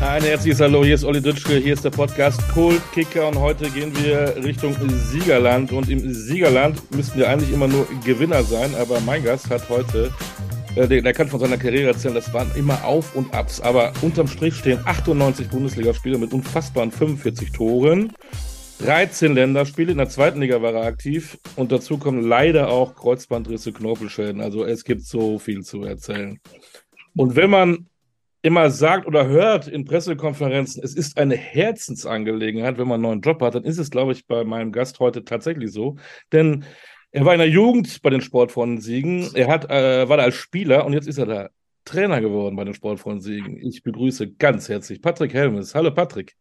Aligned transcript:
Ein 0.00 0.22
herzliches 0.22 0.60
Hallo, 0.60 0.82
hier 0.82 0.94
ist 0.94 1.04
Olli 1.04 1.20
Dütschke, 1.20 1.58
hier 1.58 1.74
ist 1.74 1.84
der 1.84 1.90
Podcast 1.90 2.40
Cold 2.54 2.80
Kicker 2.92 3.28
und 3.28 3.38
heute 3.38 3.68
gehen 3.68 3.92
wir 4.02 4.34
Richtung 4.42 4.74
Siegerland 4.88 5.72
und 5.72 5.90
im 5.90 6.10
Siegerland 6.14 6.80
müssten 6.96 7.18
wir 7.18 7.28
eigentlich 7.28 7.52
immer 7.52 7.68
nur 7.68 7.86
Gewinner 8.02 8.42
sein, 8.42 8.74
aber 8.76 8.98
mein 9.00 9.22
Gast 9.22 9.50
hat 9.50 9.68
heute, 9.68 10.10
äh, 10.74 10.88
der 10.88 11.12
kann 11.12 11.28
von 11.28 11.38
seiner 11.38 11.58
Karriere 11.58 11.88
erzählen, 11.88 12.14
das 12.14 12.32
waren 12.32 12.50
immer 12.56 12.82
Auf 12.82 13.14
und 13.14 13.34
Abs, 13.34 13.60
aber 13.60 13.92
unterm 14.00 14.26
Strich 14.26 14.54
stehen 14.54 14.80
98 14.86 15.50
Bundesligaspiele 15.50 16.16
mit 16.16 16.32
unfassbaren 16.32 16.90
45 16.90 17.52
Toren, 17.52 18.14
13 18.78 19.34
Länderspiele, 19.34 19.92
in 19.92 19.98
der 19.98 20.08
zweiten 20.08 20.40
Liga 20.40 20.62
war 20.62 20.72
er 20.72 20.86
aktiv 20.86 21.36
und 21.56 21.72
dazu 21.72 21.98
kommen 21.98 22.22
leider 22.22 22.70
auch 22.70 22.96
Kreuzbandrisse, 22.96 23.74
Knorpelschäden, 23.74 24.40
also 24.40 24.64
es 24.64 24.82
gibt 24.84 25.02
so 25.02 25.38
viel 25.38 25.60
zu 25.60 25.84
erzählen. 25.84 26.40
Und 27.14 27.36
wenn 27.36 27.50
man 27.50 27.89
immer 28.42 28.70
sagt 28.70 29.06
oder 29.06 29.26
hört 29.26 29.68
in 29.68 29.84
Pressekonferenzen, 29.84 30.82
es 30.82 30.94
ist 30.94 31.18
eine 31.18 31.36
Herzensangelegenheit, 31.36 32.78
wenn 32.78 32.88
man 32.88 32.94
einen 32.94 33.02
neuen 33.02 33.20
Job 33.20 33.42
hat, 33.42 33.54
dann 33.54 33.64
ist 33.64 33.78
es, 33.78 33.90
glaube 33.90 34.12
ich, 34.12 34.26
bei 34.26 34.44
meinem 34.44 34.72
Gast 34.72 34.98
heute 35.00 35.24
tatsächlich 35.24 35.72
so. 35.72 35.96
Denn 36.32 36.64
er 37.12 37.24
war 37.24 37.34
in 37.34 37.40
der 37.40 37.48
Jugend 37.48 38.02
bei 38.02 38.10
den 38.10 38.20
Sportfreunden 38.20 38.80
Siegen, 38.80 39.28
er 39.34 39.48
hat, 39.48 39.70
äh, 39.70 40.08
war 40.08 40.16
da 40.16 40.22
als 40.24 40.36
Spieler 40.36 40.86
und 40.86 40.92
jetzt 40.92 41.08
ist 41.08 41.18
er 41.18 41.26
da 41.26 41.50
Trainer 41.84 42.20
geworden 42.20 42.56
bei 42.56 42.64
den 42.64 42.74
Sportfreunden 42.74 43.22
Siegen. 43.22 43.56
Ich 43.60 43.82
begrüße 43.82 44.32
ganz 44.32 44.68
herzlich 44.68 45.02
Patrick 45.02 45.34
Helmes. 45.34 45.74
Hallo 45.74 45.90
Patrick. 45.90 46.36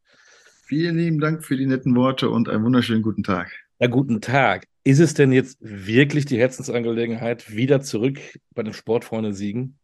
Vielen 0.66 0.98
lieben 0.98 1.20
Dank 1.20 1.44
für 1.44 1.58
die 1.58 1.66
netten 1.66 1.96
Worte 1.96 2.30
und 2.30 2.48
einen 2.48 2.64
wunderschönen 2.64 3.02
guten 3.02 3.24
Tag. 3.24 3.52
Ja, 3.80 3.88
guten 3.88 4.22
Tag. 4.22 4.68
Ist 4.84 5.00
es 5.00 5.14
denn 5.14 5.32
jetzt 5.32 5.58
wirklich 5.60 6.26
die 6.26 6.38
Herzensangelegenheit, 6.38 7.52
wieder 7.52 7.82
zurück 7.82 8.20
bei 8.54 8.64
den 8.64 8.74
Sportfreunden 8.74 9.34
Siegen? 9.34 9.80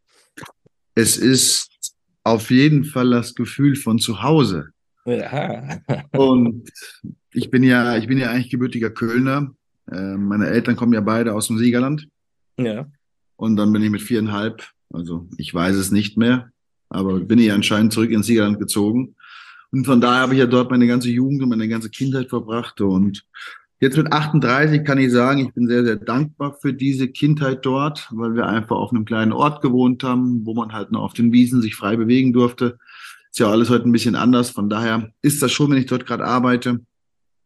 Es 0.93 1.17
ist 1.17 1.94
auf 2.25 2.49
jeden 2.49 2.83
Fall 2.83 3.11
das 3.11 3.35
Gefühl 3.35 3.75
von 3.75 3.99
zu 3.99 4.21
Hause. 4.23 4.69
Ja. 5.05 5.79
Und 6.11 6.69
ich 7.31 7.49
bin 7.51 7.63
ja, 7.63 7.95
ich 7.97 8.07
bin 8.07 8.17
ja 8.17 8.31
eigentlich 8.31 8.49
gebürtiger 8.49 8.89
Kölner. 8.89 9.53
Äh, 9.89 10.15
meine 10.17 10.47
Eltern 10.47 10.75
kommen 10.75 10.93
ja 10.93 11.01
beide 11.01 11.33
aus 11.33 11.47
dem 11.47 11.57
Siegerland. 11.57 12.09
ja. 12.57 12.87
Und 13.37 13.57
dann 13.57 13.73
bin 13.73 13.83
ich 13.83 13.89
mit 13.89 14.01
viereinhalb, 14.01 14.63
also 14.93 15.27
ich 15.37 15.53
weiß 15.53 15.75
es 15.75 15.91
nicht 15.91 16.15
mehr, 16.15 16.51
aber 16.87 17.19
bin 17.19 17.37
ich 17.37 17.51
anscheinend 17.51 17.91
zurück 17.91 18.09
ins 18.11 18.27
Siegerland 18.27 18.59
gezogen. 18.59 19.15
Und 19.71 19.83
von 19.83 19.99
daher 19.99 20.21
habe 20.21 20.33
ich 20.35 20.39
ja 20.39 20.45
dort 20.45 20.71
meine 20.71 20.87
ganze 20.87 21.09
Jugend 21.09 21.43
und 21.43 21.49
meine 21.49 21.67
ganze 21.67 21.89
Kindheit 21.89 22.29
verbracht. 22.29 22.79
Und 22.79 23.25
jetzt 23.79 23.97
mit 23.97 24.11
38 24.11 24.83
kann 24.83 24.97
ich 24.97 25.11
sagen, 25.11 25.39
ich 25.39 25.53
bin 25.53 25.67
sehr, 25.67 25.83
sehr 25.83 25.95
dankbar 25.97 26.57
für 26.61 26.73
diese 26.73 27.07
Kindheit 27.07 27.65
dort, 27.65 28.07
weil 28.11 28.35
wir 28.35 28.47
einfach 28.47 28.75
auf 28.77 28.91
einem 28.91 29.05
kleinen 29.05 29.33
Ort 29.33 29.61
gewohnt 29.61 30.03
haben, 30.03 30.45
wo 30.45 30.53
man 30.53 30.73
halt 30.73 30.91
noch 30.91 31.01
auf 31.01 31.13
den 31.13 31.31
Wiesen 31.31 31.61
sich 31.61 31.75
frei 31.75 31.95
bewegen 31.95 32.33
durfte. 32.33 32.77
Ist 33.31 33.39
ja 33.39 33.49
alles 33.49 33.69
heute 33.69 33.87
ein 33.87 33.91
bisschen 33.91 34.15
anders. 34.15 34.49
Von 34.49 34.69
daher 34.69 35.11
ist 35.21 35.41
das 35.41 35.51
schon, 35.51 35.71
wenn 35.71 35.77
ich 35.77 35.87
dort 35.87 36.05
gerade 36.05 36.25
arbeite, 36.25 36.81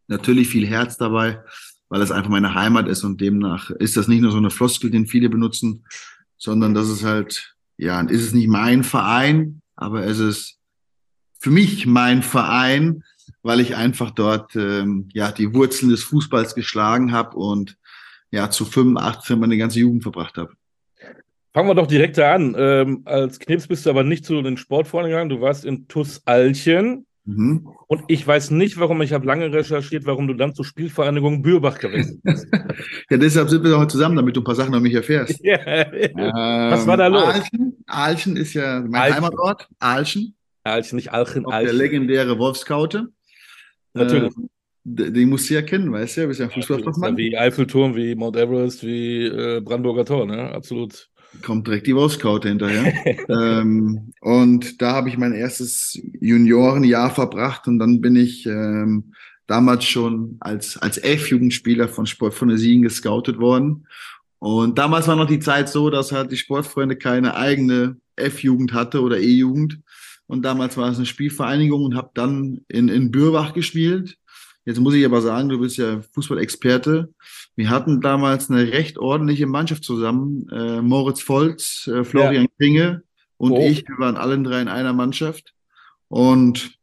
natürlich 0.07 0.49
viel 0.49 0.67
Herz 0.67 0.97
dabei, 0.97 1.43
weil 1.89 2.01
es 2.01 2.11
einfach 2.11 2.29
meine 2.29 2.53
Heimat 2.53 2.87
ist 2.87 3.03
und 3.03 3.21
demnach 3.21 3.71
ist 3.71 3.97
das 3.97 4.07
nicht 4.07 4.21
nur 4.21 4.31
so 4.31 4.37
eine 4.37 4.51
Floskel, 4.51 4.91
den 4.91 5.07
viele 5.07 5.29
benutzen, 5.29 5.85
sondern 6.37 6.73
das 6.73 6.89
ist 6.89 7.03
halt, 7.03 7.55
ja, 7.77 7.99
ist 8.01 8.23
es 8.23 8.33
nicht 8.33 8.47
mein 8.47 8.83
Verein, 8.83 9.61
aber 9.75 10.05
es 10.05 10.19
ist 10.19 10.59
für 11.39 11.51
mich 11.51 11.85
mein 11.85 12.21
Verein, 12.21 13.03
weil 13.43 13.59
ich 13.59 13.75
einfach 13.75 14.11
dort 14.11 14.55
ähm, 14.55 15.09
ja 15.13 15.31
die 15.31 15.53
Wurzeln 15.53 15.89
des 15.89 16.03
Fußballs 16.03 16.55
geschlagen 16.55 17.11
habe 17.11 17.37
und 17.37 17.77
ja 18.31 18.49
zu 18.49 18.65
85 18.65 19.35
meine 19.37 19.57
ganze 19.57 19.79
Jugend 19.79 20.03
verbracht 20.03 20.37
habe. 20.37 20.53
Fangen 21.53 21.67
wir 21.67 21.75
doch 21.75 21.87
direkt 21.87 22.17
da 22.17 22.35
an. 22.35 22.55
Ähm, 22.57 23.01
als 23.05 23.39
Knips 23.39 23.67
bist 23.67 23.85
du 23.85 23.89
aber 23.89 24.03
nicht 24.03 24.23
zu 24.23 24.41
den 24.41 24.57
Sportfreunden 24.57 25.09
gegangen. 25.11 25.29
Du 25.29 25.41
warst 25.41 25.65
in 25.65 25.87
TuS 25.87 26.21
Alchen. 26.25 27.07
Mhm. 27.25 27.67
Und 27.87 28.03
ich 28.07 28.25
weiß 28.25 28.51
nicht, 28.51 28.79
warum, 28.79 29.01
ich 29.01 29.13
habe 29.13 29.25
lange 29.25 29.51
recherchiert, 29.51 30.05
warum 30.05 30.27
du 30.27 30.33
dann 30.33 30.55
zur 30.55 30.65
Spielvereinigung 30.65 31.41
Bürbach 31.41 31.77
gewechselt 31.79 32.19
bist. 32.23 32.47
Ja, 33.09 33.17
deshalb 33.17 33.49
sind 33.49 33.63
wir 33.63 33.77
heute 33.77 33.91
zusammen, 33.91 34.15
damit 34.15 34.35
du 34.35 34.41
ein 34.41 34.43
paar 34.43 34.55
Sachen 34.55 34.69
über 34.69 34.79
mich 34.79 34.93
erfährst. 34.93 35.39
ja. 35.43 35.57
Was 36.71 36.87
war 36.87 36.95
da 36.95 37.07
los? 37.07 37.23
Aalchen, 37.23 37.83
Aalchen 37.87 38.37
ist 38.37 38.53
ja 38.53 38.79
mein 38.81 39.01
Aalchen. 39.01 39.15
Heimatort. 39.15 39.67
Aalchen, 39.79 40.35
Alchen, 40.63 40.95
nicht 40.95 41.11
Alchen, 41.11 41.45
auch 41.45 41.49
der 41.49 41.59
Alchen. 41.59 41.77
legendäre 41.77 42.37
Wolfskaute. 42.37 43.09
Natürlich. 43.93 44.33
D- 44.83 45.11
den 45.11 45.29
musst 45.29 45.49
du 45.49 45.53
ja 45.55 45.61
kennen, 45.61 45.91
weißt 45.91 46.17
du? 46.17 46.21
Du 46.21 46.27
bist 46.29 46.39
ja 46.39 46.45
ein 46.47 46.51
Ja, 46.53 46.55
Fußballfachmann. 46.61 47.17
Wie 47.17 47.37
Eiffelturm, 47.37 47.95
wie 47.95 48.15
Mount 48.15 48.35
Everest, 48.37 48.83
wie 48.85 49.25
äh, 49.25 49.61
Brandenburger 49.61 50.05
Tor, 50.05 50.25
ne? 50.25 50.51
Absolut. 50.51 51.09
Kommt 51.43 51.67
direkt 51.67 51.85
die 51.85 51.95
Wolfskaute 51.95 52.49
hinterher. 52.49 52.91
ähm, 53.29 54.13
und 54.21 54.81
da 54.81 54.93
habe 54.93 55.09
ich 55.09 55.17
mein 55.17 55.33
erstes 55.33 55.99
Juniorenjahr 56.19 57.11
verbracht 57.11 57.67
und 57.67 57.77
dann 57.77 58.01
bin 58.01 58.15
ich 58.15 58.45
ähm, 58.47 59.13
damals 59.45 59.85
schon 59.85 60.37
als, 60.39 60.77
als 60.77 60.97
F-Jugendspieler 60.97 61.87
von 61.87 62.07
Sport 62.07 62.33
von 62.33 62.47
der 62.47 62.57
Siegen 62.57 62.81
gescoutet 62.81 63.37
worden. 63.39 63.85
Und 64.39 64.77
damals 64.79 65.07
war 65.07 65.15
noch 65.15 65.27
die 65.27 65.39
Zeit 65.39 65.69
so, 65.69 65.89
dass 65.89 66.11
halt 66.11 66.31
die 66.31 66.37
Sportfreunde 66.37 66.95
keine 66.95 67.35
eigene 67.35 67.97
F-Jugend 68.15 68.73
hatte 68.73 69.01
oder 69.01 69.19
E-Jugend. 69.19 69.79
Und 70.29 70.43
damals 70.43 70.77
war 70.77 70.91
es 70.91 70.97
eine 70.97 71.07
Spielvereinigung 71.07 71.83
und 71.83 71.95
habe 71.95 72.11
dann 72.13 72.61
in, 72.67 72.87
in 72.87 73.09
Bürbach 73.09 73.53
gespielt. 73.53 74.15
Jetzt 74.63 74.79
muss 74.79 74.93
ich 74.93 75.03
aber 75.03 75.21
sagen, 75.21 75.49
du 75.49 75.59
bist 75.59 75.77
ja 75.77 76.01
Fußballexperte. 76.13 77.11
Wir 77.55 77.69
hatten 77.71 77.99
damals 77.99 78.51
eine 78.51 78.71
recht 78.71 78.99
ordentliche 78.99 79.47
Mannschaft 79.47 79.83
zusammen. 79.83 80.47
Äh, 80.49 80.83
Moritz 80.83 81.27
Volz, 81.27 81.89
äh, 81.91 82.03
Florian 82.03 82.45
Kringe 82.57 83.01
und 83.37 83.53
Oh. 83.53 83.59
ich. 83.59 83.87
Wir 83.87 83.97
waren 83.97 84.17
alle 84.17 84.39
drei 84.43 84.61
in 84.61 84.67
einer 84.67 84.93
Mannschaft. 84.93 85.55
Und 86.09 86.77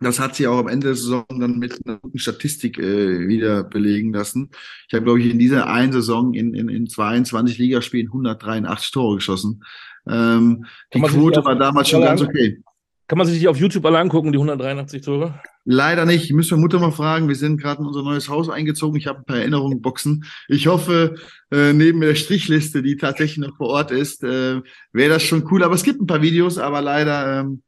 das 0.00 0.18
hat 0.18 0.34
sich 0.34 0.46
auch 0.46 0.58
am 0.58 0.68
Ende 0.68 0.86
der 0.86 0.96
Saison 0.96 1.26
dann 1.28 1.58
mit 1.58 1.78
einer 1.84 1.98
guten 1.98 2.18
Statistik 2.18 2.78
äh, 2.78 3.28
wieder 3.28 3.62
belegen 3.62 4.14
lassen. 4.14 4.48
Ich 4.88 4.94
habe, 4.94 5.04
glaube 5.04 5.20
ich, 5.20 5.30
in 5.30 5.38
dieser 5.38 5.68
einen 5.68 5.92
Saison 5.92 6.32
in, 6.32 6.54
in, 6.54 6.70
in 6.70 6.86
22 6.86 7.58
Ligaspielen 7.58 8.06
183 8.06 8.90
Tore 8.90 9.16
geschossen. 9.16 9.62
Ähm, 10.08 10.64
die 10.94 11.02
Quote 11.02 11.44
war 11.44 11.56
damals 11.56 11.90
schon 11.90 12.00
ganz 12.00 12.22
okay. 12.22 12.62
Kann 13.08 13.18
man 13.18 13.26
sich 13.26 13.38
die 13.38 13.46
auf 13.46 13.56
YouTube 13.56 13.84
alle 13.86 13.98
angucken, 13.98 14.32
die 14.32 14.38
183 14.38 15.02
Tore? 15.02 15.40
Leider 15.64 16.04
nicht. 16.06 16.24
Ich 16.24 16.32
müsste 16.32 16.54
meine 16.54 16.62
Mutter 16.62 16.80
mal 16.80 16.90
fragen. 16.90 17.28
Wir 17.28 17.36
sind 17.36 17.60
gerade 17.60 17.80
in 17.80 17.86
unser 17.86 18.02
neues 18.02 18.28
Haus 18.28 18.48
eingezogen. 18.48 18.98
Ich 18.98 19.06
habe 19.06 19.20
ein 19.20 19.24
paar 19.24 19.38
Erinnerungsboxen. 19.38 20.24
Ich 20.48 20.66
hoffe, 20.66 21.14
äh, 21.52 21.72
neben 21.72 22.00
der 22.00 22.16
Strichliste, 22.16 22.82
die 22.82 22.96
tatsächlich 22.96 23.38
noch 23.46 23.56
vor 23.56 23.68
Ort 23.68 23.92
ist, 23.92 24.24
äh, 24.24 24.60
wäre 24.92 25.10
das 25.10 25.22
schon 25.22 25.46
cool. 25.52 25.62
Aber 25.62 25.74
es 25.74 25.84
gibt 25.84 26.00
ein 26.00 26.06
paar 26.06 26.22
Videos, 26.22 26.58
aber 26.58 26.80
leider, 26.80 27.40
ähm, 27.40 27.62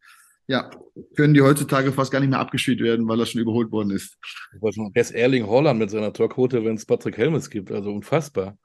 ja, 0.49 0.71
können 1.17 1.35
die 1.35 1.43
heutzutage 1.43 1.93
fast 1.93 2.11
gar 2.11 2.19
nicht 2.19 2.31
mehr 2.31 2.41
abgespielt 2.41 2.81
werden, 2.81 3.07
weil 3.07 3.19
das 3.19 3.31
schon 3.31 3.41
überholt 3.41 3.71
worden 3.71 3.91
ist. 3.91 4.17
Wer 4.61 5.01
ist 5.01 5.13
Erling 5.13 5.47
Holland 5.47 5.79
mit 5.79 5.91
seiner 5.91 6.13
Torquote, 6.13 6.65
wenn 6.65 6.75
es 6.75 6.87
Patrick 6.87 7.17
Helmes 7.17 7.49
gibt? 7.49 7.71
Also 7.71 7.93
unfassbar. 7.93 8.57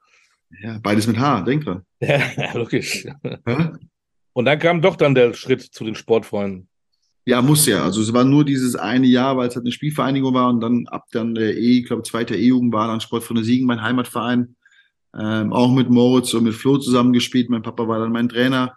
Ja, 0.62 0.78
beides 0.82 1.06
mit 1.06 1.18
H, 1.18 1.42
denk 1.42 1.64
dran. 1.64 1.82
Ja, 2.00 2.52
logisch. 2.54 3.06
Hä? 3.46 3.70
Und 4.34 4.44
dann 4.44 4.58
kam 4.58 4.82
doch 4.82 4.96
dann 4.96 5.14
der 5.14 5.32
Schritt 5.32 5.62
zu 5.62 5.84
den 5.84 5.94
Sportfreunden. 5.94 6.68
Ja, 7.24 7.40
muss 7.40 7.64
ja. 7.64 7.82
Also 7.82 8.02
es 8.02 8.12
war 8.12 8.24
nur 8.24 8.44
dieses 8.44 8.76
eine 8.76 9.06
Jahr, 9.06 9.36
weil 9.36 9.48
es 9.48 9.54
halt 9.54 9.64
eine 9.64 9.72
Spielvereinigung 9.72 10.34
war 10.34 10.50
und 10.50 10.60
dann 10.60 10.86
ab 10.88 11.06
dann 11.12 11.34
der 11.34 11.56
E, 11.56 11.78
ich 11.78 11.86
glaube, 11.86 12.02
zweiter 12.02 12.34
E-Jugend 12.36 12.72
war 12.74 12.88
dann 12.88 13.00
Sportfreunde 13.00 13.44
Siegen, 13.44 13.66
mein 13.66 13.80
Heimatverein. 13.80 14.56
Ähm, 15.18 15.52
auch 15.52 15.72
mit 15.72 15.88
Moritz 15.88 16.34
und 16.34 16.44
mit 16.44 16.54
Flo 16.54 16.76
zusammengespielt. 16.76 17.48
Mein 17.48 17.62
Papa 17.62 17.88
war 17.88 18.00
dann 18.00 18.12
mein 18.12 18.28
Trainer. 18.28 18.76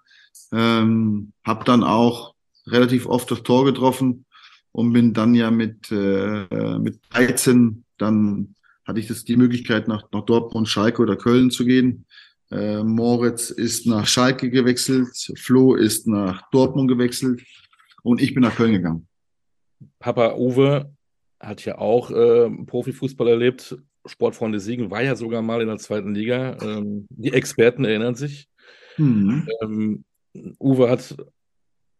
Ähm, 0.54 1.33
hab 1.44 1.65
dann 1.65 1.83
auch 1.83 2.36
relativ 2.68 3.07
oft 3.07 3.30
das 3.31 3.44
Tor 3.44 3.65
getroffen 3.65 4.25
und 4.71 4.94
bin 4.94 5.13
dann 5.13 5.33
ja 5.33 5.50
mit, 5.50 5.92
äh, 5.92 6.77
mit 6.77 7.00
13, 7.10 7.83
dann 7.98 8.56
hatte 8.86 9.00
ich 9.00 9.07
das 9.07 9.25
die 9.25 9.36
Möglichkeit, 9.36 9.88
nach, 9.88 10.03
nach 10.12 10.21
Dortmund, 10.25 10.69
Schalke 10.69 11.01
oder 11.01 11.15
Köln 11.15 11.51
zu 11.51 11.65
gehen. 11.65 12.06
Äh, 12.52 12.84
Moritz 12.84 13.50
ist 13.50 13.86
nach 13.86 14.08
Schalke 14.08 14.50
gewechselt, 14.50 15.10
Flo 15.38 15.76
ist 15.76 16.08
nach 16.08 16.50
Dortmund 16.52 16.90
gewechselt 16.90 17.44
und 18.04 18.22
ich 18.22 18.34
bin 18.34 18.44
nach 18.44 18.56
Köln 18.56 18.74
gegangen. 18.74 19.08
Papa 20.00 20.36
Uwe 20.36 20.92
hat 21.40 21.66
ja 21.66 21.78
auch 21.78 22.10
äh, 22.12 22.50
Profifußball 22.66 23.28
erlebt. 23.28 23.78
Sportfreunde 24.06 24.60
Siegen 24.60 24.90
war 24.90 25.04
ja 25.04 25.16
sogar 25.16 25.42
mal 25.42 25.62
in 25.62 25.68
der 25.68 25.78
zweiten 25.78 26.16
Liga. 26.16 26.58
Ähm, 26.62 27.06
die 27.10 27.34
Experten 27.34 27.84
erinnern 27.84 28.16
sich. 28.16 28.48
Hm. 28.96 29.48
Ähm, 29.62 30.06
Uwe 30.60 30.90
hat 30.90 31.16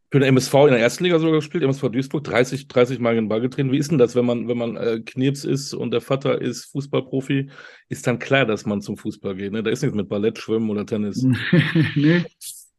Für 0.10 0.20
den 0.20 0.30
MSV 0.30 0.54
in 0.54 0.72
der 0.72 0.80
ersten 0.80 1.04
Liga 1.04 1.20
sogar 1.20 1.36
gespielt, 1.36 1.64
MSV 1.64 1.90
Duisburg, 1.90 2.24
30, 2.24 2.68
30 2.70 3.00
Mal 3.00 3.16
den 3.16 3.28
Ball 3.28 3.42
getreten. 3.42 3.72
Wie 3.72 3.78
ist 3.78 3.92
denn 3.92 3.98
das, 3.98 4.16
wenn 4.16 4.26
man, 4.26 4.48
wenn 4.48 4.58
man 4.58 4.78
äh, 4.78 5.02
Knirps 5.06 5.44
ist 5.44 5.74
und 5.74 5.92
der 5.92 6.00
Vater 6.00 6.42
ist 6.42 6.66
Fußballprofi, 6.72 7.50
ist 7.90 8.08
dann 8.08 8.18
klar, 8.18 8.46
dass 8.46 8.66
man 8.66 8.82
zum 8.82 8.96
Fußball 8.96 9.36
geht. 9.36 9.52
Ne? 9.52 9.64
Da 9.64 9.70
ist 9.70 9.82
nichts 9.82 9.98
mit 9.98 10.08
Ballett, 10.08 10.38
Schwimmen 10.40 10.70
oder 10.70 10.86
Tennis. 10.86 11.26
nee. 11.96 12.24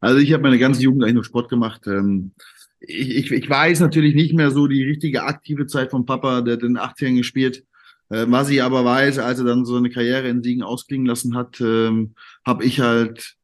Also 0.01 0.19
ich 0.19 0.33
habe 0.33 0.43
meine 0.43 0.59
ganze 0.59 0.83
Jugend 0.83 1.03
eigentlich 1.03 1.15
nur 1.15 1.25
Sport 1.25 1.51
gemacht. 1.51 1.87
Ähm, 1.87 2.33
ich, 2.81 3.17
ich, 3.17 3.33
ich 3.33 3.51
weiß 3.51 3.81
natürlich 3.81 4.15
nicht 4.15 4.35
mehr 4.35 4.51
so 4.51 4.67
die 4.67 4.85
richtige 4.85 5.25
aktive 5.25 5.67
Zeit 5.67 5.91
vom 5.91 6.07
Papa, 6.07 6.41
der 6.41 6.57
den 6.57 6.77
18 6.77 7.17
gespielt. 7.17 7.65
Äh, 8.11 8.27
was 8.29 8.49
ich 8.49 8.63
aber 8.63 8.85
weiß, 8.85 9.19
als 9.19 9.39
er 9.41 9.45
dann 9.45 9.65
so 9.65 9.77
eine 9.77 9.91
Karriere 9.91 10.29
in 10.29 10.43
Siegen 10.43 10.63
ausklingen 10.63 11.07
lassen 11.07 11.35
hat, 11.35 11.61
ähm, 11.61 12.15
habe 12.45 12.65
ich 12.65 12.81
halt 12.81 13.37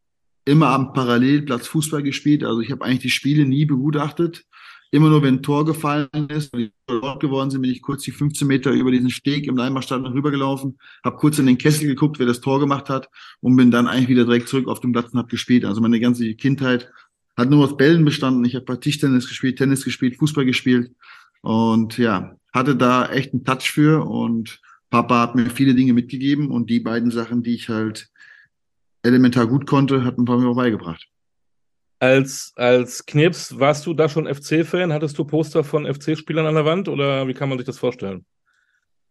immer 0.45 0.69
am 0.69 0.93
Parallelplatz 0.93 1.67
Fußball 1.67 2.03
gespielt. 2.03 2.45
Also 2.45 2.61
ich 2.61 2.71
habe 2.71 2.85
eigentlich 2.85 3.01
die 3.01 3.11
Spiele 3.11 3.47
nie 3.47 3.65
begutachtet. 3.65 4.45
Immer 4.91 5.09
nur, 5.09 5.23
wenn 5.23 5.37
ein 5.37 5.43
Tor 5.43 5.65
gefallen 5.65 6.29
ist, 6.29 6.53
wenn 6.53 6.61
die 6.61 6.73
dort 6.87 7.19
geworden 7.19 7.51
sind, 7.51 7.63
bin 7.63 7.71
ich 7.71 7.83
kurz 7.83 8.05
die 8.05 8.13
15 8.13 8.47
Meter 8.47 8.71
über 8.71 8.93
diesen 8.93 9.11
Steg 9.11 9.49
im 9.49 9.57
Leimarstadion 9.57 10.13
rübergelaufen, 10.13 10.79
habe 11.03 11.17
kurz 11.17 11.39
in 11.41 11.47
den 11.47 11.59
Kessel 11.59 11.89
geguckt, 11.89 12.21
wer 12.21 12.27
das 12.27 12.41
Tor 12.41 12.61
gemacht 12.61 12.89
hat 12.89 13.09
und 13.41 13.57
bin 13.57 13.73
dann 13.73 13.89
eigentlich 13.89 14.09
wieder 14.09 14.25
direkt 14.25 14.49
zurück 14.49 14.69
auf 14.69 14.79
den 14.79 14.93
Platz 14.93 15.13
und 15.13 15.19
habe 15.19 15.29
gespielt. 15.29 15.65
Also 15.65 15.81
meine 15.81 15.99
ganze 15.99 16.33
Kindheit 16.35 16.93
hat 17.37 17.51
nur 17.51 17.65
aus 17.65 17.77
Bällen 17.77 18.05
bestanden. 18.05 18.45
Ich 18.45 18.55
habe 18.55 18.79
Tischtennis 18.79 19.27
gespielt, 19.27 19.59
Tennis 19.59 19.85
gespielt, 19.85 20.17
Fußball 20.17 20.45
gespielt 20.45 20.93
und 21.41 21.99
ja, 21.99 22.37
hatte 22.53 22.77
da 22.77 23.07
echt 23.07 23.33
einen 23.33 23.45
Touch 23.45 23.73
für 23.73 24.07
und 24.07 24.61
Papa 24.91 25.23
hat 25.23 25.35
mir 25.35 25.51
viele 25.51 25.75
Dinge 25.75 25.93
mitgegeben 25.93 26.53
und 26.53 26.71
die 26.71 26.79
beiden 26.79 27.11
Sachen, 27.11 27.43
die 27.43 27.57
ich 27.57 27.69
halt 27.69 28.11
elementar 29.05 29.47
gut 29.47 29.67
konnte, 29.67 30.05
hat 30.05 30.19
ein 30.19 30.25
paar 30.25 30.39
mir 30.39 30.49
auch 30.49 30.57
beigebracht. 30.57 31.07
Als, 32.01 32.53
als 32.57 33.07
Knips, 33.07 33.59
warst 33.59 33.87
du 33.87 33.95
da 33.95 34.09
schon 34.09 34.27
FC-Fan? 34.27 34.93
Hattest 34.93 35.17
du 35.19 35.25
Poster 35.25 35.63
von 35.63 35.87
FC-Spielern 35.87 36.47
an 36.47 36.55
der 36.55 36.65
Wand 36.65 36.89
oder 36.89 37.29
wie 37.29 37.35
kann 37.35 37.49
man 37.49 37.59
sich 37.59 37.67
das 37.67 37.79
vorstellen? 37.79 38.27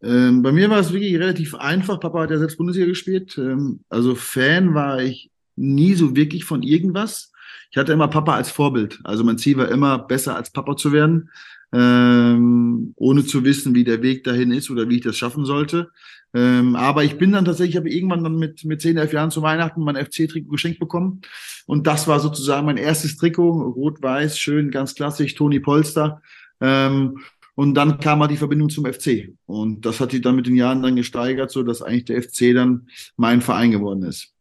Ähm, 0.04 0.42
bei 0.42 0.52
mir 0.52 0.70
war 0.70 0.80
es 0.80 0.92
wirklich 0.92 1.16
relativ 1.16 1.56
einfach. 1.56 2.00
Papa 2.00 2.24
hat 2.24 2.32
ja 2.32 2.38
selbst 2.38 2.58
Bundesliga 2.58 2.88
gespielt. 2.88 3.38
Ähm, 3.38 3.80
also 3.90 4.16
Fan 4.16 4.74
war 4.74 5.02
ich 5.02 5.32
nie 5.56 5.94
so 5.94 6.16
wirklich 6.16 6.44
von 6.44 6.62
irgendwas. 6.62 7.32
Ich 7.72 7.78
hatte 7.78 7.94
immer 7.94 8.10
Papa 8.10 8.36
als 8.36 8.52
Vorbild. 8.52 9.00
Also 9.04 9.24
mein 9.24 9.38
Ziel 9.38 9.58
war 9.58 9.70
immer, 9.70 9.98
besser 9.98 10.36
als 10.36 10.52
Papa 10.52 10.76
zu 10.76 10.92
werden, 10.92 11.30
ähm, 11.72 12.94
ohne 12.98 13.26
zu 13.26 13.44
wissen, 13.44 13.74
wie 13.74 13.84
der 13.84 14.02
Weg 14.04 14.24
dahin 14.24 14.52
ist 14.52 14.70
oder 14.70 14.90
wie 14.90 14.98
ich 14.98 15.04
das 15.04 15.18
schaffen 15.18 15.46
sollte. 15.46 15.90
Ähm, 16.34 16.76
aber 16.76 17.04
ich 17.04 17.18
bin 17.18 17.32
dann 17.32 17.46
tatsächlich, 17.46 17.76
ich 17.76 17.78
habe 17.78 17.90
irgendwann 17.90 18.24
dann 18.24 18.38
mit, 18.38 18.66
mit 18.66 18.82
10, 18.82 18.98
11 18.98 19.14
Jahren 19.14 19.32
zu 19.32 19.42
Weihnachten 19.42 19.84
mein 19.84 19.96
FC-Trikot 19.96 20.50
geschenkt 20.50 20.80
bekommen. 20.80 21.22
Und 21.68 21.86
das 21.86 22.08
war 22.08 22.20
sozusagen 22.20 22.66
mein 22.66 22.78
erstes 22.78 23.18
Trikot, 23.18 23.74
rot-weiß, 23.76 24.40
schön, 24.40 24.72
ganz 24.72 24.96
klassisch, 24.96 25.36
Toni 25.36 25.60
Polster. 25.60 26.22
Ähm, 26.60 27.20
und 27.56 27.76
dann 27.76 28.00
kam 28.00 28.20
halt 28.22 28.32
die 28.32 28.38
Verbindung 28.38 28.70
zum 28.70 28.86
FC. 28.92 29.30
Und 29.46 29.86
das 29.86 30.00
hat 30.00 30.12
sich 30.12 30.22
dann 30.22 30.36
mit 30.36 30.48
den 30.48 30.56
Jahren 30.56 30.82
dann 30.82 30.96
gesteigert, 30.96 31.52
so 31.52 31.62
dass 31.62 31.84
eigentlich 31.84 32.06
der 32.06 32.24
FC 32.24 32.54
dann 32.56 32.88
mein 33.16 33.42
Verein 33.42 33.72
geworden 33.72 34.04
ist. 34.04 34.33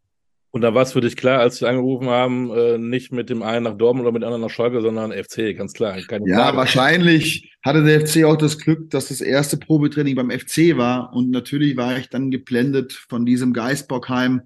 Und 0.54 0.60
da 0.60 0.74
war 0.74 0.82
es 0.82 0.92
für 0.92 1.00
dich 1.00 1.16
klar, 1.16 1.40
als 1.40 1.56
sie 1.56 1.66
angerufen 1.66 2.08
haben, 2.10 2.50
äh, 2.50 2.76
nicht 2.76 3.10
mit 3.10 3.30
dem 3.30 3.42
einen 3.42 3.64
nach 3.64 3.76
Dortmund 3.76 4.04
oder 4.04 4.12
mit 4.12 4.22
dem 4.22 4.26
anderen 4.26 4.42
nach 4.42 4.50
Schalke, 4.50 4.82
sondern 4.82 5.10
FC, 5.10 5.56
ganz 5.56 5.72
klar. 5.72 5.96
Keine 6.02 6.28
ja, 6.28 6.44
Frage. 6.44 6.56
wahrscheinlich 6.58 7.56
hatte 7.64 7.82
der 7.82 8.06
FC 8.06 8.24
auch 8.24 8.36
das 8.36 8.58
Glück, 8.58 8.90
dass 8.90 9.08
das 9.08 9.22
erste 9.22 9.56
Probetraining 9.56 10.14
beim 10.14 10.30
FC 10.30 10.76
war. 10.76 11.14
Und 11.14 11.30
natürlich 11.30 11.78
war 11.78 11.96
ich 11.96 12.10
dann 12.10 12.30
geblendet 12.30 12.92
von 12.92 13.24
diesem 13.24 13.54
Geisbockheim. 13.54 14.42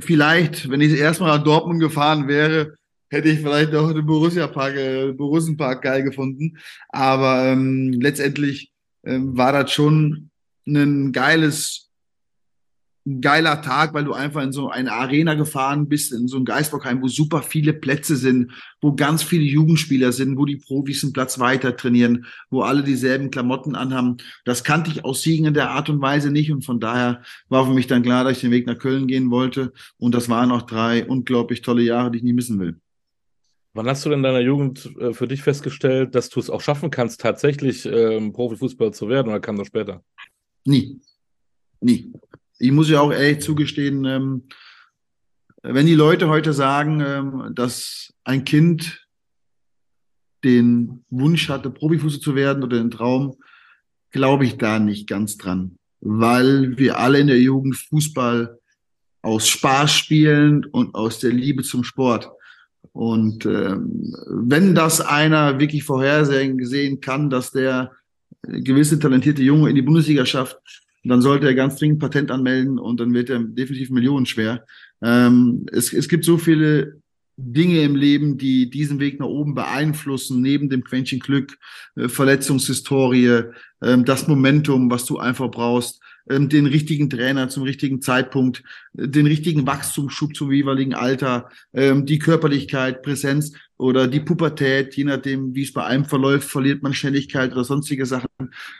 Vielleicht, 0.00 0.68
wenn 0.68 0.82
ich 0.82 0.98
erstmal 0.98 1.38
nach 1.38 1.44
Dortmund 1.44 1.80
gefahren 1.80 2.28
wäre, 2.28 2.74
hätte 3.08 3.30
ich 3.30 3.40
vielleicht 3.40 3.74
auch 3.74 3.90
den 3.90 4.04
Borussia 4.04 4.46
Park, 4.48 4.76
äh, 4.76 5.12
Borussen 5.12 5.56
Park 5.56 5.80
geil 5.80 6.02
gefunden. 6.02 6.58
Aber 6.90 7.46
ähm, 7.46 7.92
letztendlich 7.92 8.70
ähm, 9.02 9.34
war 9.34 9.52
das 9.52 9.72
schon 9.72 10.30
ein 10.66 11.10
geiles 11.12 11.90
ein 13.04 13.20
geiler 13.20 13.62
Tag, 13.62 13.94
weil 13.94 14.04
du 14.04 14.12
einfach 14.12 14.42
in 14.42 14.52
so 14.52 14.68
eine 14.68 14.92
Arena 14.92 15.34
gefahren 15.34 15.88
bist, 15.88 16.12
in 16.12 16.28
so 16.28 16.36
ein 16.36 16.44
Geisbockheim, 16.44 17.02
wo 17.02 17.08
super 17.08 17.42
viele 17.42 17.72
Plätze 17.72 18.16
sind, 18.16 18.52
wo 18.80 18.94
ganz 18.94 19.24
viele 19.24 19.44
Jugendspieler 19.44 20.12
sind, 20.12 20.38
wo 20.38 20.44
die 20.44 20.56
Profis 20.56 21.02
einen 21.02 21.12
Platz 21.12 21.38
weiter 21.40 21.76
trainieren, 21.76 22.26
wo 22.50 22.62
alle 22.62 22.84
dieselben 22.84 23.30
Klamotten 23.30 23.74
anhaben. 23.74 24.18
Das 24.44 24.62
kannte 24.62 24.90
ich 24.90 25.04
aus 25.04 25.22
Siegen 25.22 25.46
in 25.46 25.54
der 25.54 25.70
Art 25.70 25.88
und 25.88 26.00
Weise 26.00 26.30
nicht 26.30 26.52
und 26.52 26.64
von 26.64 26.78
daher 26.78 27.22
war 27.48 27.66
für 27.66 27.74
mich 27.74 27.88
dann 27.88 28.02
klar, 28.02 28.22
dass 28.22 28.34
ich 28.34 28.40
den 28.42 28.52
Weg 28.52 28.66
nach 28.66 28.78
Köln 28.78 29.08
gehen 29.08 29.30
wollte 29.30 29.72
und 29.98 30.14
das 30.14 30.28
waren 30.28 30.52
auch 30.52 30.62
drei 30.62 31.04
unglaublich 31.04 31.62
tolle 31.62 31.82
Jahre, 31.82 32.12
die 32.12 32.18
ich 32.18 32.24
nie 32.24 32.32
missen 32.32 32.60
will. 32.60 32.76
Wann 33.74 33.86
hast 33.86 34.04
du 34.04 34.10
denn 34.10 34.18
in 34.18 34.22
deiner 34.22 34.40
Jugend 34.40 34.94
äh, 35.00 35.12
für 35.12 35.26
dich 35.26 35.42
festgestellt, 35.42 36.14
dass 36.14 36.28
du 36.28 36.38
es 36.38 36.50
auch 36.50 36.60
schaffen 36.60 36.90
kannst, 36.90 37.20
tatsächlich 37.20 37.86
ähm, 37.86 38.32
Profifußballer 38.32 38.92
zu 38.92 39.08
werden 39.08 39.28
oder 39.28 39.40
kam 39.40 39.56
das 39.56 39.66
später? 39.66 40.04
Nie. 40.64 41.00
Nie 41.80 42.12
ich 42.62 42.70
muss 42.70 42.88
ja 42.88 43.00
auch 43.00 43.12
ehrlich 43.12 43.40
zugestehen, 43.40 44.04
ähm, 44.04 44.44
wenn 45.64 45.86
die 45.86 45.96
Leute 45.96 46.28
heute 46.28 46.52
sagen, 46.52 47.02
ähm, 47.04 47.52
dass 47.54 48.14
ein 48.22 48.44
Kind 48.44 49.04
den 50.44 51.04
Wunsch 51.10 51.48
hatte, 51.48 51.70
Profifußball 51.70 52.20
zu 52.20 52.34
werden 52.36 52.62
oder 52.62 52.78
den 52.78 52.92
Traum, 52.92 53.36
glaube 54.12 54.44
ich 54.44 54.58
da 54.58 54.78
nicht 54.78 55.08
ganz 55.08 55.36
dran, 55.36 55.76
weil 56.00 56.78
wir 56.78 56.98
alle 57.00 57.18
in 57.18 57.26
der 57.26 57.40
Jugend 57.40 57.76
Fußball 57.76 58.58
aus 59.22 59.48
Spaß 59.48 59.92
spielen 59.92 60.64
und 60.64 60.94
aus 60.94 61.18
der 61.18 61.32
Liebe 61.32 61.64
zum 61.64 61.82
Sport. 61.82 62.30
Und 62.92 63.44
ähm, 63.44 64.14
wenn 64.28 64.74
das 64.76 65.00
einer 65.00 65.58
wirklich 65.58 65.82
vorhersehen 65.82 67.00
kann, 67.00 67.28
dass 67.28 67.50
der 67.50 67.90
gewisse 68.42 69.00
talentierte 69.00 69.42
Junge 69.42 69.70
in 69.70 69.76
die 69.76 69.82
Bundesliga 69.82 70.26
schafft, 70.26 70.81
dann 71.10 71.22
sollte 71.22 71.46
er 71.46 71.54
ganz 71.54 71.76
dringend 71.76 71.98
Patent 71.98 72.30
anmelden 72.30 72.78
und 72.78 73.00
dann 73.00 73.14
wird 73.14 73.30
er 73.30 73.40
definitiv 73.40 73.90
Millionen 73.90 74.26
schwer. 74.26 74.64
Ähm, 75.02 75.66
es, 75.72 75.92
es 75.92 76.08
gibt 76.08 76.24
so 76.24 76.38
viele 76.38 77.00
Dinge 77.36 77.82
im 77.82 77.96
Leben, 77.96 78.38
die 78.38 78.70
diesen 78.70 79.00
Weg 79.00 79.18
nach 79.18 79.26
oben 79.26 79.54
beeinflussen, 79.54 80.42
neben 80.42 80.68
dem 80.68 80.84
Quäntchen 80.84 81.18
Glück, 81.18 81.58
äh, 81.96 82.08
Verletzungshistorie, 82.08 83.44
äh, 83.80 83.98
das 84.04 84.28
Momentum, 84.28 84.90
was 84.90 85.04
du 85.06 85.18
einfach 85.18 85.50
brauchst 85.50 86.01
ähm, 86.01 86.01
den 86.26 86.66
richtigen 86.66 87.10
Trainer 87.10 87.48
zum 87.48 87.64
richtigen 87.64 88.00
Zeitpunkt, 88.00 88.62
äh, 88.96 89.08
den 89.08 89.26
richtigen 89.26 89.66
Wachstumsschub 89.66 90.36
zum 90.36 90.52
jeweiligen 90.52 90.94
Alter, 90.94 91.48
ähm, 91.72 92.06
die 92.06 92.18
Körperlichkeit, 92.18 93.02
Präsenz 93.02 93.52
oder 93.76 94.06
die 94.06 94.20
Pubertät, 94.20 94.94
je 94.94 95.04
nachdem, 95.04 95.54
wie 95.54 95.62
es 95.62 95.72
bei 95.72 95.84
einem 95.84 96.04
verläuft, 96.04 96.48
verliert 96.48 96.82
man 96.82 96.94
Schnelligkeit 96.94 97.52
oder 97.52 97.64
sonstige 97.64 98.06
Sachen. 98.06 98.28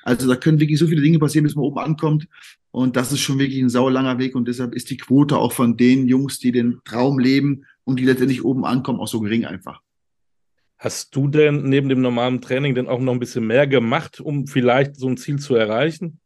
Also 0.05 0.29
da 0.29 0.37
können 0.37 0.61
wirklich 0.61 0.79
so 0.79 0.87
viele 0.87 1.03
Dinge 1.03 1.19
passieren, 1.19 1.45
bis 1.45 1.57
man 1.57 1.65
oben 1.65 1.79
ankommt. 1.79 2.29
Und 2.71 2.97
das 2.97 3.13
ist 3.13 3.21
schon 3.21 3.39
wirklich 3.39 3.61
ein 3.61 3.69
sauerlanger 3.69 4.19
Weg 4.19 4.35
und 4.35 4.49
deshalb 4.49 4.75
ist 4.75 4.91
die 4.91 4.97
Quote 4.97 5.37
auch 5.37 5.53
von 5.53 5.77
den 5.77 6.07
Jungs, 6.07 6.39
die 6.39 6.53
den 6.53 6.81
Traum 6.85 7.19
leben 7.19 7.65
und 7.85 7.99
die 7.99 8.05
letztendlich 8.05 8.45
oben 8.45 8.65
ankommen, 8.65 9.01
auch 9.01 9.09
so 9.09 9.21
gering 9.21 9.45
einfach. 9.45 9.81
Hast 10.79 11.15
du 11.15 11.29
denn 11.29 11.65
neben 11.69 11.89
dem 11.89 12.01
normalen 12.01 12.41
Training 12.41 12.75
denn 12.75 12.89
auch 12.89 12.99
noch 12.99 13.13
ein 13.13 13.21
bisschen 13.21 13.47
mehr 13.47 13.67
gemacht, 13.67 14.21
um 14.21 14.47
vielleicht 14.47 14.97
so 14.97 15.07
ein 15.07 15.17
Ziel 15.17 15.39
zu 15.39 15.55
erreichen? 15.55 16.19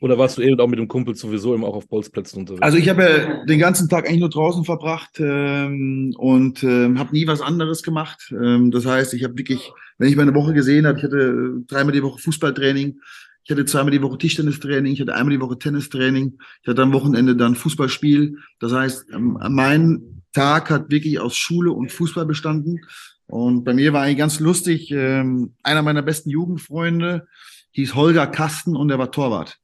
Oder 0.00 0.16
warst 0.16 0.38
du 0.38 0.42
eben 0.42 0.58
auch 0.58 0.66
mit 0.66 0.78
dem 0.78 0.88
Kumpel 0.88 1.14
sowieso 1.14 1.54
immer 1.54 1.68
auch 1.68 1.76
auf 1.76 1.88
Bolzplätzen 1.88 2.40
unterwegs? 2.40 2.62
Also 2.62 2.78
ich 2.78 2.88
habe 2.88 3.02
ja 3.02 3.44
den 3.44 3.58
ganzen 3.58 3.88
Tag 3.88 4.06
eigentlich 4.06 4.20
nur 4.20 4.30
draußen 4.30 4.64
verbracht 4.64 5.20
ähm, 5.20 6.14
und 6.16 6.62
ähm, 6.62 6.98
habe 6.98 7.12
nie 7.12 7.26
was 7.26 7.42
anderes 7.42 7.82
gemacht. 7.82 8.32
Ähm, 8.32 8.70
das 8.70 8.86
heißt, 8.86 9.12
ich 9.12 9.24
habe 9.24 9.36
wirklich, 9.36 9.70
wenn 9.98 10.08
ich 10.08 10.16
meine 10.16 10.34
Woche 10.34 10.54
gesehen 10.54 10.86
habe, 10.86 10.98
ich 10.98 11.04
hatte 11.04 11.52
dreimal 11.66 11.92
die 11.92 12.02
Woche 12.02 12.18
Fußballtraining, 12.18 12.98
ich 13.44 13.50
hatte 13.50 13.66
zweimal 13.66 13.90
die 13.90 14.00
Woche 14.00 14.16
Tischtennistraining, 14.16 14.92
ich 14.92 15.00
hatte 15.02 15.14
einmal 15.14 15.34
die 15.34 15.40
Woche 15.40 15.58
Tennistraining, 15.58 16.38
ich 16.62 16.68
hatte 16.68 16.82
am 16.82 16.94
Wochenende 16.94 17.36
dann 17.36 17.54
Fußballspiel. 17.54 18.38
Das 18.58 18.72
heißt, 18.72 19.06
ähm, 19.12 19.38
mein 19.50 20.22
Tag 20.32 20.70
hat 20.70 20.90
wirklich 20.90 21.20
aus 21.20 21.36
Schule 21.36 21.72
und 21.72 21.92
Fußball 21.92 22.24
bestanden. 22.24 22.80
Und 23.26 23.64
bei 23.64 23.74
mir 23.74 23.92
war 23.92 24.02
eigentlich 24.02 24.18
ganz 24.18 24.40
lustig, 24.40 24.90
ähm, 24.92 25.52
einer 25.62 25.82
meiner 25.82 26.02
besten 26.02 26.30
Jugendfreunde 26.30 27.26
hieß 27.72 27.94
Holger 27.94 28.26
Kasten 28.26 28.76
und 28.76 28.90
er 28.90 28.98
war 28.98 29.12
Torwart. 29.12 29.60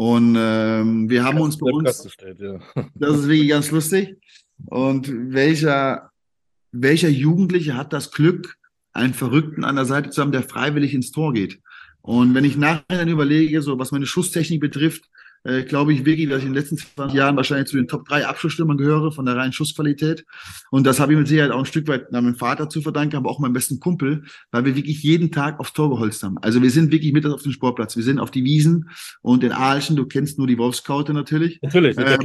Und 0.00 0.34
ähm, 0.34 1.10
wir 1.10 1.24
haben 1.24 1.42
uns 1.42 1.58
bei 1.58 1.70
uns. 1.70 2.10
Steht, 2.10 2.40
ja. 2.40 2.58
Das 2.94 3.18
ist 3.18 3.28
wirklich 3.28 3.50
ganz 3.50 3.70
lustig. 3.70 4.16
Und 4.64 5.12
welcher, 5.12 6.10
welcher 6.72 7.10
Jugendliche 7.10 7.76
hat 7.76 7.92
das 7.92 8.10
Glück, 8.10 8.56
einen 8.94 9.12
Verrückten 9.12 9.62
an 9.62 9.76
der 9.76 9.84
Seite 9.84 10.08
zu 10.08 10.22
haben, 10.22 10.32
der 10.32 10.42
freiwillig 10.42 10.94
ins 10.94 11.10
Tor 11.10 11.34
geht? 11.34 11.60
Und 12.00 12.34
wenn 12.34 12.46
ich 12.46 12.56
nachher 12.56 12.82
dann 12.88 13.10
überlege, 13.10 13.60
so 13.60 13.78
was 13.78 13.92
meine 13.92 14.06
Schusstechnik 14.06 14.58
betrifft, 14.58 15.04
äh, 15.44 15.62
glaube 15.62 15.92
ich 15.92 16.04
wirklich, 16.04 16.28
dass 16.28 16.38
ich 16.38 16.46
in 16.46 16.52
den 16.52 16.60
letzten 16.60 16.76
20 16.76 17.16
Jahren 17.16 17.36
wahrscheinlich 17.36 17.68
zu 17.68 17.76
den 17.76 17.88
Top 17.88 18.06
3 18.08 18.26
Abschlussstürmern 18.26 18.76
gehöre, 18.76 19.12
von 19.12 19.24
der 19.24 19.36
reinen 19.36 19.52
Schussqualität. 19.52 20.24
Und 20.70 20.86
das 20.86 21.00
habe 21.00 21.12
ich 21.12 21.18
mit 21.18 21.28
Sicherheit 21.28 21.50
auch 21.50 21.60
ein 21.60 21.66
Stück 21.66 21.88
weit 21.88 22.12
meinem 22.12 22.34
Vater 22.34 22.68
zu 22.68 22.82
verdanken, 22.82 23.16
aber 23.16 23.30
auch 23.30 23.38
meinem 23.38 23.52
besten 23.52 23.80
Kumpel, 23.80 24.24
weil 24.50 24.64
wir 24.64 24.76
wirklich 24.76 25.02
jeden 25.02 25.30
Tag 25.30 25.58
aufs 25.58 25.72
Tor 25.72 25.90
geholzt 25.90 26.22
haben. 26.22 26.38
Also 26.38 26.62
wir 26.62 26.70
sind 26.70 26.92
wirklich 26.92 27.12
mit 27.12 27.24
auf 27.26 27.42
dem 27.42 27.52
Sportplatz. 27.52 27.96
Wir 27.96 28.04
sind 28.04 28.18
auf 28.18 28.30
die 28.30 28.44
Wiesen 28.44 28.90
und 29.22 29.42
in 29.44 29.52
Aalchen, 29.52 29.96
du 29.96 30.06
kennst 30.06 30.38
nur 30.38 30.46
die 30.46 30.58
Wolfskaute 30.58 31.14
natürlich. 31.14 31.58
Natürlich, 31.62 31.96
ähm, 31.98 32.18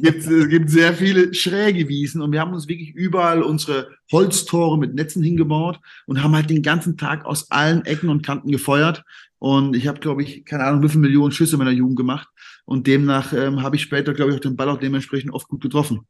gibt, 0.00 0.26
es 0.26 0.48
gibt 0.48 0.70
sehr 0.70 0.94
viele 0.94 1.34
schräge 1.34 1.88
Wiesen 1.88 2.22
und 2.22 2.32
wir 2.32 2.40
haben 2.40 2.52
uns 2.52 2.68
wirklich 2.68 2.94
überall 2.94 3.42
unsere 3.42 3.88
Holztore 4.10 4.78
mit 4.78 4.94
Netzen 4.94 5.22
hingebaut 5.22 5.78
und 6.06 6.22
haben 6.22 6.34
halt 6.34 6.50
den 6.50 6.62
ganzen 6.62 6.96
Tag 6.96 7.24
aus 7.24 7.50
allen 7.50 7.84
Ecken 7.84 8.08
und 8.08 8.22
Kanten 8.22 8.50
gefeuert. 8.50 9.04
Und 9.38 9.74
ich 9.74 9.88
habe, 9.88 9.98
glaube 9.98 10.22
ich, 10.22 10.44
keine 10.44 10.64
Ahnung, 10.64 10.84
wie 10.84 10.88
viele 10.88 11.00
Millionen 11.00 11.32
Schüsse 11.32 11.56
in 11.56 11.58
meiner 11.58 11.72
Jugend 11.72 11.96
gemacht. 11.96 12.28
Und 12.64 12.86
demnach 12.86 13.32
ähm, 13.32 13.62
habe 13.62 13.76
ich 13.76 13.82
später, 13.82 14.14
glaube 14.14 14.30
ich, 14.30 14.36
auch 14.36 14.40
den 14.40 14.56
Ball 14.56 14.68
auch 14.68 14.78
dementsprechend 14.78 15.32
oft 15.32 15.48
gut 15.48 15.62
getroffen. 15.62 16.06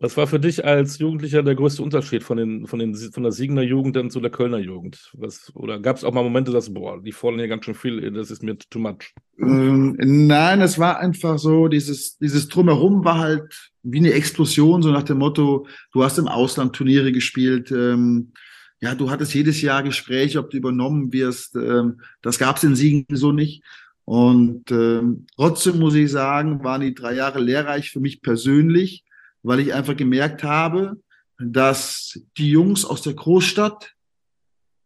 Was 0.00 0.16
war 0.16 0.26
für 0.26 0.40
dich 0.40 0.64
als 0.64 0.98
Jugendlicher 0.98 1.42
der 1.42 1.54
größte 1.54 1.82
Unterschied 1.82 2.22
von, 2.22 2.38
den, 2.38 2.66
von, 2.66 2.78
den, 2.78 2.94
von 2.94 3.22
der 3.22 3.32
Siegener 3.32 3.60
Jugend 3.60 3.96
dann 3.96 4.08
zu 4.08 4.20
der 4.20 4.30
Kölner 4.30 4.58
Jugend? 4.58 5.10
Was, 5.12 5.54
oder 5.54 5.78
gab 5.78 5.98
es 5.98 6.04
auch 6.04 6.14
mal 6.14 6.22
Momente, 6.22 6.52
dass, 6.52 6.72
boah, 6.72 7.02
die 7.02 7.12
fordern 7.12 7.40
hier 7.40 7.48
ganz 7.48 7.66
schön 7.66 7.74
viel, 7.74 8.10
das 8.10 8.30
ist 8.30 8.42
mir 8.42 8.56
too 8.56 8.78
much? 8.78 9.12
Ähm, 9.38 9.98
nein, 9.98 10.62
es 10.62 10.78
war 10.78 10.98
einfach 10.98 11.38
so, 11.38 11.68
dieses, 11.68 12.16
dieses 12.16 12.48
Drumherum 12.48 13.04
war 13.04 13.18
halt 13.18 13.72
wie 13.82 13.98
eine 13.98 14.14
Explosion, 14.14 14.80
so 14.80 14.90
nach 14.90 15.02
dem 15.02 15.18
Motto, 15.18 15.66
du 15.92 16.02
hast 16.02 16.18
im 16.18 16.28
Ausland 16.28 16.74
Turniere 16.74 17.12
gespielt, 17.12 17.70
ähm, 17.70 18.32
ja, 18.80 18.94
du 18.94 19.10
hattest 19.10 19.34
jedes 19.34 19.60
Jahr 19.60 19.82
Gespräche, 19.82 20.38
ob 20.38 20.48
du 20.48 20.56
übernommen 20.56 21.12
wirst. 21.12 21.54
Ähm, 21.56 22.00
das 22.22 22.38
gab 22.38 22.56
es 22.56 22.64
in 22.64 22.74
Siegen 22.74 23.04
so 23.12 23.32
nicht. 23.32 23.62
Und 24.10 24.72
ähm, 24.72 25.28
trotzdem 25.36 25.78
muss 25.78 25.94
ich 25.94 26.10
sagen, 26.10 26.64
waren 26.64 26.80
die 26.80 26.96
drei 26.96 27.14
Jahre 27.14 27.38
lehrreich 27.38 27.92
für 27.92 28.00
mich 28.00 28.22
persönlich, 28.22 29.04
weil 29.44 29.60
ich 29.60 29.72
einfach 29.72 29.96
gemerkt 29.96 30.42
habe, 30.42 31.00
dass 31.38 32.18
die 32.36 32.50
Jungs 32.50 32.84
aus 32.84 33.02
der 33.02 33.14
Großstadt 33.14 33.94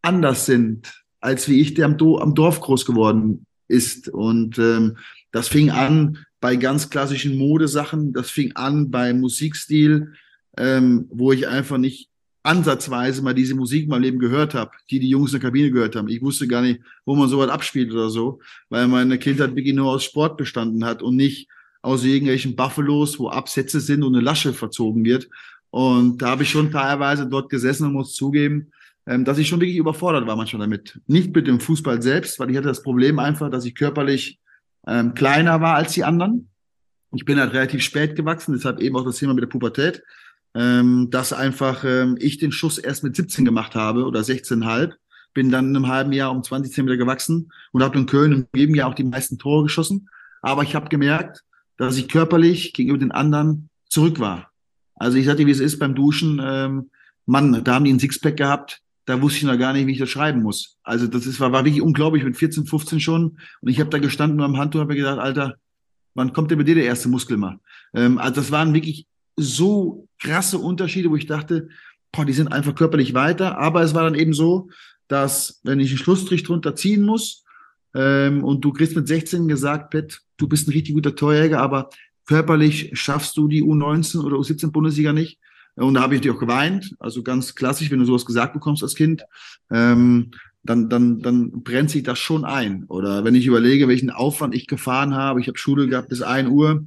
anders 0.03 0.45
sind, 0.45 1.07
als 1.23 1.49
wie 1.49 1.59
ich, 1.63 1.73
der 1.73 1.87
am, 1.87 1.97
Do 1.97 2.19
am 2.19 2.35
Dorf 2.35 2.61
groß 2.61 2.85
geworden 2.85 3.47
ist. 3.67 4.11
Und 4.11 4.59
ähm, 4.59 4.99
das 5.33 5.49
fing 5.49 5.71
an 5.71 6.19
bei 6.39 6.57
ganz 6.57 6.91
klassischen 6.91 7.39
Modesachen, 7.39 8.13
das 8.13 8.29
fing 8.29 8.53
an 8.57 8.91
bei 8.91 9.15
Musikstil, 9.15 10.13
ähm, 10.59 11.09
wo 11.09 11.33
ich 11.33 11.49
einfach 11.49 11.79
nicht 11.79 12.11
ansatzweise 12.45 13.23
mal 13.23 13.35
diese 13.35 13.55
Musik 13.55 13.89
mal 13.89 14.01
Leben 14.01 14.19
gehört 14.19 14.55
habe, 14.55 14.71
die 14.91 15.01
die 15.01 15.09
Jungs 15.09 15.33
in 15.33 15.41
der 15.41 15.49
Kabine 15.49 15.71
gehört 15.71 15.97
haben. 15.97 16.09
Ich 16.09 16.23
wusste 16.23 16.47
gar 16.47 16.63
nicht, 16.63 16.81
wo 17.05 17.17
man 17.17 17.29
sowas 17.29 17.49
abspielt 17.49 17.91
oder 17.91 18.11
so, 18.11 18.41
weil 18.69 18.87
meine 18.87 19.19
Kindheit 19.19 19.57
wirklich 19.57 19.75
nur 19.75 19.91
aus 19.91 20.05
Sport 20.05 20.37
bestanden 20.37 20.85
hat 20.85 21.03
und 21.03 21.17
nicht 21.17 21.49
aus 21.81 22.05
irgendwelchen 22.05 22.55
Buffalos, 22.55 23.19
wo 23.19 23.29
Absätze 23.31 23.81
sind 23.81 24.03
und 24.03 24.15
eine 24.15 24.23
Lasche 24.23 24.53
verzogen 24.53 25.05
wird. 25.05 25.29
Und 25.71 26.21
da 26.23 26.31
habe 26.31 26.43
ich 26.43 26.51
schon 26.51 26.71
teilweise 26.71 27.27
dort 27.27 27.49
gesessen 27.49 27.87
und 27.87 27.95
muss 27.95 28.15
zugeben, 28.15 28.71
ähm, 29.07 29.25
dass 29.25 29.39
ich 29.39 29.49
schon 29.49 29.61
wirklich 29.61 29.79
überfordert 29.79 30.27
war 30.27 30.37
manchmal 30.37 30.67
damit. 30.67 31.01
Nicht 31.07 31.35
mit 31.35 31.47
dem 31.47 31.61
Fußball 31.61 32.03
selbst, 32.03 32.39
weil 32.39 32.51
ich 32.51 32.57
hatte 32.57 32.69
das 32.69 32.83
Problem 32.83 33.19
einfach, 33.19 33.51
dass 33.51 33.65
ich 33.65 33.75
körperlich 33.75 34.39
ähm, 34.87 35.15
kleiner 35.15 35.63
war 35.63 35.77
als 35.77 35.95
die 35.95 36.05
anderen. 36.05 36.51
Ich 37.15 37.25
bin 37.25 37.39
halt 37.39 37.55
relativ 37.55 37.83
spät 37.83 38.17
gewachsen, 38.17 38.53
deshalb 38.55 38.81
eben 38.81 38.97
auch 38.97 39.05
das 39.05 39.17
Thema 39.17 39.35
mit 39.35 39.43
der 39.43 39.49
Pubertät 39.49 40.03
ähm, 40.55 41.09
dass 41.11 41.33
einfach 41.33 41.85
ähm, 41.85 42.17
ich 42.19 42.39
den 42.39 42.53
Schuss 42.53 42.79
erst 42.79 43.03
mit 43.05 43.17
17 43.17 43.45
gemacht 43.45 43.75
habe 43.75 44.05
oder 44.05 44.21
16,5. 44.21 44.93
Bin 45.35 45.51
dann 45.51 45.71
in 45.71 45.77
einem 45.77 45.89
halben 45.89 46.13
Jahr 46.13 46.31
um 46.31 46.43
20 46.43 46.73
Zentimeter 46.73 46.97
gewachsen 46.97 47.53
und 47.73 47.83
habe 47.83 47.99
in 47.99 48.07
Köln 48.07 48.33
im 48.33 48.47
jedem 48.55 48.75
Jahr 48.75 48.89
auch 48.89 48.95
die 48.95 49.05
meisten 49.05 49.39
Tore 49.39 49.65
geschossen. 49.65 50.09
Aber 50.43 50.63
ich 50.63 50.75
habe 50.75 50.89
gemerkt, 50.89 51.43
dass 51.77 51.97
ich 51.97 52.09
körperlich 52.09 52.73
gegenüber 52.73 52.99
den 52.99 53.11
anderen 53.11 53.69
zurück 53.89 54.21
war. 54.21 54.51
Also 54.95 55.19
ich 55.19 55.27
sagte, 55.27 55.47
wie 55.47 55.51
es 55.51 55.59
ist 55.59 55.81
beim 55.81 55.95
Duschen, 55.95 56.41
ähm, 56.45 56.91
Mann, 57.27 57.65
da 57.65 57.75
haben 57.75 57.85
die 57.85 57.91
einen 57.91 57.99
Sixpack 57.99 58.37
gehabt, 58.37 58.81
da 59.07 59.21
wusste 59.21 59.39
ich 59.39 59.45
noch 59.45 59.59
gar 59.59 59.73
nicht, 59.73 59.87
wie 59.87 59.93
ich 59.93 59.99
das 59.99 60.09
schreiben 60.09 60.43
muss. 60.43 60.79
Also 60.83 61.07
das 61.07 61.27
ist, 61.27 61.41
war, 61.41 61.53
war 61.53 61.65
wirklich 61.65 61.83
unglaublich, 61.83 62.25
mit 62.25 62.37
14, 62.37 62.67
15 62.67 63.01
schon. 63.01 63.39
Und 63.61 63.69
ich 63.69 63.81
habe 63.81 63.91
da 63.91 63.99
gestanden 63.99 64.41
am 64.41 64.57
Handtuch 64.57 64.81
und 64.81 64.87
habe 64.87 64.97
gedacht, 64.97 65.19
Alter, 65.19 65.57
wann 66.15 66.33
kommt 66.33 66.51
denn 66.51 66.59
bei 66.59 66.65
dir 66.65 66.75
der 66.75 66.85
erste 66.85 67.09
Muskel 67.09 67.37
mal? 67.37 67.59
Ähm, 67.93 68.19
also 68.19 68.37
das 68.37 68.51
waren 68.51 68.73
wirklich 68.73 69.07
so 69.37 70.09
krasse 70.19 70.59
Unterschiede, 70.59 71.11
wo 71.11 71.17
ich 71.17 71.27
dachte, 71.27 71.69
boah, 72.13 72.25
die 72.25 72.33
sind 72.33 72.53
einfach 72.53 72.75
körperlich 72.75 73.15
weiter. 73.15 73.59
Aber 73.59 73.83
es 73.83 73.95
war 73.95 74.05
dann 74.05 74.15
eben 74.15 74.33
so, 74.33 74.69
dass 75.09 75.61
wenn 75.65 75.81
ich 75.81 75.91
einen 75.91 75.99
Schlussstrich 75.99 76.43
drunter 76.43 76.75
ziehen 76.75 77.05
muss 77.05 77.45
ähm, 77.95 78.45
und 78.45 78.65
du 78.65 78.73
kriegst 78.73 78.97
mit 78.97 79.09
16 79.09 79.49
gesagt, 79.49 79.91
Pet, 79.91 80.21
du 80.37 80.49
bist 80.49 80.69
ein 80.69 80.73
richtig 80.73 80.95
guter 80.95 81.15
Torjäger, 81.15 81.61
aber 81.61 81.91
körperlich 82.27 82.91
schaffst 82.95 83.37
du 83.37 83.49
die 83.49 83.63
U19 83.63 84.21
oder 84.21 84.37
U17 84.37 84.71
Bundesliga 84.71 85.13
nicht. 85.13 85.39
Und 85.77 85.95
da 85.95 86.03
habe 86.03 86.15
ich 86.15 86.21
dir 86.21 86.35
auch 86.35 86.39
geweint. 86.39 86.95
Also 87.01 87.23
ganz 87.23 87.55
klassisch, 87.55 87.91
wenn 87.91 87.99
du 87.99 88.05
sowas 88.05 88.25
gesagt 88.25 88.53
bekommst 88.53 88.83
als 88.83 88.95
Kind, 88.95 89.25
ähm, 89.71 90.31
dann, 90.63 90.89
dann, 90.89 91.21
dann 91.21 91.63
brennt 91.63 91.91
sich 91.91 92.05
das 92.05 92.19
schon 92.19 92.45
ein. 92.45 92.85
Oder 92.85 93.25
wenn 93.25 93.35
ich 93.35 93.47
überlege, 93.47 93.89
welchen 93.89 94.11
Aufwand 94.11 94.55
ich 94.55 94.67
gefahren 94.67 95.15
habe, 95.15 95.41
ich 95.41 95.49
habe 95.49 95.59
Schule 95.59 95.89
gehabt 95.89 96.09
bis 96.09 96.23
ein 96.23 96.49
Uhr, 96.49 96.85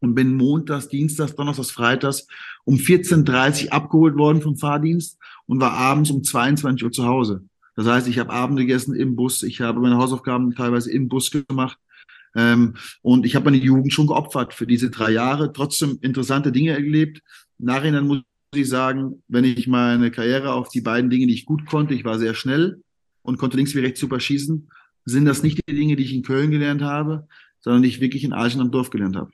und 0.00 0.14
bin 0.14 0.34
montags, 0.34 0.88
dienstags, 0.88 1.34
donnerstags, 1.34 1.70
freitags 1.70 2.26
um 2.64 2.76
14.30 2.76 3.66
Uhr 3.66 3.72
abgeholt 3.72 4.16
worden 4.16 4.42
vom 4.42 4.56
Fahrdienst 4.56 5.18
und 5.46 5.60
war 5.60 5.72
abends 5.72 6.10
um 6.10 6.24
22 6.24 6.84
Uhr 6.84 6.92
zu 6.92 7.04
Hause. 7.04 7.44
Das 7.76 7.86
heißt, 7.86 8.08
ich 8.08 8.18
habe 8.18 8.32
Abend 8.32 8.58
gegessen 8.58 8.94
im 8.94 9.16
Bus, 9.16 9.42
ich 9.42 9.60
habe 9.60 9.80
meine 9.80 9.96
Hausaufgaben 9.96 10.54
teilweise 10.54 10.90
im 10.90 11.08
Bus 11.08 11.30
gemacht 11.30 11.78
ähm, 12.34 12.74
und 13.02 13.24
ich 13.26 13.34
habe 13.36 13.46
meine 13.46 13.62
Jugend 13.62 13.92
schon 13.92 14.06
geopfert 14.06 14.54
für 14.54 14.66
diese 14.66 14.90
drei 14.90 15.12
Jahre. 15.12 15.52
Trotzdem 15.52 15.98
interessante 16.02 16.52
Dinge 16.52 16.72
erlebt. 16.72 17.22
Nachhinein 17.58 18.06
muss 18.06 18.22
ich 18.54 18.68
sagen, 18.68 19.22
wenn 19.28 19.44
ich 19.44 19.66
meine 19.66 20.10
Karriere 20.10 20.52
auf 20.52 20.68
die 20.68 20.80
beiden 20.80 21.10
Dinge, 21.10 21.26
die 21.26 21.34
ich 21.34 21.46
gut 21.46 21.66
konnte, 21.66 21.94
ich 21.94 22.04
war 22.04 22.18
sehr 22.18 22.34
schnell 22.34 22.82
und 23.22 23.38
konnte 23.38 23.56
links 23.56 23.74
wie 23.74 23.80
rechts 23.80 24.00
super 24.00 24.18
schießen, 24.18 24.68
sind 25.04 25.24
das 25.24 25.42
nicht 25.42 25.60
die 25.66 25.74
Dinge, 25.74 25.96
die 25.96 26.04
ich 26.04 26.12
in 26.12 26.22
Köln 26.22 26.50
gelernt 26.50 26.82
habe, 26.82 27.28
sondern 27.60 27.82
die 27.82 27.88
ich 27.88 28.00
wirklich 28.00 28.24
in 28.24 28.32
Aachen 28.32 28.60
am 28.60 28.70
Dorf 28.70 28.90
gelernt 28.90 29.16
habe 29.16 29.30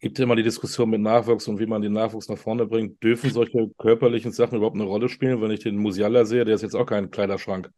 gibt 0.00 0.18
ja 0.18 0.24
immer 0.24 0.36
die 0.36 0.42
Diskussion 0.42 0.90
mit 0.90 1.00
Nachwuchs 1.00 1.48
und 1.48 1.58
wie 1.58 1.66
man 1.66 1.82
den 1.82 1.92
Nachwuchs 1.92 2.28
nach 2.28 2.38
vorne 2.38 2.66
bringt. 2.66 3.02
Dürfen 3.02 3.30
solche 3.30 3.70
körperlichen 3.78 4.32
Sachen 4.32 4.56
überhaupt 4.56 4.76
eine 4.76 4.84
Rolle 4.84 5.08
spielen? 5.08 5.40
Wenn 5.40 5.50
ich 5.50 5.60
den 5.60 5.76
Musiala 5.76 6.24
sehe, 6.24 6.44
der 6.44 6.54
ist 6.54 6.62
jetzt 6.62 6.76
auch 6.76 6.86
kein 6.86 7.10
Kleiderschrank. 7.10 7.70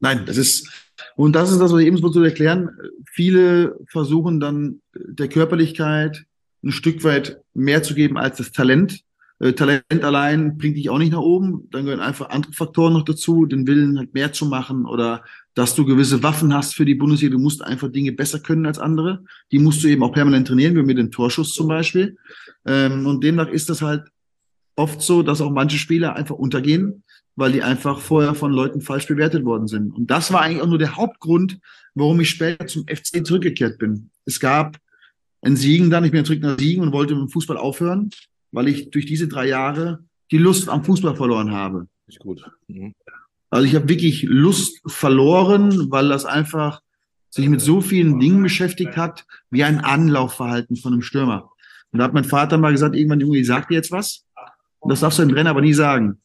Nein, 0.00 0.24
das 0.26 0.36
ist, 0.36 0.68
und 1.16 1.34
das 1.34 1.50
ist 1.50 1.60
das, 1.60 1.72
was 1.72 1.80
ich 1.80 1.86
eben 1.86 1.96
so 1.96 2.10
zu 2.10 2.22
erklären. 2.22 2.70
Viele 3.06 3.78
versuchen 3.86 4.40
dann 4.40 4.80
der 4.94 5.28
Körperlichkeit 5.28 6.24
ein 6.62 6.72
Stück 6.72 7.04
weit 7.04 7.40
mehr 7.54 7.82
zu 7.82 7.94
geben 7.94 8.18
als 8.18 8.38
das 8.38 8.52
Talent. 8.52 9.00
Äh, 9.38 9.52
Talent 9.52 10.02
allein 10.02 10.58
bringt 10.58 10.76
dich 10.76 10.90
auch 10.90 10.98
nicht 10.98 11.12
nach 11.12 11.20
oben. 11.20 11.68
Dann 11.70 11.84
gehören 11.84 12.00
einfach 12.00 12.30
andere 12.30 12.52
Faktoren 12.52 12.92
noch 12.92 13.04
dazu, 13.04 13.46
den 13.46 13.66
Willen 13.66 13.98
halt 13.98 14.14
mehr 14.14 14.32
zu 14.32 14.46
machen 14.46 14.86
oder 14.86 15.24
dass 15.54 15.74
du 15.74 15.84
gewisse 15.84 16.22
Waffen 16.22 16.52
hast 16.52 16.74
für 16.74 16.84
die 16.84 16.94
Bundesliga. 16.94 17.32
Du 17.32 17.38
musst 17.38 17.62
einfach 17.62 17.90
Dinge 17.90 18.12
besser 18.12 18.40
können 18.40 18.66
als 18.66 18.78
andere. 18.78 19.24
Die 19.52 19.58
musst 19.58 19.82
du 19.82 19.88
eben 19.88 20.02
auch 20.02 20.12
permanent 20.12 20.48
trainieren, 20.48 20.74
wie 20.76 20.82
mit 20.82 20.98
dem 20.98 21.10
Torschuss 21.10 21.54
zum 21.54 21.68
Beispiel. 21.68 22.16
Ähm, 22.66 23.06
und 23.06 23.22
demnach 23.22 23.48
ist 23.48 23.70
das 23.70 23.80
halt 23.80 24.04
oft 24.76 25.00
so, 25.00 25.22
dass 25.22 25.40
auch 25.40 25.52
manche 25.52 25.78
Spieler 25.78 26.16
einfach 26.16 26.34
untergehen, 26.34 27.04
weil 27.36 27.52
die 27.52 27.62
einfach 27.62 28.00
vorher 28.00 28.34
von 28.34 28.52
Leuten 28.52 28.80
falsch 28.80 29.06
bewertet 29.06 29.44
worden 29.44 29.68
sind. 29.68 29.92
Und 29.92 30.10
das 30.10 30.32
war 30.32 30.42
eigentlich 30.42 30.62
auch 30.62 30.68
nur 30.68 30.78
der 30.78 30.96
Hauptgrund, 30.96 31.58
warum 31.94 32.20
ich 32.20 32.30
später 32.30 32.66
zum 32.66 32.86
FC 32.88 33.24
zurückgekehrt 33.24 33.78
bin. 33.78 34.10
Es 34.24 34.40
gab 34.40 34.78
ein 35.42 35.56
Siegen 35.56 35.90
dann, 35.90 36.04
ich 36.04 36.12
bin 36.12 36.24
zurück 36.24 36.42
nach 36.42 36.58
Siegen 36.58 36.82
und 36.82 36.92
wollte 36.92 37.14
mit 37.14 37.22
dem 37.22 37.28
Fußball 37.28 37.56
aufhören, 37.56 38.10
weil 38.50 38.68
ich 38.68 38.90
durch 38.90 39.06
diese 39.06 39.28
drei 39.28 39.46
Jahre 39.46 40.04
die 40.30 40.38
Lust 40.38 40.68
am 40.68 40.84
Fußball 40.84 41.14
verloren 41.14 41.52
habe. 41.52 41.86
Ist 42.06 42.18
gut. 42.18 42.44
Mhm. 42.66 42.92
Also 43.54 43.68
ich 43.68 43.76
habe 43.76 43.88
wirklich 43.88 44.24
Lust 44.24 44.80
verloren, 44.84 45.88
weil 45.92 46.08
das 46.08 46.24
einfach 46.24 46.80
sich 47.30 47.48
mit 47.48 47.60
so 47.60 47.80
vielen 47.80 48.18
Dingen 48.18 48.42
beschäftigt 48.42 48.96
hat, 48.96 49.26
wie 49.48 49.62
ein 49.62 49.78
Anlaufverhalten 49.78 50.76
von 50.76 50.92
einem 50.92 51.02
Stürmer. 51.02 51.52
Und 51.92 52.00
da 52.00 52.04
hat 52.04 52.14
mein 52.14 52.24
Vater 52.24 52.58
mal 52.58 52.72
gesagt, 52.72 52.96
irgendwann, 52.96 53.20
Junge, 53.20 53.38
ich 53.38 53.46
sag 53.46 53.68
dir 53.68 53.74
jetzt 53.74 53.92
was. 53.92 54.24
Und 54.80 54.90
das 54.90 54.98
darfst 54.98 55.20
du 55.20 55.22
dem 55.22 55.32
Trainer 55.32 55.50
aber 55.50 55.60
nie 55.60 55.72
sagen. 55.72 56.18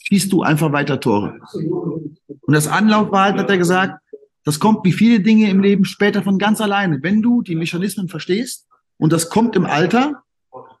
Schießt 0.00 0.32
du 0.32 0.44
einfach 0.44 0.70
weiter 0.70 1.00
Tore. 1.00 1.40
Und 1.54 2.54
das 2.54 2.68
Anlaufverhalten 2.68 3.40
hat 3.40 3.50
er 3.50 3.58
gesagt, 3.58 4.00
das 4.44 4.60
kommt 4.60 4.84
wie 4.84 4.92
viele 4.92 5.18
Dinge 5.18 5.50
im 5.50 5.58
Leben 5.58 5.84
später 5.84 6.22
von 6.22 6.38
ganz 6.38 6.60
alleine. 6.60 7.02
Wenn 7.02 7.20
du 7.20 7.42
die 7.42 7.56
Mechanismen 7.56 8.08
verstehst 8.08 8.68
und 8.96 9.12
das 9.12 9.28
kommt 9.28 9.56
im 9.56 9.66
Alter, 9.66 10.22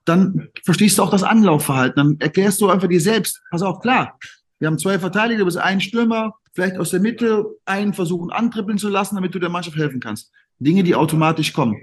dann 0.04 0.50
verstehst 0.64 0.98
du 0.98 1.02
auch 1.02 1.10
das 1.10 1.24
Anlaufverhalten. 1.24 1.96
Dann 1.96 2.20
erklärst 2.20 2.60
du 2.60 2.68
einfach 2.68 2.86
dir 2.86 3.00
selbst, 3.00 3.42
pass 3.50 3.62
auf, 3.62 3.80
klar, 3.80 4.16
wir 4.60 4.66
haben 4.68 4.78
zwei 4.78 4.98
Verteidiger, 4.98 5.40
du 5.40 5.44
bist 5.46 5.56
ein 5.56 5.80
Stürmer, 5.80 6.34
vielleicht 6.52 6.76
aus 6.76 6.90
der 6.90 7.00
Mitte 7.00 7.46
einen 7.64 7.94
versuchen 7.94 8.30
antrippeln 8.30 8.78
zu 8.78 8.90
lassen, 8.90 9.16
damit 9.16 9.34
du 9.34 9.38
der 9.38 9.48
Mannschaft 9.48 9.76
helfen 9.76 10.00
kannst. 10.00 10.30
Dinge, 10.58 10.82
die 10.82 10.94
automatisch 10.94 11.54
kommen. 11.54 11.76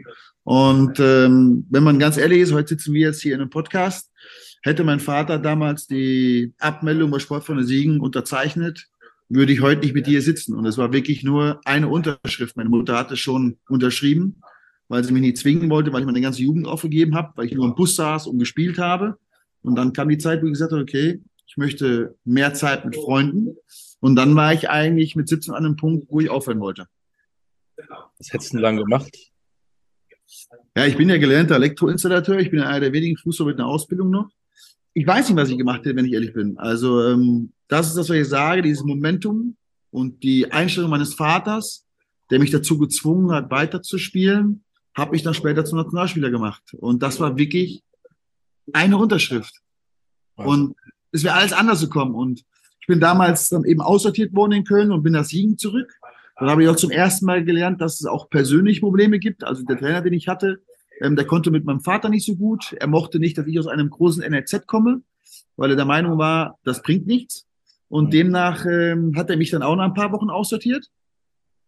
Und 0.43 0.99
ähm, 0.99 1.65
wenn 1.69 1.83
man 1.83 1.97
ganz 1.97 2.17
ehrlich 2.17 2.39
ist, 2.39 2.53
heute 2.53 2.69
sitzen 2.69 2.93
wir 2.93 3.07
jetzt 3.07 3.21
hier 3.21 3.33
in 3.33 3.41
einem 3.41 3.49
Podcast, 3.49 4.11
hätte 4.61 4.83
mein 4.83 4.99
Vater 4.99 5.39
damals 5.39 5.87
die 5.87 6.53
Abmeldung 6.59 7.09
bei 7.09 7.19
Sportfreunde 7.19 7.63
Siegen 7.63 7.99
unterzeichnet, 7.99 8.87
würde 9.27 9.51
ich 9.51 9.61
heute 9.61 9.81
nicht 9.81 9.95
mit 9.95 10.05
dir 10.05 10.21
sitzen. 10.21 10.55
Und 10.55 10.65
es 10.65 10.77
war 10.77 10.93
wirklich 10.93 11.23
nur 11.23 11.59
eine 11.65 11.87
Unterschrift. 11.87 12.55
Meine 12.55 12.69
Mutter 12.69 12.95
hatte 12.95 13.17
schon 13.17 13.57
unterschrieben, 13.67 14.41
weil 14.87 15.03
sie 15.03 15.11
mich 15.11 15.21
nicht 15.21 15.37
zwingen 15.37 15.69
wollte, 15.71 15.91
weil 15.91 16.01
ich 16.01 16.05
meine 16.05 16.21
ganze 16.21 16.43
Jugend 16.43 16.67
aufgegeben 16.67 17.15
habe, 17.15 17.33
weil 17.35 17.47
ich 17.47 17.55
nur 17.55 17.65
im 17.65 17.75
Bus 17.75 17.95
saß 17.95 18.27
und 18.27 18.37
gespielt 18.37 18.77
habe. 18.77 19.17
Und 19.63 19.75
dann 19.75 19.93
kam 19.93 20.09
die 20.09 20.19
Zeit, 20.19 20.43
wo 20.43 20.45
ich 20.45 20.53
gesagt 20.53 20.71
habe, 20.71 20.83
okay, 20.83 21.21
ich 21.57 21.59
möchte 21.59 22.15
mehr 22.23 22.53
Zeit 22.53 22.85
mit 22.85 22.95
Freunden. 22.95 23.57
Und 23.99 24.15
dann 24.15 24.35
war 24.35 24.53
ich 24.53 24.69
eigentlich 24.69 25.15
mit 25.15 25.27
17 25.27 25.55
an 25.55 25.65
einem 25.65 25.75
Punkt, 25.75 26.05
wo 26.07 26.19
ich 26.19 26.29
aufhören 26.29 26.59
wollte. 26.59 26.87
Was 28.19 28.31
hättest 28.31 28.53
du 28.53 28.57
denn 28.57 28.61
lang 28.61 28.77
gemacht? 28.77 29.09
Ja, 30.75 30.85
ich 30.85 30.95
bin 30.95 31.09
ja 31.09 31.17
gelernter 31.17 31.55
Elektroinstallateur. 31.55 32.37
Ich 32.37 32.51
bin 32.51 32.61
einer 32.61 32.79
der 32.79 32.93
wenigen 32.93 33.17
Fußballer 33.17 33.49
mit 33.49 33.59
einer 33.59 33.69
Ausbildung 33.69 34.11
noch. 34.11 34.29
Ich 34.93 35.07
weiß 35.07 35.29
nicht, 35.29 35.37
was 35.37 35.49
ich 35.49 35.57
gemacht 35.57 35.83
hätte, 35.83 35.95
wenn 35.95 36.05
ich 36.05 36.13
ehrlich 36.13 36.33
bin. 36.33 36.59
Also 36.59 37.03
ähm, 37.03 37.53
das 37.67 37.87
ist 37.87 37.97
das, 37.97 38.09
was 38.09 38.17
ich 38.17 38.27
sage, 38.27 38.61
dieses 38.61 38.83
Momentum 38.83 39.57
und 39.89 40.21
die 40.21 40.51
Einstellung 40.51 40.91
meines 40.91 41.15
Vaters, 41.15 41.87
der 42.29 42.37
mich 42.37 42.51
dazu 42.51 42.77
gezwungen 42.77 43.31
hat, 43.31 43.49
weiterzuspielen, 43.49 44.63
habe 44.95 45.15
ich 45.15 45.23
dann 45.23 45.33
später 45.33 45.65
zum 45.65 45.79
Nationalspieler 45.79 46.29
gemacht. 46.29 46.61
Und 46.73 47.01
das 47.01 47.19
war 47.19 47.35
wirklich 47.35 47.81
eine 48.73 48.97
Unterschrift. 48.97 49.55
Und 50.35 50.75
es 51.11 51.23
wäre 51.23 51.35
alles 51.35 51.53
anders 51.53 51.81
gekommen. 51.81 52.15
Und 52.15 52.43
ich 52.79 52.87
bin 52.87 52.99
damals 52.99 53.49
dann 53.49 53.63
eben 53.65 53.81
aussortiert 53.81 54.33
worden 54.33 54.53
in 54.53 54.63
Köln 54.63 54.91
und 54.91 55.03
bin 55.03 55.13
nach 55.13 55.25
Siegen 55.25 55.57
zurück. 55.57 55.93
Dann 56.39 56.49
habe 56.49 56.63
ich 56.63 56.69
auch 56.69 56.75
zum 56.75 56.91
ersten 56.91 57.25
Mal 57.25 57.43
gelernt, 57.43 57.81
dass 57.81 57.99
es 57.99 58.05
auch 58.05 58.29
persönliche 58.29 58.81
Probleme 58.81 59.19
gibt. 59.19 59.43
Also 59.43 59.63
der 59.63 59.77
Trainer, 59.77 60.01
den 60.01 60.13
ich 60.13 60.27
hatte, 60.27 60.59
ähm, 61.01 61.15
der 61.15 61.25
konnte 61.25 61.51
mit 61.51 61.65
meinem 61.65 61.81
Vater 61.81 62.09
nicht 62.09 62.25
so 62.25 62.35
gut. 62.35 62.73
Er 62.79 62.87
mochte 62.87 63.19
nicht, 63.19 63.37
dass 63.37 63.47
ich 63.47 63.59
aus 63.59 63.67
einem 63.67 63.89
großen 63.89 64.23
NRZ 64.23 64.67
komme, 64.67 65.01
weil 65.55 65.71
er 65.71 65.75
der 65.75 65.85
Meinung 65.85 66.17
war, 66.17 66.57
das 66.63 66.81
bringt 66.81 67.07
nichts. 67.07 67.45
Und 67.89 68.13
demnach 68.13 68.65
ähm, 68.65 69.13
hat 69.15 69.29
er 69.29 69.37
mich 69.37 69.51
dann 69.51 69.63
auch 69.63 69.75
nach 69.75 69.85
ein 69.85 69.93
paar 69.93 70.11
Wochen 70.11 70.29
aussortiert. 70.29 70.87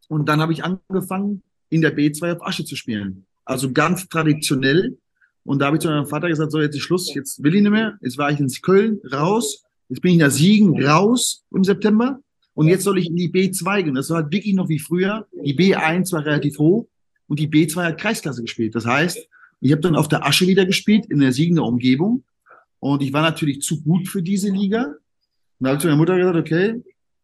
Und 0.08 0.28
dann 0.28 0.42
habe 0.42 0.54
ich 0.54 0.64
angefangen, 0.64 1.44
in 1.70 1.82
der 1.82 1.96
B2 1.96 2.36
auf 2.36 2.46
Asche 2.46 2.66
zu 2.66 2.76
spielen. 2.76 3.26
Also 3.46 3.72
ganz 3.72 4.08
traditionell. 4.10 4.98
Und 5.50 5.58
da 5.58 5.66
habe 5.66 5.78
ich 5.78 5.82
zu 5.82 5.88
meinem 5.88 6.06
Vater 6.06 6.28
gesagt, 6.28 6.52
so 6.52 6.62
jetzt 6.62 6.76
ist 6.76 6.84
Schluss, 6.84 7.12
jetzt 7.16 7.42
will 7.42 7.56
ich 7.56 7.64
nicht 7.64 7.72
mehr. 7.72 7.98
Jetzt 8.04 8.20
war 8.20 8.30
ich 8.30 8.40
ins 8.40 8.62
Köln 8.62 9.00
raus. 9.12 9.64
Jetzt 9.88 10.00
bin 10.04 10.12
ich 10.12 10.20
nach 10.20 10.30
Siegen 10.30 10.80
raus 10.86 11.44
im 11.50 11.64
September. 11.64 12.20
Und 12.54 12.68
jetzt 12.68 12.84
soll 12.84 13.00
ich 13.00 13.08
in 13.08 13.16
die 13.16 13.32
B2 13.32 13.82
gehen. 13.82 13.96
Das 13.96 14.12
war 14.12 14.18
halt 14.18 14.32
wirklich 14.32 14.54
noch 14.54 14.70
wie 14.70 14.78
früher. 14.78 15.26
Die 15.44 15.56
B1 15.56 16.12
war 16.12 16.24
relativ 16.24 16.60
hoch 16.60 16.88
und 17.26 17.40
die 17.40 17.48
B2 17.48 17.84
hat 17.84 18.00
Kreisklasse 18.00 18.44
gespielt. 18.44 18.76
Das 18.76 18.86
heißt, 18.86 19.28
ich 19.62 19.72
habe 19.72 19.82
dann 19.82 19.96
auf 19.96 20.08
der 20.08 20.24
Asche 20.24 20.46
wieder 20.46 20.68
gespielt, 20.68 21.08
in 21.10 21.20
der 21.20 21.34
Siegener 21.34 21.66
Umgebung. 21.66 22.24
Und 22.78 23.02
ich 23.02 23.12
war 23.12 23.24
natürlich 23.24 23.62
zu 23.62 23.82
gut 23.82 24.08
für 24.08 24.22
diese 24.22 24.52
Liga. 24.52 24.84
Und 24.84 24.98
da 25.62 25.70
habe 25.70 25.78
ich 25.78 25.82
zu 25.82 25.88
meiner 25.88 25.98
Mutter 25.98 26.16
gesagt, 26.16 26.38
okay, 26.38 26.80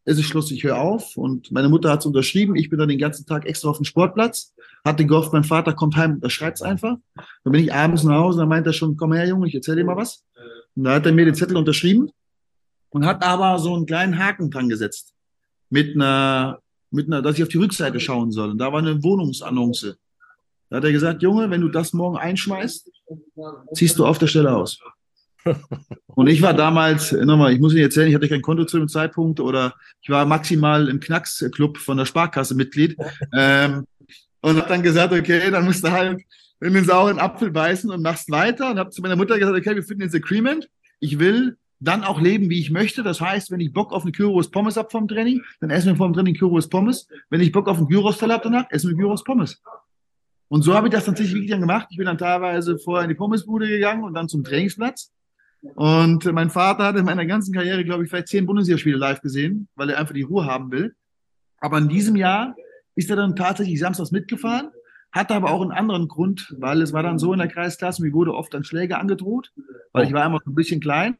es 0.06 0.18
ist 0.18 0.26
Schluss, 0.26 0.52
ich 0.52 0.62
höre 0.62 0.78
auf. 0.78 1.16
Und 1.16 1.50
meine 1.50 1.68
Mutter 1.68 1.90
hat 1.90 2.00
es 2.00 2.06
unterschrieben. 2.06 2.54
Ich 2.54 2.70
bin 2.70 2.78
dann 2.78 2.88
den 2.88 2.98
ganzen 2.98 3.26
Tag 3.26 3.44
extra 3.44 3.68
auf 3.68 3.78
dem 3.78 3.84
Sportplatz. 3.84 4.54
Hatte 4.84 5.04
gehofft, 5.04 5.32
mein 5.32 5.44
Vater 5.44 5.74
kommt 5.74 5.96
heim, 5.96 6.20
da 6.20 6.30
schreibt's 6.30 6.62
einfach. 6.62 6.96
Dann 7.16 7.52
bin 7.52 7.62
ich 7.62 7.74
abends 7.74 8.04
nach 8.04 8.14
Hause, 8.14 8.38
dann 8.38 8.48
meint 8.48 8.66
er 8.66 8.72
schon, 8.72 8.96
komm 8.96 9.12
her, 9.12 9.26
Junge, 9.26 9.48
ich 9.48 9.54
erzähl 9.54 9.74
dir 9.74 9.84
mal 9.84 9.96
was. 9.96 10.24
Und 10.76 10.84
da 10.84 10.94
hat 10.94 11.06
er 11.06 11.12
mir 11.12 11.24
den 11.24 11.34
Zettel 11.34 11.56
unterschrieben 11.56 12.10
und 12.90 13.04
hat 13.04 13.24
aber 13.24 13.58
so 13.58 13.74
einen 13.74 13.86
kleinen 13.86 14.16
Haken 14.16 14.48
dran 14.48 14.68
gesetzt 14.68 15.12
mit 15.70 15.96
einer, 15.96 16.60
mit 16.92 17.08
einer, 17.08 17.20
dass 17.20 17.36
ich 17.36 17.42
auf 17.42 17.48
die 17.48 17.58
Rückseite 17.58 17.98
schauen 17.98 18.30
soll. 18.30 18.50
Und 18.50 18.58
da 18.58 18.72
war 18.72 18.78
eine 18.78 19.02
Wohnungsannonce. 19.02 19.96
Da 20.70 20.76
hat 20.76 20.84
er 20.84 20.92
gesagt, 20.92 21.20
Junge, 21.20 21.50
wenn 21.50 21.62
du 21.62 21.68
das 21.68 21.92
morgen 21.92 22.16
einschmeißt, 22.16 22.90
ziehst 23.74 23.98
du 23.98 24.06
auf 24.06 24.18
der 24.18 24.28
Stelle 24.28 24.54
aus. 24.54 24.78
Und 26.06 26.28
ich 26.28 26.42
war 26.42 26.54
damals, 26.54 27.12
nochmal, 27.12 27.52
ich 27.52 27.60
muss 27.60 27.72
Ihnen 27.72 27.82
erzählen, 27.82 28.08
ich 28.08 28.14
hatte 28.14 28.28
kein 28.28 28.42
Konto 28.42 28.64
zu 28.64 28.78
dem 28.78 28.88
Zeitpunkt 28.88 29.40
oder 29.40 29.74
ich 30.00 30.08
war 30.08 30.24
maximal 30.24 30.88
im 30.88 31.00
Knacks-Club 31.00 31.78
von 31.78 31.96
der 31.98 32.06
Sparkasse 32.06 32.54
Mitglied 32.54 32.96
ähm, 33.34 33.86
und 34.40 34.56
habe 34.56 34.68
dann 34.68 34.82
gesagt, 34.82 35.12
okay, 35.12 35.50
dann 35.50 35.64
musst 35.64 35.84
du 35.84 35.90
halt 35.90 36.22
in 36.60 36.72
den 36.72 36.84
sauren 36.84 37.18
Apfel 37.18 37.50
beißen 37.50 37.90
und 37.90 38.02
machst 38.02 38.30
weiter 38.30 38.70
und 38.70 38.78
habe 38.78 38.90
zu 38.90 39.02
meiner 39.02 39.16
Mutter 39.16 39.38
gesagt, 39.38 39.56
okay, 39.56 39.74
wir 39.74 39.82
finden 39.82 40.02
jetzt 40.02 40.14
Agreement. 40.14 40.68
Ich 41.00 41.18
will 41.18 41.56
dann 41.80 42.04
auch 42.04 42.20
leben, 42.20 42.48
wie 42.48 42.60
ich 42.60 42.70
möchte. 42.70 43.02
Das 43.02 43.20
heißt, 43.20 43.50
wenn 43.50 43.60
ich 43.60 43.72
Bock 43.72 43.92
auf 43.92 44.02
eine 44.02 44.12
Gyros 44.12 44.50
Pommes 44.50 44.76
habe 44.76 44.88
vom 44.90 45.08
Training, 45.08 45.42
dann 45.60 45.70
essen 45.70 45.88
wir 45.88 45.96
vom 45.96 46.14
Training 46.14 46.34
Gyros 46.34 46.68
Pommes. 46.68 47.06
Wenn 47.28 47.40
ich 47.40 47.52
Bock 47.52 47.68
auf 47.68 47.76
einen 47.76 47.88
Gyros 47.88 48.18
Teller 48.18 48.34
habe 48.34 48.44
danach, 48.44 48.66
essen 48.70 48.90
wir 48.90 48.96
Gyros 48.96 49.22
Pommes. 49.24 49.60
Und 50.48 50.62
so 50.62 50.74
habe 50.74 50.86
ich 50.86 50.92
das 50.94 51.04
tatsächlich 51.04 51.34
wirklich 51.34 51.50
dann 51.50 51.60
gemacht. 51.60 51.88
Ich 51.90 51.96
bin 51.96 52.06
dann 52.06 52.18
teilweise 52.18 52.78
vorher 52.78 53.04
in 53.04 53.08
die 53.08 53.16
Pommesbude 53.16 53.66
gegangen 53.68 54.04
und 54.04 54.14
dann 54.14 54.28
zum 54.28 54.44
Trainingsplatz. 54.44 55.12
Und 55.74 56.24
mein 56.32 56.50
Vater 56.50 56.84
hat 56.84 56.96
in 56.96 57.04
meiner 57.04 57.26
ganzen 57.26 57.52
Karriere, 57.52 57.84
glaube 57.84 58.04
ich, 58.04 58.10
vielleicht 58.10 58.28
zehn 58.28 58.46
Bundesligaspiele 58.46 58.96
live 58.96 59.20
gesehen, 59.20 59.68
weil 59.74 59.90
er 59.90 59.98
einfach 59.98 60.14
die 60.14 60.22
Ruhe 60.22 60.46
haben 60.46 60.70
will. 60.70 60.94
Aber 61.58 61.78
in 61.78 61.88
diesem 61.88 62.16
Jahr 62.16 62.54
ist 62.94 63.10
er 63.10 63.16
dann 63.16 63.36
tatsächlich 63.36 63.78
samstags 63.78 64.10
mitgefahren, 64.10 64.70
hatte 65.12 65.34
aber 65.34 65.50
auch 65.50 65.62
einen 65.62 65.72
anderen 65.72 66.08
Grund, 66.08 66.54
weil 66.58 66.82
es 66.82 66.92
war 66.92 67.02
dann 67.02 67.18
so 67.18 67.32
in 67.32 67.38
der 67.38 67.48
Kreisklasse, 67.48 68.02
mir 68.02 68.12
wurde 68.12 68.34
oft 68.34 68.52
dann 68.52 68.64
Schläge 68.64 68.98
angedroht, 68.98 69.52
weil 69.92 70.06
ich 70.06 70.12
war 70.12 70.26
immer 70.26 70.40
ein 70.46 70.54
bisschen 70.54 70.80
klein 70.80 71.16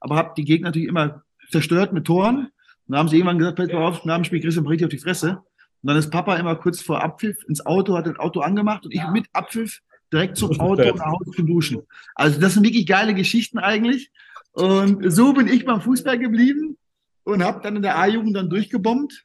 aber 0.00 0.16
habe 0.16 0.34
die 0.36 0.44
Gegner 0.44 0.68
natürlich 0.68 0.88
immer 0.88 1.22
zerstört 1.50 1.92
mit 1.92 2.04
Toren. 2.04 2.46
Und 2.46 2.52
dann 2.86 2.98
haben 2.98 3.08
sie 3.08 3.16
irgendwann 3.16 3.38
gesagt, 3.38 3.56
pass 3.56 3.72
mal 3.72 3.82
auf, 3.84 4.04
nach 4.04 4.16
dem 4.16 4.24
Spiel 4.24 4.40
kriegst 4.40 4.56
du 4.56 4.62
richtig 4.62 4.86
auf 4.86 4.90
die 4.90 4.98
Fresse. 4.98 5.42
Und 5.82 5.88
dann 5.88 5.96
ist 5.96 6.10
Papa 6.10 6.36
immer 6.36 6.56
kurz 6.56 6.80
vor 6.80 7.02
Abpfiff 7.02 7.36
ins 7.48 7.64
Auto, 7.66 7.96
hat 7.96 8.06
das 8.06 8.18
Auto 8.18 8.40
angemacht 8.40 8.84
und 8.84 8.94
ich 8.94 9.02
mit 9.12 9.26
Abpfiff 9.32 9.82
direkt 10.12 10.36
zum 10.36 10.58
Auto 10.60 10.82
nach 10.82 11.06
Hause 11.06 11.30
zu 11.32 11.42
duschen. 11.42 11.82
Also 12.14 12.40
das 12.40 12.54
sind 12.54 12.64
wirklich 12.64 12.86
geile 12.86 13.14
Geschichten 13.14 13.58
eigentlich. 13.58 14.10
Und 14.52 15.10
so 15.10 15.32
bin 15.32 15.48
ich 15.48 15.64
beim 15.64 15.80
Fußball 15.80 16.18
geblieben 16.18 16.78
und 17.24 17.42
habe 17.42 17.60
dann 17.62 17.76
in 17.76 17.82
der 17.82 17.98
A-Jugend 17.98 18.36
dann 18.36 18.48
durchgebombt 18.48 19.24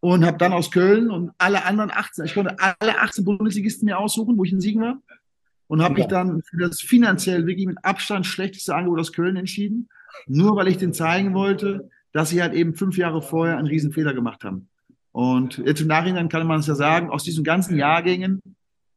und 0.00 0.24
habe 0.24 0.38
dann 0.38 0.52
aus 0.52 0.70
Köln 0.70 1.10
und 1.10 1.30
alle 1.38 1.64
anderen 1.64 1.90
18, 1.90 2.26
ich 2.26 2.34
konnte 2.34 2.56
alle 2.58 3.00
18 3.00 3.24
Bundesligisten 3.24 3.86
mir 3.86 3.98
aussuchen, 3.98 4.36
wo 4.36 4.44
ich 4.44 4.52
in 4.52 4.60
Siegen 4.60 4.82
war. 4.82 5.00
Und 5.68 5.82
habe 5.82 5.94
ja. 5.94 5.98
mich 5.98 6.06
dann 6.06 6.42
für 6.42 6.58
das 6.58 6.80
finanziell 6.80 7.46
wirklich 7.46 7.66
mit 7.66 7.78
Abstand 7.82 8.26
schlechteste 8.26 8.74
Angebot 8.74 9.00
aus 9.00 9.12
Köln 9.12 9.36
entschieden 9.36 9.88
nur 10.26 10.56
weil 10.56 10.68
ich 10.68 10.78
den 10.78 10.92
zeigen 10.92 11.34
wollte, 11.34 11.90
dass 12.12 12.30
sie 12.30 12.40
halt 12.40 12.54
eben 12.54 12.74
fünf 12.74 12.96
Jahre 12.96 13.20
vorher 13.20 13.58
einen 13.58 13.66
riesen 13.66 13.92
Fehler 13.92 14.14
gemacht 14.14 14.44
haben. 14.44 14.68
Und 15.12 15.58
jetzt 15.58 15.80
im 15.80 15.88
Nachhinein 15.88 16.28
kann 16.28 16.46
man 16.46 16.60
es 16.60 16.66
ja 16.66 16.74
sagen, 16.74 17.10
aus 17.10 17.24
diesen 17.24 17.44
ganzen 17.44 17.76
Jahrgängen 17.76 18.40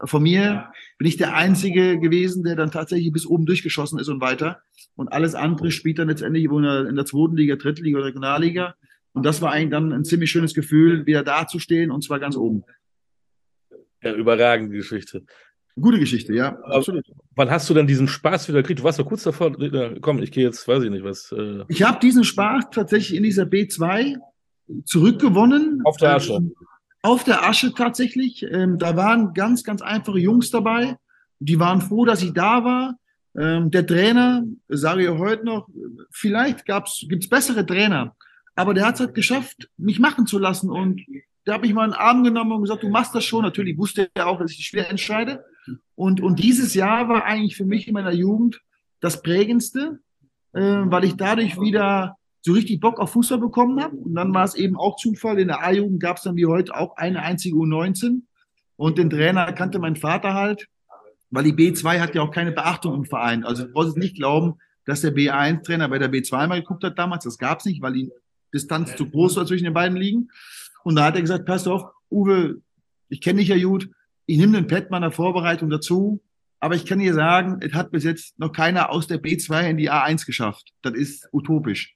von 0.04 0.24
mir 0.24 0.72
bin 0.98 1.08
ich 1.08 1.18
der 1.18 1.36
Einzige 1.36 2.00
gewesen, 2.00 2.44
der 2.44 2.56
dann 2.56 2.72
tatsächlich 2.72 3.12
bis 3.12 3.26
oben 3.26 3.46
durchgeschossen 3.46 4.00
ist 4.00 4.08
und 4.08 4.22
weiter. 4.22 4.62
Und 4.96 5.12
alles 5.12 5.36
andere 5.36 5.72
spielt 5.72 6.00
dann 6.00 6.08
letztendlich 6.08 6.46
in 6.46 6.62
der, 6.62 6.88
in 6.88 6.96
der 6.96 7.06
zweiten 7.06 7.36
Liga, 7.36 7.56
dritten 7.56 7.84
Liga 7.84 7.98
oder 7.98 8.08
Regionalliga. 8.08 8.76
Und 9.14 9.26
das 9.26 9.42
war 9.42 9.52
eigentlich 9.52 9.72
dann 9.72 9.92
ein 9.92 10.06
ziemlich 10.06 10.32
schönes 10.32 10.54
Gefühl, 10.54 11.06
wieder 11.06 11.24
dazustehen 11.24 11.92
und 11.92 12.04
zwar 12.04 12.20
ganz 12.20 12.38
oben. 12.38 12.64
Ja, 14.02 14.14
überragende 14.14 14.78
Geschichte. 14.78 15.26
Gute 15.80 16.00
Geschichte, 16.00 16.34
ja, 16.34 16.58
absolut. 16.64 17.06
Wann 17.36 17.50
hast 17.50 17.70
du 17.70 17.74
denn 17.74 17.88
diesen 17.88 18.08
Spaß 18.08 18.50
wieder 18.50 18.62
gekriegt? 18.62 18.80
Du 18.80 18.84
warst 18.84 19.00
doch 19.00 19.06
kurz 19.06 19.24
davor, 19.24 19.56
komm, 20.02 20.22
ich 20.22 20.32
gehe 20.32 20.44
jetzt, 20.44 20.68
weiß 20.68 20.84
ich 20.84 20.90
nicht 20.90 21.04
was. 21.04 21.32
Äh 21.32 21.64
ich 21.68 21.84
habe 21.84 22.00
diesen 22.00 22.24
Spaß 22.24 22.66
tatsächlich 22.72 23.18
in 23.18 23.24
dieser 23.24 23.44
B2 23.44 24.18
zurückgewonnen. 24.86 25.82
Auf 25.86 25.98
der 25.98 26.16
Asche. 26.16 26.40
Auf 27.02 27.24
der 27.24 27.48
Asche 27.48 27.74
tatsächlich. 27.74 28.44
Ähm, 28.44 28.78
da 28.78 28.96
waren 28.96 29.34
ganz, 29.34 29.64
ganz 29.64 29.82
einfache 29.82 30.20
Jungs 30.20 30.52
dabei. 30.52 30.98
Die 31.40 31.60
waren 31.60 31.82
froh, 31.82 32.06
dass 32.06 32.22
ich 32.22 32.34
da 32.34 32.64
war. 32.64 32.96
Ähm, 33.38 33.72
der 33.72 33.86
Trainer, 33.86 34.44
sage 34.68 35.04
ich 35.04 35.10
heute 35.10 35.46
noch, 35.46 35.70
vielleicht 36.12 36.66
gibt 36.66 37.24
es 37.24 37.30
bessere 37.30 37.66
Trainer, 37.66 38.16
aber 38.56 38.74
der 38.74 38.88
hat 38.88 38.96
es 38.96 39.02
halt 39.02 39.14
geschafft, 39.14 39.70
mich 39.78 40.00
machen 40.00 40.26
zu 40.26 40.40
lassen. 40.40 40.70
Und 40.70 41.02
der 41.46 41.54
hat 41.54 41.62
mich 41.62 41.74
mal 41.74 41.86
in 41.86 41.92
den 41.92 42.00
Arm 42.00 42.24
genommen 42.24 42.52
und 42.52 42.62
gesagt, 42.64 42.84
du 42.84 42.90
machst 42.90 43.16
das 43.16 43.24
schon. 43.24 43.44
Natürlich 43.44 43.78
wusste 43.78 44.10
er 44.14 44.28
auch, 44.28 44.40
dass 44.40 44.52
ich 44.52 44.66
schwer 44.66 44.90
entscheide. 44.90 45.46
Und, 45.96 46.20
und 46.22 46.40
dieses 46.40 46.74
Jahr 46.74 47.08
war 47.08 47.24
eigentlich 47.24 47.56
für 47.56 47.66
mich 47.66 47.88
in 47.88 47.94
meiner 47.94 48.12
Jugend 48.12 48.60
das 49.00 49.22
prägendste, 49.22 50.00
äh, 50.54 50.62
weil 50.62 51.06
ich 51.06 51.16
dadurch 51.16 51.60
wieder 51.62 52.18
so 52.41 52.54
richtig 52.54 52.80
Bock 52.80 52.99
auf 52.99 53.12
Fußball 53.12 53.39
bekommen 53.39 53.82
habe. 53.82 53.95
Und 53.95 54.15
dann 54.15 54.34
war 54.34 54.43
es 54.43 54.56
eben 54.56 54.78
auch 54.78 54.95
Zufall. 54.95 55.39
In 55.39 55.49
der 55.49 55.63
A-Jugend 55.63 55.99
gab 55.99 56.17
es 56.17 56.23
dann 56.23 56.36
wie 56.36 56.45
heute 56.45 56.75
auch 56.75 56.97
eine 56.97 57.21
einzige 57.21 57.56
U19. 57.56 58.21
Und 58.75 58.97
den 58.97 59.10
Trainer 59.10 59.52
kannte 59.54 59.80
mein 59.80 59.97
Vater 59.97 60.34
halt, 60.34 60.67
weil 61.32 61.43
die 61.43 61.54
B2 61.54 61.99
hat 61.99 62.15
ja 62.15 62.21
auch 62.21 62.32
keine 62.32 62.54
Beachtung 62.54 62.95
im 62.95 63.06
Verein. 63.06 63.43
Also 63.43 63.65
ich 63.65 63.73
brauche 63.73 63.88
es 63.88 63.95
nicht 63.95 64.15
glauben, 64.15 64.56
dass 64.86 65.02
der 65.02 65.13
B1-Trainer 65.13 65.89
bei 65.89 65.99
der 65.99 66.12
B2 66.12 66.47
mal 66.47 66.62
geguckt 66.62 66.84
hat 66.84 66.97
damals. 66.97 67.25
Das 67.25 67.38
gab 67.38 67.60
es 67.60 67.65
nicht, 67.65 67.82
weil 67.82 67.93
die 67.93 68.12
Distanz 68.54 68.95
zu 68.95 69.10
groß 69.10 69.36
war 69.36 69.45
zwischen 69.45 69.65
den 69.65 69.73
beiden 69.73 69.97
Ligen. 69.97 70.30
Und 70.84 70.95
da 70.95 71.06
hat 71.06 71.15
er 71.15 71.21
gesagt, 71.21 71.45
pass 71.45 71.67
auf, 71.67 71.84
Uwe, 72.10 72.62
ich 73.10 73.21
kenne 73.21 73.39
dich 73.39 73.49
ja 73.49 73.62
gut, 73.62 73.89
ich 74.25 74.38
nehme 74.38 74.54
den 74.54 74.67
Pet 74.67 74.89
meiner 74.91 75.12
Vorbereitung 75.12 75.69
dazu, 75.69 76.21
aber 76.60 76.75
ich 76.75 76.86
kann 76.86 76.99
dir 76.99 77.13
sagen, 77.13 77.58
es 77.62 77.73
hat 77.73 77.91
bis 77.91 78.04
jetzt 78.04 78.39
noch 78.39 78.52
keiner 78.52 78.89
aus 78.89 79.08
der 79.08 79.21
B2 79.21 79.69
in 79.69 79.78
die 79.78 79.91
A1 79.91 80.25
geschafft. 80.25 80.73
Das 80.82 80.93
ist 80.93 81.28
utopisch. 81.32 81.95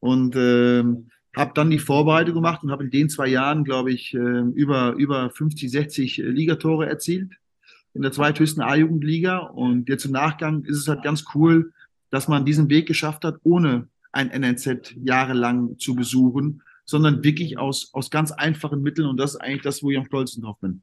Und 0.00 0.36
ähm, 0.36 1.10
habe 1.36 1.52
dann 1.54 1.70
die 1.70 1.78
Vorbereitung 1.78 2.34
gemacht 2.34 2.62
und 2.62 2.70
habe 2.70 2.84
in 2.84 2.90
den 2.90 3.08
zwei 3.08 3.28
Jahren, 3.28 3.64
glaube 3.64 3.92
ich, 3.92 4.14
äh, 4.14 4.18
über, 4.18 4.94
über 4.94 5.30
50, 5.30 5.70
60 5.70 6.16
Ligatore 6.18 6.88
erzielt 6.88 7.32
in 7.94 8.02
der 8.02 8.12
zweithöchsten 8.12 8.62
A-Jugendliga. 8.62 9.38
Und 9.38 9.88
jetzt 9.88 10.04
im 10.04 10.12
Nachgang 10.12 10.64
ist 10.64 10.78
es 10.78 10.88
halt 10.88 11.02
ganz 11.02 11.24
cool, 11.34 11.72
dass 12.10 12.28
man 12.28 12.44
diesen 12.44 12.70
Weg 12.70 12.86
geschafft 12.86 13.24
hat, 13.24 13.40
ohne 13.42 13.88
ein 14.12 14.30
NNZ 14.30 14.94
jahrelang 15.02 15.78
zu 15.78 15.94
besuchen, 15.94 16.62
sondern 16.84 17.22
wirklich 17.22 17.58
aus, 17.58 17.90
aus 17.92 18.10
ganz 18.10 18.32
einfachen 18.32 18.82
Mitteln. 18.82 19.08
Und 19.08 19.18
das 19.18 19.34
ist 19.34 19.40
eigentlich 19.40 19.62
das, 19.62 19.82
wo 19.82 19.90
ich 19.90 19.98
am 19.98 20.06
stolzesten 20.06 20.42
drauf 20.42 20.58
bin. 20.60 20.82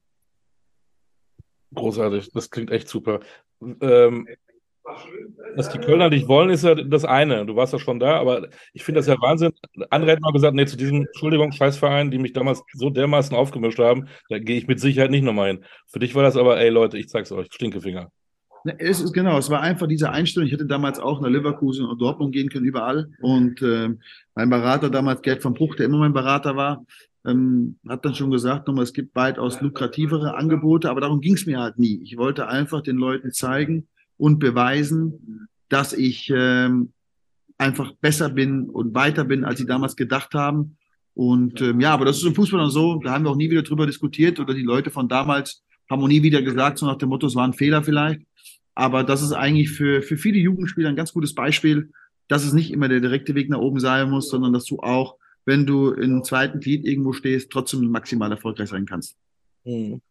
Großartig, 1.74 2.32
das 2.32 2.50
klingt 2.50 2.72
echt 2.72 2.88
super. 2.88 3.20
Ähm, 3.82 4.28
dass 5.56 5.70
die 5.70 5.80
Kölner 5.80 6.10
dich 6.10 6.28
wollen, 6.28 6.50
ist 6.50 6.64
ja 6.64 6.76
das 6.76 7.06
eine. 7.06 7.46
Du 7.46 7.56
warst 7.56 7.74
ja 7.74 7.80
schon 7.80 8.00
da, 8.00 8.20
aber 8.20 8.50
ich 8.74 8.84
finde 8.84 9.00
das 9.00 9.08
ja 9.08 9.16
Wahnsinn. 9.20 9.52
Andere 9.90 10.12
hätten 10.12 10.22
mal 10.22 10.32
gesagt, 10.32 10.56
nee, 10.56 10.66
zu 10.66 10.78
diesem, 10.78 11.06
Entschuldigung, 11.06 11.52
Scheißverein, 11.52 12.12
die 12.12 12.20
mich 12.20 12.34
damals 12.34 12.64
so 12.74 12.90
dermaßen 12.90 13.36
aufgemischt 13.36 13.80
haben, 13.80 14.08
da 14.30 14.40
gehe 14.40 14.58
ich 14.58 14.68
mit 14.68 14.80
Sicherheit 14.80 15.12
nicht 15.12 15.24
nochmal 15.24 15.50
hin. 15.50 15.66
Für 15.88 16.00
dich 16.00 16.14
war 16.16 16.24
das 16.24 16.38
aber, 16.38 16.60
ey 16.60 16.70
Leute, 16.70 16.98
ich 16.98 17.10
zeig's 17.10 17.32
euch, 17.32 17.48
Stinkefinger. 17.52 18.12
Es 18.80 19.00
ist 19.00 19.14
genau, 19.14 19.38
es 19.38 19.52
war 19.52 19.62
einfach 19.62 19.88
diese 19.88 20.10
Einstellung. 20.10 20.48
Ich 20.48 20.54
hätte 20.54 20.66
damals 20.66 21.00
auch 21.00 21.22
nach 21.22 21.30
Leverkusen 21.30 21.86
und 21.86 22.02
Dortmund 22.02 22.34
gehen 22.34 22.50
können, 22.50 22.66
überall. 22.66 23.12
Und 23.22 23.62
äh, 23.62 23.90
mein 24.34 24.50
Berater 24.50 24.90
damals, 24.90 25.22
Gerd 25.22 25.44
von 25.44 25.54
Bruch, 25.54 25.76
der 25.76 25.86
immer 25.86 26.00
mein 26.00 26.14
Berater 26.14 26.56
war, 26.56 26.84
ähm, 27.26 27.78
hat 27.88 28.06
dann 28.06 28.16
schon 28.16 28.32
gesagt, 28.32 28.68
nochmal, 28.68 28.84
es 28.84 28.94
gibt 28.94 29.16
weitaus 29.16 29.62
lukrativere 29.62 30.36
Angebote, 30.36 30.90
aber 30.90 31.02
darum 31.02 31.22
ging 31.22 31.36
es 31.36 31.46
mir 31.46 31.60
halt 31.60 31.78
nie. 31.78 32.02
Ich 32.04 32.18
wollte 32.18 32.48
einfach 32.48 32.82
den 32.82 32.98
Leuten 32.98 33.32
zeigen 33.32 33.88
und 34.18 34.40
beweisen, 34.40 35.48
dass 35.70 35.94
ich 35.94 36.32
ähm, 36.34 36.92
einfach 37.58 37.94
besser 37.94 38.30
bin 38.30 38.70
und 38.70 38.94
weiter 38.94 39.24
bin, 39.24 39.46
als 39.46 39.60
sie 39.60 39.66
damals 39.66 39.96
gedacht 39.96 40.34
haben. 40.34 40.78
Und 41.14 41.62
ähm, 41.62 41.80
ja, 41.80 41.94
aber 41.94 42.06
das 42.06 42.18
ist 42.18 42.26
im 42.26 42.36
Fußball 42.36 42.60
dann 42.60 42.70
so, 42.70 43.00
da 43.00 43.14
haben 43.14 43.24
wir 43.24 43.32
auch 43.32 43.38
nie 43.38 43.50
wieder 43.50 43.64
drüber 43.64 43.86
diskutiert 43.86 44.40
oder 44.40 44.54
die 44.54 44.64
Leute 44.64 44.92
von 44.92 45.08
damals 45.08 45.64
haben 45.90 46.02
auch 46.02 46.08
nie 46.08 46.24
wieder 46.24 46.42
gesagt, 46.42 46.80
so 46.80 46.86
nach 46.86 46.98
dem 46.98 47.10
Motto, 47.10 47.28
es 47.28 47.36
war 47.36 47.48
ein 47.48 47.54
Fehler 47.54 47.84
vielleicht. 47.84 48.22
Aber 48.74 49.04
das 49.04 49.22
ist 49.22 49.32
eigentlich 49.32 49.72
für, 49.72 50.02
für 50.02 50.18
viele 50.18 50.40
Jugendspieler 50.40 50.90
ein 50.90 50.96
ganz 50.96 51.14
gutes 51.14 51.34
Beispiel, 51.34 51.92
dass 52.28 52.44
es 52.44 52.54
nicht 52.54 52.72
immer 52.72 52.90
der 52.90 53.00
direkte 53.00 53.36
Weg 53.36 53.50
nach 53.50 53.60
oben 53.60 53.80
sein 53.80 54.10
muss, 54.10 54.30
sondern 54.30 54.52
dass 54.52 54.66
du 54.66 54.80
auch 54.80 55.16
wenn 55.46 55.66
du 55.66 55.92
im 55.92 56.24
zweiten 56.24 56.60
Glied 56.60 56.86
irgendwo 56.86 57.14
stehst, 57.14 57.52
trotzdem 57.52 57.88
maximal 57.90 58.32
erfolgreich 58.32 58.70
sein 58.70 58.86
kannst. 58.86 59.16
Hm. 59.64 60.02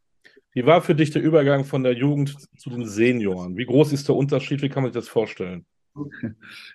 Wie 0.55 0.65
war 0.65 0.83
für 0.83 0.95
dich 0.95 1.11
der 1.11 1.23
Übergang 1.23 1.65
von 1.65 1.83
der 1.83 1.95
Jugend 1.95 2.37
zu 2.57 2.71
den 2.71 2.87
Senioren? 2.87 3.57
Wie 3.57 3.67
groß 3.67 3.93
ist 3.93 4.09
der 4.09 4.15
Unterschied? 4.15 4.63
Wie 4.63 4.69
kann 4.69 4.83
man 4.83 4.93
sich 4.93 5.01
das 5.01 5.09
vorstellen? 5.09 5.67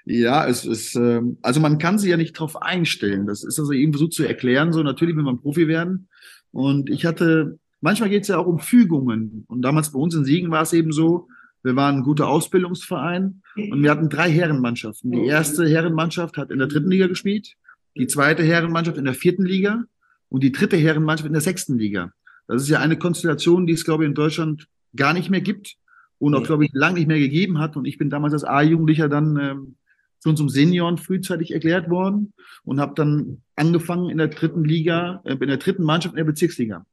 Ja, 0.05 0.47
es 0.47 0.65
ist, 0.65 0.95
ähm, 0.95 1.37
also 1.41 1.59
man 1.59 1.77
kann 1.77 1.99
sich 1.99 2.09
ja 2.09 2.17
nicht 2.17 2.33
drauf 2.33 2.61
einstellen. 2.61 3.27
Das 3.27 3.43
ist 3.43 3.59
also 3.59 3.73
eben 3.73 3.93
so 3.93 4.07
zu 4.07 4.23
erklären. 4.23 4.71
So 4.71 4.81
natürlich 4.83 5.15
will 5.15 5.23
man 5.23 5.41
Profi 5.41 5.67
werden. 5.67 6.07
Und 6.51 6.89
ich 6.89 7.05
hatte, 7.05 7.59
manchmal 7.81 8.09
geht 8.09 8.23
es 8.23 8.29
ja 8.29 8.37
auch 8.37 8.47
um 8.47 8.59
Fügungen. 8.59 9.45
Und 9.47 9.61
damals 9.61 9.91
bei 9.91 9.99
uns 9.99 10.15
in 10.15 10.23
Siegen 10.23 10.51
war 10.51 10.61
es 10.61 10.73
eben 10.73 10.91
so, 10.91 11.27
wir 11.63 11.75
waren 11.75 11.97
ein 11.97 12.03
guter 12.03 12.29
Ausbildungsverein 12.29 13.41
und 13.55 13.83
wir 13.83 13.91
hatten 13.91 14.07
drei 14.07 14.31
Herrenmannschaften. 14.31 15.11
Die 15.11 15.25
erste 15.25 15.67
Herrenmannschaft 15.67 16.37
hat 16.37 16.51
in 16.51 16.59
der 16.59 16.67
dritten 16.67 16.89
Liga 16.89 17.07
gespielt 17.07 17.57
die 17.99 18.07
zweite 18.07 18.43
Herrenmannschaft 18.43 18.97
in 18.97 19.05
der 19.05 19.13
vierten 19.13 19.45
Liga 19.45 19.83
und 20.29 20.43
die 20.43 20.51
dritte 20.51 20.77
Herrenmannschaft 20.77 21.27
in 21.27 21.33
der 21.33 21.41
sechsten 21.41 21.77
Liga. 21.77 22.13
Das 22.49 22.63
ist 22.63 22.69
ja 22.69 22.79
eine 22.79 22.97
Konstellation, 22.97 23.67
die 23.67 23.73
es, 23.73 23.85
glaube 23.85 24.03
ich, 24.03 24.07
in 24.09 24.15
Deutschland 24.15 24.67
gar 24.95 25.13
nicht 25.13 25.29
mehr 25.29 25.41
gibt 25.41 25.75
und 26.17 26.33
auch, 26.33 26.43
glaube 26.43 26.65
ich, 26.65 26.71
lange 26.73 26.95
nicht 26.95 27.07
mehr 27.07 27.19
gegeben 27.19 27.59
hat. 27.59 27.77
Und 27.77 27.85
ich 27.85 27.97
bin 27.99 28.09
damals 28.09 28.33
als 28.33 28.43
A-Jugendlicher 28.43 29.07
dann 29.07 29.37
ähm, 29.37 29.75
schon 30.23 30.35
zum 30.35 30.49
Senioren 30.49 30.97
frühzeitig 30.97 31.51
erklärt 31.51 31.91
worden 31.91 32.33
und 32.63 32.79
habe 32.79 32.93
dann 32.95 33.43
angefangen 33.55 34.09
in 34.09 34.17
der 34.17 34.29
dritten 34.29 34.63
Liga, 34.63 35.21
äh, 35.25 35.33
in 35.33 35.47
der 35.47 35.57
dritten 35.57 35.83
Mannschaft 35.83 36.13
in 36.13 36.17
der 36.17 36.23
Bezirksliga. 36.25 36.85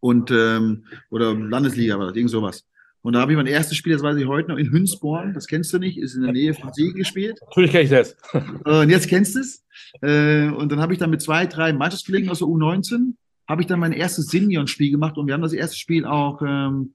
Und 0.00 0.30
ähm, 0.30 0.84
oder 1.10 1.34
Landesliga 1.34 1.98
war 1.98 2.08
das, 2.08 2.16
irgend 2.16 2.30
sowas. 2.30 2.66
Und 3.00 3.14
da 3.14 3.20
habe 3.20 3.32
ich 3.32 3.36
mein 3.36 3.46
erstes 3.46 3.78
Spiel, 3.78 3.94
das 3.94 4.02
weiß 4.02 4.16
ich 4.16 4.26
heute 4.26 4.50
noch, 4.50 4.58
in 4.58 4.70
Hünsborn, 4.70 5.32
das 5.32 5.46
kennst 5.46 5.72
du 5.72 5.78
nicht, 5.78 5.96
ist 5.96 6.14
in 6.14 6.22
der 6.22 6.32
Nähe 6.32 6.54
von 6.54 6.72
Siegen 6.72 6.94
gespielt. 6.94 7.38
Natürlich 7.46 7.72
kenne 7.72 7.84
ich 7.84 7.90
das. 7.90 8.16
Und 8.64 8.90
jetzt 8.90 9.08
kennst 9.08 9.34
du 9.34 9.40
es. 9.40 9.64
Äh, 10.02 10.50
und 10.50 10.70
dann 10.70 10.80
habe 10.80 10.92
ich 10.92 10.98
dann 10.98 11.10
mit 11.10 11.22
zwei, 11.22 11.46
drei 11.46 11.72
Mannschaftskollegen 11.72 12.28
aus 12.28 12.40
der 12.40 12.48
U19, 12.48 13.14
habe 13.52 13.60
ich 13.60 13.68
dann 13.68 13.80
mein 13.80 13.92
erstes 13.92 14.28
Senioren-Spiel 14.28 14.90
gemacht 14.90 15.18
und 15.18 15.26
wir 15.26 15.34
haben 15.34 15.42
das 15.42 15.52
erste 15.52 15.76
Spiel 15.76 16.06
auch 16.06 16.40
ähm, 16.40 16.94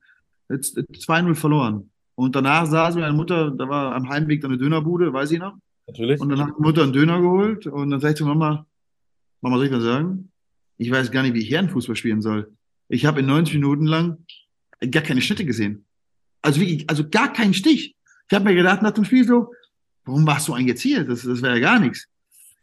2-0 0.49 1.35
verloren. 1.35 1.91
Und 2.15 2.35
danach 2.35 2.65
saß 2.65 2.95
meine 2.95 3.13
Mutter, 3.13 3.51
da 3.51 3.69
war 3.69 3.93
am 3.93 4.09
Heimweg 4.09 4.41
dann 4.41 4.49
eine 4.49 4.57
Dönerbude, 4.57 5.13
weiß 5.13 5.31
ich 5.31 5.39
noch. 5.39 5.53
Natürlich. 5.85 6.19
Und 6.19 6.29
dann 6.29 6.41
hat 6.41 6.55
die 6.57 6.61
Mutter 6.63 6.81
einen 6.81 6.93
Döner 6.93 7.21
geholt 7.21 7.67
und 7.67 7.91
dann 7.91 7.99
sagte 7.99 8.13
ich 8.13 8.17
zu 8.17 8.25
Mama, 8.25 8.65
Mama, 9.41 9.57
soll 9.57 9.67
ich 9.67 9.71
was 9.71 9.83
sagen? 9.83 10.31
Ich 10.77 10.89
weiß 10.89 11.11
gar 11.11 11.21
nicht, 11.21 11.35
wie 11.35 11.41
ich 11.41 11.51
Herrenfußball 11.51 11.95
spielen 11.95 12.23
soll. 12.23 12.51
Ich 12.89 13.05
habe 13.05 13.19
in 13.19 13.27
90 13.27 13.53
Minuten 13.53 13.85
lang 13.85 14.25
gar 14.89 15.03
keine 15.03 15.21
Schnitte 15.21 15.45
gesehen. 15.45 15.85
Also 16.41 16.59
wirklich, 16.59 16.89
also 16.89 17.07
gar 17.07 17.31
keinen 17.33 17.53
Stich. 17.53 17.95
Ich 18.27 18.35
habe 18.35 18.45
mir 18.45 18.55
gedacht 18.55 18.81
nach 18.81 18.91
dem 18.91 19.05
Spiel 19.05 19.25
so, 19.25 19.53
warum 20.05 20.25
warst 20.25 20.47
du 20.47 20.53
eigentlich 20.53 20.69
jetzt 20.69 20.81
hier? 20.81 21.03
Das, 21.03 21.21
das 21.21 21.43
wäre 21.43 21.53
ja 21.53 21.61
gar 21.61 21.79
nichts. 21.79 22.07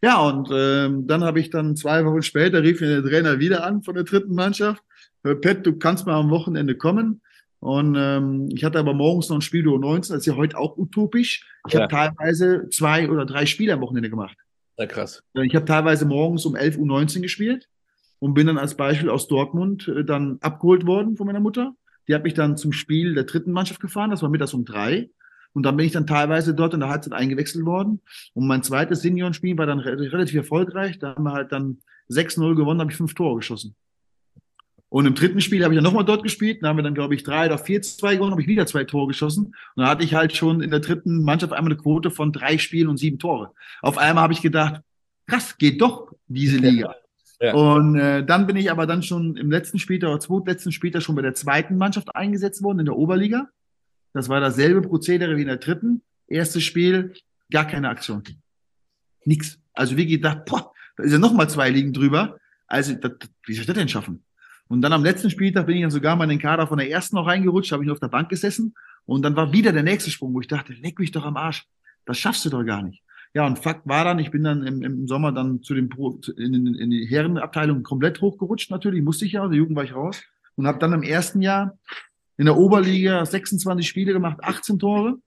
Ja, 0.04 0.20
und 0.20 0.50
ähm, 0.52 1.06
dann 1.06 1.24
habe 1.24 1.40
ich 1.40 1.48
dann 1.48 1.76
zwei 1.76 2.04
Wochen 2.04 2.20
später 2.20 2.62
rief 2.62 2.82
mir 2.82 3.00
der 3.00 3.10
Trainer 3.10 3.38
wieder 3.38 3.64
an 3.64 3.82
von 3.82 3.94
der 3.94 4.04
dritten 4.04 4.34
Mannschaft. 4.34 4.82
Pet, 5.22 5.64
du 5.64 5.78
kannst 5.78 6.04
mal 6.04 6.12
am 6.20 6.28
Wochenende 6.28 6.74
kommen. 6.74 7.22
Und 7.58 7.96
ähm, 7.98 8.50
ich 8.52 8.64
hatte 8.64 8.78
aber 8.78 8.92
morgens 8.92 9.30
noch 9.30 9.38
ein 9.38 9.40
Spiel 9.40 9.62
durch 9.62 9.80
19, 9.80 10.12
das 10.12 10.20
ist 10.20 10.26
ja 10.26 10.36
heute 10.36 10.58
auch 10.58 10.76
utopisch. 10.76 11.48
Ich 11.66 11.72
ja. 11.72 11.80
habe 11.80 11.90
teilweise 11.90 12.68
zwei 12.68 13.08
oder 13.08 13.24
drei 13.24 13.46
Spiele 13.46 13.72
am 13.72 13.80
Wochenende 13.80 14.10
gemacht. 14.10 14.36
Ja, 14.76 14.84
krass. 14.84 15.22
Ich 15.42 15.56
habe 15.56 15.64
teilweise 15.64 16.04
morgens 16.04 16.44
um 16.44 16.54
11 16.54 16.76
Uhr 16.76 16.86
19 16.86 17.22
gespielt 17.22 17.70
und 18.18 18.34
bin 18.34 18.46
dann 18.46 18.58
als 18.58 18.74
Beispiel 18.74 19.08
aus 19.08 19.26
Dortmund 19.26 19.88
äh, 19.88 20.04
dann 20.04 20.36
abgeholt 20.42 20.84
worden 20.84 21.16
von 21.16 21.26
meiner 21.26 21.40
Mutter. 21.40 21.72
Die 22.08 22.14
hat 22.14 22.24
mich 22.24 22.34
dann 22.34 22.58
zum 22.58 22.72
Spiel 22.72 23.14
der 23.14 23.24
dritten 23.24 23.52
Mannschaft 23.52 23.80
gefahren, 23.80 24.10
das 24.10 24.20
war 24.20 24.28
mittags 24.28 24.52
um 24.52 24.66
drei. 24.66 25.08
Und 25.54 25.62
dann 25.62 25.76
bin 25.76 25.86
ich 25.86 25.92
dann 25.92 26.06
teilweise 26.06 26.54
dort 26.54 26.74
in 26.74 26.80
der 26.80 26.88
Halbzeit 26.88 27.12
eingewechselt 27.12 27.64
worden. 27.64 28.00
Und 28.34 28.46
mein 28.46 28.62
zweites 28.62 29.02
Seniorenspiel 29.02 29.56
war 29.56 29.66
dann 29.66 29.78
relativ 29.78 30.34
erfolgreich. 30.34 30.98
Da 30.98 31.14
haben 31.14 31.24
wir 31.24 31.32
halt 31.32 31.52
dann 31.52 31.78
6-0 32.10 32.54
gewonnen, 32.54 32.80
habe 32.80 32.90
ich 32.90 32.96
fünf 32.96 33.14
Tore 33.14 33.36
geschossen. 33.36 33.74
Und 34.88 35.06
im 35.06 35.14
dritten 35.14 35.40
Spiel 35.40 35.64
habe 35.64 35.74
ich 35.74 35.76
dann 35.76 35.84
nochmal 35.84 36.04
dort 36.04 36.22
gespielt. 36.22 36.58
Da 36.62 36.68
haben 36.68 36.76
wir 36.76 36.82
dann, 36.82 36.94
glaube 36.94 37.14
ich, 37.14 37.24
drei 37.24 37.46
oder 37.46 37.58
vier, 37.58 37.82
zwei 37.82 38.14
gewonnen, 38.14 38.32
habe 38.32 38.42
ich 38.42 38.48
wieder 38.48 38.66
zwei 38.66 38.84
Tore 38.84 39.08
geschossen. 39.08 39.46
Und 39.46 39.82
da 39.82 39.88
hatte 39.88 40.04
ich 40.04 40.14
halt 40.14 40.36
schon 40.36 40.60
in 40.60 40.70
der 40.70 40.80
dritten 40.80 41.22
Mannschaft 41.22 41.52
einmal 41.52 41.72
eine 41.72 41.80
Quote 41.80 42.10
von 42.10 42.32
drei 42.32 42.58
Spielen 42.58 42.88
und 42.88 42.98
sieben 42.98 43.18
Tore. 43.18 43.50
Auf 43.82 43.98
einmal 43.98 44.22
habe 44.22 44.34
ich 44.34 44.42
gedacht, 44.42 44.82
krass, 45.26 45.58
geht 45.58 45.80
doch 45.80 46.12
diese 46.28 46.58
Liga. 46.58 46.94
Ja. 47.40 47.52
Und 47.52 47.96
äh, 47.96 48.24
dann 48.24 48.46
bin 48.46 48.56
ich 48.56 48.70
aber 48.70 48.86
dann 48.86 49.02
schon 49.02 49.36
im 49.36 49.50
letzten 49.50 49.80
Spieltag 49.80 50.08
oder 50.08 50.20
zweitletzten 50.20 50.70
Spieltag 50.70 51.02
schon 51.02 51.16
bei 51.16 51.20
der 51.20 51.34
zweiten 51.34 51.76
Mannschaft 51.76 52.14
eingesetzt 52.14 52.62
worden 52.62 52.78
in 52.78 52.86
der 52.86 52.96
Oberliga. 52.96 53.48
Das 54.14 54.28
war 54.28 54.40
dasselbe 54.40 54.80
Prozedere 54.80 55.36
wie 55.36 55.42
in 55.42 55.48
der 55.48 55.58
dritten. 55.58 56.00
Erstes 56.26 56.62
Spiel, 56.62 57.12
gar 57.50 57.66
keine 57.66 57.90
Aktion. 57.90 58.22
Nix. 59.26 59.58
Also 59.74 59.96
wie 59.96 60.06
gedacht, 60.06 60.46
boah, 60.46 60.72
da 60.96 61.02
ist 61.02 61.12
ja 61.12 61.18
noch 61.18 61.34
mal 61.34 61.50
zwei 61.50 61.68
Ligen 61.68 61.92
drüber. 61.92 62.38
Also, 62.66 62.94
das, 62.94 63.12
wie 63.44 63.54
soll 63.54 63.62
ich 63.62 63.66
das 63.66 63.76
denn 63.76 63.88
schaffen? 63.88 64.24
Und 64.68 64.80
dann 64.80 64.92
am 64.92 65.04
letzten 65.04 65.30
Spieltag 65.30 65.66
bin 65.66 65.76
ich 65.76 65.82
dann 65.82 65.90
sogar 65.90 66.16
mal 66.16 66.24
in 66.24 66.30
den 66.30 66.38
Kader 66.38 66.66
von 66.66 66.78
der 66.78 66.88
ersten 66.90 67.16
noch 67.16 67.26
reingerutscht, 67.26 67.72
habe 67.72 67.82
ich 67.82 67.86
nur 67.86 67.94
auf 67.94 68.00
der 68.00 68.08
Bank 68.08 68.28
gesessen. 68.28 68.74
Und 69.04 69.22
dann 69.22 69.36
war 69.36 69.52
wieder 69.52 69.72
der 69.72 69.82
nächste 69.82 70.10
Sprung, 70.10 70.32
wo 70.32 70.40
ich 70.40 70.46
dachte, 70.46 70.72
leck 70.72 70.98
mich 70.98 71.10
doch 71.10 71.24
am 71.24 71.36
Arsch. 71.36 71.66
Das 72.06 72.18
schaffst 72.18 72.44
du 72.44 72.50
doch 72.50 72.64
gar 72.64 72.82
nicht. 72.82 73.02
Ja, 73.34 73.46
und 73.46 73.58
Fakt 73.58 73.86
war 73.86 74.04
dann, 74.04 74.20
ich 74.20 74.30
bin 74.30 74.44
dann 74.44 74.64
im, 74.64 74.82
im 74.82 75.06
Sommer 75.08 75.32
dann 75.32 75.62
zu 75.62 75.74
dem 75.74 75.88
Pro, 75.88 76.20
in, 76.36 76.74
in 76.74 76.90
die 76.90 77.04
Herrenabteilung 77.06 77.82
komplett 77.82 78.20
hochgerutscht 78.20 78.70
natürlich, 78.70 79.02
musste 79.02 79.26
ich 79.26 79.32
ja, 79.32 79.46
der 79.48 79.58
Jugend 79.58 79.76
war 79.76 79.84
ich 79.84 79.94
raus. 79.94 80.22
Und 80.54 80.68
habe 80.68 80.78
dann 80.78 80.92
im 80.92 81.02
ersten 81.02 81.42
Jahr 81.42 81.76
in 82.36 82.46
der 82.46 82.56
Oberliga 82.56 83.24
26 83.24 83.86
Spiele 83.86 84.12
gemacht, 84.12 84.38
18 84.42 84.78
Tore, 84.78 85.18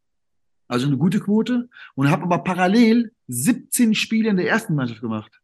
also 0.67 0.88
eine 0.88 0.98
gute 0.98 1.20
Quote. 1.20 1.70
Und 1.96 2.10
habe 2.10 2.24
aber 2.24 2.39
parallel 2.39 3.12
17 3.28 3.96
Spiele 3.96 4.30
in 4.30 4.38
der 4.38 4.50
ersten 4.50 4.76
Mannschaft 4.76 5.02
gemacht. 5.02 5.39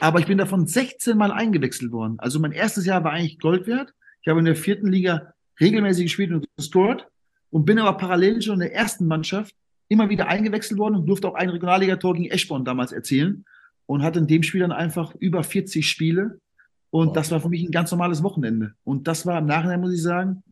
Aber 0.00 0.18
ich 0.20 0.26
bin 0.26 0.38
davon 0.38 0.66
16 0.66 1.16
Mal 1.16 1.32
eingewechselt 1.32 1.92
worden. 1.92 2.16
Also 2.18 2.40
mein 2.40 2.52
erstes 2.52 2.86
Jahr 2.86 3.04
war 3.04 3.12
eigentlich 3.12 3.38
Gold 3.38 3.66
wert. 3.66 3.92
Ich 4.22 4.28
habe 4.28 4.38
in 4.38 4.44
der 4.44 4.56
vierten 4.56 4.88
Liga 4.90 5.32
regelmäßig 5.60 6.06
gespielt 6.06 6.32
und 6.32 6.46
gescored 6.56 7.06
und 7.50 7.64
bin 7.64 7.78
aber 7.78 7.96
parallel 7.96 8.40
schon 8.42 8.54
in 8.54 8.60
der 8.60 8.74
ersten 8.74 9.06
Mannschaft 9.06 9.54
immer 9.88 10.08
wieder 10.08 10.28
eingewechselt 10.28 10.78
worden 10.78 10.96
und 10.96 11.06
durfte 11.06 11.28
auch 11.28 11.34
ein 11.34 11.50
Regionalligator 11.50 12.14
gegen 12.14 12.30
Eschborn 12.30 12.64
damals 12.64 12.92
erzielen 12.92 13.44
und 13.86 14.02
hatte 14.02 14.20
in 14.20 14.26
dem 14.26 14.42
Spiel 14.42 14.62
dann 14.62 14.72
einfach 14.72 15.14
über 15.16 15.44
40 15.44 15.86
Spiele. 15.86 16.40
Und 16.90 17.08
wow. 17.08 17.14
das 17.14 17.30
war 17.30 17.40
für 17.40 17.48
mich 17.48 17.62
ein 17.62 17.70
ganz 17.70 17.90
normales 17.90 18.22
Wochenende. 18.22 18.74
Und 18.84 19.06
das 19.06 19.26
war 19.26 19.38
im 19.38 19.46
Nachhinein, 19.46 19.80
muss 19.80 19.94
ich 19.94 20.02
sagen, 20.02 20.42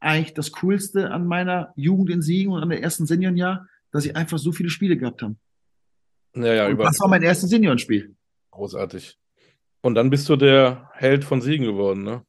eigentlich 0.00 0.34
das 0.34 0.52
Coolste 0.52 1.10
an 1.10 1.26
meiner 1.26 1.72
Jugend 1.76 2.10
in 2.10 2.22
Siegen 2.22 2.52
und 2.52 2.62
an 2.62 2.68
der 2.68 2.82
ersten 2.82 3.06
Seniorenjahr, 3.06 3.66
dass 3.90 4.04
ich 4.04 4.16
einfach 4.16 4.38
so 4.38 4.52
viele 4.52 4.70
Spiele 4.70 4.96
gehabt 4.96 5.22
habe. 5.22 5.36
Ja, 6.34 6.52
ja, 6.52 6.68
über 6.68 6.84
das 6.84 7.00
war 7.00 7.08
mein 7.08 7.22
erstes 7.22 7.50
Seniorenspiel. 7.50 8.14
Großartig. 8.50 9.18
Und 9.80 9.94
dann 9.94 10.10
bist 10.10 10.28
du 10.28 10.36
der 10.36 10.90
Held 10.94 11.24
von 11.24 11.40
Siegen 11.40 11.64
geworden, 11.64 12.02
ne? 12.02 12.24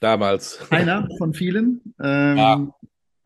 Damals. 0.00 0.60
Einer 0.70 1.08
von 1.18 1.32
vielen. 1.32 1.80
Ähm, 1.98 2.36
ja. 2.36 2.74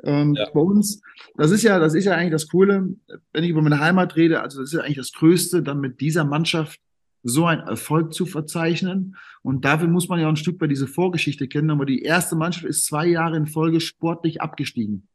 Und 0.02 0.36
ja. 0.36 0.48
bei 0.54 0.60
uns, 0.60 1.02
das 1.36 1.50
ist 1.50 1.64
ja, 1.64 1.78
das 1.80 1.94
ist 1.94 2.04
ja 2.04 2.14
eigentlich 2.14 2.30
das 2.30 2.48
Coole, 2.48 2.94
wenn 3.32 3.44
ich 3.44 3.50
über 3.50 3.62
meine 3.62 3.80
Heimat 3.80 4.14
rede, 4.16 4.40
also 4.40 4.60
das 4.60 4.70
ist 4.70 4.78
ja 4.78 4.84
eigentlich 4.84 4.96
das 4.96 5.12
Größte, 5.12 5.62
dann 5.62 5.80
mit 5.80 6.00
dieser 6.00 6.24
Mannschaft 6.24 6.80
so 7.22 7.46
einen 7.46 7.62
Erfolg 7.62 8.14
zu 8.14 8.26
verzeichnen. 8.26 9.16
Und 9.42 9.64
dafür 9.64 9.88
muss 9.88 10.08
man 10.08 10.20
ja 10.20 10.28
ein 10.28 10.36
Stück 10.36 10.58
bei 10.58 10.66
diese 10.66 10.86
Vorgeschichte 10.86 11.48
kennen. 11.48 11.70
Aber 11.70 11.86
die 11.86 12.02
erste 12.02 12.36
Mannschaft 12.36 12.66
ist 12.66 12.86
zwei 12.86 13.06
Jahre 13.06 13.36
in 13.36 13.46
Folge 13.46 13.80
sportlich 13.80 14.40
abgestiegen. 14.40 15.06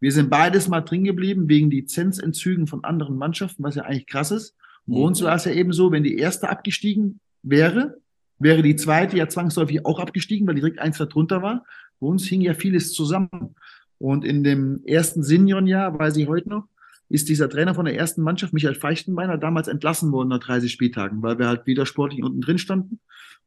Wir 0.00 0.12
sind 0.12 0.30
beides 0.30 0.68
mal 0.68 0.82
drin 0.82 1.04
geblieben 1.04 1.48
wegen 1.48 1.70
Lizenzentzügen 1.70 2.66
von 2.66 2.84
anderen 2.84 3.16
Mannschaften, 3.16 3.62
was 3.62 3.74
ja 3.74 3.82
eigentlich 3.82 4.06
krass 4.06 4.30
ist. 4.30 4.54
Bei 4.86 5.00
uns 5.00 5.22
war 5.22 5.34
es 5.34 5.44
ja 5.44 5.52
eben 5.52 5.72
so, 5.72 5.92
wenn 5.92 6.02
die 6.02 6.16
erste 6.16 6.48
abgestiegen 6.48 7.20
wäre, 7.42 7.98
wäre 8.38 8.62
die 8.62 8.76
zweite 8.76 9.18
ja 9.18 9.28
zwangsläufig 9.28 9.84
auch 9.84 9.98
abgestiegen, 9.98 10.46
weil 10.46 10.54
die 10.54 10.62
direkt 10.62 10.78
eins 10.78 10.96
darunter 10.96 11.42
war. 11.42 11.64
Bei 12.00 12.06
uns 12.06 12.24
hing 12.24 12.40
ja 12.40 12.54
vieles 12.54 12.92
zusammen. 12.92 13.54
Und 13.98 14.24
in 14.24 14.44
dem 14.44 14.82
ersten 14.84 15.22
Seniorenjahr, 15.22 15.98
weiß 15.98 16.16
ich 16.16 16.28
heute 16.28 16.48
noch, 16.48 16.68
ist 17.08 17.28
dieser 17.28 17.48
Trainer 17.48 17.74
von 17.74 17.86
der 17.86 17.96
ersten 17.96 18.22
Mannschaft, 18.22 18.52
Michael 18.52 18.74
Feichtenbeiner, 18.74 19.38
damals 19.38 19.68
entlassen 19.68 20.12
worden 20.12 20.28
nach 20.28 20.40
30 20.40 20.70
Spieltagen, 20.70 21.22
weil 21.22 21.38
wir 21.38 21.48
halt 21.48 21.66
wieder 21.66 21.86
sportlich 21.86 22.22
unten 22.22 22.40
drin 22.40 22.58
standen. 22.58 23.00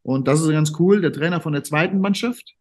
Und 0.04 0.28
das 0.28 0.42
ist 0.42 0.50
ganz 0.50 0.74
cool. 0.80 1.02
Der 1.02 1.14
Trainer 1.14 1.42
von 1.42 1.54
der 1.54 1.64
zweiten 1.64 2.00
Mannschaft, 2.00 2.56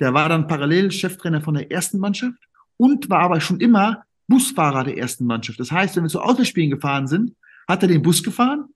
der 0.00 0.12
war 0.12 0.28
dann 0.28 0.46
parallel 0.46 0.90
Cheftrainer 0.90 1.40
von 1.40 1.54
der 1.54 1.70
ersten 1.70 1.98
Mannschaft 1.98 2.38
und 2.76 3.08
war 3.08 3.20
aber 3.20 3.40
schon 3.40 3.60
immer 3.60 4.04
Busfahrer 4.26 4.84
der 4.84 4.98
ersten 4.98 5.26
Mannschaft. 5.26 5.60
Das 5.60 5.70
heißt, 5.70 5.96
wenn 5.96 6.04
wir 6.04 6.10
zu 6.10 6.20
Autospielen 6.20 6.70
gefahren 6.70 7.06
sind, 7.06 7.34
hat 7.68 7.82
er 7.82 7.88
den 7.88 8.02
Bus 8.02 8.22
gefahren 8.22 8.66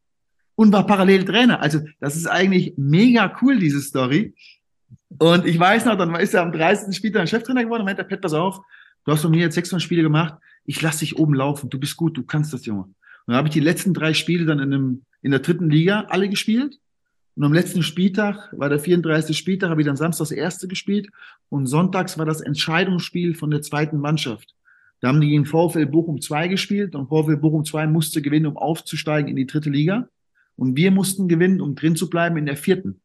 und 0.55 0.73
war 0.73 0.87
parallel 0.87 1.25
Trainer. 1.25 1.61
Also 1.61 1.81
das 2.01 2.17
ist 2.17 2.27
eigentlich 2.27 2.75
mega 2.77 3.37
cool, 3.43 3.59
diese 3.59 3.81
Story. 3.81 4.35
Und 5.19 5.47
ich 5.47 5.59
weiß 5.59 5.85
noch, 5.87 5.97
dann 5.97 6.15
ist 6.17 6.35
er 6.35 6.43
am 6.43 6.53
30. 6.53 6.95
Spieltag 6.95 7.29
Cheftrainer 7.29 7.65
geworden 7.65 7.83
und 7.83 7.87
meinte, 7.87 8.05
Pet, 8.05 8.21
pass 8.21 8.35
auf, 8.35 8.61
du 9.09 9.14
hast 9.14 9.23
von 9.23 9.31
mir 9.31 9.40
jetzt 9.40 9.55
600 9.55 9.83
Spiele 9.83 10.03
gemacht, 10.03 10.35
ich 10.66 10.83
lass 10.83 10.99
dich 10.99 11.18
oben 11.18 11.33
laufen, 11.33 11.71
du 11.71 11.79
bist 11.79 11.97
gut, 11.97 12.16
du 12.18 12.25
kannst 12.25 12.53
das, 12.53 12.66
Junge. 12.66 12.83
Und 12.83 12.94
dann 13.27 13.37
habe 13.37 13.49
ich 13.49 13.55
die 13.55 13.61
letzten 13.61 13.94
drei 13.94 14.12
Spiele 14.12 14.44
dann 14.44 14.59
in, 14.59 14.73
einem, 14.73 15.03
in 15.23 15.31
der 15.31 15.40
dritten 15.40 15.71
Liga 15.71 16.07
alle 16.11 16.29
gespielt. 16.29 16.79
Und 17.35 17.44
am 17.44 17.55
letzten 17.55 17.83
Spieltag, 17.83 18.53
war 18.53 18.68
der 18.68 18.79
34. 18.79 19.37
Spieltag, 19.37 19.71
habe 19.71 19.81
ich 19.81 19.87
dann 19.87 19.97
samstags 19.97 20.31
erste 20.31 20.68
gespielt 20.68 21.09
und 21.49 21.66
sonntags 21.66 22.18
war 22.18 22.27
das 22.27 22.42
Entscheidungsspiel 22.42 23.35
von 23.35 23.51
der 23.51 23.62
zweiten 23.62 23.99
Mannschaft. 23.99 24.55
Da 25.01 25.09
haben 25.09 25.21
die 25.21 25.29
gegen 25.29 25.47
VfL 25.47 25.87
Bochum 25.87 26.21
2 26.21 26.49
gespielt 26.49 26.94
und 26.94 27.09
VfL 27.09 27.37
Bochum 27.37 27.64
2 27.64 27.87
musste 27.87 28.21
gewinnen, 28.21 28.47
um 28.47 28.57
aufzusteigen 28.59 29.31
in 29.31 29.37
die 29.37 29.47
dritte 29.47 29.71
Liga. 29.71 30.09
Und 30.57 30.77
wir 30.77 30.90
mussten 30.90 31.29
gewinnen, 31.29 31.61
um 31.61 31.77
drin 31.77 31.97
zu 31.97 32.11
bleiben 32.11 32.37
in 32.37 32.47
der 32.47 32.57
vierten. 32.57 33.01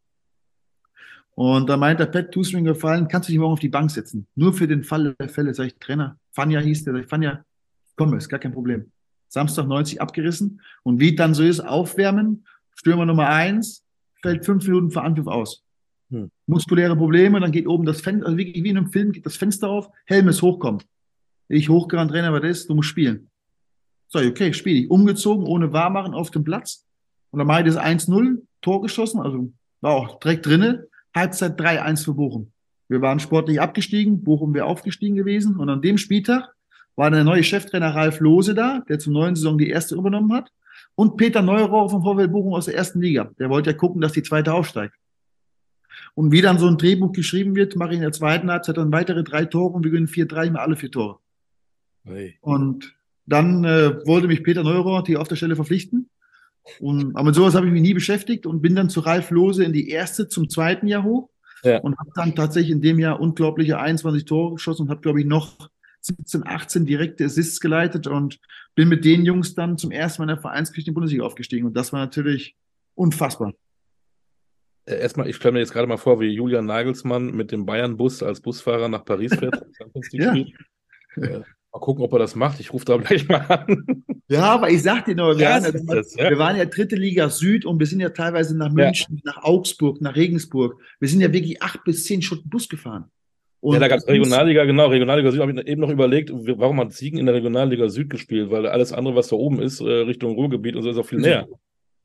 Und 1.35 1.67
da 1.67 1.77
meint 1.77 1.99
der 1.99 2.05
Pet, 2.05 2.31
tust 2.31 2.53
mir 2.53 2.59
einen 2.59 2.67
Gefallen, 2.67 3.07
kannst 3.07 3.27
du 3.27 3.31
dich 3.31 3.39
morgen 3.39 3.53
auf 3.53 3.59
die 3.59 3.69
Bank 3.69 3.89
setzen. 3.89 4.27
Nur 4.35 4.53
für 4.53 4.67
den 4.67 4.83
Fall 4.83 5.15
der 5.19 5.29
Fälle, 5.29 5.53
sag 5.53 5.65
ich, 5.65 5.75
Trainer, 5.79 6.17
Fanja 6.31 6.59
hieß 6.59 6.83
der, 6.83 6.93
sag 6.93 7.03
ich, 7.03 7.09
Fanja, 7.09 7.43
komm, 7.95 8.15
ist 8.15 8.29
gar 8.29 8.39
kein 8.39 8.53
Problem. 8.53 8.91
Samstag 9.29 9.67
90 9.67 9.99
abgerissen. 9.99 10.61
Und 10.83 10.99
wie 10.99 11.15
dann 11.15 11.33
so 11.33 11.43
ist, 11.43 11.59
aufwärmen, 11.59 12.45
Stürmer 12.75 13.05
Nummer 13.05 13.29
eins, 13.29 13.83
fällt 14.21 14.45
fünf 14.45 14.65
Minuten 14.67 14.91
vor 14.91 15.03
Anpfiff 15.03 15.27
aus. 15.27 15.63
Hm. 16.11 16.29
Muskuläre 16.45 16.95
Probleme, 16.95 17.39
dann 17.39 17.51
geht 17.51 17.67
oben 17.67 17.85
das 17.85 18.01
Fenster, 18.01 18.27
also 18.27 18.37
wie, 18.37 18.53
wie 18.63 18.69
in 18.69 18.77
einem 18.77 18.91
Film 18.91 19.11
geht 19.11 19.25
das 19.25 19.35
Fenster 19.35 19.69
auf, 19.69 19.89
Helm 20.05 20.27
ist 20.27 20.41
hochkommen. 20.43 20.83
Ich 21.49 21.69
hochgerannt, 21.69 22.11
Trainer, 22.11 22.31
was 22.31 22.43
ist? 22.43 22.69
Du 22.69 22.75
musst 22.75 22.89
spielen. 22.89 23.29
So, 24.07 24.19
okay, 24.19 24.53
spiele 24.53 24.81
ich. 24.81 24.91
Umgezogen, 24.91 25.45
ohne 25.45 25.73
Wahrmachen 25.73 26.13
auf 26.13 26.29
dem 26.29 26.43
Platz. 26.43 26.85
Und 27.31 27.39
dann 27.39 27.47
mache 27.47 27.61
ich 27.61 27.65
das 27.65 27.77
1-0, 27.77 28.41
Tor 28.61 28.81
geschossen, 28.83 29.19
also 29.19 29.51
war 29.81 29.93
auch 29.93 30.19
direkt 30.19 30.45
drinne. 30.45 30.87
Halbzeit 31.15 31.59
3-1 31.59 32.05
für 32.05 32.13
Bochum. 32.13 32.51
Wir 32.87 33.01
waren 33.01 33.19
sportlich 33.19 33.61
abgestiegen, 33.61 34.23
Bochum 34.23 34.53
wäre 34.53 34.65
aufgestiegen 34.65 35.15
gewesen. 35.15 35.57
Und 35.57 35.69
an 35.69 35.81
dem 35.81 35.97
Spieltag 35.97 36.53
war 36.95 37.09
der 37.09 37.23
neue 37.23 37.43
Cheftrainer 37.43 37.95
Ralf 37.95 38.19
Lose 38.19 38.53
da, 38.53 38.83
der 38.87 38.99
zur 38.99 39.13
neuen 39.13 39.35
Saison 39.35 39.57
die 39.57 39.69
erste 39.69 39.95
übernommen 39.95 40.33
hat. 40.33 40.51
Und 40.95 41.17
Peter 41.17 41.41
Neurohr 41.41 41.89
vom 41.89 42.03
VfL 42.03 42.27
Bochum 42.27 42.53
aus 42.53 42.65
der 42.65 42.75
ersten 42.75 43.01
Liga. 43.01 43.31
Der 43.39 43.49
wollte 43.49 43.71
ja 43.71 43.77
gucken, 43.77 44.01
dass 44.01 44.11
die 44.11 44.23
zweite 44.23 44.53
aufsteigt. 44.53 44.93
Und 46.15 46.31
wie 46.31 46.41
dann 46.41 46.59
so 46.59 46.67
ein 46.67 46.77
Drehbuch 46.77 47.11
geschrieben 47.11 47.55
wird, 47.55 47.75
mache 47.75 47.91
ich 47.91 47.97
in 47.97 48.01
der 48.01 48.11
zweiten 48.11 48.49
Halbzeit 48.51 48.77
dann 48.77 48.91
weitere 48.91 49.23
drei 49.23 49.45
Tore 49.45 49.73
und 49.73 49.83
wir 49.83 49.91
gewinnen 49.91 50.07
4-3 50.07 50.51
mal 50.51 50.59
alle 50.59 50.75
vier 50.75 50.91
Tore. 50.91 51.19
Hey. 52.03 52.37
Und 52.41 52.95
dann 53.25 53.63
äh, 53.63 54.05
wollte 54.05 54.27
mich 54.27 54.43
Peter 54.43 54.63
Neurohr 54.63 55.03
hier 55.05 55.21
auf 55.21 55.27
der 55.27 55.35
Stelle 55.35 55.55
verpflichten. 55.55 56.09
Und, 56.79 57.15
aber 57.15 57.25
mit 57.25 57.35
sowas 57.35 57.55
habe 57.55 57.67
ich 57.67 57.73
mich 57.73 57.81
nie 57.81 57.93
beschäftigt 57.93 58.45
und 58.45 58.61
bin 58.61 58.75
dann 58.75 58.89
zu 58.89 59.01
Ralf 59.01 59.31
Lose 59.31 59.63
in 59.63 59.73
die 59.73 59.89
erste 59.89 60.27
zum 60.27 60.49
zweiten 60.49 60.87
Jahr 60.87 61.03
hoch 61.03 61.29
ja. 61.63 61.79
und 61.79 61.97
habe 61.97 62.11
dann 62.15 62.35
tatsächlich 62.35 62.71
in 62.71 62.81
dem 62.81 62.99
Jahr 62.99 63.19
unglaubliche 63.19 63.79
21 63.79 64.25
Tore 64.25 64.53
geschossen 64.53 64.83
und 64.83 64.89
habe, 64.89 65.01
glaube 65.01 65.19
ich, 65.19 65.25
noch 65.25 65.69
17, 66.01 66.45
18 66.45 66.85
direkte 66.85 67.25
Assists 67.25 67.59
geleitet 67.59 68.07
und 68.07 68.39
bin 68.75 68.89
mit 68.89 69.05
den 69.05 69.25
Jungs 69.25 69.55
dann 69.55 69.77
zum 69.77 69.91
ersten 69.91 70.21
Mal 70.21 70.25
in 70.25 70.35
der 70.35 70.41
Vereinsgeschichte 70.41 70.89
in 70.89 70.93
die 70.93 70.95
Bundesliga 70.95 71.23
aufgestiegen. 71.23 71.65
Und 71.65 71.75
das 71.75 71.93
war 71.93 71.99
natürlich 71.99 72.55
unfassbar. 72.95 73.53
Äh, 74.85 74.99
erstmal, 74.99 75.29
ich 75.29 75.35
stelle 75.37 75.53
mir 75.53 75.59
jetzt 75.59 75.71
gerade 75.71 75.87
mal 75.87 75.97
vor, 75.97 76.19
wie 76.19 76.27
Julian 76.27 76.65
Nagelsmann 76.65 77.31
mit 77.31 77.51
dem 77.51 77.65
Bayern-Bus 77.65 78.21
als 78.23 78.41
Busfahrer 78.41 78.89
nach 78.89 79.05
Paris 79.05 79.33
fährt. 79.33 79.65
ja. 80.11 80.35
Mal 81.73 81.79
gucken, 81.79 82.03
ob 82.03 82.13
er 82.13 82.19
das 82.19 82.35
macht. 82.35 82.59
Ich 82.59 82.71
rufe 82.71 82.85
da 82.85 82.97
gleich 82.97 83.27
mal 83.27 83.45
an. 83.47 83.83
Ja, 84.27 84.43
aber 84.43 84.69
ich 84.69 84.83
sag 84.83 85.05
dir 85.05 85.15
nur, 85.15 85.37
wir, 85.37 85.47
waren 85.47 85.63
ja, 85.63 85.71
das, 85.71 86.15
ja. 86.15 86.29
wir 86.29 86.37
waren 86.37 86.55
ja 86.55 86.65
dritte 86.65 86.95
Liga 86.95 87.29
Süd 87.29 87.65
und 87.65 87.79
wir 87.79 87.87
sind 87.87 87.99
ja 87.99 88.09
teilweise 88.09 88.55
nach 88.55 88.71
München, 88.71 89.21
nach 89.23 89.43
Augsburg, 89.43 89.99
nach 89.99 90.15
Regensburg. 90.15 90.79
Wir 90.99 91.09
sind 91.09 91.21
ja 91.21 91.33
wirklich 91.33 91.61
acht 91.63 91.83
bis 91.83 92.05
zehn 92.05 92.21
Stunden 92.21 92.49
Bus 92.49 92.69
gefahren. 92.69 93.05
Und 93.59 93.75
ja, 93.75 93.79
da 93.79 93.87
gab 93.87 93.99
es 93.99 94.07
Regionalliga, 94.07 94.65
genau, 94.65 94.87
Regionalliga 94.87 95.31
Süd 95.31 95.39
habe 95.39 95.53
ich 95.53 95.67
eben 95.67 95.81
noch 95.81 95.89
überlegt, 95.89 96.31
warum 96.33 96.79
hat 96.79 96.91
Siegen 96.91 97.17
in 97.17 97.25
der 97.25 97.35
Regionalliga 97.35 97.87
Süd 97.89 98.09
gespielt, 98.09 98.51
weil 98.51 98.67
alles 98.67 98.91
andere, 98.91 99.15
was 99.15 99.29
da 99.29 99.37
oben 99.37 99.61
ist, 99.61 99.79
äh, 99.79 99.85
Richtung 99.85 100.35
Ruhrgebiet 100.35 100.75
und 100.75 100.83
so, 100.83 100.89
ist 100.89 100.97
auch 100.97 101.05
viel 101.05 101.19
näher. 101.19 101.47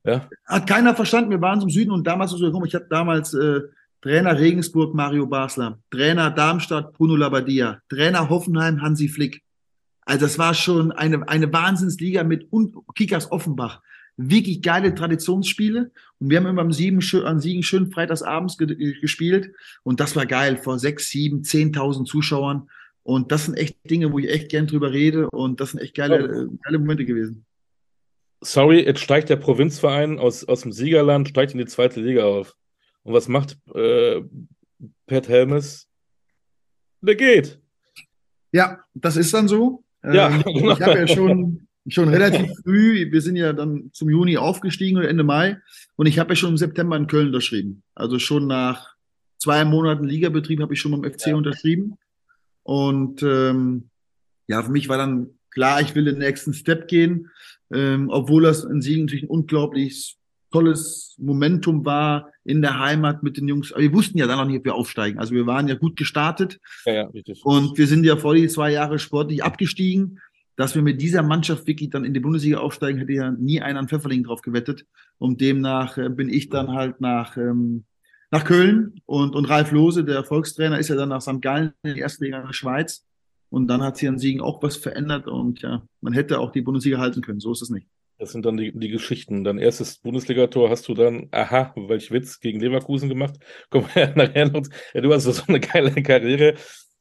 Ja. 0.05 0.29
Hat 0.45 0.67
keiner 0.67 0.95
verstanden, 0.95 1.31
wir 1.31 1.41
waren 1.41 1.59
zum 1.59 1.69
Süden 1.69 1.91
und 1.91 2.07
damals 2.07 2.33
ich 2.33 2.73
hatte 2.73 2.87
damals 2.89 3.33
äh, 3.33 3.59
Trainer 4.01 4.39
Regensburg 4.39 4.95
Mario 4.95 5.27
Basler, 5.27 5.79
Trainer 5.91 6.31
Darmstadt 6.31 6.93
Bruno 6.93 7.17
Labbadia, 7.17 7.81
Trainer 7.89 8.29
Hoffenheim 8.29 8.81
Hansi 8.81 9.09
Flick. 9.09 9.43
Also 10.09 10.25
das 10.25 10.39
war 10.39 10.55
schon 10.55 10.91
eine, 10.91 11.29
eine 11.29 11.53
Wahnsinnsliga 11.53 12.23
mit 12.23 12.51
und 12.51 12.75
Kickers 12.95 13.31
Offenbach. 13.31 13.83
Wirklich 14.17 14.63
geile 14.63 14.95
Traditionsspiele. 14.95 15.91
Und 16.17 16.29
wir 16.31 16.37
haben 16.37 16.47
immer 16.47 16.63
am 16.63 16.73
Siegen, 16.73 16.99
an 17.23 17.39
Siegen 17.39 17.61
schön 17.61 17.91
freitagsabends 17.91 18.57
ge 18.57 18.95
gespielt. 18.99 19.51
Und 19.83 19.99
das 19.99 20.15
war 20.15 20.25
geil, 20.25 20.57
vor 20.57 20.79
sechs, 20.79 21.09
sieben, 21.09 21.43
zehntausend 21.43 22.07
Zuschauern. 22.07 22.71
Und 23.03 23.31
das 23.31 23.45
sind 23.45 23.53
echt 23.53 23.77
Dinge, 23.87 24.11
wo 24.11 24.17
ich 24.17 24.29
echt 24.29 24.49
gern 24.49 24.65
drüber 24.65 24.91
rede. 24.91 25.29
Und 25.29 25.61
das 25.61 25.71
sind 25.71 25.79
echt 25.79 25.93
geile, 25.93 26.15
äh, 26.15 26.47
geile 26.63 26.79
Momente 26.79 27.05
gewesen. 27.05 27.45
Sorry, 28.41 28.83
jetzt 28.83 29.01
steigt 29.01 29.29
der 29.29 29.35
Provinzverein 29.35 30.17
aus, 30.17 30.43
aus 30.43 30.61
dem 30.61 30.71
Siegerland, 30.71 31.29
steigt 31.29 31.51
in 31.51 31.59
die 31.59 31.67
zweite 31.67 32.01
Liga 32.01 32.23
auf. 32.23 32.55
Und 33.03 33.13
was 33.13 33.27
macht 33.27 33.59
äh, 33.75 34.21
Pat 35.05 35.29
Helmes? 35.29 35.87
Der 36.99 37.13
geht. 37.13 37.61
Ja, 38.51 38.79
das 38.95 39.15
ist 39.15 39.35
dann 39.35 39.47
so. 39.47 39.83
Ja, 40.03 40.29
ähm, 40.29 40.43
genau. 40.43 40.71
ich 40.73 40.81
habe 40.81 40.99
ja 40.99 41.07
schon, 41.15 41.67
schon 41.87 42.09
relativ 42.09 42.51
früh, 42.63 43.11
wir 43.11 43.21
sind 43.21 43.35
ja 43.35 43.53
dann 43.53 43.89
zum 43.93 44.09
Juni 44.09 44.37
aufgestiegen 44.37 44.97
oder 44.97 45.09
Ende 45.09 45.23
Mai 45.23 45.57
und 45.95 46.05
ich 46.05 46.19
habe 46.19 46.31
ja 46.31 46.35
schon 46.35 46.51
im 46.51 46.57
September 46.57 46.95
in 46.95 47.07
Köln 47.07 47.27
unterschrieben. 47.27 47.83
Also 47.95 48.19
schon 48.19 48.47
nach 48.47 48.95
zwei 49.37 49.65
Monaten 49.65 50.05
Ligabetrieb 50.05 50.61
habe 50.61 50.73
ich 50.73 50.81
schon 50.81 50.91
beim 50.91 51.09
FC 51.09 51.27
ja. 51.27 51.35
unterschrieben. 51.35 51.97
Und 52.63 53.23
ähm, 53.23 53.89
ja, 54.47 54.61
für 54.61 54.71
mich 54.71 54.89
war 54.89 54.97
dann 54.97 55.31
klar, 55.49 55.81
ich 55.81 55.95
will 55.95 56.05
den 56.05 56.19
nächsten 56.19 56.53
Step 56.53 56.87
gehen, 56.87 57.31
ähm, 57.73 58.09
obwohl 58.09 58.43
das 58.43 58.63
in 58.63 58.81
Siegen 58.81 59.05
natürlich 59.05 59.23
ein 59.23 59.29
unglaublich 59.29 60.18
tolles 60.51 61.15
Momentum 61.19 61.85
war 61.85 62.31
in 62.43 62.61
der 62.61 62.79
Heimat 62.79 63.23
mit 63.23 63.37
den 63.37 63.47
Jungs. 63.47 63.71
Aber 63.71 63.81
wir 63.81 63.93
wussten 63.93 64.17
ja 64.17 64.27
dann 64.27 64.37
noch 64.37 64.45
nicht, 64.45 64.59
ob 64.59 64.65
wir 64.65 64.75
aufsteigen. 64.75 65.19
Also 65.19 65.33
wir 65.33 65.45
waren 65.45 65.67
ja 65.67 65.75
gut 65.75 65.95
gestartet. 65.95 66.59
Ja, 66.85 66.93
ja, 66.93 67.03
richtig. 67.07 67.41
Und 67.43 67.77
wir 67.77 67.87
sind 67.87 68.03
ja 68.05 68.17
vor 68.17 68.35
die 68.35 68.47
zwei 68.47 68.71
Jahre 68.71 68.99
sportlich 68.99 69.43
abgestiegen. 69.43 70.19
Dass 70.55 70.75
wir 70.75 70.81
mit 70.81 71.01
dieser 71.01 71.23
Mannschaft 71.23 71.67
wirklich 71.67 71.89
dann 71.89 72.03
in 72.03 72.13
die 72.13 72.19
Bundesliga 72.19 72.57
aufsteigen, 72.57 72.99
hätte 72.99 73.13
ja 73.13 73.31
nie 73.31 73.61
einer 73.61 73.79
an 73.79 73.87
Pfefferling 73.87 74.25
drauf 74.25 74.41
gewettet. 74.41 74.85
Und 75.17 75.39
demnach 75.39 75.97
äh, 75.97 76.09
bin 76.09 76.27
ich 76.27 76.49
dann 76.49 76.73
halt 76.73 76.99
nach, 76.99 77.37
ähm, 77.37 77.85
nach 78.29 78.43
Köln 78.43 78.99
und, 79.05 79.35
und 79.35 79.45
Ralf 79.45 79.71
Lose, 79.71 80.03
der 80.03 80.15
Erfolgstrainer, 80.15 80.77
ist 80.77 80.89
ja 80.89 80.97
dann 80.97 81.09
nach 81.09 81.21
St. 81.21 81.41
Gallen 81.41 81.71
in 81.83 81.93
die 81.93 82.01
erste 82.01 82.25
Liga 82.25 82.41
in 82.41 82.47
der 82.47 82.53
Schweiz. 82.53 83.05
Und 83.49 83.67
dann 83.67 83.81
hat 83.81 83.95
sich 83.95 84.09
an 84.09 84.19
Siegen 84.19 84.41
auch 84.41 84.61
was 84.61 84.75
verändert 84.75 85.27
und 85.27 85.61
ja, 85.61 85.81
man 86.01 86.13
hätte 86.13 86.39
auch 86.39 86.51
die 86.51 86.61
Bundesliga 86.61 86.99
halten 86.99 87.21
können. 87.21 87.39
So 87.39 87.51
ist 87.51 87.61
es 87.61 87.69
nicht. 87.69 87.87
Das 88.19 88.33
sind 88.33 88.45
dann 88.45 88.57
die, 88.57 88.77
die 88.77 88.89
Geschichten. 88.89 89.45
Dein 89.45 89.57
erstes 89.57 89.97
Bundesligator 89.99 90.69
hast 90.69 90.87
du 90.89 90.93
dann, 90.93 91.29
aha, 91.31 91.73
welch 91.75 92.11
Witz, 92.11 92.41
gegen 92.41 92.59
Leverkusen 92.59 93.07
gemacht. 93.07 93.35
Komm 93.69 93.85
wir 93.93 94.13
nachher 94.13 94.49
noch. 94.49 94.67
Ja, 94.93 95.01
du 95.01 95.13
hast 95.13 95.23
so 95.23 95.43
eine 95.47 95.61
geile 95.61 96.03
Karriere, 96.03 96.55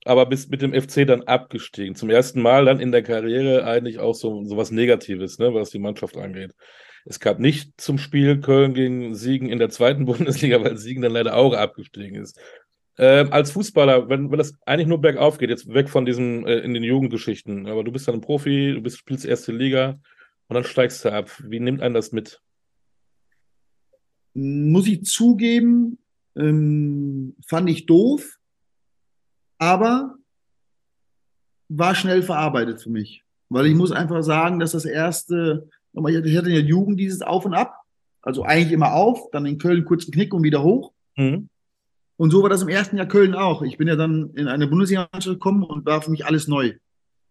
aber 0.04 0.26
bist 0.26 0.48
mit 0.50 0.62
dem 0.62 0.72
FC 0.72 1.04
dann 1.06 1.22
abgestiegen. 1.22 1.96
Zum 1.96 2.08
ersten 2.08 2.40
Mal 2.40 2.66
dann 2.66 2.78
in 2.78 2.92
der 2.92 3.02
Karriere 3.02 3.64
eigentlich 3.64 3.98
auch 3.98 4.14
so, 4.14 4.44
so 4.44 4.56
was 4.56 4.70
Negatives, 4.70 5.40
ne, 5.40 5.52
was 5.52 5.70
die 5.70 5.80
Mannschaft 5.80 6.16
angeht. 6.16 6.52
Es 7.04 7.18
gab 7.18 7.40
nicht 7.40 7.80
zum 7.80 7.98
Spiel 7.98 8.40
Köln 8.40 8.74
gegen 8.74 9.16
Siegen 9.16 9.48
in 9.48 9.58
der 9.58 9.70
zweiten 9.70 10.04
Bundesliga, 10.06 10.62
weil 10.62 10.76
Siegen 10.76 11.02
dann 11.02 11.12
leider 11.12 11.36
auch 11.36 11.52
abgestiegen 11.52 12.22
ist. 12.22 12.40
Äh, 12.96 13.26
als 13.30 13.50
Fußballer, 13.50 14.08
wenn, 14.08 14.30
wenn 14.30 14.38
das 14.38 14.54
eigentlich 14.66 14.88
nur 14.88 15.00
bergauf 15.00 15.38
geht, 15.38 15.50
jetzt 15.50 15.72
weg 15.72 15.88
von 15.88 16.04
diesen 16.04 16.46
äh, 16.46 16.58
in 16.58 16.74
den 16.74 16.84
Jugendgeschichten, 16.84 17.66
aber 17.66 17.82
du 17.82 17.90
bist 17.90 18.06
dann 18.06 18.16
ein 18.16 18.20
Profi, 18.20 18.72
du 18.74 18.82
bist, 18.82 18.98
spielst 18.98 19.24
erste 19.24 19.52
Liga, 19.52 19.98
und 20.48 20.54
dann 20.54 20.64
steigst 20.64 21.04
du 21.04 21.12
ab. 21.12 21.30
Wie 21.44 21.60
nimmt 21.60 21.82
einen 21.82 21.94
das 21.94 22.12
mit? 22.12 22.40
Muss 24.34 24.86
ich 24.86 25.04
zugeben, 25.04 25.98
ähm, 26.36 27.36
fand 27.46 27.68
ich 27.70 27.86
doof, 27.86 28.38
aber 29.58 30.16
war 31.68 31.94
schnell 31.94 32.22
verarbeitet 32.22 32.82
für 32.82 32.90
mich. 32.90 33.24
Weil 33.48 33.66
ich 33.66 33.74
muss 33.74 33.92
einfach 33.92 34.22
sagen, 34.22 34.58
dass 34.58 34.72
das 34.72 34.84
erste 34.84 35.68
ich 35.92 36.36
hatte 36.36 36.48
in 36.48 36.54
der 36.54 36.62
Jugend 36.62 37.00
dieses 37.00 37.22
Auf 37.22 37.44
und 37.44 37.54
Ab. 37.54 37.74
Also 38.22 38.42
eigentlich 38.42 38.72
immer 38.72 38.92
auf, 38.92 39.30
dann 39.30 39.46
in 39.46 39.58
Köln 39.58 39.84
kurz 39.84 40.04
einen 40.04 40.12
Knick 40.12 40.34
und 40.34 40.42
wieder 40.42 40.62
hoch. 40.62 40.92
Mhm. 41.16 41.48
Und 42.16 42.30
so 42.30 42.42
war 42.42 42.50
das 42.50 42.62
im 42.62 42.68
ersten 42.68 42.96
Jahr 42.96 43.06
Köln 43.06 43.34
auch. 43.34 43.62
Ich 43.62 43.78
bin 43.78 43.88
ja 43.88 43.96
dann 43.96 44.30
in 44.34 44.48
eine 44.48 44.66
Bundesliga-Mannschaft 44.66 45.36
gekommen 45.36 45.62
und 45.62 45.86
war 45.86 46.02
für 46.02 46.10
mich 46.10 46.26
alles 46.26 46.48
neu. 46.48 46.74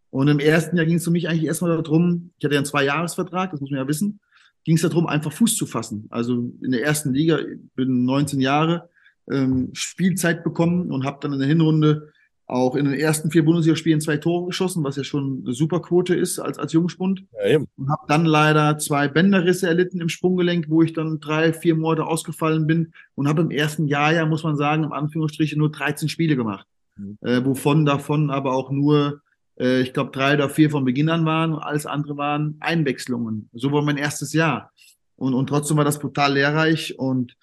Und 0.09 0.27
im 0.27 0.39
ersten 0.39 0.77
Jahr 0.77 0.85
ging 0.85 0.97
es 0.97 1.03
für 1.03 1.11
mich 1.11 1.27
eigentlich 1.27 1.45
erstmal 1.45 1.81
darum, 1.81 2.31
ich 2.37 2.45
hatte 2.45 2.55
ja 2.55 2.59
einen 2.59 2.65
Zwei-Jahres-Vertrag, 2.65 3.51
das 3.51 3.61
muss 3.61 3.71
man 3.71 3.79
ja 3.79 3.87
wissen, 3.87 4.19
ging 4.63 4.75
es 4.75 4.81
darum, 4.81 5.07
einfach 5.07 5.31
Fuß 5.31 5.55
zu 5.55 5.65
fassen. 5.65 6.07
Also 6.09 6.51
in 6.61 6.71
der 6.71 6.83
ersten 6.83 7.13
Liga, 7.13 7.39
ich 7.39 7.59
bin 7.75 8.05
19 8.05 8.39
Jahre, 8.39 8.89
ähm, 9.29 9.69
Spielzeit 9.73 10.43
bekommen 10.43 10.91
und 10.91 11.05
habe 11.05 11.19
dann 11.21 11.33
in 11.33 11.39
der 11.39 11.47
Hinrunde 11.47 12.11
auch 12.47 12.75
in 12.75 12.85
den 12.85 12.93
ersten 12.93 13.29
vier 13.29 13.43
Bundesligaspielen 13.43 13.99
zwei 13.99 14.17
Tore 14.17 14.47
geschossen, 14.47 14.83
was 14.83 14.95
ja 14.95 15.03
schon 15.03 15.43
eine 15.43 15.53
super 15.53 15.81
Quote 15.81 16.15
ist 16.15 16.39
als, 16.39 16.57
als 16.57 16.71
Jungspund. 16.71 17.25
Ja, 17.33 17.55
eben. 17.55 17.67
Und 17.75 17.89
habe 17.89 18.05
dann 18.07 18.25
leider 18.25 18.77
zwei 18.77 19.09
Bänderrisse 19.09 19.67
erlitten 19.67 19.99
im 19.99 20.07
Sprunggelenk, 20.07 20.69
wo 20.69 20.81
ich 20.81 20.93
dann 20.93 21.19
drei, 21.19 21.51
vier 21.51 21.75
Monate 21.75 22.05
ausgefallen 22.05 22.65
bin 22.65 22.93
und 23.15 23.27
habe 23.27 23.41
im 23.41 23.51
ersten 23.51 23.87
Jahr 23.87 24.13
ja, 24.13 24.25
muss 24.25 24.43
man 24.43 24.55
sagen, 24.55 24.85
im 24.85 24.93
Anführungsstrichen 24.93 25.59
nur 25.59 25.71
13 25.71 26.07
Spiele 26.07 26.37
gemacht. 26.37 26.65
Mhm. 26.95 27.17
Äh, 27.21 27.45
wovon 27.45 27.85
davon 27.85 28.29
aber 28.29 28.53
auch 28.53 28.71
nur, 28.71 29.21
äh, 29.59 29.81
ich 29.81 29.93
glaube, 29.93 30.11
drei 30.11 30.35
oder 30.35 30.49
vier 30.49 30.69
von 30.69 30.85
Beginn 30.85 31.09
an 31.09 31.25
waren 31.25 31.53
und 31.53 31.59
alles 31.59 31.85
andere 31.85 32.17
waren 32.17 32.57
Einwechslungen. 32.59 33.49
So 33.53 33.71
war 33.71 33.81
mein 33.81 33.97
erstes 33.97 34.33
Jahr. 34.33 34.71
Und, 35.15 35.33
und 35.33 35.47
trotzdem 35.47 35.77
war 35.77 35.85
das 35.85 35.99
brutal 35.99 36.33
lehrreich. 36.33 36.97
Und 36.97 37.35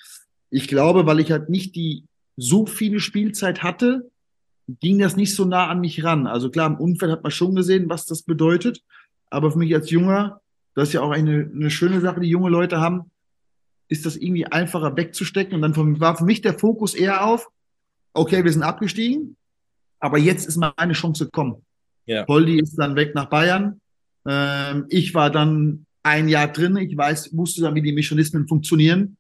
ich 0.51 0.69
glaube, 0.69 1.07
weil 1.07 1.21
ich 1.21 1.33
halt 1.33 1.49
nicht 1.49 1.75
die 1.77 2.05
so 2.37 2.67
viele 2.67 3.01
Spielzeit 3.01 3.63
hatte, 3.63 4.11
ging 4.81 4.99
das 4.99 5.17
nicht 5.17 5.35
so 5.35 5.45
nah 5.45 5.69
an 5.69 5.81
mich 5.81 6.05
ran. 6.05 6.27
Also 6.27 6.51
klar, 6.51 6.69
im 6.69 6.77
Umfeld 6.77 7.13
hat 7.13 7.23
man 7.23 7.33
schon 7.33 7.55
gesehen, 7.55 7.89
was 7.89 8.07
das 8.07 8.23
bedeutet. 8.23 8.83
Aber 9.31 9.51
für 9.51 9.59
mich 9.59 9.75
als 9.75 9.91
Junger, 9.91 10.41
das 10.75 10.89
ist 10.89 10.95
ja 10.95 11.01
auch 11.03 11.11
eine, 11.11 11.51
eine 11.53 11.71
schöne 11.71 12.01
Sache, 12.01 12.21
die 12.21 12.29
junge 12.29 12.51
Leute 12.51 12.81
haben, 12.81 13.11
ist 13.89 14.07
das 14.07 14.17
irgendwie 14.17 14.47
einfacher 14.47 14.97
wegzustecken. 14.97 15.55
Und 15.55 15.63
dann 15.63 15.75
von- 15.75 16.01
war 16.01 16.17
für 16.17 16.25
mich 16.25 16.41
der 16.41 16.59
Fokus 16.59 16.95
eher 16.95 17.27
auf, 17.27 17.49
okay, 18.15 18.45
wir 18.45 18.53
sind 18.53 18.63
abgestiegen, 18.63 19.37
aber 19.99 20.19
jetzt 20.19 20.47
ist 20.47 20.57
meine 20.57 20.93
Chance 20.93 21.27
gekommen. 21.27 21.65
Ja. 22.07 22.25
Poldi 22.25 22.61
ist 22.61 22.77
dann 22.77 22.97
weg 22.97 23.15
nach 23.15 23.31
Bayern. 23.31 23.81
Ähm, 24.27 24.87
ich 24.89 25.15
war 25.15 25.31
dann 25.31 25.87
ein 26.03 26.29
Jahr 26.29 26.49
drin. 26.49 26.77
Ich 26.77 26.97
weiß, 26.97 27.37
wusste 27.37 27.63
dann, 27.63 27.75
wie 27.75 27.83
die 27.83 27.93
Mechanismen 27.93 28.47
funktionieren 28.47 29.17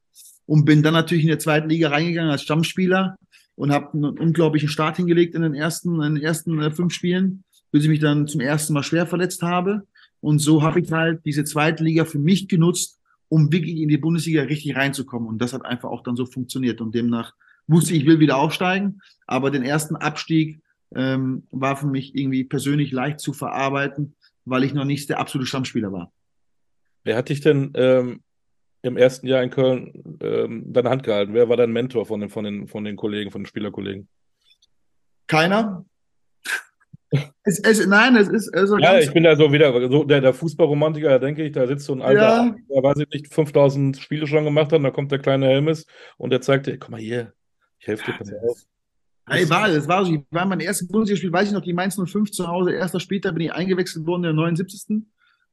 und 0.47 0.65
bin 0.65 0.83
dann 0.83 0.95
natürlich 0.95 1.25
in 1.25 1.31
der 1.31 1.39
zweiten 1.39 1.69
Liga 1.69 1.89
reingegangen 1.89 2.31
als 2.31 2.43
Stammspieler 2.43 3.17
und 3.57 3.73
habe 3.73 3.95
einen 3.95 4.19
unglaublichen 4.19 4.69
Start 4.69 4.97
hingelegt 4.97 5.35
in 5.35 5.43
den 5.43 5.55
ersten, 5.55 6.03
in 6.03 6.17
den 6.17 6.25
ersten 6.25 6.61
äh, 6.61 6.71
fünf 6.71 6.93
Spielen, 6.93 7.45
bis 7.71 7.85
ich 7.85 7.89
mich 7.89 8.01
dann 8.01 8.27
zum 8.27 8.41
ersten 8.41 8.73
Mal 8.73 8.83
schwer 8.83 9.07
verletzt 9.07 9.43
habe. 9.43 9.87
Und 10.21 10.39
so 10.39 10.63
habe 10.63 10.81
ich 10.81 10.91
halt 10.91 11.21
diese 11.25 11.45
zweite 11.45 11.85
Liga 11.85 12.05
für 12.05 12.19
mich 12.19 12.49
genutzt, 12.49 12.99
um 13.29 13.53
wirklich 13.53 13.77
in 13.77 13.89
die 13.89 13.99
Bundesliga 13.99 14.43
richtig 14.43 14.77
reinzukommen. 14.77 15.29
Und 15.29 15.39
das 15.39 15.53
hat 15.53 15.65
einfach 15.65 15.91
auch 15.91 16.03
dann 16.03 16.17
so 16.17 16.27
funktioniert. 16.27 16.81
Und 16.81 16.95
demnach 16.95 17.35
wusste 17.67 17.95
ich, 17.95 18.01
ich 18.01 18.07
will 18.07 18.21
wieder 18.21 18.37
aufsteigen, 18.37 19.01
aber 19.27 19.51
den 19.51 19.63
ersten 19.63 19.97
Abstieg 19.97 20.61
ähm, 20.95 21.47
war 21.51 21.77
für 21.77 21.87
mich 21.87 22.15
irgendwie 22.15 22.45
persönlich 22.45 22.93
leicht 22.93 23.21
zu 23.21 23.33
verarbeiten, 23.33 24.15
weil 24.45 24.65
ich 24.65 24.75
noch 24.75 24.85
nicht 24.85 25.09
der 25.09 25.19
absolute 25.19 25.47
Stammspieler 25.47 25.93
war. 25.93 26.13
Wer 27.05 27.17
hat 27.17 27.29
dich 27.29 27.41
denn 27.41 27.73
ähm, 27.75 28.23
im 28.83 28.97
ersten 28.97 29.27
Jahr 29.27 29.43
in 29.43 29.51
Köln 29.51 30.19
ähm, 30.21 30.73
deine 30.73 30.91
Hand 30.91 31.03
gehalten? 31.03 31.35
Wer 31.35 31.49
war 31.49 31.57
dein 31.57 31.73
Mentor 31.73 32.07
von 32.07 32.21
den, 32.21 32.31
von 32.31 32.45
den, 32.45 32.67
von 32.67 32.85
den 32.85 32.97
Kollegen, 32.97 33.31
von 33.31 33.43
den 33.43 33.47
Spielerkollegen? 33.47 34.09
Keiner. 35.27 35.85
es, 37.45 37.59
es, 37.61 37.87
nein, 37.87 38.17
es 38.17 38.29
ist 38.29 38.55
also 38.55 38.79
Ja, 38.79 38.99
ich 38.99 39.13
bin 39.13 39.25
da 39.25 39.37
so 39.37 39.53
wieder, 39.53 39.73
so 39.89 40.05
der, 40.05 40.21
der 40.21 40.35
Fußballromantiker, 40.35 41.09
da 41.09 41.19
denke 41.19 41.45
ich, 41.45 41.53
da 41.53 41.67
sitzt 41.67 41.87
so 41.87 41.95
ein 41.95 42.03
alter, 42.03 42.21
Ja. 42.21 42.57
der 42.69 42.83
weiß 42.83 42.99
ich 42.99 43.09
nicht, 43.09 43.33
5000 43.33 43.97
Spiele 43.99 44.27
schon 44.27 44.45
gemacht 44.45 44.73
hat, 44.73 44.79
und 44.79 44.85
da 44.85 44.91
kommt 44.91 45.13
der 45.13 45.19
kleine 45.19 45.47
Helmes 45.47 45.87
und 46.17 46.31
der 46.31 46.41
zeigt 46.41 46.67
dir, 46.67 46.79
guck 46.79 46.91
mal 46.91 47.01
hier, 47.01 47.33
ich 47.79 47.87
helfe 47.87 48.11
dir, 48.11 48.19
pass 48.19 48.33
auf. 48.33 48.65
Hey, 49.27 49.49
war, 49.49 49.69
das 49.69 49.89
war 49.89 50.05
so. 50.05 50.13
Ich 50.13 50.21
war 50.31 50.45
mein 50.45 50.61
erstes 50.61 50.89
Bundesligaspiel, 50.89 51.33
weiß 51.33 51.49
ich 51.49 51.55
noch, 51.55 51.63
die 51.63 51.73
Mainz 51.73 51.97
05 51.97 52.31
zu 52.31 52.47
Hause. 52.47 52.73
Erster 52.73 53.01
später 53.01 53.33
bin 53.33 53.47
ich 53.47 53.53
eingewechselt 53.53 54.07
worden 54.07 54.25
in 54.25 54.37
der 54.37 54.45
79. 54.45 55.03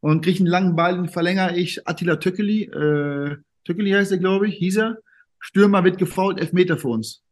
Und 0.01 0.23
kriege 0.23 0.39
einen 0.39 0.47
langen 0.47 0.75
Ball, 0.75 0.95
den 0.95 1.07
verlängere 1.07 1.55
ich. 1.57 1.88
Attila 1.88 2.17
Töckeli, 2.17 2.63
äh, 2.63 3.38
Töckeli 3.65 3.91
heißt 3.91 4.12
er, 4.12 4.17
glaube 4.17 4.47
ich, 4.47 4.55
hieß 4.55 4.77
er. 4.77 4.97
Stürmer 5.39 5.84
wird 5.84 5.97
gefault, 5.97 6.39
Elfmeter 6.39 6.77
für 6.77 6.89
uns. 6.89 7.23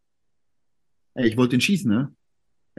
Ey, 1.16 1.28
ich 1.28 1.38
wollte 1.38 1.52
den 1.52 1.62
schießen, 1.62 1.92
ne? 1.92 2.14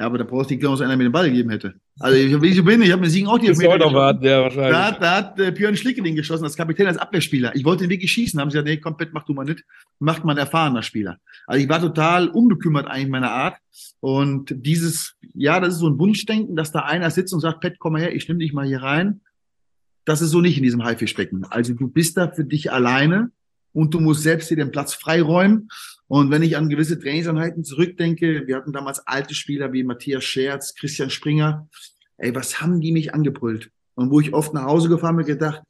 Ja, 0.00 0.06
aber 0.06 0.16
da 0.16 0.24
brauchst 0.24 0.48
du 0.48 0.54
nicht 0.54 0.60
glauben, 0.62 0.78
dass 0.78 0.80
einer 0.86 0.96
mir 0.96 1.02
den 1.02 1.12
Ball 1.12 1.28
gegeben 1.28 1.50
hätte. 1.50 1.74
Also, 1.98 2.16
ich, 2.16 2.40
wie 2.40 2.46
ich 2.48 2.56
so 2.56 2.64
bin, 2.64 2.80
ich 2.80 2.90
habe 2.90 3.02
mir 3.02 3.10
Siegen 3.10 3.28
auch 3.28 3.38
die 3.38 3.48
noch 3.48 3.58
geschossen. 3.58 3.94
warten, 3.94 4.24
ja, 4.24 4.38
Da 4.38 4.42
wahrscheinlich. 4.44 4.76
hat, 4.78 5.02
da 5.02 5.14
hat 5.16 5.38
äh, 5.38 5.50
Björn 5.50 5.76
Schlicke 5.76 6.00
den 6.02 6.16
geschossen, 6.16 6.44
als 6.44 6.56
Kapitän, 6.56 6.86
als 6.86 6.96
Abwehrspieler. 6.96 7.54
Ich 7.54 7.66
wollte 7.66 7.84
den 7.84 7.90
wirklich 7.90 8.10
schießen. 8.10 8.40
Haben 8.40 8.50
sie 8.50 8.54
gesagt, 8.54 8.68
nee, 8.68 8.78
komplett 8.78 9.12
mach 9.12 9.24
du 9.26 9.34
mal 9.34 9.44
nicht. 9.44 9.62
Macht 9.98 10.24
mal 10.24 10.32
ein 10.32 10.38
erfahrener 10.38 10.82
Spieler. 10.82 11.18
Also 11.46 11.62
ich 11.62 11.68
war 11.68 11.82
total 11.82 12.28
unbekümmert 12.28 12.86
eigentlich 12.86 13.08
meiner 13.10 13.30
Art. 13.30 13.58
Und 14.00 14.54
dieses, 14.56 15.16
ja, 15.34 15.60
das 15.60 15.74
ist 15.74 15.80
so 15.80 15.88
ein 15.90 15.98
Wunschdenken, 15.98 16.56
dass 16.56 16.72
da 16.72 16.80
einer 16.80 17.10
sitzt 17.10 17.34
und 17.34 17.40
sagt, 17.40 17.60
Pet, 17.60 17.78
komm 17.78 17.92
mal 17.92 18.00
her, 18.00 18.14
ich 18.14 18.26
nehme 18.26 18.40
dich 18.40 18.54
mal 18.54 18.66
hier 18.66 18.82
rein. 18.82 19.20
Das 20.06 20.22
ist 20.22 20.30
so 20.30 20.40
nicht 20.40 20.56
in 20.56 20.62
diesem 20.62 20.82
Haifischbecken. 20.82 21.44
Also 21.44 21.74
du 21.74 21.88
bist 21.88 22.16
da 22.16 22.28
für 22.28 22.46
dich 22.46 22.72
alleine 22.72 23.32
und 23.72 23.94
du 23.94 24.00
musst 24.00 24.22
selbst 24.22 24.50
dir 24.50 24.56
den 24.56 24.70
Platz 24.70 24.94
freiräumen. 24.94 25.68
Und 26.08 26.30
wenn 26.30 26.42
ich 26.42 26.56
an 26.56 26.68
gewisse 26.68 26.98
Trainingseinheiten 26.98 27.64
zurückdenke, 27.64 28.46
wir 28.46 28.56
hatten 28.56 28.72
damals 28.72 29.06
alte 29.06 29.34
Spieler 29.34 29.72
wie 29.72 29.84
Matthias 29.84 30.24
Scherz, 30.24 30.74
Christian 30.74 31.10
Springer. 31.10 31.68
Ey, 32.18 32.34
was 32.34 32.60
haben 32.60 32.80
die 32.80 32.92
mich 32.92 33.14
angebrüllt? 33.14 33.70
Und 33.94 34.10
wo 34.10 34.20
ich 34.20 34.34
oft 34.34 34.52
nach 34.52 34.64
Hause 34.64 34.88
gefahren 34.88 35.16
bin, 35.16 35.26
gedacht, 35.26 35.62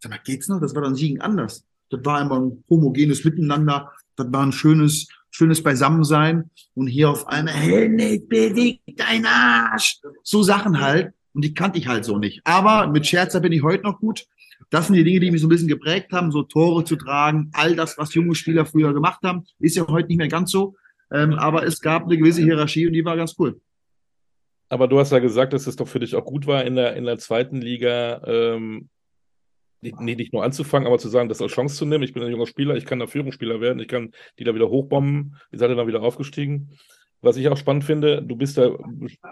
sag 0.00 0.10
mal, 0.10 0.20
geht's 0.24 0.48
noch? 0.48 0.60
Das 0.60 0.74
war 0.74 0.82
dann 0.82 0.94
Siegen 0.94 1.20
anders. 1.20 1.64
Das 1.90 2.04
war 2.04 2.20
immer 2.20 2.38
ein 2.38 2.64
homogenes 2.68 3.24
Miteinander. 3.24 3.92
Das 4.16 4.30
war 4.30 4.44
ein 4.44 4.52
schönes, 4.52 5.08
schönes 5.30 5.62
Beisammensein. 5.62 6.50
Und 6.74 6.86
hier 6.86 7.10
auf 7.10 7.26
einmal, 7.26 7.54
Helmut, 7.54 8.28
beweg 8.28 8.80
dein 8.96 9.26
Arsch. 9.26 10.00
So 10.22 10.42
Sachen 10.42 10.80
halt. 10.80 11.12
Und 11.34 11.44
die 11.44 11.54
kannte 11.54 11.78
ich 11.78 11.88
halt 11.88 12.04
so 12.04 12.18
nicht. 12.18 12.40
Aber 12.44 12.86
mit 12.88 13.06
Scherzer 13.06 13.40
bin 13.40 13.52
ich 13.52 13.62
heute 13.62 13.84
noch 13.84 14.00
gut. 14.00 14.26
Das 14.70 14.86
sind 14.86 14.96
die 14.96 15.04
Dinge, 15.04 15.20
die 15.20 15.30
mich 15.30 15.40
so 15.40 15.46
ein 15.46 15.50
bisschen 15.50 15.68
geprägt 15.68 16.12
haben, 16.12 16.30
so 16.30 16.42
Tore 16.42 16.84
zu 16.84 16.96
tragen, 16.96 17.50
all 17.54 17.74
das, 17.74 17.96
was 17.96 18.14
junge 18.14 18.34
Spieler 18.34 18.66
früher 18.66 18.92
gemacht 18.92 19.20
haben, 19.22 19.44
ist 19.58 19.76
ja 19.76 19.86
heute 19.88 20.08
nicht 20.08 20.18
mehr 20.18 20.28
ganz 20.28 20.50
so. 20.50 20.76
Ähm, 21.10 21.34
aber 21.34 21.64
es 21.64 21.80
gab 21.80 22.04
eine 22.04 22.18
gewisse 22.18 22.42
Hierarchie 22.42 22.86
und 22.86 22.92
die 22.92 23.04
war 23.04 23.16
ganz 23.16 23.34
cool. 23.38 23.60
Aber 24.68 24.86
du 24.86 24.98
hast 24.98 25.12
ja 25.12 25.18
gesagt, 25.18 25.54
dass 25.54 25.66
es 25.66 25.76
doch 25.76 25.88
für 25.88 26.00
dich 26.00 26.14
auch 26.14 26.24
gut 26.24 26.46
war, 26.46 26.64
in 26.64 26.76
der, 26.76 26.94
in 26.96 27.04
der 27.04 27.18
zweiten 27.18 27.60
Liga 27.60 28.22
ähm, 28.26 28.90
nicht, 29.80 30.00
nicht 30.00 30.32
nur 30.32 30.44
anzufangen, 30.44 30.86
aber 30.86 30.98
zu 30.98 31.08
sagen, 31.08 31.28
das 31.28 31.40
als 31.40 31.52
Chance 31.52 31.76
zu 31.76 31.86
nehmen. 31.86 32.04
Ich 32.04 32.12
bin 32.12 32.22
ein 32.22 32.30
junger 32.30 32.46
Spieler, 32.46 32.76
ich 32.76 32.84
kann 32.84 32.98
da 32.98 33.06
Führungsspieler 33.06 33.60
werden, 33.60 33.78
ich 33.78 33.88
kann 33.88 34.12
die 34.38 34.44
da 34.44 34.54
wieder 34.54 34.68
hochbomben. 34.68 35.36
Ihr 35.52 35.58
seid 35.58 35.70
ja 35.70 35.76
dann 35.76 35.86
wieder 35.86 36.02
aufgestiegen. 36.02 36.76
Was 37.20 37.36
ich 37.36 37.48
auch 37.48 37.56
spannend 37.56 37.84
finde, 37.84 38.22
du 38.22 38.36
bist 38.36 38.58
da, 38.58 38.66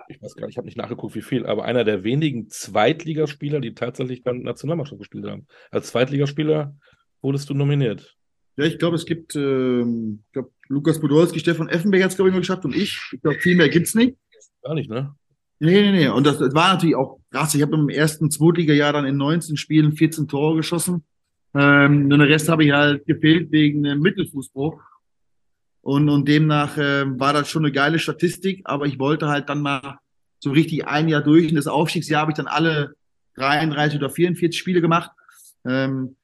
ich 0.09 0.20
weiß 0.20 0.35
gar 0.35 0.46
nicht, 0.46 0.55
ich 0.55 0.59
habe 0.59 0.66
nicht 0.66 0.77
nachgeguckt, 0.77 1.14
wie 1.14 1.22
viel, 1.22 1.46
aber 1.46 1.64
einer 1.64 1.85
der 1.85 2.03
wenigen 2.03 2.49
Zweitligaspieler, 2.49 3.61
die 3.61 3.75
tatsächlich 3.75 4.22
dann 4.22 4.42
Nationalmannschaft 4.42 4.99
gespielt 4.99 5.27
haben. 5.27 5.46
Als 5.70 5.88
Zweitligaspieler 5.88 6.75
wurdest 7.22 7.49
du 7.49 7.55
nominiert. 7.55 8.16
Ja, 8.57 8.64
ich 8.64 8.79
glaube, 8.79 8.96
es 8.96 9.07
gibt, 9.07 9.37
ähm, 9.37 10.22
ich 10.27 10.33
glaube, 10.33 10.51
Lukas 10.68 10.99
Podolski, 10.99 11.38
Stefan 11.38 11.68
Effenberg 11.68 12.03
hat 12.03 12.11
es, 12.11 12.16
glaube 12.16 12.31
ich, 12.31 12.35
mal 12.35 12.40
geschafft 12.40 12.64
und 12.64 12.75
ich. 12.75 12.99
Ich 13.12 13.20
glaube, 13.20 13.38
viel 13.38 13.57
mehr 13.57 13.68
gibt's 13.68 13.94
nicht. 13.94 14.16
Gar 14.62 14.75
nicht, 14.75 14.90
ne? 14.90 15.14
Nee, 15.59 15.83
nee, 15.83 15.92
nee. 15.92 16.09
Und 16.09 16.27
das, 16.27 16.38
das 16.38 16.55
war 16.55 16.72
natürlich 16.72 16.96
auch 16.96 17.18
krass. 17.31 17.55
Ich 17.55 17.62
habe 17.62 17.77
im 17.77 17.88
ersten 17.88 18.31
Zweitliga-Jahr 18.31 18.92
dann 18.92 19.07
in 19.07 19.16
19 19.16 19.57
Spielen 19.57 19.92
14 19.92 20.27
Tore 20.27 20.57
geschossen. 20.57 21.05
Ähm, 21.55 22.05
und 22.05 22.11
den 22.11 22.20
Rest 22.20 22.49
habe 22.49 22.64
ich 22.64 22.72
halt 22.72 23.07
gefehlt 23.07 23.51
wegen 23.53 23.87
einem 23.87 24.01
Mittelfußbruch. 24.01 24.81
Und, 25.87 26.09
und 26.09 26.27
demnach 26.27 26.79
ähm, 26.81 27.20
war 27.20 27.33
das 27.33 27.49
schon 27.49 27.64
eine 27.64 27.70
geile 27.70 28.01
Statistik, 28.01 28.62
aber 28.64 28.87
ich 28.87 28.99
wollte 28.99 29.29
halt 29.29 29.49
dann 29.49 29.62
mal 29.62 30.01
so 30.40 30.51
richtig 30.51 30.88
ein 30.88 31.07
Jahr 31.07 31.22
durch. 31.22 31.49
Und 31.49 31.55
das 31.55 31.68
Aufstiegsjahr 31.68 32.22
habe 32.22 32.33
ich 32.33 32.37
dann 32.37 32.49
alle 32.49 32.96
33 33.37 34.01
oder 34.01 34.11
44 34.11 34.59
Spiele 34.59 34.81
gemacht. 34.81 35.12
Ähm, 35.64 36.16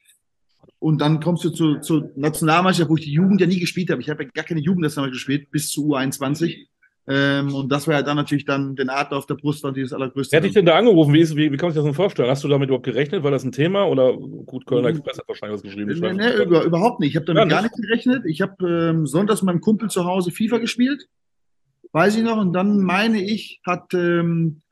und 0.80 1.00
dann 1.00 1.20
kommst 1.20 1.44
du 1.44 1.50
zu, 1.50 1.78
zur 1.78 2.10
Nationalmannschaft, 2.16 2.90
wo 2.90 2.96
ich 2.96 3.04
die 3.04 3.12
Jugend 3.12 3.40
ja 3.40 3.46
nie 3.46 3.60
gespielt 3.60 3.88
habe. 3.90 4.02
Ich 4.02 4.10
habe 4.10 4.24
ja 4.24 4.30
gar 4.34 4.44
keine 4.44 4.58
Jugendnationalmannschaft 4.58 5.28
gespielt, 5.28 5.52
bis 5.52 5.70
zu 5.70 5.94
U21. 5.94 6.66
Ähm, 7.08 7.52
und 7.52 7.70
das 7.72 7.88
war 7.88 7.94
ja 7.94 8.02
dann 8.02 8.16
natürlich 8.16 8.44
dann 8.44 8.76
den 8.76 8.88
Adler 8.88 9.18
auf 9.18 9.26
der 9.26 9.34
Brust, 9.34 9.64
natürlich 9.64 9.90
das 9.90 9.96
allergrößte. 9.96 10.32
Wer 10.32 10.38
hat 10.38 10.44
dich 10.44 10.52
denn 10.52 10.66
da 10.66 10.76
angerufen? 10.76 11.12
Wie, 11.12 11.20
ist, 11.20 11.34
wie, 11.34 11.50
wie 11.50 11.56
kann 11.56 11.70
sich 11.70 11.76
das 11.76 11.84
denn 11.84 11.94
vorstellen? 11.94 12.30
Hast 12.30 12.44
du 12.44 12.48
damit 12.48 12.68
überhaupt 12.68 12.86
gerechnet? 12.86 13.24
War 13.24 13.32
das 13.32 13.42
ein 13.42 13.50
Thema? 13.50 13.84
Oder 13.88 14.12
gut, 14.16 14.66
Kölner 14.66 14.90
Express 14.90 15.18
hat 15.18 15.26
wahrscheinlich 15.26 15.56
was 15.56 15.62
geschrieben. 15.64 15.90
Ich 15.90 16.00
Nee, 16.00 16.08
weiß 16.10 16.16
nee, 16.16 16.44
über, 16.44 16.62
überhaupt 16.62 17.00
nicht. 17.00 17.10
Ich 17.10 17.16
habe 17.16 17.26
damit 17.26 17.42
Ja, 17.42 17.48
gar 17.48 17.62
nicht. 17.62 17.74
gerechnet. 17.74 18.22
Ich 18.26 18.40
habe 18.40 18.54
ähm, 18.68 19.06
sonntags 19.08 19.42
mit 19.42 19.46
meinem 19.46 19.60
Kumpel 19.60 19.90
zu 19.90 20.04
Hause 20.04 20.30
FIFA 20.30 20.58
gespielt. 20.58 21.08
Weiß 21.90 22.16
ich 22.16 22.22
noch. 22.22 22.36
Und 22.38 22.52
dann 22.52 22.78
meine 22.82 23.20
ich, 23.20 23.60
hat, 23.66 23.92
ähm, 23.94 24.62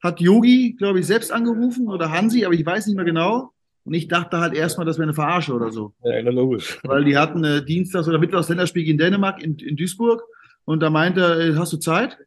hat 0.00 0.20
Yogi, 0.20 0.76
glaube 0.78 1.00
ich, 1.00 1.06
selbst 1.06 1.32
angerufen 1.32 1.88
oder 1.88 2.12
Hansi, 2.12 2.44
aber 2.44 2.54
ich 2.54 2.64
weiß 2.64 2.86
nicht 2.86 2.96
mehr 2.96 3.04
genau. 3.04 3.50
Und 3.82 3.94
ich 3.94 4.06
dachte 4.06 4.38
halt 4.38 4.54
erstmal, 4.54 4.86
das 4.86 4.96
wäre 4.98 5.04
eine 5.04 5.14
Verarsche 5.14 5.54
oder 5.54 5.72
so. 5.72 5.92
Ja, 6.04 6.20
logisch. 6.20 6.78
Weil 6.84 7.04
die 7.04 7.16
hatten 7.18 7.42
äh, 7.42 7.64
Dienstags 7.64 8.06
oder 8.06 8.18
Mittwochs 8.18 8.48
Länderspiel 8.48 8.84
gegen 8.84 8.98
Dänemark 8.98 9.42
in, 9.42 9.56
in 9.56 9.74
Duisburg. 9.76 10.22
Und 10.64 10.80
da 10.80 10.90
meinte 10.90 11.20
er, 11.20 11.40
äh, 11.40 11.56
hast 11.56 11.72
du 11.72 11.78
Zeit? 11.78 12.18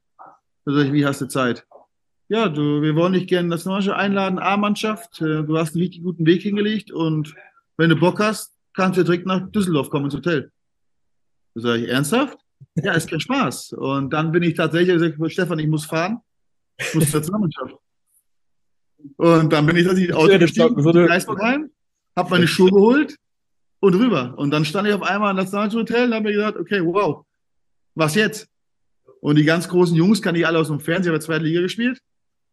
Da 0.66 0.74
sag 0.74 0.86
ich, 0.86 0.94
wie 0.94 1.06
hast 1.06 1.22
du 1.22 1.28
Zeit? 1.28 1.66
ja, 2.34 2.50
du, 2.50 2.82
wir 2.82 2.96
wollen 2.96 3.14
dich 3.14 3.28
gerne 3.28 3.48
Nationalmannschaft 3.48 3.98
einladen, 3.98 4.40
A-Mannschaft. 4.40 5.22
Äh, 5.22 5.44
du 5.44 5.58
hast 5.58 5.76
einen 5.76 5.84
richtig 5.84 6.02
guten 6.04 6.26
Weg 6.26 6.42
hingelegt 6.42 6.92
und 6.92 7.36
wenn 7.78 7.90
du 7.90 7.96
Bock 7.96 8.20
hast, 8.20 8.54
kannst 8.74 8.98
du 8.98 9.04
direkt 9.04 9.28
nach 9.28 9.52
Düsseldorf 9.52 9.90
kommen 9.92 10.06
ins 10.06 10.16
Hotel. 10.16 10.52
Da 11.54 11.62
sage 11.62 11.84
ich, 11.84 11.90
ernsthaft? 11.90 12.38
Ja, 12.76 12.94
ist 12.94 13.08
kein 13.08 13.20
Spaß. 13.20 13.74
Und 13.74 14.12
dann 14.12 14.32
bin 14.32 14.42
ich 14.42 14.56
tatsächlich 14.56 14.96
gesagt, 14.96 15.32
Stefan, 15.32 15.60
ich 15.60 15.68
muss 15.68 15.86
fahren. 15.86 16.22
Ich 16.78 16.96
muss 16.96 17.12
zur 17.12 17.20
Nationalmannschaft. 17.20 17.76
Und 19.18 19.54
dann 19.54 19.66
bin 19.68 19.76
ich 19.76 19.86
tatsächlich 19.86 20.16
Auto 20.16 20.40
gestiegen, 20.40 20.82
so 20.82 21.38
heim, 21.38 21.70
hab 22.16 22.32
meine 22.32 22.48
Schuhe 22.48 22.72
geholt 22.72 23.16
und 23.80 23.94
rüber. 23.94 24.34
Und 24.38 24.50
dann 24.50 24.66
stand 24.66 24.88
ich 24.88 24.94
auf 24.96 25.04
einmal 25.04 25.32
im 25.32 25.38
Nationalhotel 25.38 26.08
und 26.08 26.14
habe 26.14 26.24
mir 26.24 26.34
gedacht, 26.34 26.56
okay, 26.56 26.84
wow, 26.84 27.26
was 27.96 28.16
jetzt? 28.16 28.48
Und 29.22 29.38
die 29.38 29.46
ganz 29.46 29.70
großen 29.70 29.96
Jungs 29.96 30.22
kann 30.22 30.36
ich 30.36 30.46
alle 30.46 30.60
aus 30.60 30.68
dem 30.68 30.80
Fernsehen, 30.80 31.14
ich 31.14 31.16
habe 31.16 31.26
zweite 31.26 31.46
Liga 31.46 31.62
gespielt. 31.62 32.00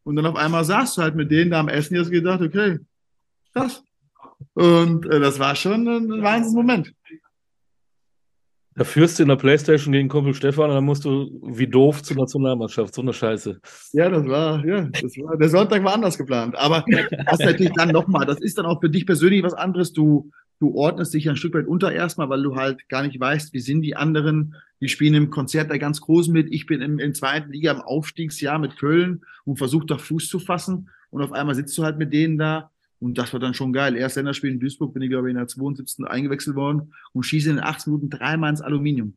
Und 0.05 0.16
dann 0.16 0.26
auf 0.26 0.36
einmal 0.36 0.64
saß 0.64 0.95
du 0.95 1.03
halt 1.03 1.14
mit 1.14 1.30
denen 1.30 1.51
da 1.51 1.61
am 1.61 1.68
Essen, 1.68 1.97
und 1.97 2.05
hast 2.05 2.11
gedacht, 2.11 2.41
okay, 2.41 2.78
krass. 3.53 3.82
Und 4.55 5.07
äh, 5.07 5.20
das 5.20 5.38
war 5.38 5.55
schon 5.55 5.86
ein 5.86 6.22
Wahnsinnsmoment. 6.22 6.93
Da 8.76 8.84
führst 8.84 9.18
du 9.18 9.24
in 9.24 9.28
der 9.28 9.36
Playstation 9.36 9.93
gegen 9.93 10.09
Kumpel 10.09 10.32
Stefan 10.32 10.70
und 10.70 10.76
dann 10.76 10.84
musst 10.84 11.05
du 11.05 11.28
wie 11.43 11.66
doof 11.66 12.03
zur 12.03 12.16
Nationalmannschaft. 12.16 12.95
So 12.95 13.03
eine 13.03 13.12
Scheiße. 13.12 13.61
Ja, 13.93 14.09
das 14.09 14.26
war, 14.26 14.64
ja, 14.64 14.82
das 14.82 15.16
war, 15.18 15.36
der 15.36 15.49
Sonntag 15.49 15.84
war 15.84 15.95
anders 15.95 16.16
geplant. 16.16 16.57
Aber 16.57 16.84
das 17.26 17.41
natürlich 17.41 17.72
dann 17.74 17.91
nochmal, 17.91 18.26
das 18.26 18.41
ist 18.41 18.57
dann 18.57 18.66
auch 18.66 18.80
für 18.80 18.88
dich 18.88 19.05
persönlich 19.05 19.43
was 19.43 19.55
anderes. 19.55 19.93
Du, 19.93 20.30
du 20.61 20.74
ordnest 20.74 21.12
dich 21.14 21.28
ein 21.28 21.36
Stück 21.36 21.54
weit 21.54 21.66
unter 21.66 21.90
erstmal, 21.90 22.28
weil 22.28 22.42
du 22.42 22.54
halt 22.54 22.88
gar 22.88 23.02
nicht 23.02 23.18
weißt, 23.18 23.52
wie 23.52 23.61
sind 23.61 23.82
die 23.82 23.96
anderen. 23.96 24.54
Die 24.80 24.88
spielen 24.88 25.14
im 25.14 25.30
Konzert 25.30 25.70
da 25.70 25.78
ganz 25.78 26.00
groß 26.00 26.28
mit. 26.28 26.52
Ich 26.52 26.66
bin 26.66 26.80
im, 26.80 26.98
im 26.98 27.14
zweiten 27.14 27.50
Liga 27.52 27.72
im 27.72 27.80
Aufstiegsjahr 27.80 28.58
mit 28.58 28.76
Köln 28.78 29.22
und 29.44 29.56
versuche 29.56 29.86
doch 29.86 30.00
Fuß 30.00 30.28
zu 30.28 30.38
fassen. 30.38 30.90
Und 31.11 31.22
auf 31.22 31.32
einmal 31.32 31.54
sitzt 31.54 31.76
du 31.76 31.82
halt 31.82 31.98
mit 31.98 32.12
denen 32.12 32.38
da 32.38 32.70
und 33.00 33.16
das 33.16 33.32
war 33.32 33.40
dann 33.40 33.54
schon 33.54 33.72
geil. 33.72 33.96
Erst 33.96 34.16
Länderspiel 34.16 34.50
in 34.50 34.61
Duisburg 34.61 34.92
bin 34.92 35.02
ich, 35.02 35.08
glaube 35.08 35.28
ich, 35.28 35.32
in 35.32 35.38
der 35.38 35.48
72. 35.48 36.06
eingewechselt 36.06 36.54
worden 36.54 36.92
und 37.12 37.24
schieße 37.24 37.50
in 37.50 37.56
den 37.56 37.64
8 37.64 37.86
Minuten 37.86 38.11
dreimal 38.11 38.50
ins 38.50 38.61
Aluminium. 38.61 39.16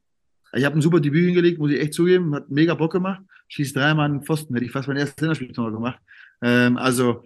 Ich 0.53 0.63
habe 0.63 0.77
ein 0.77 0.81
super 0.81 0.99
Debüt 0.99 1.25
hingelegt, 1.25 1.59
muss 1.59 1.71
ich 1.71 1.79
echt 1.79 1.93
zugeben. 1.93 2.33
Hat 2.33 2.49
mega 2.49 2.75
Bock 2.75 2.93
gemacht. 2.93 3.21
Schieße 3.49 3.73
dreimal 3.73 4.07
in 4.09 4.19
den 4.19 4.23
Pfosten. 4.23 4.53
Hätte 4.53 4.65
ich 4.65 4.71
fast 4.71 4.87
mein 4.87 4.97
erstes 4.97 5.19
Länderspiel 5.19 5.51
gemacht. 5.51 5.99
Ähm, 6.41 6.77
also, 6.77 7.23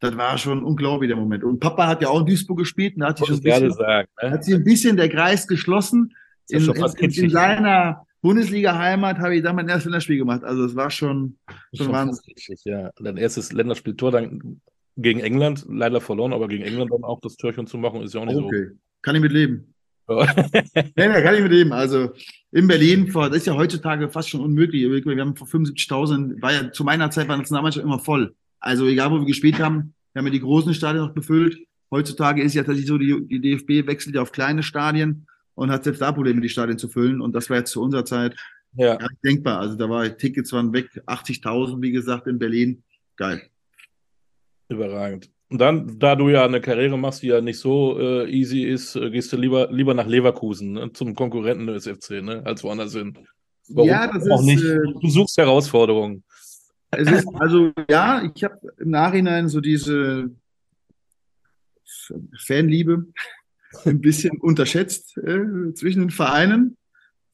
das 0.00 0.16
war 0.16 0.38
schon 0.38 0.64
unglaublich, 0.64 1.08
der 1.08 1.16
Moment. 1.16 1.44
Und 1.44 1.60
Papa 1.60 1.86
hat 1.86 2.02
ja 2.02 2.08
auch 2.08 2.20
in 2.20 2.26
Duisburg 2.26 2.58
gespielt. 2.58 2.94
Und 2.94 3.00
da 3.00 3.08
hat 3.08 3.18
sich, 3.18 3.26
schon 3.26 3.36
ein 3.36 3.42
bisschen, 3.42 3.72
sagen, 3.72 4.08
ne? 4.22 4.30
hat 4.30 4.44
sich 4.44 4.54
ein 4.54 4.64
bisschen 4.64 4.96
der 4.96 5.08
Kreis 5.08 5.46
geschlossen. 5.46 6.14
In, 6.48 6.62
in, 6.64 6.84
in, 6.98 7.10
in 7.10 7.30
seiner 7.30 8.06
Bundesliga-Heimat 8.22 9.18
habe 9.18 9.36
ich 9.36 9.42
da 9.42 9.52
mein 9.52 9.68
erstes 9.68 9.84
Länderspiel 9.84 10.18
gemacht. 10.18 10.42
Also, 10.42 10.64
es 10.64 10.74
war 10.74 10.90
schon, 10.90 11.36
schon, 11.74 11.86
schon 11.86 11.94
wahnsinnig. 11.94 12.48
Ja, 12.64 12.90
dein 12.98 13.18
erstes 13.18 13.52
Länderspiel-Tor, 13.52 14.10
dann 14.10 14.60
gegen 14.96 15.20
England 15.20 15.66
leider 15.68 16.00
verloren, 16.00 16.32
aber 16.32 16.48
gegen 16.48 16.64
England 16.64 16.92
dann 16.92 17.04
auch 17.04 17.20
das 17.20 17.36
Türchen 17.36 17.66
zu 17.66 17.78
machen, 17.78 18.02
ist 18.02 18.14
ja 18.14 18.20
auch 18.20 18.26
nicht 18.26 18.36
okay. 18.36 18.64
so. 18.64 18.70
Okay, 18.70 18.78
kann 19.02 19.16
ich 19.16 19.22
mit 19.22 19.32
leben. 19.32 19.74
nee, 20.10 21.22
kann 21.22 21.34
ich 21.34 21.42
mit 21.42 21.52
leben. 21.52 21.72
Also 21.72 22.10
in 22.50 22.66
Berlin, 22.66 23.10
das 23.12 23.36
ist 23.36 23.46
ja 23.46 23.54
heutzutage 23.54 24.08
fast 24.08 24.28
schon 24.28 24.40
unmöglich. 24.40 24.82
Wir 24.82 25.20
haben 25.20 25.36
vor 25.36 25.46
75.000, 25.46 26.42
war 26.42 26.52
ja 26.52 26.72
zu 26.72 26.82
meiner 26.82 27.10
Zeit 27.10 27.28
war 27.28 27.36
die 27.36 27.42
Nationalmannschaft 27.42 27.84
immer 27.84 28.00
voll. 28.00 28.34
Also 28.60 28.86
egal, 28.86 29.10
wo 29.10 29.18
wir 29.18 29.26
gespielt 29.26 29.58
haben, 29.58 29.94
wir 30.12 30.20
haben 30.20 30.26
ja 30.26 30.32
die 30.32 30.40
großen 30.40 30.74
Stadien 30.74 31.04
noch 31.04 31.14
befüllt. 31.14 31.58
Heutzutage 31.90 32.42
ist 32.42 32.54
ja 32.54 32.62
tatsächlich 32.62 32.86
so, 32.86 32.98
die, 32.98 33.26
die 33.26 33.40
DFB 33.40 33.86
wechselt 33.86 34.14
ja 34.14 34.22
auf 34.22 34.32
kleine 34.32 34.62
Stadien 34.62 35.26
und 35.54 35.70
hat 35.70 35.84
selbst 35.84 36.00
da 36.00 36.12
Probleme, 36.12 36.40
die 36.40 36.48
Stadien 36.48 36.78
zu 36.78 36.88
füllen. 36.88 37.20
Und 37.20 37.34
das 37.34 37.50
war 37.50 37.58
jetzt 37.58 37.72
zu 37.72 37.82
unserer 37.82 38.04
Zeit 38.04 38.36
ja. 38.74 38.98
denkbar. 39.24 39.58
Also 39.58 39.76
da 39.76 39.88
war 39.88 40.16
Tickets 40.16 40.52
waren 40.52 40.72
weg, 40.72 40.88
80.000, 41.06 41.82
wie 41.82 41.90
gesagt, 41.90 42.26
in 42.26 42.38
Berlin. 42.38 42.82
Geil. 43.16 43.42
Überragend. 44.68 45.30
Und 45.50 45.60
dann, 45.60 45.98
da 45.98 46.14
du 46.14 46.28
ja 46.28 46.44
eine 46.44 46.60
Karriere 46.60 46.96
machst, 46.96 47.22
die 47.22 47.26
ja 47.26 47.40
nicht 47.40 47.58
so 47.58 47.98
äh, 47.98 48.30
easy 48.30 48.62
ist, 48.62 48.94
äh, 48.94 49.10
gehst 49.10 49.32
du 49.32 49.36
lieber, 49.36 49.68
lieber 49.72 49.94
nach 49.94 50.06
Leverkusen, 50.06 50.72
ne? 50.72 50.92
zum 50.92 51.16
Konkurrenten 51.16 51.66
des 51.66 51.88
FC, 51.88 52.22
ne? 52.22 52.42
als 52.44 52.62
woanders 52.62 52.92
hin. 52.92 53.18
Warum 53.68 53.88
ja, 53.88 54.06
das 54.06 54.24
ist. 54.24 54.42
Nicht? 54.42 54.62
Äh, 54.62 54.78
du 55.00 55.08
suchst 55.10 55.36
Herausforderungen. 55.36 56.22
Es 56.92 57.10
ist, 57.10 57.28
also, 57.38 57.72
ja, 57.88 58.22
ich 58.34 58.42
habe 58.44 58.58
im 58.78 58.90
Nachhinein 58.90 59.48
so 59.48 59.60
diese 59.60 60.30
Fanliebe 62.38 63.06
ein 63.84 64.00
bisschen 64.00 64.38
unterschätzt 64.38 65.16
äh, 65.18 65.72
zwischen 65.74 66.00
den 66.00 66.10
Vereinen. 66.10 66.76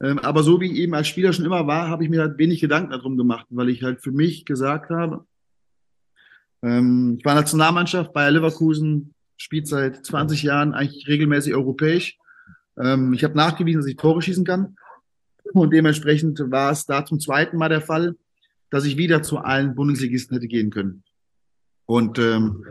Ähm, 0.03 0.19
aber 0.19 0.43
so 0.43 0.61
wie 0.61 0.71
ich 0.71 0.79
eben 0.79 0.95
als 0.95 1.09
Spieler 1.09 1.33
schon 1.33 1.47
immer 1.47 1.67
war, 1.67 1.89
habe 1.89 2.05
ich 2.05 2.11
mir 2.11 2.21
halt 2.21 2.39
wenig 2.39 2.61
Gedanken 2.61 2.91
darum 2.91 3.17
gemacht, 3.17 3.47
weil 3.51 3.71
ich 3.71 3.83
halt 3.83 4.03
für 4.03 4.13
mich 4.13 4.45
gesagt 4.45 4.91
habe, 4.91 5.25
ähm, 6.63 7.17
ich 7.19 7.25
war 7.25 7.35
Nationalmannschaft 7.35 8.13
bei 8.13 8.29
Leverkusen, 8.29 9.15
spielt 9.39 9.69
seit 9.69 10.05
20 10.05 10.43
Jahren 10.43 10.75
eigentlich 10.75 11.09
regelmäßig 11.09 11.55
europäisch. 11.55 12.19
Ähm, 12.79 13.15
ich 13.15 13.25
habe 13.25 13.37
nachgewiesen, 13.37 13.81
dass 13.81 13.89
ich 13.89 13.97
Tore 13.97 14.21
schießen 14.21 14.45
kann. 14.45 14.77
Und 15.53 15.73
dementsprechend 15.73 16.41
war 16.51 16.73
es 16.73 16.85
da 16.85 17.05
zum 17.05 17.21
zweiten 17.21 17.57
Mal 17.57 17.69
der 17.69 17.81
Fall, 17.81 18.17
dass 18.71 18.85
ich 18.85 18.97
wieder 18.97 19.23
zu 19.23 19.39
allen 19.39 19.75
Bundesligisten 19.75 20.37
hätte 20.37 20.49
gehen 20.49 20.71
können. 20.71 21.05
Und 21.87 22.19
ähm, 22.19 22.65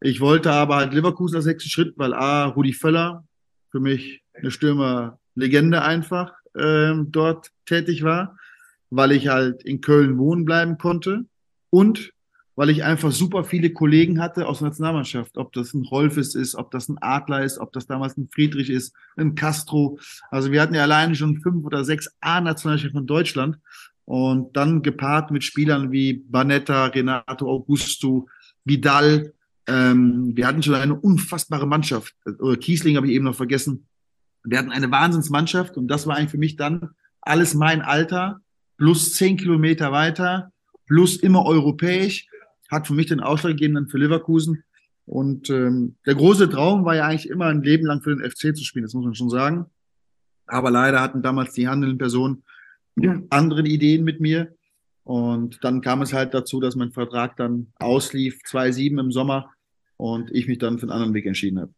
ich 0.00 0.20
wollte 0.20 0.50
aber 0.50 0.76
halt 0.76 0.94
Leverkusen 0.94 1.36
als 1.36 1.46
nächsten 1.46 1.68
Schritt, 1.68 1.94
weil 1.96 2.14
A, 2.14 2.46
Rudi 2.46 2.72
Völler, 2.72 3.24
für 3.70 3.80
mich 3.80 4.22
eine 4.32 4.50
Stürmerlegende 4.50 5.82
einfach, 5.82 6.32
ähm, 6.58 7.12
dort 7.12 7.50
tätig 7.66 8.02
war, 8.02 8.36
weil 8.88 9.12
ich 9.12 9.28
halt 9.28 9.62
in 9.62 9.80
Köln 9.80 10.18
wohnen 10.18 10.44
bleiben 10.44 10.78
konnte 10.78 11.26
und 11.70 12.12
weil 12.56 12.70
ich 12.70 12.84
einfach 12.84 13.12
super 13.12 13.44
viele 13.44 13.70
Kollegen 13.70 14.20
hatte 14.20 14.46
aus 14.46 14.58
der 14.58 14.68
Nationalmannschaft. 14.68 15.38
Ob 15.38 15.52
das 15.52 15.72
ein 15.72 15.84
Rolfes 15.84 16.34
ist, 16.34 16.56
ob 16.56 16.70
das 16.70 16.88
ein 16.88 16.98
Adler 17.00 17.42
ist, 17.42 17.58
ob 17.58 17.72
das 17.72 17.86
damals 17.86 18.18
ein 18.18 18.28
Friedrich 18.30 18.68
ist, 18.68 18.94
ein 19.16 19.34
Castro. 19.34 19.98
Also 20.30 20.52
wir 20.52 20.60
hatten 20.60 20.74
ja 20.74 20.82
alleine 20.82 21.14
schon 21.14 21.40
fünf 21.40 21.64
oder 21.64 21.84
sechs 21.84 22.14
A-Nationalmannschaften 22.20 22.98
von 22.98 23.06
Deutschland. 23.06 23.58
Und 24.04 24.56
dann 24.56 24.82
gepaart 24.82 25.30
mit 25.30 25.44
Spielern 25.44 25.92
wie 25.92 26.14
Banetta, 26.14 26.86
Renato 26.86 27.48
Augusto, 27.48 28.28
Vidal. 28.64 29.32
Ähm, 29.66 30.32
wir 30.34 30.46
hatten 30.46 30.62
schon 30.62 30.74
eine 30.74 30.94
unfassbare 30.94 31.66
Mannschaft. 31.66 32.14
Oder 32.38 32.56
Kiesling 32.56 32.96
habe 32.96 33.06
ich 33.06 33.12
eben 33.12 33.24
noch 33.24 33.36
vergessen. 33.36 33.86
Wir 34.42 34.58
hatten 34.58 34.72
eine 34.72 34.90
Wahnsinnsmannschaft 34.90 35.76
und 35.76 35.88
das 35.88 36.06
war 36.06 36.16
eigentlich 36.16 36.30
für 36.30 36.38
mich 36.38 36.56
dann 36.56 36.90
alles 37.20 37.54
mein 37.54 37.82
Alter, 37.82 38.40
plus 38.78 39.14
zehn 39.14 39.36
Kilometer 39.36 39.92
weiter, 39.92 40.52
plus 40.86 41.16
immer 41.16 41.44
europäisch 41.44 42.26
hat 42.70 42.86
für 42.86 42.94
mich 42.94 43.06
den 43.06 43.20
Ausschlag 43.20 43.52
gegeben 43.52 43.74
dann 43.74 43.88
für 43.88 43.98
Leverkusen. 43.98 44.62
Und 45.06 45.50
ähm, 45.50 45.96
der 46.06 46.14
große 46.14 46.48
Traum 46.48 46.84
war 46.84 46.94
ja 46.94 47.06
eigentlich 47.06 47.28
immer 47.28 47.46
ein 47.46 47.62
Leben 47.62 47.86
lang 47.86 48.00
für 48.00 48.14
den 48.14 48.28
FC 48.28 48.56
zu 48.56 48.64
spielen, 48.64 48.84
das 48.84 48.94
muss 48.94 49.04
man 49.04 49.14
schon 49.14 49.30
sagen. 49.30 49.66
Aber 50.46 50.70
leider 50.70 51.00
hatten 51.00 51.22
damals 51.22 51.52
die 51.52 51.68
handelnden 51.68 51.98
Personen 51.98 52.44
ja. 52.96 53.20
andere 53.30 53.62
Ideen 53.62 54.04
mit 54.04 54.20
mir. 54.20 54.54
Und 55.04 55.58
dann 55.62 55.80
kam 55.80 56.02
es 56.02 56.12
halt 56.12 56.34
dazu, 56.34 56.60
dass 56.60 56.76
mein 56.76 56.92
Vertrag 56.92 57.36
dann 57.36 57.72
auslief, 57.78 58.40
2-7 58.46 59.00
im 59.00 59.10
Sommer, 59.10 59.50
und 60.00 60.30
ich 60.32 60.48
mich 60.48 60.58
dann 60.58 60.78
für 60.78 60.84
einen 60.84 60.92
anderen 60.92 61.14
Weg 61.14 61.26
entschieden 61.26 61.60
habe. 61.60 61.72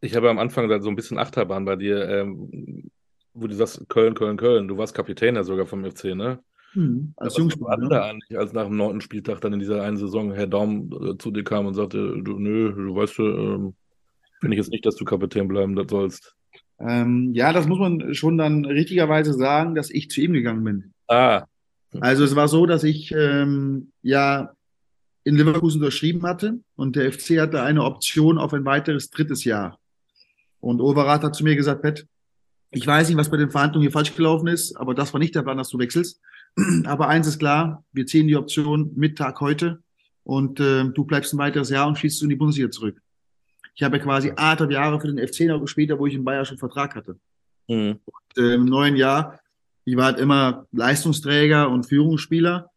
Ich 0.00 0.16
habe 0.16 0.28
am 0.28 0.38
Anfang 0.38 0.68
dann 0.68 0.82
so 0.82 0.88
ein 0.88 0.96
bisschen 0.96 1.18
Achterbahn 1.18 1.64
bei 1.64 1.76
dir, 1.76 2.08
ähm, 2.08 2.90
wo 3.32 3.46
du 3.46 3.54
sagst, 3.54 3.88
Köln, 3.88 4.14
Köln, 4.14 4.36
Köln. 4.36 4.66
Du 4.66 4.76
warst 4.76 4.94
Kapitän 4.94 5.36
ja 5.36 5.44
sogar 5.44 5.66
vom 5.66 5.84
FC, 5.84 6.16
ne? 6.16 6.40
Hm, 6.72 7.14
als 7.16 7.36
Jungspieler. 7.36 7.76
Ne? 7.76 8.02
Eigentlich, 8.02 8.38
als 8.38 8.52
nach 8.52 8.66
dem 8.66 8.76
neunten 8.76 9.00
Spieltag 9.00 9.40
dann 9.40 9.52
in 9.52 9.60
dieser 9.60 9.82
einen 9.82 9.96
Saison 9.96 10.32
Herr 10.32 10.48
Daum 10.48 10.90
äh, 10.92 11.16
zu 11.16 11.30
dir 11.30 11.44
kam 11.44 11.66
und 11.66 11.74
sagte, 11.74 12.20
du, 12.22 12.38
nö, 12.38 12.72
du 12.72 12.94
weißt, 12.94 13.18
äh, 13.20 13.72
finde 14.40 14.54
ich 14.54 14.56
jetzt 14.56 14.70
nicht, 14.70 14.84
dass 14.84 14.96
du 14.96 15.04
Kapitän 15.04 15.48
bleiben 15.48 15.76
sollst. 15.88 16.34
Ähm, 16.80 17.32
ja, 17.34 17.52
das 17.52 17.66
muss 17.66 17.78
man 17.78 18.14
schon 18.14 18.38
dann 18.38 18.64
richtigerweise 18.64 19.32
sagen, 19.32 19.74
dass 19.74 19.90
ich 19.90 20.10
zu 20.10 20.20
ihm 20.20 20.32
gegangen 20.32 20.64
bin. 20.64 20.92
Ah. 21.08 21.44
Also 22.00 22.24
es 22.24 22.36
war 22.36 22.48
so, 22.48 22.66
dass 22.66 22.84
ich 22.84 23.12
ähm, 23.12 23.92
ja 24.02 24.52
in 25.24 25.36
Leverkusen 25.36 25.80
unterschrieben 25.80 26.22
hatte 26.22 26.60
und 26.76 26.96
der 26.96 27.12
FC 27.12 27.38
hatte 27.40 27.62
eine 27.62 27.84
Option 27.84 28.38
auf 28.38 28.52
ein 28.52 28.64
weiteres 28.64 29.10
drittes 29.10 29.44
Jahr. 29.44 29.78
Und 30.60 30.80
Overath 30.80 31.22
hat 31.22 31.34
zu 31.34 31.44
mir 31.44 31.56
gesagt, 31.56 31.82
Pet, 31.82 32.06
ich 32.70 32.86
weiß 32.86 33.08
nicht, 33.08 33.16
was 33.16 33.30
bei 33.30 33.36
den 33.36 33.50
Verhandlungen 33.50 33.82
hier 33.82 33.92
falsch 33.92 34.14
gelaufen 34.14 34.48
ist, 34.48 34.76
aber 34.76 34.94
das 34.94 35.12
war 35.12 35.20
nicht 35.20 35.34
der 35.34 35.42
Plan, 35.42 35.56
dass 35.56 35.70
du 35.70 35.78
wechselst. 35.78 36.20
Aber 36.84 37.08
eins 37.08 37.26
ist 37.26 37.38
klar, 37.38 37.84
wir 37.92 38.06
ziehen 38.06 38.26
die 38.26 38.36
Option 38.36 38.92
Mittag 38.94 39.40
heute 39.40 39.82
und 40.24 40.60
äh, 40.60 40.84
du 40.84 41.04
bleibst 41.04 41.32
ein 41.32 41.38
weiteres 41.38 41.70
Jahr 41.70 41.86
und 41.86 41.98
schießt 41.98 42.22
in 42.22 42.28
die 42.28 42.36
Bundesliga 42.36 42.70
zurück. 42.70 43.00
Ich 43.78 43.84
habe 43.84 43.96
ja 43.96 44.02
quasi 44.02 44.30
anderthalb 44.30 44.72
Jahre 44.72 45.00
für 45.00 45.06
den 45.06 45.24
FC 45.24 45.42
noch 45.42 45.60
gespielt, 45.60 45.96
wo 45.96 46.06
ich 46.06 46.14
in 46.14 46.24
Bayern 46.24 46.44
schon 46.44 46.58
Vertrag 46.58 46.96
hatte. 46.96 47.16
Mhm. 47.68 48.00
Und, 48.04 48.44
äh, 48.44 48.54
Im 48.54 48.64
neuen 48.64 48.96
Jahr, 48.96 49.38
ich 49.84 49.96
war 49.96 50.06
halt 50.06 50.18
immer 50.18 50.66
Leistungsträger 50.72 51.70
und 51.70 51.86
Führungsspieler 51.86 52.70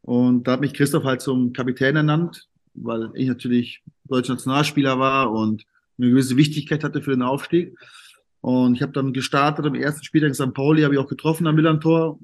und 0.00 0.44
da 0.44 0.52
hat 0.52 0.62
mich 0.62 0.72
Christoph 0.72 1.04
halt 1.04 1.20
zum 1.20 1.52
Kapitän 1.52 1.96
ernannt, 1.96 2.48
weil 2.72 3.10
ich 3.12 3.28
natürlich 3.28 3.82
deutscher 4.04 4.32
Nationalspieler 4.32 4.98
war 4.98 5.30
und 5.30 5.66
eine 5.98 6.08
gewisse 6.08 6.38
Wichtigkeit 6.38 6.84
hatte 6.84 7.02
für 7.02 7.10
den 7.10 7.22
Aufstieg. 7.22 7.78
Und 8.40 8.76
ich 8.76 8.82
habe 8.82 8.92
dann 8.92 9.12
gestartet 9.12 9.66
am 9.66 9.74
ersten 9.74 10.04
Spieltag 10.04 10.28
in 10.28 10.34
St. 10.34 10.54
Pauli, 10.54 10.82
habe 10.82 10.94
ich 10.94 11.00
auch 11.00 11.08
getroffen 11.08 11.46
am 11.46 11.54
Millantor 11.54 12.18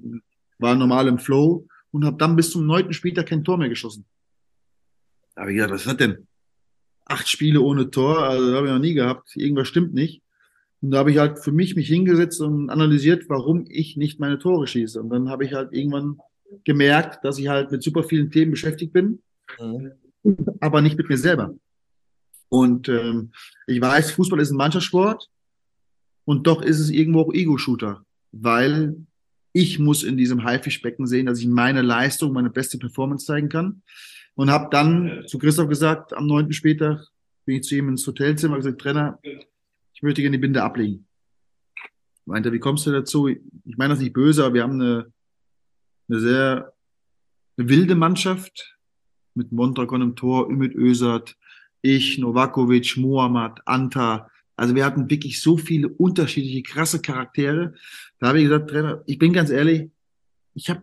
war 0.58 0.74
normal 0.74 1.08
im 1.08 1.18
Flow 1.18 1.66
und 1.90 2.06
habe 2.06 2.16
dann 2.16 2.36
bis 2.36 2.50
zum 2.50 2.64
neunten 2.64 2.94
Spieltag 2.94 3.26
kein 3.26 3.44
Tor 3.44 3.58
mehr 3.58 3.68
geschossen. 3.68 4.06
Da 5.34 5.42
habe 5.42 5.52
ich 5.52 5.56
gedacht, 5.56 5.74
was 5.74 5.86
hat 5.86 6.00
denn? 6.00 6.26
Acht 7.12 7.28
Spiele 7.28 7.60
ohne 7.60 7.90
Tor, 7.90 8.22
also 8.22 8.54
habe 8.54 8.68
ich 8.68 8.72
noch 8.72 8.78
nie 8.78 8.94
gehabt. 8.94 9.36
Irgendwas 9.36 9.68
stimmt 9.68 9.92
nicht. 9.92 10.22
Und 10.80 10.92
da 10.92 10.98
habe 10.98 11.10
ich 11.10 11.18
halt 11.18 11.38
für 11.38 11.52
mich 11.52 11.76
mich 11.76 11.88
hingesetzt 11.88 12.40
und 12.40 12.70
analysiert, 12.70 13.28
warum 13.28 13.66
ich 13.68 13.98
nicht 13.98 14.18
meine 14.18 14.38
Tore 14.38 14.66
schieße. 14.66 15.00
Und 15.00 15.10
dann 15.10 15.28
habe 15.28 15.44
ich 15.44 15.52
halt 15.52 15.72
irgendwann 15.72 16.16
gemerkt, 16.64 17.22
dass 17.22 17.38
ich 17.38 17.48
halt 17.48 17.70
mit 17.70 17.82
super 17.82 18.02
vielen 18.02 18.30
Themen 18.30 18.52
beschäftigt 18.52 18.94
bin, 18.94 19.20
mhm. 19.60 19.92
aber 20.60 20.80
nicht 20.80 20.96
mit 20.96 21.10
mir 21.10 21.18
selber. 21.18 21.54
Und 22.48 22.88
ähm, 22.88 23.32
ich 23.66 23.80
weiß, 23.80 24.12
Fußball 24.12 24.40
ist 24.40 24.50
ein 24.50 24.56
Mannschaftssport 24.56 25.28
und 26.24 26.46
doch 26.46 26.62
ist 26.62 26.80
es 26.80 26.88
irgendwo 26.88 27.20
auch 27.20 27.34
Ego-Shooter, 27.34 28.06
weil 28.32 28.96
ich 29.52 29.78
muss 29.78 30.02
in 30.02 30.16
diesem 30.16 30.44
Haifischbecken 30.44 31.06
sehen, 31.06 31.26
dass 31.26 31.40
ich 31.40 31.46
meine 31.46 31.82
Leistung, 31.82 32.32
meine 32.32 32.50
beste 32.50 32.78
Performance 32.78 33.26
zeigen 33.26 33.50
kann. 33.50 33.82
Und 34.34 34.50
habe 34.50 34.68
dann 34.70 35.24
zu 35.26 35.38
Christoph 35.38 35.68
gesagt, 35.68 36.14
am 36.14 36.26
neunten 36.26 36.52
später 36.52 37.04
bin 37.44 37.56
ich 37.56 37.64
zu 37.64 37.76
ihm 37.76 37.88
ins 37.88 38.06
Hotelzimmer 38.06 38.54
und 38.54 38.60
gesagt, 38.60 38.80
Trainer, 38.80 39.18
ich 39.22 40.02
möchte 40.02 40.22
gerne 40.22 40.36
die 40.36 40.40
Binde 40.40 40.62
ablegen. 40.62 41.06
Meinte, 42.24 42.52
wie 42.52 42.60
kommst 42.60 42.86
du 42.86 42.92
dazu? 42.92 43.28
Ich 43.28 43.76
meine 43.76 43.94
das 43.94 44.00
nicht 44.00 44.12
böse, 44.12 44.44
aber 44.44 44.54
wir 44.54 44.62
haben 44.62 44.80
eine, 44.80 45.12
eine 46.08 46.20
sehr 46.20 46.72
eine 47.56 47.68
wilde 47.68 47.94
Mannschaft 47.94 48.78
mit 49.34 49.52
Mondragon 49.52 50.02
im 50.02 50.16
Tor, 50.16 50.48
Ümit 50.48 50.74
Özat, 50.74 51.36
ich, 51.82 52.18
Novakovic, 52.18 52.96
Mohamed, 52.96 53.60
Anta, 53.66 54.30
also 54.56 54.74
wir 54.74 54.84
hatten 54.84 55.10
wirklich 55.10 55.40
so 55.40 55.56
viele 55.56 55.88
unterschiedliche, 55.88 56.62
krasse 56.62 57.00
Charaktere. 57.00 57.74
Da 58.18 58.28
habe 58.28 58.38
ich 58.38 58.44
gesagt, 58.44 58.70
Trainer, 58.70 59.02
ich 59.06 59.18
bin 59.18 59.32
ganz 59.32 59.50
ehrlich, 59.50 59.90
ich 60.54 60.70
habe 60.70 60.82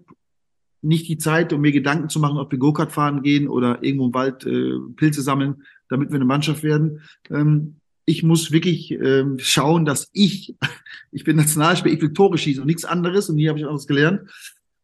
nicht 0.82 1.08
die 1.08 1.18
Zeit, 1.18 1.52
um 1.54 1.62
mir 1.62 1.72
Gedanken 1.72 2.10
zu 2.10 2.20
machen, 2.20 2.38
ob 2.38 2.52
wir 2.52 2.60
Go-Kart 2.60 2.92
fahren 2.92 3.22
gehen 3.22 3.48
oder 3.48 3.84
irgendwo 3.84 4.08
im 4.08 4.14
Wald 4.14 4.46
äh, 4.46 4.78
Pilze 4.96 5.22
sammeln, 5.22 5.64
damit 5.90 6.10
wir 6.10 6.16
eine 6.16 6.26
Mannschaft 6.26 6.64
werden. 6.64 7.02
Ähm, 7.30 7.76
ich 8.06 8.24
muss 8.24 8.52
wirklich 8.52 8.92
ähm, 8.92 9.38
schauen, 9.40 9.86
dass 9.86 10.10
ich, 10.14 10.56
ich 11.12 11.24
bin 11.24 11.36
Nationalspieler, 11.36 11.96
ich 11.96 12.02
will 12.02 12.14
Tore 12.14 12.38
schießen 12.38 12.62
und 12.62 12.68
nichts 12.68 12.86
anderes 12.86 13.30
und 13.30 13.38
hier 13.38 13.50
habe 13.50 13.60
ich 13.60 13.68
alles 13.68 13.88
gelernt. 13.88 14.22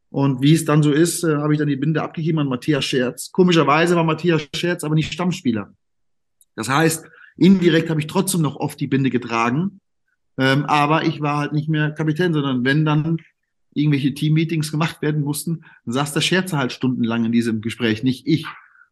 Und 0.09 0.41
wie 0.41 0.53
es 0.53 0.63
dann 0.63 0.83
so 0.83 0.91
ist, 0.91 1.23
äh, 1.23 1.37
habe 1.37 1.53
ich 1.53 1.59
dann 1.59 1.67
die 1.67 1.75
Binde 1.75 2.01
abgegeben 2.01 2.39
an 2.39 2.47
Matthias 2.47 2.85
Scherz. 2.85 3.31
Komischerweise 3.31 3.95
war 3.95 4.03
Matthias 4.03 4.47
Scherz 4.55 4.83
aber 4.83 4.95
nicht 4.95 5.11
Stammspieler. 5.11 5.73
Das 6.55 6.69
heißt, 6.69 7.05
Indirekt 7.37 7.89
habe 7.89 7.99
ich 7.99 8.07
trotzdem 8.07 8.41
noch 8.41 8.55
oft 8.55 8.79
die 8.79 8.87
Binde 8.87 9.09
getragen. 9.09 9.81
Ähm, 10.37 10.65
aber 10.65 11.03
ich 11.05 11.21
war 11.21 11.37
halt 11.37 11.53
nicht 11.53 11.69
mehr 11.69 11.91
Kapitän, 11.91 12.33
sondern 12.33 12.63
wenn 12.65 12.85
dann 12.85 13.17
irgendwelche 13.75 14.13
Teammeetings 14.13 14.71
gemacht 14.71 15.01
werden 15.01 15.23
mussten, 15.23 15.63
dann 15.85 15.93
saß 15.93 16.13
der 16.13 16.21
Scherzer 16.21 16.57
halt 16.57 16.71
stundenlang 16.71 17.25
in 17.25 17.31
diesem 17.31 17.61
Gespräch, 17.61 18.01
nicht 18.01 18.25
ich. 18.25 18.45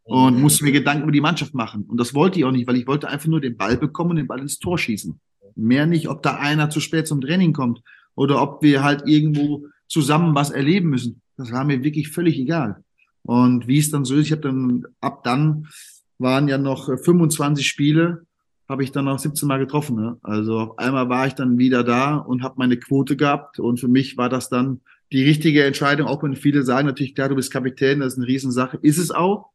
Und 0.03 0.35
mhm. 0.35 0.41
musste 0.41 0.65
mir 0.65 0.73
Gedanken 0.73 1.03
über 1.03 1.13
die 1.13 1.21
Mannschaft 1.21 1.53
machen. 1.53 1.85
Und 1.85 1.97
das 1.97 2.13
wollte 2.13 2.37
ich 2.37 2.45
auch 2.45 2.51
nicht, 2.51 2.67
weil 2.67 2.75
ich 2.75 2.87
wollte 2.87 3.07
einfach 3.07 3.27
nur 3.27 3.39
den 3.39 3.55
Ball 3.55 3.77
bekommen 3.77 4.11
und 4.11 4.15
den 4.17 4.27
Ball 4.27 4.41
ins 4.41 4.59
Tor 4.59 4.77
schießen. 4.77 5.17
Mehr 5.55 5.85
nicht, 5.85 6.09
ob 6.09 6.21
da 6.21 6.35
einer 6.35 6.69
zu 6.69 6.81
spät 6.81 7.07
zum 7.07 7.21
Training 7.21 7.53
kommt 7.53 7.81
oder 8.15 8.41
ob 8.41 8.61
wir 8.61 8.83
halt 8.83 9.03
irgendwo 9.07 9.67
zusammen 9.87 10.35
was 10.35 10.49
erleben 10.49 10.89
müssen. 10.89 11.21
Das 11.37 11.53
war 11.53 11.63
mir 11.63 11.83
wirklich 11.83 12.09
völlig 12.09 12.37
egal. 12.37 12.83
Und 13.21 13.67
wie 13.67 13.79
es 13.79 13.91
dann 13.91 14.03
so 14.03 14.15
ist, 14.15 14.25
ich 14.25 14.31
habe 14.33 14.41
dann 14.41 14.83
ab 14.99 15.23
dann 15.23 15.69
waren 16.17 16.49
ja 16.49 16.57
noch 16.57 16.87
25 16.87 17.65
Spiele 17.65 18.25
habe 18.73 18.83
ich 18.83 18.91
dann 18.91 19.07
auch 19.07 19.19
17 19.19 19.47
Mal 19.47 19.59
getroffen. 19.59 19.95
Ne? 19.95 20.17
Also 20.23 20.59
auf 20.59 20.79
einmal 20.79 21.07
war 21.07 21.27
ich 21.27 21.33
dann 21.33 21.59
wieder 21.59 21.83
da 21.83 22.17
und 22.17 22.41
habe 22.41 22.55
meine 22.57 22.75
Quote 22.75 23.15
gehabt. 23.15 23.59
Und 23.59 23.79
für 23.79 23.87
mich 23.87 24.17
war 24.17 24.29
das 24.29 24.49
dann 24.49 24.81
die 25.11 25.23
richtige 25.23 25.63
Entscheidung, 25.63 26.07
auch 26.07 26.23
wenn 26.23 26.35
viele 26.35 26.63
sagen 26.63 26.87
natürlich, 26.87 27.13
klar, 27.13 27.29
du 27.29 27.35
bist 27.35 27.53
Kapitän, 27.53 27.99
das 27.99 28.13
ist 28.13 28.17
eine 28.17 28.27
Riesensache. 28.27 28.79
Ist 28.81 28.97
es 28.97 29.11
auch. 29.11 29.51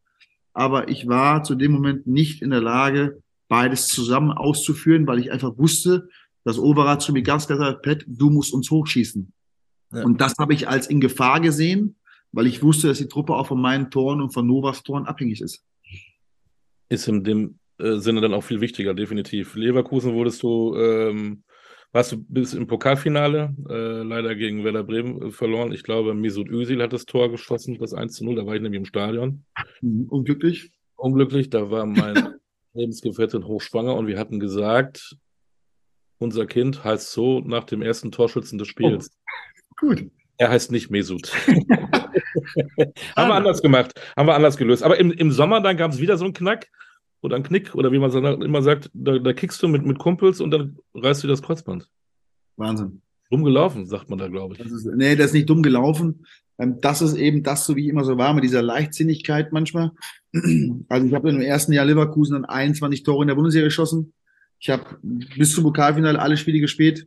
Aber 0.53 0.89
ich 0.89 1.09
war 1.09 1.43
zu 1.43 1.57
dem 1.57 1.73
Moment 1.73 2.07
nicht 2.07 2.43
in 2.43 2.51
der 2.51 2.61
Lage, 2.61 3.21
beides 3.49 3.89
zusammen 3.89 4.31
auszuführen, 4.31 5.09
weil 5.09 5.19
ich 5.19 5.33
einfach 5.33 5.59
wusste, 5.59 6.09
dass 6.45 6.61
Overath 6.61 7.03
zu 7.03 7.13
mir 7.13 7.23
ganz 7.23 7.49
klar 7.49 7.59
sagt, 7.59 7.83
Pat, 7.83 8.05
du 8.07 8.31
musst 8.31 8.55
uns 8.55 8.71
hochschießen. 8.71 9.33
Ja. 9.95 10.05
Und 10.05 10.21
das 10.21 10.35
habe 10.39 10.55
ich 10.55 10.69
als 10.69 10.87
in 10.87 11.01
Gefahr 11.01 11.41
gesehen, 11.41 11.97
weil 12.31 12.47
ich 12.47 12.63
wusste, 12.63 12.87
dass 12.87 12.99
die 12.99 13.09
Truppe 13.09 13.35
auch 13.35 13.49
von 13.49 13.61
meinen 13.61 13.91
Toren 13.91 14.23
und 14.23 14.33
von 14.33 14.47
Novas 14.47 14.85
Toren 14.85 15.07
abhängig 15.07 15.41
ist. 15.41 15.65
Ist 16.89 17.09
in 17.09 17.25
dem 17.25 17.58
äh, 17.79 17.99
Sinne 17.99 18.21
dann 18.21 18.35
auch 18.35 18.45
viel 18.45 18.61
wichtiger, 18.61 18.95
definitiv. 18.95 19.55
Leverkusen 19.55 20.15
wurdest 20.15 20.43
du, 20.43 20.75
ähm, 20.77 21.45
warst 21.93 22.13
du 22.13 22.25
bis 22.29 22.55
im 22.55 22.67
Pokalfinale, 22.67 23.55
äh, 23.69 24.03
leider 24.03 24.35
gegen 24.35 24.65
Werder 24.65 24.85
Bremen 24.85 25.23
äh, 25.23 25.31
verloren. 25.31 25.73
Ich 25.73 25.83
glaube, 25.83 26.15
Mesut 26.15 26.49
Özil 26.49 26.83
hat 26.83 26.93
das 26.93 27.07
Tor 27.07 27.31
geschossen, 27.31 27.79
das 27.79 27.95
1 27.95 28.15
zu 28.15 28.25
0, 28.25 28.37
da 28.37 28.47
war 28.47 28.55
ich 28.55 28.63
nämlich 28.63 28.81
im 28.81 28.85
Stadion. 28.85 29.45
Mhm, 29.81 30.07
unglücklich? 30.09 30.73
Unglücklich, 30.97 31.51
da 31.51 31.71
war 31.71 31.87
mein 31.87 32.35
Lebensgefährtin 32.75 33.47
hochschwanger 33.47 33.95
und 33.95 34.07
wir 34.07 34.19
hatten 34.19 34.41
gesagt, 34.41 35.17
unser 36.19 36.47
Kind 36.47 36.83
heißt 36.83 37.13
so 37.13 37.41
nach 37.41 37.65
dem 37.65 37.81
ersten 37.83 38.11
Torschützen 38.11 38.59
des 38.59 38.69
Spiels. 38.69 39.11
Oh, 39.71 39.87
gut. 39.87 40.11
Er 40.37 40.51
heißt 40.51 40.71
nicht 40.73 40.91
Mesut. 40.91 41.33
haben 43.17 43.29
wir 43.29 43.35
anders 43.35 43.63
gemacht, 43.63 43.93
haben 44.17 44.29
wir 44.29 44.35
anders 44.35 44.57
gelöst. 44.57 44.83
Aber 44.83 44.99
im, 44.99 45.11
im 45.11 45.31
Sommer 45.33 45.61
dann 45.61 45.77
gab 45.77 45.93
es 45.93 46.01
wieder 46.01 46.17
so 46.17 46.25
einen 46.25 46.35
Knack 46.35 46.69
oder 47.21 47.37
ein 47.37 47.43
Knick 47.43 47.75
oder 47.75 47.93
wie 47.93 47.99
man 47.99 48.13
immer 48.43 48.63
sagt, 48.63 48.91
da, 48.95 49.19
da 49.19 49.33
kickst 49.33 49.63
du 49.63 49.69
mit, 49.69 49.85
mit 49.85 49.99
Kumpels 49.99 50.41
und 50.41 50.51
dann 50.51 50.79
reißt 50.95 51.23
du 51.25 51.29
das 51.29 51.43
Kreuzband. 51.43 51.89
Wahnsinn. 52.57 53.03
Dumm 53.31 53.45
gelaufen, 53.45 53.87
sagt 53.87 54.09
man 54.09 54.19
da, 54.19 54.29
glaube 54.29 54.55
ich. 54.55 54.61
Das 54.61 54.73
ist, 54.73 54.87
nee, 54.87 55.15
das 55.15 55.27
ist 55.27 55.33
nicht 55.35 55.51
dumm 55.51 55.63
gelaufen. 55.63 56.25
Ähm, 56.59 56.81
das 56.81 57.03
ist 57.03 57.15
eben 57.15 57.43
das, 57.43 57.67
so 57.67 57.77
wie 57.77 57.85
ich 57.85 57.89
immer 57.89 58.05
so 58.05 58.17
war, 58.17 58.33
mit 58.33 58.45
dieser 58.45 58.63
Leichtsinnigkeit 58.63 59.53
manchmal. 59.53 59.93
Also 60.89 61.07
ich 61.07 61.15
habe 61.15 61.31
im 61.31 61.41
ersten 61.41 61.73
Jahr 61.73 61.87
Leverkusen 61.87 62.35
dann 62.35 62.45
21 62.45 63.03
Tore 63.03 63.23
in 63.23 63.29
der 63.29 63.35
Bundesliga 63.35 63.65
geschossen. 63.65 64.13
Ich 64.59 64.71
habe 64.71 64.99
bis 65.03 65.55
zum 65.55 65.65
Pokalfinale 65.65 66.19
alle 66.19 66.37
Spiele 66.37 66.61
gespielt. 66.61 67.07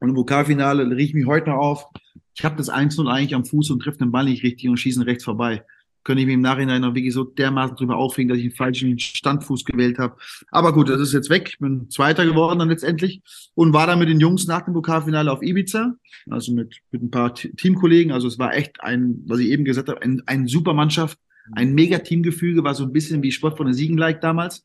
Und 0.00 0.10
im 0.10 0.14
Pokalfinale 0.14 0.84
riech 0.96 1.10
ich 1.10 1.14
mich 1.14 1.26
heute 1.26 1.50
noch 1.50 1.58
auf. 1.58 1.86
Ich 2.34 2.44
habe 2.44 2.56
das 2.56 2.70
1-0 2.70 3.08
eigentlich 3.08 3.34
am 3.34 3.44
Fuß 3.44 3.70
und 3.70 3.80
treffe 3.80 3.98
den 3.98 4.10
Ball 4.10 4.24
nicht 4.24 4.42
richtig 4.42 4.68
und 4.68 4.76
schießen 4.76 5.02
rechts 5.02 5.24
vorbei 5.24 5.64
könnte 6.08 6.22
ich 6.22 6.26
mich 6.26 6.36
im 6.36 6.40
Nachhinein 6.40 6.80
noch 6.80 6.94
wirklich 6.94 7.12
so 7.12 7.24
dermaßen 7.24 7.76
drüber 7.76 7.98
aufregen, 7.98 8.30
dass 8.30 8.38
ich 8.38 8.44
einen 8.44 8.54
falschen 8.54 8.98
Standfuß 8.98 9.66
gewählt 9.66 9.98
habe. 9.98 10.16
Aber 10.50 10.72
gut, 10.72 10.88
das 10.88 11.02
ist 11.02 11.12
jetzt 11.12 11.28
weg. 11.28 11.50
Ich 11.50 11.58
bin 11.58 11.90
Zweiter 11.90 12.24
geworden 12.24 12.58
dann 12.58 12.70
letztendlich 12.70 13.20
und 13.54 13.74
war 13.74 13.86
dann 13.86 13.98
mit 13.98 14.08
den 14.08 14.18
Jungs 14.18 14.46
nach 14.46 14.62
dem 14.62 14.72
Pokalfinale 14.72 15.30
auf 15.30 15.42
Ibiza, 15.42 15.96
also 16.30 16.54
mit, 16.54 16.80
mit 16.92 17.02
ein 17.02 17.10
paar 17.10 17.34
Teamkollegen. 17.34 18.10
Also 18.10 18.26
es 18.26 18.38
war 18.38 18.54
echt 18.54 18.80
ein, 18.80 19.22
was 19.26 19.40
ich 19.40 19.48
eben 19.48 19.66
gesagt 19.66 19.90
habe, 19.90 20.00
ein, 20.00 20.22
ein 20.24 20.46
super 20.46 20.72
Mannschaft, 20.72 21.18
ein 21.52 21.74
mega 21.74 21.98
Teamgefüge, 21.98 22.64
war 22.64 22.74
so 22.74 22.84
ein 22.84 22.92
bisschen 22.92 23.22
wie 23.22 23.30
Sport 23.30 23.58
von 23.58 23.66
der 23.66 23.74
Siegen-like 23.74 24.22
damals. 24.22 24.64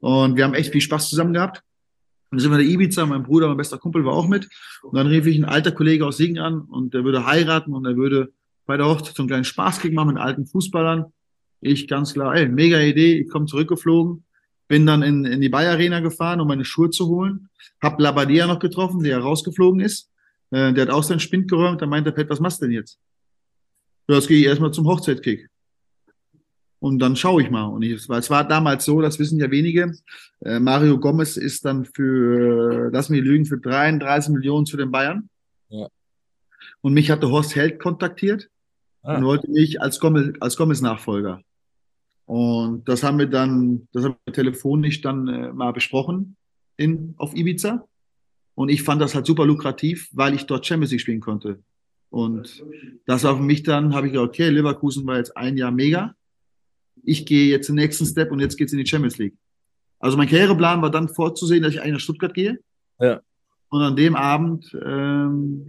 Und 0.00 0.36
wir 0.36 0.44
haben 0.44 0.52
echt 0.52 0.70
viel 0.70 0.82
Spaß 0.82 1.08
zusammen 1.08 1.32
gehabt. 1.32 1.62
Dann 2.30 2.40
sind 2.40 2.50
wir 2.50 2.58
in 2.58 2.66
der 2.66 2.74
Ibiza, 2.74 3.06
mein 3.06 3.22
Bruder, 3.22 3.48
mein 3.48 3.56
bester 3.56 3.78
Kumpel 3.78 4.04
war 4.04 4.12
auch 4.12 4.28
mit. 4.28 4.50
Und 4.82 4.98
dann 4.98 5.06
rief 5.06 5.24
ich 5.24 5.36
einen 5.36 5.46
alter 5.46 5.72
Kollege 5.72 6.04
aus 6.04 6.18
Siegen 6.18 6.38
an 6.40 6.60
und 6.60 6.92
der 6.92 7.04
würde 7.04 7.24
heiraten 7.24 7.72
und 7.72 7.86
er 7.86 7.96
würde 7.96 8.34
bei 8.66 8.76
der 8.76 8.86
Hochzeit 8.86 9.14
so 9.14 9.22
einen 9.22 9.28
kleinen 9.28 9.44
Spaß 9.44 9.84
machen 9.92 10.14
mit 10.14 10.18
alten 10.18 10.46
Fußballern. 10.46 11.12
Ich 11.60 11.88
ganz 11.88 12.14
klar, 12.14 12.34
ey, 12.34 12.48
mega 12.48 12.78
Idee, 12.80 13.20
ich 13.20 13.28
komme 13.28 13.46
zurückgeflogen, 13.46 14.24
bin 14.68 14.86
dann 14.86 15.02
in, 15.02 15.24
in 15.24 15.40
die 15.40 15.48
Bayer 15.48 15.72
Arena 15.72 16.00
gefahren, 16.00 16.40
um 16.40 16.48
meine 16.48 16.64
Schuhe 16.64 16.90
zu 16.90 17.08
holen, 17.08 17.48
hab 17.80 18.00
Labadia 18.00 18.46
noch 18.46 18.58
getroffen, 18.58 19.02
der 19.02 19.18
rausgeflogen 19.18 19.80
ist. 19.80 20.10
Äh, 20.50 20.72
der 20.72 20.82
hat 20.82 20.90
auch 20.90 21.02
seinen 21.02 21.20
Spind 21.20 21.48
geräumt, 21.48 21.80
da 21.80 21.86
meinte 21.86 22.10
der 22.10 22.16
Pet, 22.16 22.30
was 22.30 22.40
machst 22.40 22.60
du 22.60 22.66
denn 22.66 22.74
jetzt? 22.74 22.98
Ja, 24.08 24.16
jetzt 24.16 24.28
gehe 24.28 24.38
ich 24.38 24.46
erstmal 24.46 24.72
zum 24.72 24.86
Hochzeitkick. 24.86 25.48
Und 26.80 26.98
dann 26.98 27.16
schaue 27.16 27.42
ich 27.42 27.50
mal. 27.50 27.64
Und 27.64 27.80
ich, 27.80 28.06
weil 28.10 28.20
es 28.20 28.28
war 28.28 28.46
damals 28.46 28.84
so, 28.84 29.00
das 29.00 29.18
wissen 29.18 29.38
ja 29.38 29.50
wenige, 29.50 29.94
äh, 30.40 30.60
Mario 30.60 30.98
Gomez 31.00 31.38
ist 31.38 31.64
dann 31.64 31.86
für, 31.86 32.90
lass 32.92 33.08
mich 33.08 33.22
lügen, 33.22 33.46
für 33.46 33.58
33 33.58 34.34
Millionen 34.34 34.66
zu 34.66 34.76
den 34.76 34.90
Bayern. 34.90 35.30
Ja. 35.70 35.88
Und 36.82 36.92
mich 36.92 37.10
hatte 37.10 37.30
Horst 37.30 37.56
Held 37.56 37.78
kontaktiert 37.78 38.50
ah. 39.04 39.16
und 39.16 39.24
wollte 39.24 39.50
mich 39.50 39.80
als 39.80 40.00
Gomez, 40.00 40.34
als 40.40 40.56
Gomez 40.56 40.80
Nachfolger. 40.80 41.40
Und 42.26 42.88
das 42.88 43.02
haben 43.02 43.18
wir 43.18 43.26
dann, 43.26 43.88
das 43.92 44.04
haben 44.04 44.16
wir 44.24 44.32
telefonisch 44.32 45.00
dann 45.00 45.28
äh, 45.28 45.52
mal 45.52 45.72
besprochen 45.72 46.36
in, 46.76 47.14
auf 47.18 47.36
Ibiza. 47.36 47.86
Und 48.54 48.70
ich 48.70 48.82
fand 48.82 49.02
das 49.02 49.14
halt 49.14 49.26
super 49.26 49.46
lukrativ, 49.46 50.08
weil 50.12 50.34
ich 50.34 50.46
dort 50.46 50.66
Champions 50.66 50.92
League 50.92 51.00
spielen 51.00 51.20
konnte. 51.20 51.62
Und 52.08 52.64
das 53.06 53.24
war 53.24 53.36
für 53.36 53.42
mich 53.42 53.64
dann, 53.64 53.94
habe 53.94 54.06
ich 54.06 54.12
gesagt, 54.12 54.28
okay, 54.28 54.48
Leverkusen 54.48 55.06
war 55.06 55.16
jetzt 55.16 55.36
ein 55.36 55.56
Jahr 55.56 55.72
mega. 55.72 56.14
Ich 57.02 57.26
gehe 57.26 57.48
jetzt 57.48 57.68
den 57.68 57.74
nächsten 57.74 58.06
Step 58.06 58.30
und 58.30 58.38
jetzt 58.38 58.56
geht's 58.56 58.72
in 58.72 58.78
die 58.78 58.86
Champions 58.86 59.18
League. 59.18 59.36
Also 59.98 60.16
mein 60.16 60.28
Karriereplan 60.28 60.80
war 60.80 60.90
dann 60.90 61.08
vorzusehen, 61.08 61.62
dass 61.62 61.72
ich 61.72 61.80
eigentlich 61.80 61.94
nach 61.94 62.00
Stuttgart 62.00 62.32
gehe. 62.32 62.60
Ja. 63.00 63.20
Und 63.68 63.82
an 63.82 63.96
dem 63.96 64.14
Abend 64.14 64.76
ähm, 64.84 65.68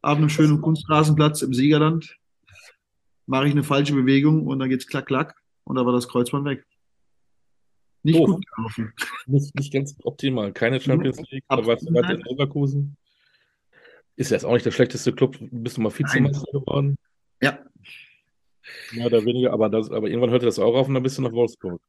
auf 0.00 0.16
einem 0.16 0.30
schönen 0.30 0.62
Kunstrasenplatz 0.62 1.42
im 1.42 1.52
Siegerland 1.52 2.16
mache 3.26 3.46
ich 3.46 3.52
eine 3.52 3.62
falsche 3.62 3.94
Bewegung 3.94 4.46
und 4.46 4.58
dann 4.58 4.68
geht's 4.68 4.86
klack, 4.86 5.06
klack 5.06 5.34
und 5.64 5.76
da 5.76 5.84
war 5.86 5.92
das 5.92 6.08
Kreuzband 6.08 6.44
weg. 6.44 6.64
Nicht 8.02 8.18
oh. 8.18 8.26
gut 8.26 8.44
gelaufen. 8.54 8.92
Nicht, 9.26 9.54
nicht 9.54 9.72
ganz 9.72 9.96
optimal. 10.04 10.52
Keine 10.52 10.78
Champions 10.78 11.22
League, 11.30 11.44
aber 11.48 11.66
was 11.66 11.82
war 11.86 12.10
in 12.10 12.20
Leverkusen? 12.20 12.96
Ist 14.16 14.30
jetzt 14.30 14.44
auch 14.44 14.52
nicht 14.52 14.66
der 14.66 14.70
schlechteste 14.70 15.12
Club. 15.14 15.38
Bist 15.40 15.78
du 15.78 15.80
mal 15.80 15.90
Vizemeister 15.90 16.44
geworden? 16.52 16.96
Ja. 17.42 17.58
Mehr 18.92 19.06
oder 19.06 19.24
weniger, 19.24 19.52
aber, 19.52 19.70
das, 19.70 19.90
aber 19.90 20.08
irgendwann 20.08 20.30
hörte 20.30 20.44
das 20.44 20.58
auch 20.58 20.74
auf 20.74 20.86
und 20.86 20.94
dann 20.94 21.02
bist 21.02 21.16
du 21.16 21.22
nach 21.22 21.32
Wolfsburg. 21.32 21.80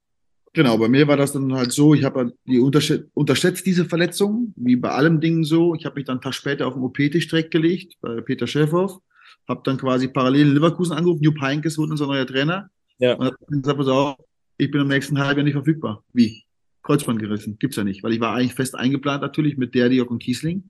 Genau, 0.54 0.78
bei 0.78 0.88
mir 0.88 1.06
war 1.08 1.18
das 1.18 1.34
dann 1.34 1.54
halt 1.54 1.74
so, 1.74 1.94
ich 1.94 2.06
habe 2.06 2.34
die 2.46 2.60
unterschätzt, 2.60 3.10
unterschätzt 3.14 3.66
diese 3.66 3.84
Verletzung, 3.84 4.54
wie 4.56 4.78
bei 4.78 4.90
allem 4.90 5.20
Dingen 5.20 5.44
so. 5.44 5.76
Ich 5.76 5.86
habe 5.86 5.96
mich 5.96 6.06
dann 6.06 6.16
einen 6.16 6.22
Tag 6.22 6.34
später 6.34 6.66
auf 6.66 6.74
den 6.74 6.84
OP-Tisch 6.84 7.28
direkt 7.28 7.52
gelegt, 7.52 7.96
bei 8.00 8.22
Peter 8.22 8.48
Schäfhoff, 8.48 9.00
habe 9.48 9.62
dann 9.64 9.78
quasi 9.78 10.08
parallel 10.08 10.48
in 10.48 10.54
Leverkusen 10.54 10.94
angerufen, 10.94 11.24
Jupp 11.24 11.40
Heynckes 11.42 11.78
wurde 11.78 11.92
unser 11.92 12.08
neuer 12.08 12.26
Trainer. 12.26 12.70
Ja. 12.98 13.16
Und 13.16 13.26
hat 13.26 13.36
gesagt, 13.48 13.78
pass 13.78 13.88
auf, 13.88 14.16
ich 14.58 14.72
bin 14.72 14.82
im 14.82 14.88
nächsten 14.88 15.20
Halbjahr 15.20 15.44
nicht 15.44 15.54
verfügbar. 15.54 16.04
Wie? 16.14 16.44
Kreuzband 16.84 17.20
gerissen, 17.20 17.58
gibt's 17.60 17.78
ja 17.78 17.84
nicht, 17.84 18.04
weil 18.04 18.14
ich 18.14 18.20
war 18.20 18.36
eigentlich 18.36 18.54
fest 18.54 18.76
eingeplant 18.76 19.22
natürlich 19.22 19.58
mit 19.58 19.74
der, 19.74 19.90
Diok 19.90 20.12
und 20.12 20.22
Kiesling 20.22 20.70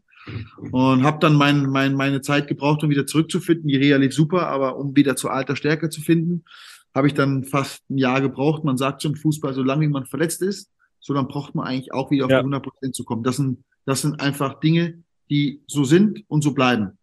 und 0.72 1.04
habe 1.04 1.20
dann 1.20 1.36
mein, 1.36 1.70
mein, 1.70 1.94
meine 1.94 2.22
Zeit 2.22 2.48
gebraucht, 2.48 2.84
um 2.84 2.90
wieder 2.90 3.06
zurückzufinden. 3.06 3.68
Die 3.68 3.76
Reha 3.76 3.98
lief 3.98 4.14
super, 4.14 4.48
aber 4.48 4.78
um 4.78 4.96
wieder 4.96 5.16
zu 5.16 5.30
alter 5.30 5.56
Stärke 5.56 5.90
zu 5.90 6.02
finden, 6.02 6.46
habe 6.94 7.08
ich 7.08 7.14
dann 7.14 7.44
fast 7.44 7.84
ein 7.90 7.98
Jahr 7.98 8.22
gebraucht. 8.22 8.64
Man 8.64 8.78
sagt 8.78 9.04
schon 9.04 9.16
Fußball, 9.16 9.54
solange 9.54 9.88
man 9.90 10.06
verletzt 10.06 10.42
ist, 10.42 10.72
so 11.00 11.14
dann 11.14 11.28
braucht 11.28 11.54
man 11.54 11.68
eigentlich 11.68 11.94
auch 11.94 12.10
wieder 12.10 12.26
auf 12.26 12.32
Ja. 12.32 12.38
die 12.38 12.46
100 12.46 12.64
Prozent 12.64 12.96
zu 12.96 13.04
kommen. 13.04 13.24
Das 13.24 13.36
sind, 13.36 13.64
das 13.86 14.02
sind 14.02 14.20
einfach 14.20 14.60
Dinge, 14.60 15.04
die 15.30 15.62
so 15.68 15.84
sind 15.84 16.24
und 16.28 16.44
so 16.44 16.54
bleiben. 16.54 16.98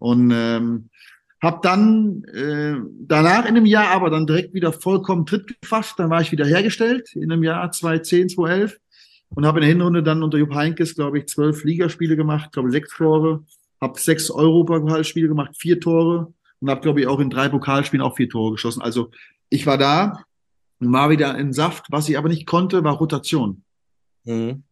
Und 0.00 0.32
ähm, 0.34 0.90
habe 1.40 1.60
dann 1.62 2.24
äh, 2.24 2.76
danach 3.00 3.42
in 3.42 3.56
einem 3.56 3.66
Jahr 3.66 3.88
aber 3.92 4.10
dann 4.10 4.26
direkt 4.26 4.52
wieder 4.52 4.72
vollkommen 4.72 5.24
Tritt 5.24 5.60
gefasst. 5.60 5.94
Dann 5.98 6.10
war 6.10 6.20
ich 6.20 6.32
wieder 6.32 6.44
hergestellt 6.44 7.14
in 7.14 7.32
einem 7.32 7.44
Jahr 7.44 7.70
2010, 7.70 8.30
2011 8.30 8.78
und 9.30 9.46
habe 9.46 9.58
in 9.58 9.62
der 9.62 9.70
Hinrunde 9.70 10.02
dann 10.02 10.22
unter 10.22 10.38
Jupp 10.38 10.54
Heynckes, 10.54 10.94
glaube 10.94 11.18
ich, 11.18 11.26
zwölf 11.26 11.64
Ligaspiele 11.64 12.16
gemacht, 12.16 12.52
glaube 12.52 12.70
sechs 12.70 12.94
Tore, 12.94 13.44
habe 13.80 13.98
sechs 13.98 14.30
Europapokalspiele 14.30 15.28
gemacht, 15.28 15.56
vier 15.56 15.80
Tore 15.80 16.34
und 16.60 16.68
habe, 16.68 16.80
glaube 16.80 17.00
ich, 17.00 17.06
auch 17.06 17.20
in 17.20 17.30
drei 17.30 17.48
Pokalspielen 17.48 18.04
auch 18.04 18.16
vier 18.16 18.28
Tore 18.28 18.52
geschossen. 18.52 18.82
Also 18.82 19.10
ich 19.48 19.66
war 19.66 19.78
da 19.78 20.24
und 20.80 20.92
war 20.92 21.10
wieder 21.10 21.38
in 21.38 21.52
Saft. 21.52 21.86
Was 21.90 22.08
ich 22.08 22.18
aber 22.18 22.28
nicht 22.28 22.46
konnte, 22.46 22.84
war 22.84 22.94
Rotation. 22.96 23.62
Mhm. 24.24 24.64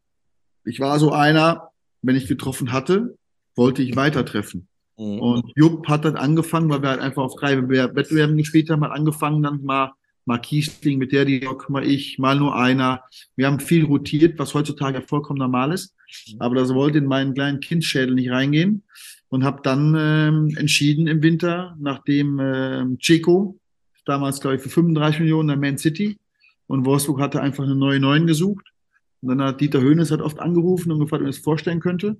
Ich 0.65 0.81
war 0.81 0.99
so 0.99 1.13
einer, 1.13 1.71
wenn 2.03 2.17
ich 2.17 2.29
getroffen 2.29 2.73
hatte, 2.73 3.17
wollte 3.55 3.83
ich 3.83 3.97
weiter 3.97 4.25
treffen. 4.25 4.69
Mhm. 4.99 5.21
Und 5.21 5.53
Jupp 5.55 5.89
hat 5.89 6.05
dann 6.05 6.17
angefangen, 6.17 6.69
weil 6.69 6.83
wir 6.83 6.91
halt 6.91 7.01
einfach 7.01 7.23
auf 7.23 7.37
drei 7.37 7.57
Wettbewerben 7.69 8.37
gespielt 8.37 8.69
haben, 8.71 8.85
hat 8.85 8.91
angefangen 8.91 9.43
dann 9.43 9.63
mal, 9.63 9.93
mal 10.25 10.39
Kiesling 10.39 10.99
mit 10.99 11.13
der 11.13 11.25
Diok, 11.25 11.71
mal 11.71 11.87
ich, 11.87 12.19
mal 12.19 12.39
nur 12.39 12.55
einer. 12.55 13.03
Wir 13.37 13.47
haben 13.47 13.61
viel 13.61 13.85
rotiert, 13.85 14.39
was 14.39 14.55
heutzutage 14.55 15.01
vollkommen 15.03 15.39
normal 15.39 15.73
ist. 15.73 15.95
Aber 16.39 16.57
das 16.57 16.75
wollte 16.75 16.99
in 16.99 17.07
meinen 17.07 17.35
kleinen 17.35 17.61
Kindschädel 17.61 18.15
nicht 18.15 18.31
reingehen. 18.31 18.83
Und 19.31 19.45
habe 19.45 19.61
dann 19.63 19.95
ähm, 19.99 20.57
entschieden 20.57 21.07
im 21.07 21.23
Winter, 21.23 21.77
nachdem 21.79 22.41
ähm, 22.41 22.99
Ceco, 23.01 23.59
damals 24.07 24.41
glaube 24.41 24.57
ich 24.57 24.63
für 24.63 24.71
35 24.71 25.21
Millionen 25.21 25.51
an 25.51 25.61
Man 25.61 25.77
City, 25.77 26.19
und 26.67 26.85
Wolfsburg 26.85 27.21
hatte 27.21 27.41
einfach 27.41 27.65
eine 27.65 27.75
neue 27.75 27.99
Neun 27.99 28.27
gesucht. 28.27 28.65
Und 29.21 29.29
dann 29.29 29.43
hat 29.43 29.61
Dieter 29.61 29.81
Höhnes 29.81 30.11
hat 30.11 30.21
oft 30.21 30.39
angerufen 30.39 30.93
und 30.93 31.01
gefragt, 31.01 31.23
ob 31.23 31.27
er 31.27 31.31
es 31.31 31.39
vorstellen 31.39 31.81
könnte. 31.81 32.17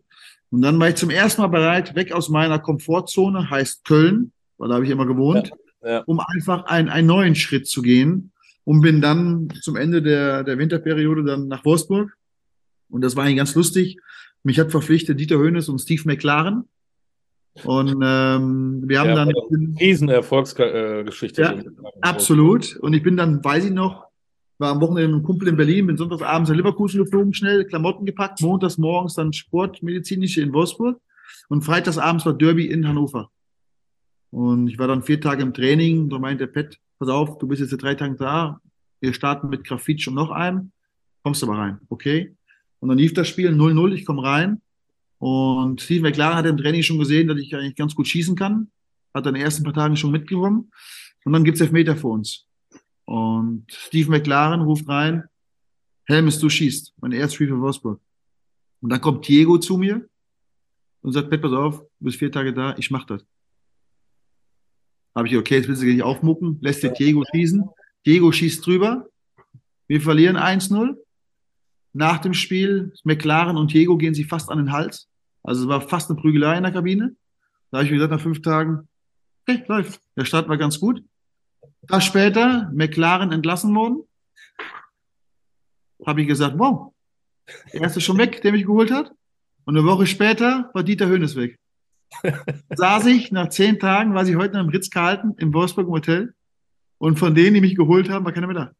Und 0.51 0.63
dann 0.63 0.79
war 0.81 0.89
ich 0.89 0.97
zum 0.97 1.11
ersten 1.11 1.43
Mal 1.43 1.49
bereit, 1.49 1.95
weg 1.95 2.13
aus 2.13 2.29
meiner 2.29 2.59
Komfortzone, 2.59 3.51
heißt 3.51 3.85
Köln, 3.85 4.33
weil 4.57 4.69
da 4.69 4.75
habe 4.77 4.85
ich 4.85 4.91
immer 4.91 5.07
gewohnt, 5.07 5.51
Ja. 5.85 6.01
um 6.07 6.19
einfach 6.21 6.65
ein, 6.65 6.89
einen 6.89 7.07
neuen 7.07 7.35
Schritt 7.35 7.67
zu 7.69 7.83
gehen. 7.83 8.33
Und 8.65 8.83
bin 8.83 9.01
dann 9.01 9.49
zum 9.63 9.77
Ende 9.77 10.03
der, 10.03 10.45
der 10.45 10.59
Winterperiode 10.59 11.25
dann 11.25 11.49
nach 11.49 11.65
Wolfsburg. 11.65 12.13
Und 12.91 13.01
das 13.03 13.17
war 13.17 13.25
eigentlich 13.25 13.39
ganz 13.39 13.55
lustig. 13.55 13.99
Mich 14.43 14.59
hat 14.59 14.71
verpflichtet 14.71 15.19
Dieter 15.19 15.39
Höhnes 15.39 15.69
und 15.71 15.79
Steve 15.79 16.03
McLaren. 16.05 16.65
Und 17.65 17.89
ähm, 18.05 18.83
wir 18.87 19.01
haben 19.01 19.09
Ja, 19.09 19.15
dann 19.25 19.31
Riesenerfolgsgeschichte. 19.81 21.43
Ja, 21.43 21.55
Absolut. 22.03 22.77
Und 22.77 22.93
ich 22.93 23.03
bin 23.03 23.17
dann, 23.17 23.43
weiß 23.43 23.65
ich 23.67 23.73
noch, 23.73 24.08
war 24.59 24.73
am 24.73 24.81
Wochenende 24.81 25.09
mit 25.09 25.15
einem 25.17 25.25
Kumpel 25.25 25.49
in 25.49 25.57
Berlin, 25.57 25.87
bin 25.87 25.97
sonntags 25.97 26.23
abends 26.23 26.51
nach 26.51 26.57
Leverkusen 26.57 27.03
geflogen, 27.03 27.33
schnell 27.33 27.65
Klamotten 27.65 28.05
gepackt, 28.05 28.41
montags 28.41 28.77
morgens 28.77 29.15
dann 29.15 29.33
Sportmedizinische 29.33 30.43
in 30.43 30.53
Wolfsburg 30.53 31.01
und 31.49 31.63
freitags 31.63 31.99
abends 31.99 32.27
war 32.27 32.35
Derby 32.35 32.67
in 32.67 32.87
Hannover. 32.87 33.31
Und 34.31 34.69
ich 34.69 34.79
war 34.79 34.89
dann 34.89 35.03
vier 35.03 35.21
Tage 35.21 35.43
im 35.43 35.55
Training, 35.55 36.11
da 36.11 36.19
meinte 36.19 36.47
der 36.47 36.53
Pet, 36.53 36.79
pass 36.99 37.09
auf, 37.09 37.39
du 37.39 37.47
bist 37.47 37.63
jetzt 37.63 37.83
drei 37.83 37.95
Tagen 37.95 38.17
da, 38.17 38.61
wir 39.01 39.15
starten 39.15 39.49
mit 39.49 39.65
Grafitsch 39.65 40.09
und 40.09 40.15
noch 40.15 40.31
einem, 40.31 40.73
kommst 41.23 41.43
aber 41.45 41.57
rein, 41.57 41.79
okay? 41.89 42.35
Und 42.81 42.89
dann 42.89 42.99
lief 42.99 43.15
das 43.15 43.29
Spiel 43.29 43.51
0-0, 43.51 43.93
ich 43.93 44.05
komme 44.05 44.25
rein 44.25 44.61
und 45.19 45.81
Steve 45.81 46.03
McLaren 46.03 46.37
hat 46.37 46.47
im 46.47 46.57
Training 46.57 46.83
schon 46.83 46.99
gesehen, 46.99 47.29
dass 47.29 47.39
ich 47.39 47.55
eigentlich 47.55 47.77
ganz 47.77 47.95
gut 47.95 48.09
schießen 48.09 48.37
kann, 48.37 48.71
hat 49.15 49.25
dann 49.25 49.35
in 49.35 49.41
den 49.41 49.45
ersten 49.45 49.63
paar 49.63 49.73
Tagen 49.73 49.97
schon 49.97 50.11
mitgenommen 50.11 50.71
und 51.25 51.33
dann 51.33 51.45
gibt's 51.45 51.61
Elfmeter 51.61 51.97
für 51.97 52.09
uns. 52.09 52.48
Und 53.09 53.65
Steve 53.71 54.11
McLaren 54.11 54.61
ruft 54.61 54.87
rein, 54.87 55.25
Helmes, 56.05 56.41
du 56.41 56.51
schießt. 56.51 56.93
Mein 57.01 57.13
erstes 57.13 57.37
Spiel 57.37 57.49
für 57.49 57.59
Wolfsburg. 57.59 58.03
Und 58.83 58.91
dann 58.91 59.01
kommt 59.01 59.27
Diego 59.27 59.57
zu 59.57 59.79
mir 59.79 60.07
und 61.01 61.13
sagt, 61.13 61.31
Pet, 61.31 61.41
pass 61.41 61.53
auf, 61.53 61.79
du 61.79 62.05
bist 62.05 62.19
vier 62.19 62.31
Tage 62.31 62.53
da, 62.53 62.77
ich 62.77 62.91
mach 62.91 63.07
das. 63.07 63.25
Habe 65.15 65.27
ich, 65.27 65.39
okay, 65.39 65.57
jetzt 65.57 65.69
willst 65.69 65.81
du 65.81 65.87
nicht 65.87 66.03
aufmucken, 66.03 66.59
lässt 66.61 66.83
dir 66.83 66.91
Diego 66.91 67.25
schießen. 67.33 67.67
Diego 68.05 68.31
schießt 68.31 68.67
drüber. 68.67 69.09
Wir 69.87 70.03
verlieren 70.03 70.37
1-0. 70.37 70.95
Nach 71.95 72.19
dem 72.19 72.35
Spiel, 72.35 72.93
McLaren 73.05 73.57
und 73.57 73.73
Diego 73.73 73.97
gehen 73.97 74.13
sich 74.13 74.27
fast 74.27 74.51
an 74.51 74.59
den 74.59 74.73
Hals. 74.73 75.09
Also 75.43 75.63
es 75.63 75.69
war 75.69 75.81
fast 75.81 76.11
eine 76.11 76.21
Prügelei 76.21 76.59
in 76.59 76.63
der 76.63 76.73
Kabine. 76.73 77.17
Da 77.71 77.79
habe 77.79 77.87
ich 77.87 77.91
mir 77.91 77.97
gesagt, 77.97 78.13
nach 78.13 78.21
fünf 78.21 78.43
Tagen, 78.43 78.87
okay, 79.47 79.65
läuft. 79.67 79.99
Der 80.15 80.27
Start 80.27 80.47
war 80.51 80.59
ganz 80.59 80.79
gut. 80.79 81.03
Tag 81.87 82.03
später, 82.03 82.71
McLaren 82.75 83.33
entlassen 83.33 83.75
worden. 83.75 84.03
Habe 86.07 86.23
ich 86.23 86.29
gesagt, 86.29 86.59
wow, 86.59 86.93
der 87.73 87.83
erste 87.83 88.01
schon 88.01 88.19
weg, 88.19 88.43
der 88.43 88.53
mich 88.53 88.65
geholt 88.65 88.91
hat. 88.91 89.13
Und 89.65 89.77
eine 89.77 89.87
Woche 89.87 90.07
später 90.07 90.71
war 90.75 90.83
Dieter 90.83 91.07
Höhnes 91.07 91.37
weg. 91.37 91.59
Saß 92.75 93.07
ich 93.07 93.33
nach 93.33 93.49
zehn 93.51 93.79
Tagen, 93.79 94.15
war 94.15 94.27
ich 94.27 94.37
heute 94.37 94.55
noch 94.55 94.65
im 94.65 94.71
Ritz-Carlton 94.71 95.35
im 95.39 95.53
Wolfsburg 95.53 95.89
Hotel. 95.89 96.35
Und 96.99 97.19
von 97.19 97.35
denen, 97.35 97.55
die 97.55 97.61
mich 97.61 97.77
geholt 97.77 98.09
haben, 98.09 98.25
war 98.25 98.33
keiner 98.33 98.47
mehr 98.47 98.73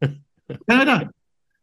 da. 0.00 0.08
Keiner 0.66 0.84
mehr 0.84 0.86
da. 0.86 1.10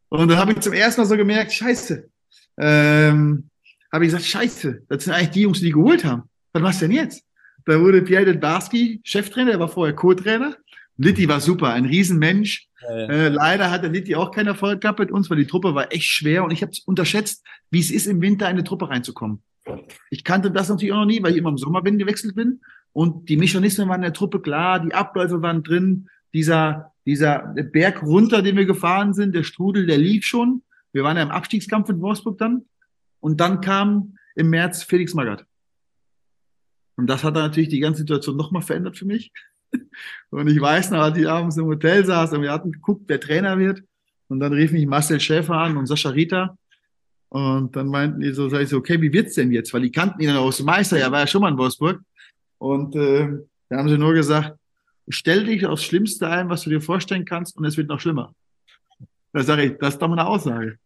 Und 0.09 0.29
dann 0.29 0.37
habe 0.37 0.51
ich 0.53 0.59
zum 0.59 0.73
ersten 0.73 1.01
Mal 1.01 1.07
so 1.07 1.17
gemerkt, 1.17 1.53
scheiße. 1.53 2.09
Ähm, 2.57 3.49
habe 3.91 4.05
ich 4.05 4.11
gesagt, 4.11 4.25
scheiße, 4.25 4.83
das 4.87 5.03
sind 5.03 5.13
eigentlich 5.13 5.31
die 5.31 5.41
Jungs, 5.41 5.59
die 5.59 5.65
die 5.65 5.71
geholt 5.71 6.05
haben. 6.05 6.23
Was 6.53 6.61
machst 6.61 6.81
du 6.81 6.87
denn 6.87 6.95
jetzt? 6.95 7.23
Da 7.65 7.79
wurde 7.79 8.01
Pierre 8.01 8.25
Delbarski 8.25 9.01
Cheftrainer, 9.03 9.51
der 9.51 9.59
war 9.59 9.67
vorher 9.67 9.95
Co-Trainer. 9.95 10.55
Litti 10.97 11.27
war 11.27 11.39
super, 11.39 11.73
ein 11.73 11.85
Riesenmensch. 11.85 12.67
Äh, 12.87 13.29
leider 13.29 13.71
hatte 13.71 13.87
Litti 13.87 14.15
auch 14.15 14.31
keinen 14.31 14.47
Erfolg 14.47 14.81
gehabt 14.81 14.99
mit 14.99 15.11
uns, 15.11 15.29
weil 15.29 15.37
die 15.37 15.47
Truppe 15.47 15.75
war 15.75 15.91
echt 15.91 16.05
schwer 16.05 16.43
und 16.43 16.51
ich 16.51 16.61
habe 16.61 16.71
unterschätzt, 16.85 17.45
wie 17.69 17.79
es 17.79 17.91
ist, 17.91 18.07
im 18.07 18.21
Winter 18.21 18.45
in 18.45 18.51
eine 18.51 18.63
Truppe 18.63 18.89
reinzukommen. 18.89 19.43
Ich 20.09 20.23
kannte 20.23 20.51
das 20.51 20.69
natürlich 20.69 20.93
auch 20.93 20.99
noch 20.99 21.05
nie, 21.05 21.21
weil 21.21 21.31
ich 21.31 21.37
immer 21.37 21.49
im 21.49 21.57
Sommer 21.57 21.81
bin, 21.81 21.97
gewechselt 21.97 22.35
bin. 22.35 22.61
Und 22.93 23.29
die 23.29 23.37
Mechanismen 23.37 23.89
waren 23.89 23.97
in 23.97 24.03
der 24.03 24.13
Truppe 24.13 24.41
klar, 24.41 24.79
die 24.79 24.93
Abläufe 24.93 25.41
waren 25.41 25.63
drin. 25.63 26.09
Dieser, 26.33 26.93
dieser 27.05 27.53
Berg 27.71 28.01
runter, 28.01 28.41
den 28.41 28.57
wir 28.57 28.65
gefahren 28.65 29.13
sind, 29.13 29.35
der 29.35 29.43
Strudel, 29.43 29.85
der 29.85 29.97
lief 29.97 30.25
schon. 30.25 30.63
Wir 30.93 31.03
waren 31.03 31.17
ja 31.17 31.23
im 31.23 31.31
Abstiegskampf 31.31 31.89
in 31.89 32.01
Wolfsburg 32.01 32.37
dann. 32.37 32.65
Und 33.19 33.39
dann 33.39 33.61
kam 33.61 34.17
im 34.35 34.49
März 34.49 34.83
Felix 34.83 35.13
Magath. 35.13 35.45
Und 36.95 37.07
das 37.07 37.23
hat 37.23 37.35
dann 37.35 37.43
natürlich 37.43 37.69
die 37.69 37.79
ganze 37.79 37.99
Situation 37.99 38.37
nochmal 38.37 38.61
verändert 38.61 38.97
für 38.97 39.05
mich. 39.05 39.31
Und 40.29 40.47
ich 40.47 40.59
weiß 40.59 40.91
noch, 40.91 40.99
als 40.99 41.17
ich 41.17 41.27
abends 41.27 41.57
im 41.57 41.65
Hotel 41.65 42.05
saß 42.05 42.33
und 42.33 42.41
wir 42.41 42.51
hatten 42.51 42.71
geguckt, 42.71 43.03
wer 43.07 43.19
Trainer 43.19 43.57
wird. 43.57 43.81
Und 44.27 44.39
dann 44.39 44.53
rief 44.53 44.71
mich 44.71 44.85
Marcel 44.85 45.19
Schäfer 45.19 45.55
an 45.55 45.77
und 45.77 45.87
Sascha 45.87 46.09
Rita. 46.09 46.57
Und 47.29 47.75
dann 47.75 47.87
meinten 47.87 48.19
die 48.21 48.31
so, 48.31 48.49
sag 48.49 48.61
ich 48.61 48.69
so, 48.69 48.77
okay, 48.77 49.01
wie 49.01 49.11
wird's 49.11 49.35
denn 49.35 49.51
jetzt? 49.51 49.73
Weil 49.73 49.81
die 49.81 49.91
kannten 49.91 50.21
ihn 50.21 50.29
aus 50.31 50.57
dem 50.57 50.65
Meister, 50.65 50.97
ja, 50.97 51.11
war 51.11 51.21
ja 51.21 51.27
schon 51.27 51.41
mal 51.41 51.51
in 51.51 51.57
Wolfsburg. 51.57 52.01
Und 52.57 52.95
äh, 52.95 53.29
da 53.69 53.77
haben 53.77 53.89
sie 53.89 53.97
nur 53.97 54.13
gesagt, 54.13 54.57
stell 55.09 55.45
dich 55.45 55.65
aufs 55.65 55.83
Schlimmste 55.83 56.29
ein, 56.29 56.49
was 56.49 56.63
du 56.63 56.69
dir 56.69 56.81
vorstellen 56.81 57.25
kannst, 57.25 57.57
und 57.57 57.65
es 57.65 57.77
wird 57.77 57.89
noch 57.89 57.99
schlimmer. 57.99 58.33
Da 59.33 59.43
sage 59.43 59.63
ich, 59.63 59.77
das 59.77 59.95
ist 59.95 60.01
doch 60.01 60.07
mal 60.07 60.19
eine 60.19 60.27
Aussage. 60.27 60.77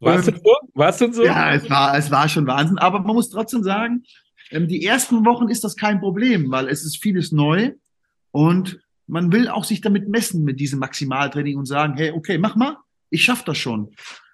War 0.00 0.16
es 0.16 0.26
denn 0.26 0.36
so? 0.36 0.56
War 0.74 0.88
es 0.90 0.96
denn 0.98 1.12
so? 1.12 1.24
Ja, 1.24 1.54
es 1.54 1.68
war, 1.68 1.96
es 1.96 2.10
war 2.10 2.28
schon 2.28 2.46
Wahnsinn. 2.46 2.78
Aber 2.78 3.00
man 3.00 3.14
muss 3.14 3.30
trotzdem 3.30 3.62
sagen, 3.62 4.04
ähm, 4.50 4.68
die 4.68 4.84
ersten 4.84 5.24
Wochen 5.24 5.48
ist 5.48 5.64
das 5.64 5.76
kein 5.76 6.00
Problem, 6.00 6.50
weil 6.50 6.68
es 6.68 6.84
ist 6.84 7.02
vieles 7.02 7.32
neu 7.32 7.72
und 8.30 8.80
man 9.06 9.32
will 9.32 9.48
auch 9.48 9.64
sich 9.64 9.80
damit 9.80 10.08
messen 10.08 10.44
mit 10.44 10.60
diesem 10.60 10.78
Maximaltraining 10.80 11.56
und 11.56 11.66
sagen, 11.66 11.94
hey, 11.96 12.10
okay, 12.10 12.38
mach 12.38 12.56
mal, 12.56 12.76
ich 13.10 13.24
schaff 13.24 13.42
das 13.44 13.58
schon. 13.58 13.90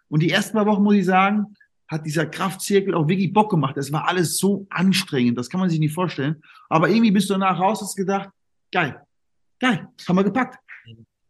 Und 0.09 0.21
die 0.21 0.31
ersten 0.31 0.57
paar 0.57 0.67
Wochen, 0.67 0.83
muss 0.83 0.97
ich 0.97 1.05
sagen, 1.05 1.55
hat 1.87 2.07
dieser 2.07 2.27
Kraftzirkel 2.27 2.95
auch 2.95 3.09
wirklich 3.09 3.33
Bock 3.33 3.51
gemacht. 3.51 3.77
Es 3.77 3.93
war 3.93 4.09
alles 4.09 4.37
so 4.37 4.67
anstrengend, 4.71 5.39
das 5.39 5.49
kann 5.49 5.61
man 5.61 5.71
sich 5.71 5.79
nicht 5.79 5.95
vorstellen. 5.95 6.43
Aber 6.69 6.89
irgendwie 6.89 7.13
bist 7.13 7.31
du 7.31 7.35
danach 7.35 7.59
raus, 7.61 7.81
hast 7.81 7.97
gedacht, 7.97 8.31
geil, 8.73 9.01
geil, 9.61 9.89
haben 10.09 10.17
wir 10.17 10.25
gepackt. 10.25 10.59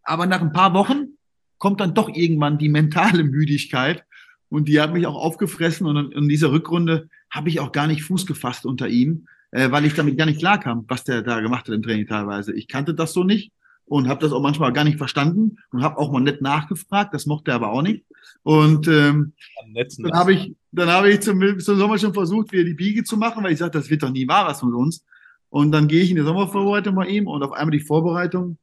Aber 0.02 0.26
nach 0.26 0.40
ein 0.40 0.52
paar 0.52 0.74
Wochen 0.74 1.18
kommt 1.58 1.80
dann 1.80 1.94
doch 1.94 2.08
irgendwann 2.08 2.58
die 2.58 2.68
mentale 2.68 3.24
Müdigkeit 3.24 4.04
und 4.48 4.68
die 4.68 4.80
hat 4.80 4.92
mich 4.92 5.06
auch 5.06 5.16
aufgefressen 5.16 5.86
und 5.86 6.12
in 6.12 6.28
dieser 6.28 6.52
Rückrunde 6.52 7.08
habe 7.30 7.48
ich 7.48 7.60
auch 7.60 7.72
gar 7.72 7.86
nicht 7.86 8.04
Fuß 8.04 8.26
gefasst 8.26 8.66
unter 8.66 8.88
ihm. 8.88 9.26
Äh, 9.54 9.70
weil 9.70 9.84
ich 9.84 9.94
damit 9.94 10.18
gar 10.18 10.26
nicht 10.26 10.40
klarkam, 10.40 10.84
was 10.88 11.04
der 11.04 11.22
da 11.22 11.40
gemacht 11.40 11.68
hat 11.68 11.74
im 11.74 11.82
Training 11.82 12.08
teilweise. 12.08 12.52
Ich 12.52 12.66
kannte 12.66 12.92
das 12.92 13.12
so 13.12 13.22
nicht 13.22 13.52
und 13.84 14.08
habe 14.08 14.20
das 14.20 14.32
auch 14.32 14.42
manchmal 14.42 14.72
gar 14.72 14.82
nicht 14.82 14.98
verstanden 14.98 15.58
und 15.70 15.82
habe 15.82 15.98
auch 15.98 16.10
mal 16.10 16.20
nett 16.20 16.42
nachgefragt, 16.42 17.14
das 17.14 17.26
mochte 17.26 17.52
er 17.52 17.56
aber 17.56 17.70
auch 17.70 17.82
nicht. 17.82 18.04
Und 18.42 18.88
ähm, 18.88 19.32
dann 19.98 20.12
habe 20.12 20.32
ich, 20.32 20.56
dann 20.72 20.88
habe 20.88 21.10
ich 21.10 21.20
zum, 21.20 21.40
zum 21.60 21.78
Sommer 21.78 21.98
schon 21.98 22.12
versucht, 22.12 22.50
wieder 22.50 22.64
die 22.64 22.74
Biege 22.74 23.04
zu 23.04 23.16
machen, 23.16 23.44
weil 23.44 23.52
ich 23.52 23.60
sagte, 23.60 23.78
das 23.78 23.90
wird 23.90 24.02
doch 24.02 24.10
nie 24.10 24.26
wahr 24.26 24.46
was 24.46 24.62
mit 24.62 24.74
uns. 24.74 25.04
Und 25.50 25.70
dann 25.70 25.86
gehe 25.86 26.02
ich 26.02 26.10
in 26.10 26.16
die 26.16 26.22
Sommervorbereitung 26.22 26.96
bei 26.96 27.06
ihm 27.06 27.28
und 27.28 27.44
auf 27.44 27.52
einmal 27.52 27.78
die 27.78 27.84
Vorbereitung, 27.84 28.58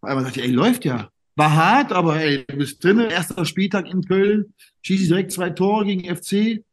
auf 0.00 0.08
einmal 0.08 0.24
sagte 0.24 0.40
ich, 0.40 0.46
ey, 0.46 0.52
läuft 0.52 0.84
ja. 0.84 1.10
War 1.36 1.54
hart, 1.54 1.92
aber 1.92 2.20
ey, 2.20 2.44
du 2.44 2.56
bist 2.56 2.82
drin, 2.82 2.98
erster 2.98 3.44
Spieltag 3.44 3.88
in 3.88 4.02
Köln, 4.02 4.52
schieße 4.82 5.02
ich 5.04 5.08
direkt 5.08 5.30
zwei 5.30 5.50
Tore 5.50 5.84
gegen 5.84 6.12
FC. 6.12 6.64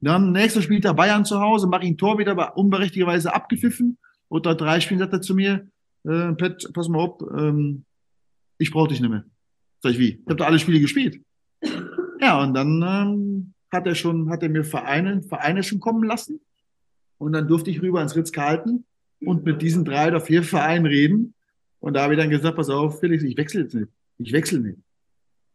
Dann 0.00 0.32
nächster 0.32 0.62
Spieltag 0.62 0.96
Bayern 0.96 1.24
zu 1.24 1.40
Hause, 1.40 1.66
mache 1.66 1.84
ich 1.84 1.90
ein 1.90 1.98
Tor 1.98 2.18
wieder, 2.18 2.32
aber 2.32 2.56
unberechtigterweise 2.56 3.34
abgepfiffen. 3.34 3.98
Unter 4.28 4.54
drei 4.54 4.80
Spielen 4.80 5.00
sagt 5.00 5.12
er 5.12 5.20
zu 5.20 5.34
mir, 5.34 5.68
äh, 6.04 6.32
Pet, 6.32 6.70
pass 6.72 6.88
mal 6.88 7.00
auf, 7.00 7.20
ähm, 7.36 7.84
ich 8.58 8.70
brauche 8.70 8.88
dich 8.88 9.00
nicht 9.00 9.10
mehr. 9.10 9.24
Sag 9.80 9.92
ich, 9.92 9.98
wie? 9.98 10.10
Ich 10.10 10.26
habe 10.26 10.36
da 10.36 10.46
alle 10.46 10.58
Spiele 10.58 10.80
gespielt. 10.80 11.20
Ja, 12.20 12.42
und 12.42 12.52
dann 12.52 12.82
ähm, 12.82 13.54
hat 13.70 13.86
er 13.86 13.94
schon, 13.94 14.28
hat 14.28 14.42
er 14.42 14.48
mir 14.48 14.64
Vereine, 14.64 15.22
Vereine 15.22 15.62
schon 15.62 15.78
kommen 15.78 16.02
lassen. 16.02 16.40
Und 17.16 17.32
dann 17.32 17.46
durfte 17.46 17.70
ich 17.70 17.80
rüber 17.80 18.02
ins 18.02 18.16
Ritz-Carlton 18.16 18.84
und 19.20 19.44
mit 19.44 19.62
diesen 19.62 19.84
drei 19.84 20.08
oder 20.08 20.20
vier 20.20 20.42
Vereinen 20.42 20.86
reden. 20.86 21.34
Und 21.78 21.94
da 21.94 22.02
habe 22.02 22.14
ich 22.14 22.20
dann 22.20 22.28
gesagt, 22.28 22.56
pass 22.56 22.70
auf, 22.70 22.98
Felix, 22.98 23.22
ich 23.22 23.36
wechsle 23.36 23.62
jetzt 23.62 23.74
nicht. 23.74 23.88
Ich 24.18 24.32
wechsle 24.32 24.58
nicht. 24.58 24.78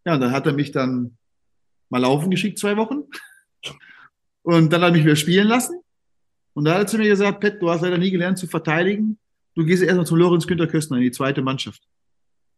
Ja, 0.05 0.15
und 0.15 0.21
dann 0.21 0.31
hat 0.31 0.47
er 0.47 0.53
mich 0.53 0.71
dann 0.71 1.17
mal 1.89 1.99
laufen 1.99 2.31
geschickt, 2.31 2.59
zwei 2.59 2.77
Wochen. 2.77 3.03
Und 4.43 4.71
dann 4.71 4.81
hat 4.81 4.89
er 4.89 4.93
mich 4.93 5.05
wieder 5.05 5.15
spielen 5.15 5.47
lassen. 5.47 5.79
Und 6.53 6.65
da 6.65 6.73
hat 6.73 6.81
er 6.81 6.87
zu 6.87 6.97
mir 6.97 7.07
gesagt, 7.07 7.39
Pet, 7.39 7.61
du 7.61 7.69
hast 7.69 7.81
leider 7.81 7.97
nie 7.97 8.11
gelernt 8.11 8.37
zu 8.37 8.47
verteidigen. 8.47 9.17
Du 9.55 9.65
gehst 9.65 9.81
erstmal 9.81 10.05
zu 10.05 10.15
Lorenz 10.15 10.45
Günther 10.45 10.67
Köstner 10.67 10.97
in 10.97 11.03
die 11.03 11.11
zweite 11.11 11.41
Mannschaft. 11.41 11.81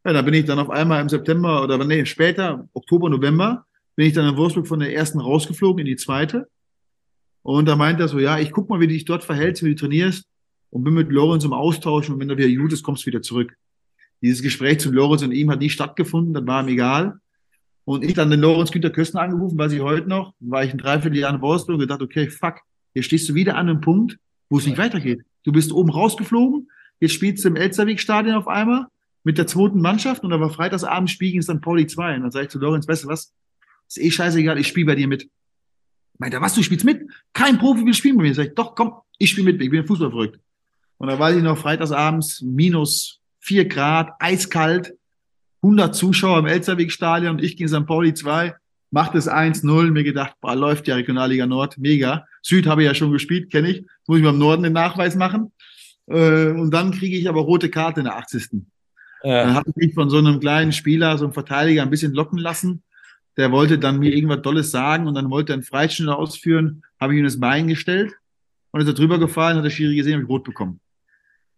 Ja, 0.06 0.14
da 0.14 0.22
bin 0.22 0.34
ich 0.34 0.46
dann 0.46 0.60
auf 0.60 0.70
einmal 0.70 1.02
im 1.02 1.10
September 1.10 1.64
oder 1.64 1.84
nee, 1.84 2.06
später, 2.06 2.68
Oktober, 2.74 3.10
November, 3.10 3.66
bin 3.96 4.08
ich 4.08 4.14
dann 4.14 4.28
in 4.28 4.38
Wolfsburg 4.38 4.68
von 4.68 4.80
der 4.80 4.94
ersten 4.94 5.20
rausgeflogen 5.20 5.80
in 5.80 5.86
die 5.86 5.96
zweite. 5.96 6.48
Und 7.42 7.66
da 7.66 7.76
meint 7.76 8.00
er 8.00 8.08
so, 8.08 8.20
ja, 8.20 8.40
ich 8.40 8.52
guck 8.52 8.70
mal, 8.70 8.80
wie 8.80 8.88
du 8.88 8.94
dich 8.94 9.06
dort 9.06 9.24
verhältst, 9.24 9.64
wie 9.64 9.70
du 9.70 9.76
trainierst 9.76 10.26
und 10.72 10.84
bin 10.84 10.94
mit 10.94 11.12
Lorenz 11.12 11.44
im 11.44 11.54
Austausch 11.54 12.10
und 12.10 12.20
wenn 12.20 12.30
er 12.30 12.38
wieder 12.38 12.50
gut 12.62 12.74
ist, 12.74 12.84
kommst 12.84 13.04
du 13.04 13.08
wieder 13.08 13.22
zurück. 13.22 13.56
Dieses 14.22 14.42
Gespräch 14.42 14.80
zu 14.80 14.92
Lorenz 14.92 15.22
und 15.24 15.32
ihm 15.32 15.52
hat 15.52 15.60
nie 15.60 15.70
stattgefunden, 15.70 16.34
das 16.34 16.46
war 16.46 16.64
ihm 16.64 16.70
egal. 16.70 17.20
Und 17.86 18.04
ich 18.04 18.16
dann 18.16 18.32
den 18.32 18.42
Lorenz 18.42 18.72
Günther 18.72 18.90
Köstner 18.90 19.22
angerufen, 19.22 19.58
weiß 19.58 19.72
ich 19.72 19.82
heute 19.82 20.10
noch, 20.10 20.34
war 20.40 20.64
ich 20.64 20.72
ein 20.72 20.80
Dreivierteljahr 20.80 21.34
in 21.34 21.42
Wolfsburg 21.42 21.76
und 21.76 21.82
gedacht, 21.82 22.02
okay, 22.02 22.30
fuck, 22.30 22.62
jetzt 22.96 23.06
stehst 23.06 23.30
du 23.30 23.36
wieder 23.36 23.56
an 23.56 23.70
einem 23.70 23.82
Punkt, 23.82 24.18
wo 24.50 24.58
es 24.58 24.66
nicht 24.66 24.78
weitergeht. 24.78 25.22
Du 25.44 25.52
bist 25.52 25.72
oben 25.72 25.92
rausgeflogen, 25.92 26.70
jetzt 27.00 27.14
spielst 27.14 27.46
du 27.46 27.50
im 27.50 27.56
Elsterweg-Stadion 27.56 28.36
auf 28.36 28.48
einmal 28.48 28.88
mit 29.24 29.38
der 29.38 29.48
zweiten 29.48 29.82
Mannschaft 29.82 30.24
und 30.24 30.34
aber 30.34 30.50
freitagsabends 30.50 31.12
spiele 31.12 31.30
ich 31.30 31.36
in 31.36 31.42
St. 31.42 31.62
Pauli 31.62 31.86
2. 31.86 32.16
Und 32.16 32.22
dann 32.24 32.32
sage 32.32 32.46
ich 32.46 32.52
zu 32.52 32.60
Lorenz, 32.60 32.88
weißt 32.88 33.04
du 33.04 33.08
was, 33.08 33.34
ist 33.88 34.00
eh 34.00 34.12
scheißegal, 34.12 34.58
ich 34.58 34.68
spiele 34.68 34.88
bei 34.88 34.96
dir 34.96 35.08
mit. 35.08 35.30
Meint 36.18 36.34
er, 36.34 36.42
was, 36.42 36.56
du 36.56 36.64
spielst 36.64 36.86
mit? 36.86 37.02
Kein 37.34 37.58
Profi 37.58 37.86
will 37.86 37.94
spielen 37.94 38.18
bei 38.18 38.24
mir. 38.24 38.34
Sag 38.34 38.48
ich, 38.48 38.56
doch, 38.56 38.74
komm, 38.74 38.94
ich 39.18 39.30
spiele 39.30 39.52
mit, 39.52 39.62
ich 39.62 39.70
bin 39.70 39.86
Fußball 39.86 40.10
verrückt. 40.10 40.40
Und 40.98 41.08
da 41.10 41.20
weiß 41.20 41.38
ich 41.38 41.44
noch, 41.44 41.58
freitagsabends 41.58 42.42
minus 42.42 43.20
vier 43.40 43.66
Grad, 43.66 44.14
eiskalt, 44.20 44.96
100 45.66 45.96
Zuschauer 45.96 46.40
im 46.40 46.46
Elsterweg-Stadion 46.46 47.34
und 47.34 47.44
ich 47.44 47.58
gegen 47.58 47.70
St. 47.70 47.88
Pauli 47.88 48.14
2, 48.14 48.54
macht 48.92 49.16
es 49.16 49.28
1-0, 49.28 49.92
mir 49.92 50.04
gedacht, 50.04 50.36
boah, 50.40 50.56
läuft 50.56 50.88
ja 50.88 50.96
Regionalliga 50.96 51.48
Nord, 51.48 51.78
mega. 51.78 52.26
Süd 52.44 52.68
habe 52.68 52.84
ich 52.84 52.88
ja 52.88 52.94
schon 52.94 53.12
gespielt, 53.12 53.52
kenne 53.52 53.70
ich, 53.70 53.78
Jetzt 53.78 54.08
muss 54.08 54.20
ich 54.20 54.24
beim 54.24 54.38
Norden 54.38 54.64
den 54.64 54.74
Nachweis 54.74 55.16
machen. 55.16 55.52
Äh, 56.08 56.50
und 56.50 56.72
dann 56.72 56.92
kriege 56.92 57.18
ich 57.18 57.28
aber 57.28 57.42
rote 57.42 57.70
Karte 57.70 58.02
in 58.02 58.06
der 58.06 58.16
80. 58.16 58.50
Ja. 59.24 59.44
Dann 59.44 59.56
habe 59.56 59.72
ich 59.72 59.76
mich 59.76 59.94
von 59.96 60.10
so 60.10 60.20
einem 60.20 60.40
kleinen 60.40 60.72
Spieler, 60.72 61.18
so 61.18 61.26
einem 61.26 61.34
Verteidiger 61.34 61.82
ein 61.82 61.90
bisschen 61.90 62.14
locken 62.14 62.38
lassen. 62.38 62.84
Der 63.38 63.52
wollte 63.52 63.80
dann 63.80 63.98
mir 64.00 64.14
irgendwas 64.14 64.44
Dolles 64.44 64.70
sagen 64.70 65.08
und 65.08 65.16
dann 65.16 65.32
wollte 65.32 65.52
er 65.52 65.56
einen 65.56 65.64
Freischnitt 65.64 66.08
ausführen, 66.08 66.84
habe 67.02 67.14
ich 67.14 67.20
ihm 67.20 67.26
das 67.26 67.40
Bein 67.40 67.68
gestellt 67.68 68.14
und 68.72 68.82
ist 68.82 68.88
er 68.88 68.94
drüber 68.94 69.18
gefallen, 69.18 69.58
hat 69.58 69.66
der 69.66 69.72
Schiri 69.72 69.96
gesehen, 69.96 70.14
habe 70.14 70.24
ich 70.24 70.30
rot 70.30 70.44
bekommen. 70.44 70.80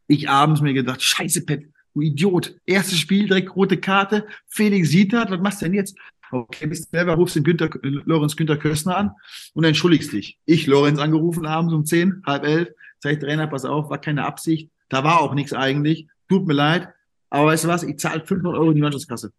Ich 0.08 0.30
abends 0.30 0.62
mir 0.62 0.74
gedacht, 0.74 1.04
scheiße, 1.04 1.46
Pet, 1.46 1.68
du 1.98 2.02
Idiot. 2.02 2.56
Erstes 2.66 3.00
Spiel, 3.00 3.28
direkt 3.28 3.56
rote 3.56 3.78
Karte. 3.78 4.28
Felix 4.48 4.90
Sietert, 4.90 5.32
was 5.32 5.40
machst 5.40 5.62
du 5.62 5.66
denn 5.66 5.74
jetzt? 5.74 5.98
Okay, 6.32 6.68
bist 6.68 6.86
du 6.86 6.98
selber, 6.98 7.14
rufst 7.16 7.36
den 7.36 7.44
Günther, 7.44 7.70
Lorenz 7.82 8.36
Günther 8.36 8.58
Köstner 8.58 8.98
an 8.98 9.12
und 9.54 9.64
entschuldigst 9.64 10.12
dich. 10.12 10.38
Ich, 10.46 10.68
Lorenz, 10.68 11.00
angerufen 11.00 11.46
abends 11.46 11.74
um 11.74 11.86
zehn, 11.86 12.22
halb 12.26 12.44
elf, 12.44 12.70
sag 13.00 13.14
ich, 13.14 13.20
Trainer, 13.20 13.48
pass 13.48 13.66
auf, 13.66 13.90
war 13.90 14.00
keine 14.00 14.26
Absicht. 14.26 14.70
Da 14.90 15.04
war 15.04 15.22
auch 15.22 15.34
nichts 15.34 15.54
eigentlich. 15.54 16.08
Tut 16.30 16.48
mir 16.48 16.54
leid. 16.54 16.90
Aber 17.30 17.48
weißt 17.48 17.66
du 17.66 17.68
was? 17.70 17.84
Ich 17.84 17.98
zahle 17.98 18.26
500 18.26 18.60
Euro 18.60 18.70
in 18.70 18.76
die 18.76 18.82
Mannschaftskasse. 18.82 19.32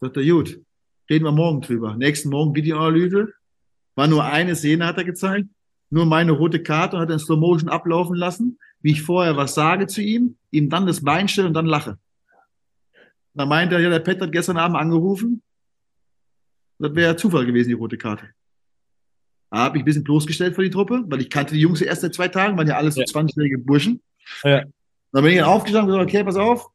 Sagt 0.00 0.16
er, 0.16 0.24
gut. 0.24 0.60
Reden 1.08 1.24
wir 1.24 1.32
morgen 1.32 1.60
drüber. 1.60 1.94
Nächsten 1.96 2.30
Morgen 2.30 2.54
Videoanalyse. 2.54 3.32
War 3.94 4.06
nur 4.06 4.24
eine 4.24 4.54
Szene, 4.54 4.86
hat 4.86 4.98
er 4.98 5.04
gezeigt. 5.04 5.48
Nur 5.90 6.06
meine 6.06 6.32
rote 6.32 6.62
Karte 6.62 6.96
und 6.96 7.02
hat 7.02 7.10
in 7.10 7.18
Slow 7.18 7.38
Motion 7.38 7.68
ablaufen 7.68 8.16
lassen 8.16 8.58
wie 8.82 8.92
ich 8.92 9.02
vorher 9.02 9.36
was 9.36 9.54
sage 9.54 9.86
zu 9.86 10.02
ihm, 10.02 10.36
ihm 10.50 10.68
dann 10.68 10.86
das 10.86 11.02
Bein 11.02 11.28
stelle 11.28 11.48
und 11.48 11.54
dann 11.54 11.66
lache. 11.66 11.98
Da 13.34 13.46
meinte 13.46 13.76
er, 13.76 13.80
ja, 13.80 13.88
der 13.88 14.00
Pet 14.00 14.20
hat 14.20 14.32
gestern 14.32 14.58
Abend 14.58 14.76
angerufen. 14.76 15.42
Das 16.78 16.94
wäre 16.94 17.16
Zufall 17.16 17.46
gewesen, 17.46 17.68
die 17.68 17.74
rote 17.74 17.96
Karte. 17.96 18.28
Da 19.50 19.58
habe 19.58 19.76
ich 19.76 19.82
ein 19.82 19.84
bisschen 19.84 20.04
bloßgestellt 20.04 20.54
für 20.54 20.62
die 20.62 20.70
Truppe, 20.70 21.04
weil 21.06 21.20
ich 21.20 21.30
kannte 21.30 21.54
die 21.54 21.60
Jungs 21.60 21.80
erst 21.80 22.02
seit 22.02 22.14
zwei 22.14 22.28
Tagen, 22.28 22.56
waren 22.56 22.66
ja 22.66 22.76
alles 22.76 22.94
so 22.94 23.02
20-jährige 23.02 23.58
Burschen. 23.58 24.02
Ja. 24.42 24.64
Dann 25.12 25.24
bin 25.24 25.32
ich 25.32 25.38
dann 25.38 25.48
aufgestanden 25.48 25.92
und 25.92 25.98
gesagt, 25.98 26.10
okay, 26.10 26.24
pass 26.24 26.36
auf, 26.36 26.68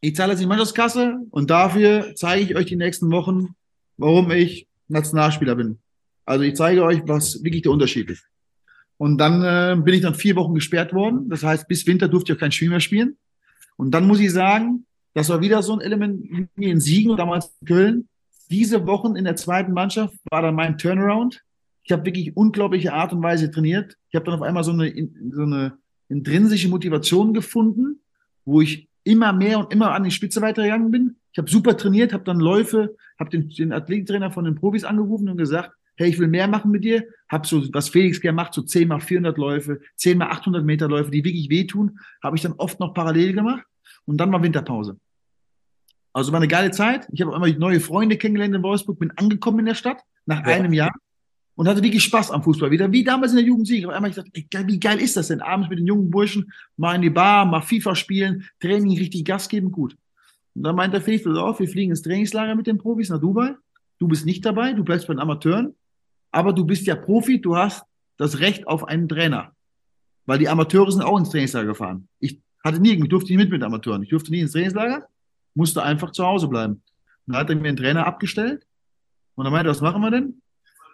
ich 0.00 0.16
zahle 0.16 0.32
jetzt 0.32 0.40
die 0.40 0.46
Mannschaftskasse 0.46 1.18
und 1.30 1.50
dafür 1.50 2.14
zeige 2.16 2.42
ich 2.42 2.56
euch 2.56 2.66
die 2.66 2.76
nächsten 2.76 3.10
Wochen, 3.12 3.54
warum 3.98 4.30
ich 4.30 4.66
Nationalspieler 4.88 5.54
bin. 5.54 5.78
Also 6.24 6.44
ich 6.44 6.56
zeige 6.56 6.82
euch, 6.82 7.02
was 7.06 7.42
wirklich 7.44 7.62
der 7.62 7.72
Unterschied 7.72 8.10
ist. 8.10 8.26
Und 9.02 9.18
dann 9.18 9.42
äh, 9.42 9.82
bin 9.82 9.94
ich 9.94 10.02
dann 10.02 10.14
vier 10.14 10.36
Wochen 10.36 10.54
gesperrt 10.54 10.94
worden. 10.94 11.28
Das 11.28 11.42
heißt, 11.42 11.66
bis 11.66 11.84
Winter 11.88 12.06
durfte 12.06 12.30
ich 12.30 12.36
auch 12.36 12.40
kein 12.40 12.52
Spiel 12.52 12.70
mehr 12.70 12.78
spielen. 12.78 13.16
Und 13.74 13.90
dann 13.90 14.06
muss 14.06 14.20
ich 14.20 14.30
sagen, 14.30 14.86
das 15.12 15.28
war 15.28 15.40
wieder 15.40 15.60
so 15.60 15.72
ein 15.72 15.80
Element 15.80 16.48
wie 16.54 16.70
in 16.70 16.78
Siegen 16.78 17.16
damals 17.16 17.52
in 17.60 17.66
Köln. 17.66 18.08
Diese 18.48 18.86
Wochen 18.86 19.16
in 19.16 19.24
der 19.24 19.34
zweiten 19.34 19.72
Mannschaft 19.72 20.14
war 20.30 20.42
dann 20.42 20.54
mein 20.54 20.78
Turnaround. 20.78 21.42
Ich 21.82 21.90
habe 21.90 22.04
wirklich 22.04 22.36
unglaubliche 22.36 22.92
Art 22.92 23.12
und 23.12 23.24
Weise 23.24 23.50
trainiert. 23.50 23.96
Ich 24.10 24.14
habe 24.14 24.24
dann 24.24 24.34
auf 24.36 24.42
einmal 24.42 24.62
so 24.62 24.70
eine, 24.70 24.94
so 25.32 25.42
eine 25.42 25.72
intrinsische 26.08 26.68
Motivation 26.68 27.34
gefunden, 27.34 27.98
wo 28.44 28.60
ich 28.60 28.88
immer 29.02 29.32
mehr 29.32 29.58
und 29.58 29.72
immer 29.72 29.90
an 29.90 30.04
die 30.04 30.12
Spitze 30.12 30.40
weitergegangen 30.42 30.92
bin. 30.92 31.16
Ich 31.32 31.38
habe 31.38 31.50
super 31.50 31.76
trainiert, 31.76 32.12
habe 32.12 32.22
dann 32.22 32.38
Läufe, 32.38 32.94
habe 33.18 33.30
den, 33.30 33.48
den 33.48 33.72
Athletiktrainer 33.72 34.30
von 34.30 34.44
den 34.44 34.54
Profis 34.54 34.84
angerufen 34.84 35.28
und 35.28 35.38
gesagt, 35.38 35.72
hey, 35.96 36.08
ich 36.08 36.20
will 36.20 36.28
mehr 36.28 36.46
machen 36.46 36.70
mit 36.70 36.84
dir, 36.84 37.04
hab 37.32 37.46
so, 37.46 37.64
was 37.72 37.88
Felix 37.88 38.20
gerne 38.20 38.36
macht, 38.36 38.52
so 38.52 38.62
10 38.62 38.86
mal 38.86 39.00
400 39.00 39.38
Läufe, 39.38 39.80
10 39.96 40.18
mal 40.18 40.28
800 40.28 40.64
Meter 40.64 40.86
Läufe, 40.86 41.10
die 41.10 41.24
wirklich 41.24 41.48
wehtun, 41.48 41.98
habe 42.22 42.36
ich 42.36 42.42
dann 42.42 42.52
oft 42.52 42.78
noch 42.78 42.92
parallel 42.92 43.32
gemacht 43.32 43.64
und 44.04 44.18
dann 44.18 44.30
war 44.30 44.42
Winterpause. 44.42 44.98
Also 46.12 46.30
war 46.30 46.40
eine 46.40 46.48
geile 46.48 46.70
Zeit. 46.70 47.08
Ich 47.10 47.22
habe 47.22 47.34
immer 47.34 47.48
neue 47.58 47.80
Freunde 47.80 48.18
kennengelernt 48.18 48.54
in 48.54 48.62
Wolfsburg, 48.62 48.98
bin 48.98 49.12
angekommen 49.12 49.60
in 49.60 49.64
der 49.64 49.74
Stadt 49.74 50.02
nach 50.26 50.46
ja. 50.46 50.52
einem 50.52 50.74
Jahr 50.74 50.92
und 51.54 51.68
hatte 51.68 51.82
wirklich 51.82 52.04
Spaß 52.04 52.30
am 52.30 52.42
Fußball 52.42 52.70
wieder, 52.70 52.92
wie 52.92 53.02
damals 53.02 53.32
in 53.32 53.38
der 53.38 53.46
Jugendsieg. 53.46 53.86
Auf 53.86 53.94
einmal 53.94 54.10
ich 54.10 54.16
dachte, 54.16 54.30
ey, 54.34 54.46
wie 54.66 54.78
geil 54.78 55.00
ist 55.00 55.16
das 55.16 55.28
denn? 55.28 55.40
Abends 55.40 55.70
mit 55.70 55.78
den 55.78 55.86
jungen 55.86 56.10
Burschen 56.10 56.52
mal 56.76 56.94
in 56.94 57.02
die 57.02 57.10
Bar, 57.10 57.46
mal 57.46 57.62
FIFA 57.62 57.94
spielen, 57.94 58.44
Training 58.60 58.98
richtig 58.98 59.24
Gas 59.24 59.48
geben, 59.48 59.72
gut. 59.72 59.96
Und 60.54 60.64
dann 60.64 60.76
meint 60.76 60.92
der 60.92 61.00
Felix, 61.00 61.26
auf, 61.26 61.60
wir 61.60 61.68
fliegen 61.68 61.92
ins 61.92 62.02
Trainingslager 62.02 62.54
mit 62.54 62.66
den 62.66 62.76
Profis 62.76 63.08
nach 63.08 63.20
Dubai. 63.20 63.54
Du 63.98 64.06
bist 64.06 64.26
nicht 64.26 64.44
dabei, 64.44 64.74
du 64.74 64.84
bleibst 64.84 65.06
bei 65.06 65.14
den 65.14 65.20
Amateuren 65.20 65.74
aber 66.32 66.52
du 66.52 66.64
bist 66.64 66.86
ja 66.86 66.96
Profi, 66.96 67.40
du 67.40 67.56
hast 67.56 67.84
das 68.16 68.40
Recht 68.40 68.66
auf 68.66 68.84
einen 68.84 69.08
Trainer. 69.08 69.54
Weil 70.26 70.38
die 70.38 70.48
Amateure 70.48 70.90
sind 70.90 71.02
auch 71.02 71.18
ins 71.18 71.30
Trainingslager 71.30 71.66
gefahren. 71.66 72.08
Ich 72.18 72.40
hatte 72.64 72.80
nie, 72.80 72.92
ich 72.92 73.08
durfte 73.08 73.32
nicht 73.32 73.38
mit 73.38 73.50
mit 73.50 73.62
Amateuren. 73.62 74.02
Ich 74.02 74.08
durfte 74.08 74.30
nie 74.30 74.40
ins 74.40 74.52
Trainingslager, 74.52 75.08
musste 75.54 75.82
einfach 75.82 76.10
zu 76.12 76.24
Hause 76.24 76.48
bleiben. 76.48 76.82
Und 77.26 77.34
dann 77.34 77.36
hat 77.36 77.50
er 77.50 77.56
mir 77.56 77.68
einen 77.68 77.76
Trainer 77.76 78.06
abgestellt 78.06 78.66
und 79.34 79.44
dann 79.44 79.52
meinte, 79.52 79.70
was 79.70 79.80
machen 79.80 80.00
wir 80.00 80.10
denn? 80.10 80.40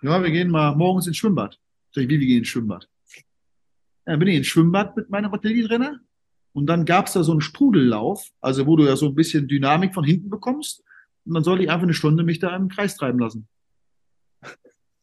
Ja, 0.03 0.22
wir 0.22 0.30
gehen 0.30 0.51
mal 0.51 0.74
morgens 0.76 1.07
ins 1.07 1.16
Schwimmbad. 1.16 1.59
Sag 1.93 2.05
ich, 2.05 2.09
wie, 2.09 2.20
wir 2.20 2.26
gehen 2.26 2.39
ins 2.39 2.49
Schwimmbad? 2.49 2.89
Ja, 3.14 3.22
dann 4.12 4.18
bin 4.18 4.28
ich 4.28 4.36
ins 4.36 4.47
Schwimmbad 4.47 4.97
mit 4.97 5.11
meinem 5.11 5.32
Artillerietrainer 5.32 6.01
und 6.53 6.66
dann 6.66 6.84
gab's 6.84 7.12
da 7.12 7.22
so 7.22 7.32
einen 7.32 7.41
Sprudellauf, 7.41 8.30
also 8.41 8.66
wo 8.66 8.76
du 8.76 8.84
ja 8.84 8.97
so 8.97 9.07
ein 9.07 9.14
bisschen 9.14 9.47
Dynamik 9.47 9.95
von 9.95 10.05
hinten 10.05 10.30
bekommst 10.30 10.82
und 11.24 11.34
dann 11.34 11.45
sollte 11.45 11.64
ich 11.64 11.70
einfach 11.70 11.84
eine 11.84 11.95
Stunde 11.95 12.24
mich 12.24 12.39
da 12.39 12.57
im 12.57 12.68
Kreis 12.68 12.97
treiben 12.97 13.18
lassen. 13.18 13.47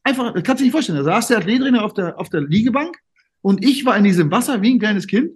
Einfach, 0.06 0.34
das 0.34 0.44
kannst 0.44 0.60
du 0.60 0.64
dir 0.64 0.68
nicht 0.68 0.72
vorstellen. 0.72 1.00
Da 1.00 1.04
saß 1.04 1.28
der 1.30 1.40
Athletrainer 1.40 1.84
auf 1.84 1.94
der, 1.94 2.20
auf 2.20 2.30
der 2.30 2.42
Liegebank 2.42 2.96
und 3.42 3.66
ich 3.66 3.86
war 3.86 3.98
in 3.98 4.04
diesem 4.04 4.30
Wasser 4.32 4.62
wie 4.62 4.76
ein 4.76 4.80
kleines 4.80 5.08
Kind 5.08 5.32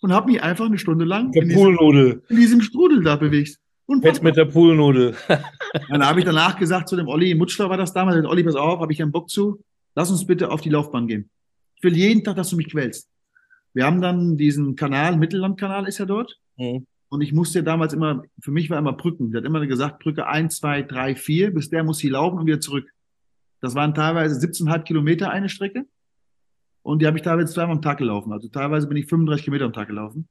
und 0.00 0.12
habe 0.12 0.32
mich 0.32 0.42
einfach 0.42 0.64
eine 0.64 0.78
Stunde 0.78 1.04
lang 1.04 1.30
der 1.32 1.42
in, 1.42 1.48
diesem, 1.50 2.22
in 2.28 2.36
diesem 2.36 2.60
Strudel 2.62 3.02
da 3.02 3.16
bewegt. 3.16 3.58
Jetzt 4.02 4.22
mit 4.22 4.36
der 4.36 4.46
Poolnudel. 4.46 5.14
dann 5.90 6.06
habe 6.06 6.20
ich 6.20 6.24
danach 6.24 6.58
gesagt 6.58 6.88
zu 6.88 6.96
dem 6.96 7.06
Olli 7.06 7.34
Mutschler 7.34 7.68
war 7.68 7.76
das 7.76 7.92
damals, 7.92 8.24
Olli, 8.24 8.42
pass 8.42 8.54
auf, 8.54 8.80
habe 8.80 8.92
ich 8.94 9.02
einen 9.02 9.12
Bock 9.12 9.28
zu, 9.28 9.62
lass 9.94 10.10
uns 10.10 10.26
bitte 10.26 10.50
auf 10.50 10.62
die 10.62 10.70
Laufbahn 10.70 11.06
gehen. 11.06 11.28
will 11.82 11.94
jeden 11.94 12.24
Tag, 12.24 12.36
dass 12.36 12.48
du 12.48 12.56
mich 12.56 12.70
quälst. 12.70 13.10
Wir 13.74 13.84
haben 13.84 14.00
dann 14.00 14.38
diesen 14.38 14.74
Kanal, 14.74 15.18
Mittellandkanal 15.18 15.86
ist 15.86 15.98
ja 15.98 16.06
dort. 16.06 16.38
Mhm. 16.56 16.86
Und 17.10 17.20
ich 17.20 17.34
musste 17.34 17.62
damals 17.62 17.92
immer, 17.92 18.22
für 18.40 18.52
mich 18.52 18.70
war 18.70 18.78
immer 18.78 18.94
Brücken. 18.94 19.32
Der 19.32 19.42
hat 19.42 19.46
immer 19.46 19.64
gesagt, 19.66 20.02
Brücke 20.02 20.26
eins, 20.26 20.56
zwei, 20.56 20.80
drei, 20.80 21.14
vier, 21.14 21.52
bis 21.52 21.68
der 21.68 21.84
muss 21.84 21.98
sie 21.98 22.08
laufen 22.08 22.38
und 22.38 22.46
wieder 22.46 22.60
zurück. 22.60 22.88
Das 23.64 23.74
waren 23.74 23.94
teilweise 23.94 24.46
17,5 24.46 24.82
Kilometer 24.82 25.30
eine 25.30 25.48
Strecke. 25.48 25.86
Und 26.82 27.00
die 27.00 27.06
habe 27.06 27.16
ich 27.16 27.22
teilweise 27.22 27.50
zweimal 27.50 27.76
am 27.76 27.80
Tag 27.80 27.96
gelaufen. 27.96 28.30
Also 28.30 28.48
teilweise 28.48 28.86
bin 28.86 28.98
ich 28.98 29.06
35 29.06 29.42
Kilometer 29.42 29.64
am 29.64 29.72
Tag 29.72 29.88
gelaufen. 29.88 30.28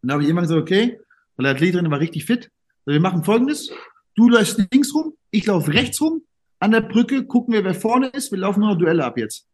Und 0.00 0.08
da 0.08 0.12
habe 0.12 0.22
ich 0.22 0.28
immer 0.28 0.42
gesagt, 0.42 0.60
okay, 0.60 1.00
weil 1.34 1.42
der 1.42 1.54
Athletin 1.54 1.90
war 1.90 1.98
richtig 1.98 2.24
fit. 2.24 2.52
Wir 2.86 3.00
machen 3.00 3.24
folgendes. 3.24 3.72
Du 4.14 4.28
läufst 4.28 4.64
links 4.70 4.94
rum, 4.94 5.14
ich 5.32 5.44
laufe 5.46 5.72
rechts 5.72 6.00
rum. 6.00 6.22
An 6.60 6.70
der 6.70 6.82
Brücke 6.82 7.24
gucken 7.24 7.52
wir, 7.52 7.64
wer 7.64 7.74
vorne 7.74 8.06
ist. 8.06 8.30
Wir 8.30 8.38
laufen 8.38 8.60
nur 8.60 8.68
noch 8.68 8.78
Duelle 8.78 9.04
ab 9.04 9.18
jetzt. 9.18 9.48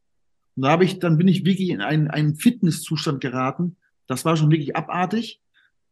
Und 0.57 0.65
da 0.65 0.69
habe 0.69 0.85
ich, 0.85 0.99
dann 0.99 1.17
bin 1.17 1.29
ich 1.29 1.47
wirklich 1.47 1.71
in 1.71 1.81
einen, 1.81 2.09
einen 2.09 2.35
Fitnesszustand 2.35 3.23
geraten. 3.23 3.79
Das 4.07 4.27
war 4.27 4.37
schon 4.37 4.51
wirklich 4.51 4.77
abartig. 4.77 5.41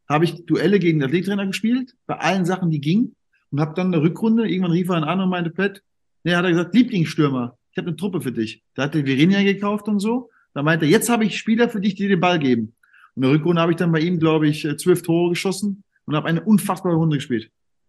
Habe 0.06 0.26
ich 0.26 0.44
Duelle 0.44 0.78
gegen 0.78 0.98
den 0.98 1.08
Athletrainer 1.08 1.46
gespielt, 1.46 1.96
bei 2.06 2.18
allen 2.18 2.44
Sachen, 2.44 2.68
die 2.68 2.82
gingen. 2.82 3.16
Und 3.50 3.60
habe 3.60 3.72
dann 3.72 3.86
eine 3.86 4.02
Rückrunde, 4.02 4.46
irgendwann 4.46 4.72
rief 4.72 4.90
er 4.90 4.96
einen 4.96 5.04
an 5.04 5.22
und 5.22 5.30
meinte, 5.30 5.48
Pat, 5.48 5.82
nee, 6.26 6.34
hat 6.34 6.44
er 6.44 6.50
gesagt, 6.50 6.74
Lieblingsstürmer, 6.74 7.56
ich 7.70 7.78
habe 7.78 7.88
eine 7.88 7.96
Truppe 7.96 8.20
für 8.20 8.32
dich. 8.32 8.62
Da 8.74 8.84
hat 8.84 8.94
er 8.96 9.06
Virginia 9.06 9.42
gekauft 9.44 9.86
und 9.86 10.00
so. 10.00 10.28
Da 10.54 10.62
meinte 10.62 10.84
er, 10.84 10.90
jetzt 10.90 11.08
habe 11.08 11.24
ich 11.24 11.38
Spieler 11.38 11.68
für 11.68 11.80
dich, 11.80 11.94
die 11.94 12.08
den 12.08 12.20
Ball 12.20 12.38
geben. 12.38 12.74
Und 13.14 13.22
in 13.22 13.22
der 13.22 13.30
Rückrunde 13.30 13.62
habe 13.62 13.72
ich 13.72 13.78
dann 13.78 13.92
bei 13.92 14.00
ihm, 14.00 14.18
glaube 14.18 14.48
ich, 14.48 14.64
äh, 14.64 14.76
zwölf 14.76 15.02
Tore 15.02 15.30
geschossen 15.30 15.84
und 16.04 16.16
habe 16.16 16.26
eine 16.26 16.42
unfassbare 16.42 16.96
Runde 16.96 17.18
gespielt. 17.18 17.44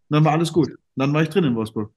Und 0.09 0.15
dann 0.15 0.23
war 0.23 0.33
alles 0.33 0.53
gut. 0.53 0.69
Und 0.69 0.77
dann 0.95 1.13
war 1.13 1.23
ich 1.23 1.29
drin 1.29 1.45
in 1.45 1.55
Wolfsburg. 1.55 1.91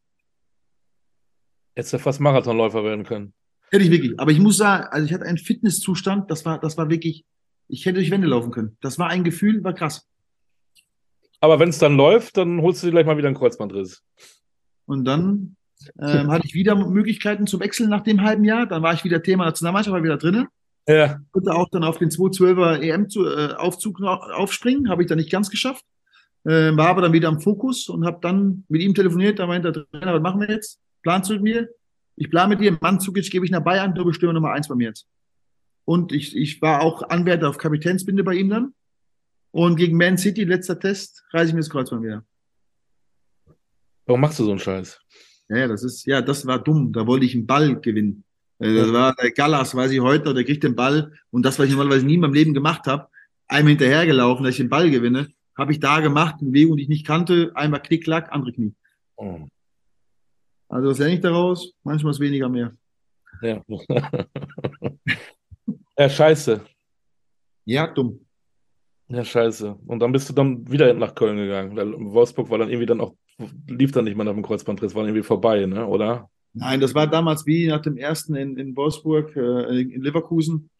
Hättest 1.75 1.93
du 1.93 1.99
fast 1.99 2.21
Marathonläufer 2.21 2.83
werden 2.85 3.05
können. 3.05 3.35
Hätte 3.71 3.85
ich 3.85 3.91
wirklich. 3.91 4.19
Aber 4.19 4.31
ich 4.31 4.41
muss 4.41 4.57
sagen, 4.57 4.89
also 4.91 5.05
ich 5.05 5.13
hatte 5.13 5.27
einen 5.27 5.39
Fitnesszustand, 5.39 6.31
das 6.31 6.45
war, 6.47 6.59
das 6.59 6.79
war 6.79 6.89
wirklich, 6.89 7.25
ich 7.69 7.85
hätte 7.85 7.97
durch 7.97 8.11
Wände 8.11 8.27
laufen 8.27 8.51
können. 8.51 8.79
Das 8.81 8.99
war 8.99 9.09
ein 9.09 9.25
Gefühl, 9.25 9.63
war 9.63 9.75
krass. 9.75 10.09
Aber 11.41 11.61
wenn 11.61 11.69
es 11.69 11.79
dann 11.79 11.97
läuft, 11.97 12.39
dann 12.39 12.63
holst 12.63 12.83
du 12.83 12.87
dir 12.87 12.93
gleich 12.93 13.07
mal 13.07 13.19
wieder 13.19 13.29
einen 13.29 13.37
Kreuzbandriss. 13.37 14.03
Und 14.87 15.05
dann 15.05 15.57
ähm, 16.01 16.31
hatte 16.31 16.47
ich 16.47 16.55
wieder 16.55 16.75
Möglichkeiten 16.75 17.47
zu 17.47 17.61
wechseln 17.61 17.91
nach 17.91 18.03
dem 18.03 18.23
halben 18.23 18.45
Jahr. 18.45 18.67
Dann 18.67 18.83
war 18.83 18.95
ich 18.95 19.05
wieder 19.05 19.23
Thema 19.23 19.45
Nationalmannschaft, 19.47 19.95
war 19.95 20.03
wieder 20.03 20.19
drinnen. 20.19 20.49
Ja. 20.87 21.21
Konnte 21.33 21.53
auch 21.55 21.69
dann 21.71 21.85
auf 21.85 21.99
den 21.99 22.11
212er 22.11 22.81
EM-Aufzug 22.81 24.01
aufspringen, 24.03 24.89
habe 24.89 25.03
ich 25.03 25.09
dann 25.09 25.19
nicht 25.19 25.31
ganz 25.31 25.51
geschafft. 25.51 25.85
Äh, 26.45 26.77
war 26.77 26.89
aber 26.89 27.03
dann 27.03 27.13
wieder 27.13 27.29
am 27.29 27.41
Fokus 27.41 27.89
und 27.89 28.05
habe 28.05 28.19
dann 28.23 28.65
mit 28.69 28.81
ihm 28.81 28.95
telefoniert. 28.95 29.39
Da 29.39 29.47
meinte 29.47 29.73
der 29.73 29.87
Trainer, 29.91 30.15
was 30.15 30.23
machen 30.23 30.41
wir 30.41 30.49
jetzt? 30.49 30.81
Planst 31.03 31.31
du 31.31 31.35
mit 31.35 31.43
mir? 31.43 31.69
Ich 32.17 32.31
plane 32.31 32.51
mit 32.51 32.61
dir, 32.61 32.77
Mandzukic 32.81 33.31
gebe 33.31 33.45
ich 33.45 33.51
nach 33.51 33.63
Bayern, 33.63 33.95
du 33.95 34.05
bist 34.05 34.17
Stürmer 34.17 34.35
Nummer 34.35 34.53
eins 34.53 34.69
bei 34.69 34.75
mir 34.75 34.89
jetzt. 34.89 35.07
Und 35.85 36.13
ich, 36.13 36.37
ich 36.37 36.61
war 36.61 36.83
auch 36.83 37.03
Anwärter 37.09 37.49
auf 37.49 37.59
Kapitänsbinde 37.59 38.25
bei 38.25 38.35
ihm 38.35 38.51
dann. 38.51 38.75
Und 39.53 39.77
gegen 39.77 39.97
Man 39.97 40.19
City, 40.19 40.45
letzter 40.45 40.79
Test, 40.79 41.25
reiße 41.31 41.49
ich 41.49 41.55
mir 41.55 41.61
das 41.61 41.71
Kreuzband 41.71 42.03
wieder. 42.03 42.25
Warum 44.07 44.21
machst 44.21 44.39
du 44.39 44.45
so 44.45 44.51
einen 44.51 44.61
Scheiß? 44.61 45.01
Ja, 45.51 45.59
ja, 45.59 45.69
das 45.69 45.83
ist, 45.83 46.07
ja, 46.07 46.23
das 46.23 46.47
war 46.47 46.63
dumm. 46.63 46.93
Da 46.93 47.07
wollte 47.07 47.27
ich 47.27 47.35
einen 47.35 47.47
Ball 47.47 47.75
gewinnen. 47.81 48.25
Äh, 48.61 48.73
Das 48.73 48.93
war 48.93 49.15
der 49.15 49.33
Gallas, 49.33 49.75
weiß 49.75 49.91
ich 49.91 50.01
heute, 50.01 50.33
der 50.33 50.45
kriegt 50.45 50.63
den 50.63 50.77
Ball. 50.77 51.13
Und 51.31 51.45
das, 51.45 51.59
was 51.59 51.67
ich 51.67 51.73
normalerweise 51.73 52.07
nie 52.07 52.15
in 52.15 52.21
meinem 52.21 52.35
Leben 52.35 52.55
gemacht 52.55 52.87
habe, 52.87 53.09
einem 53.49 53.69
hinterhergelaufen, 53.69 54.45
dass 54.45 54.53
ich 54.53 54.59
den 54.59 54.69
Ball 54.69 54.91
gewinne, 54.91 55.29
habe 55.59 55.73
ich 55.73 55.81
da 55.81 55.99
gemacht, 55.99 56.37
eine 56.41 56.51
Bewegung, 56.51 56.77
die 56.77 56.85
ich 56.85 56.89
nicht 56.89 57.05
kannte, 57.05 57.51
einmal 57.55 57.83
Klick, 57.83 58.05
Klack, 58.05 58.33
andere 58.33 58.53
Knie. 58.53 58.75
Oh. 59.17 59.41
Also 60.69 60.91
was 60.91 60.99
lerne 60.99 61.15
ich 61.15 61.21
daraus? 61.21 61.75
Manchmal 61.83 62.13
ist 62.13 62.21
weniger 62.21 62.49
mehr. 62.49 62.73
Ja. 63.43 63.61
ja, 65.99 66.09
scheiße. 66.09 66.61
Ja, 67.65 67.89
dumm. 67.89 68.25
Ja, 69.09 69.25
scheiße. 69.25 69.77
Und 69.87 69.99
dann 69.99 70.13
bist 70.13 70.29
du 70.29 70.33
dann 70.33 70.71
wieder 70.71 70.95
nach 70.95 71.15
Köln 71.17 71.37
gegangen. 71.37 71.75
Weil 71.75 71.93
Wolfsburg 71.93 72.49
war 72.51 72.59
dann 72.59 72.69
irgendwie 72.69 72.87
dann 72.87 73.01
auch, 73.01 73.17
lief 73.69 73.93
dann 73.93 74.05
nicht 74.05 74.17
mehr 74.17 74.25
nach 74.25 74.35
dem 74.35 74.43
Kreuzbandriss, 74.43 74.95
war 74.95 75.05
irgendwie 75.05 75.23
vorbei, 75.23 75.67
ne? 75.67 75.87
Oder? 75.87 76.29
Nein, 76.53 76.81
das 76.81 76.95
war 76.95 77.07
damals 77.07 77.47
wie 77.47 77.69
nach 77.69 77.83
dem 77.83 77.97
ersten 77.97 78.35
in, 78.35 78.57
in 78.57 78.77
Wolfsburg, 78.77 79.37
äh, 79.37 79.81
in 79.81 80.03
Leverkusen. 80.03 80.71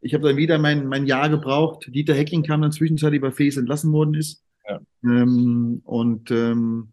Ich 0.00 0.14
habe 0.14 0.26
dann 0.26 0.36
wieder 0.36 0.58
mein, 0.58 0.86
mein 0.86 1.06
Jahr 1.06 1.28
gebraucht. 1.28 1.88
Dieter 1.92 2.14
Hecking 2.14 2.42
kam 2.42 2.62
dann 2.62 2.72
zwischenzeitlich 2.72 3.20
bei 3.20 3.30
Fes 3.30 3.56
entlassen 3.56 3.92
worden 3.92 4.14
ist. 4.14 4.42
Ja. 4.68 4.80
Ähm, 5.04 5.82
und 5.84 6.30
ähm, 6.30 6.88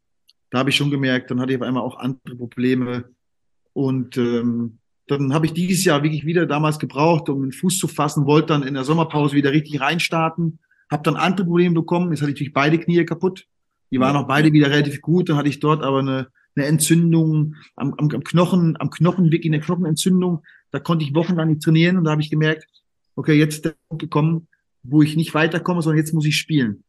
da 0.49 0.59
habe 0.59 0.69
ich 0.69 0.75
schon 0.75 0.91
gemerkt, 0.91 1.31
dann 1.31 1.39
hatte 1.39 1.53
ich 1.53 1.57
auf 1.59 1.67
einmal 1.67 1.83
auch 1.83 1.97
andere 1.97 2.35
Probleme. 2.35 3.05
Und 3.73 4.17
ähm, 4.17 4.79
dann 5.07 5.33
habe 5.33 5.45
ich 5.45 5.53
dieses 5.53 5.85
Jahr 5.85 6.03
wirklich 6.03 6.25
wieder 6.25 6.45
damals 6.45 6.79
gebraucht, 6.79 7.29
um 7.29 7.41
den 7.41 7.51
Fuß 7.51 7.77
zu 7.79 7.87
fassen, 7.87 8.25
wollte 8.25 8.47
dann 8.47 8.63
in 8.63 8.73
der 8.73 8.83
Sommerpause 8.83 9.35
wieder 9.35 9.51
richtig 9.51 9.79
reinstarten, 9.79 10.59
habe 10.91 11.03
dann 11.03 11.15
andere 11.15 11.47
Probleme 11.47 11.75
bekommen. 11.75 12.11
Jetzt 12.11 12.21
hatte 12.21 12.31
ich 12.31 12.35
natürlich 12.35 12.53
beide 12.53 12.77
Knie 12.77 13.05
kaputt. 13.05 13.47
Die 13.91 13.99
waren 13.99 14.15
auch 14.15 14.27
beide 14.27 14.51
wieder 14.53 14.69
relativ 14.69 15.01
gut. 15.01 15.29
Dann 15.29 15.37
hatte 15.37 15.49
ich 15.49 15.59
dort 15.59 15.83
aber 15.83 15.99
eine, 15.99 16.27
eine 16.55 16.65
Entzündung 16.65 17.55
am, 17.75 17.93
am, 17.93 18.09
am 18.11 18.23
Knochen, 18.23 18.75
am 18.79 18.89
Knochen, 18.89 19.31
wirklich 19.31 19.51
eine 19.51 19.61
Knochenentzündung. 19.61 20.43
Da 20.71 20.79
konnte 20.79 21.05
ich 21.05 21.15
wochenlang 21.15 21.49
nicht 21.49 21.61
trainieren 21.61 21.97
und 21.97 22.03
da 22.03 22.11
habe 22.11 22.21
ich 22.21 22.29
gemerkt, 22.29 22.67
okay, 23.15 23.33
jetzt 23.33 23.55
ist 23.55 23.65
der 23.65 23.75
Punkt 23.87 24.01
gekommen, 24.01 24.47
wo 24.83 25.01
ich 25.01 25.15
nicht 25.15 25.33
weiterkomme, 25.33 25.81
sondern 25.81 25.97
jetzt 25.99 26.13
muss 26.13 26.25
ich 26.25 26.37
spielen. 26.37 26.83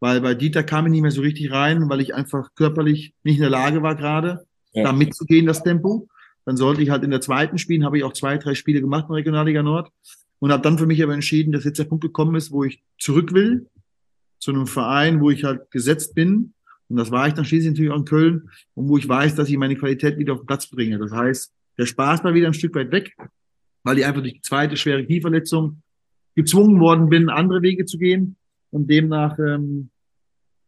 Weil 0.00 0.20
bei 0.20 0.34
Dieter 0.34 0.62
kam 0.62 0.86
ich 0.86 0.92
nicht 0.92 1.02
mehr 1.02 1.10
so 1.10 1.22
richtig 1.22 1.50
rein, 1.50 1.88
weil 1.88 2.00
ich 2.00 2.14
einfach 2.14 2.54
körperlich 2.54 3.14
nicht 3.24 3.36
in 3.36 3.42
der 3.42 3.50
Lage 3.50 3.82
war 3.82 3.94
gerade, 3.94 4.46
Ja. 4.72 4.84
da 4.84 4.92
mitzugehen, 4.92 5.46
das 5.46 5.62
Tempo. 5.62 6.08
Dann 6.44 6.56
sollte 6.56 6.82
ich 6.82 6.90
halt 6.90 7.04
in 7.04 7.10
der 7.10 7.20
zweiten 7.20 7.58
spielen, 7.58 7.84
habe 7.84 7.98
ich 7.98 8.04
auch 8.04 8.12
zwei, 8.12 8.38
drei 8.38 8.54
Spiele 8.54 8.80
gemacht 8.80 9.06
in 9.08 9.14
Regionalliga 9.14 9.62
Nord 9.62 9.90
und 10.38 10.52
habe 10.52 10.62
dann 10.62 10.78
für 10.78 10.86
mich 10.86 11.02
aber 11.02 11.12
entschieden, 11.14 11.52
dass 11.52 11.64
jetzt 11.64 11.78
der 11.78 11.84
Punkt 11.84 12.02
gekommen 12.02 12.36
ist, 12.36 12.50
wo 12.52 12.64
ich 12.64 12.82
zurück 12.98 13.34
will 13.34 13.66
zu 14.38 14.50
einem 14.50 14.66
Verein, 14.66 15.20
wo 15.20 15.30
ich 15.30 15.44
halt 15.44 15.70
gesetzt 15.70 16.14
bin. 16.14 16.54
Und 16.88 16.96
das 16.96 17.10
war 17.10 17.28
ich 17.28 17.34
dann 17.34 17.44
schließlich 17.44 17.72
natürlich 17.72 17.90
auch 17.90 17.98
in 17.98 18.04
Köln 18.04 18.50
und 18.74 18.88
wo 18.88 18.96
ich 18.96 19.08
weiß, 19.08 19.34
dass 19.34 19.48
ich 19.48 19.56
meine 19.56 19.76
Qualität 19.76 20.18
wieder 20.18 20.32
auf 20.32 20.40
den 20.40 20.46
Platz 20.46 20.66
bringe. 20.68 20.98
Das 20.98 21.12
heißt, 21.12 21.52
der 21.76 21.86
Spaß 21.86 22.24
war 22.24 22.34
wieder 22.34 22.46
ein 22.46 22.54
Stück 22.54 22.74
weit 22.74 22.90
weg, 22.90 23.14
weil 23.84 23.98
ich 23.98 24.06
einfach 24.06 24.22
durch 24.22 24.34
die 24.34 24.42
zweite 24.42 24.76
schwere 24.76 25.04
Knieverletzung 25.04 25.82
gezwungen 26.34 26.80
worden 26.80 27.08
bin, 27.08 27.28
andere 27.28 27.62
Wege 27.62 27.84
zu 27.84 27.98
gehen. 27.98 28.36
Und 28.70 28.88
demnach 28.88 29.38
ähm, 29.38 29.90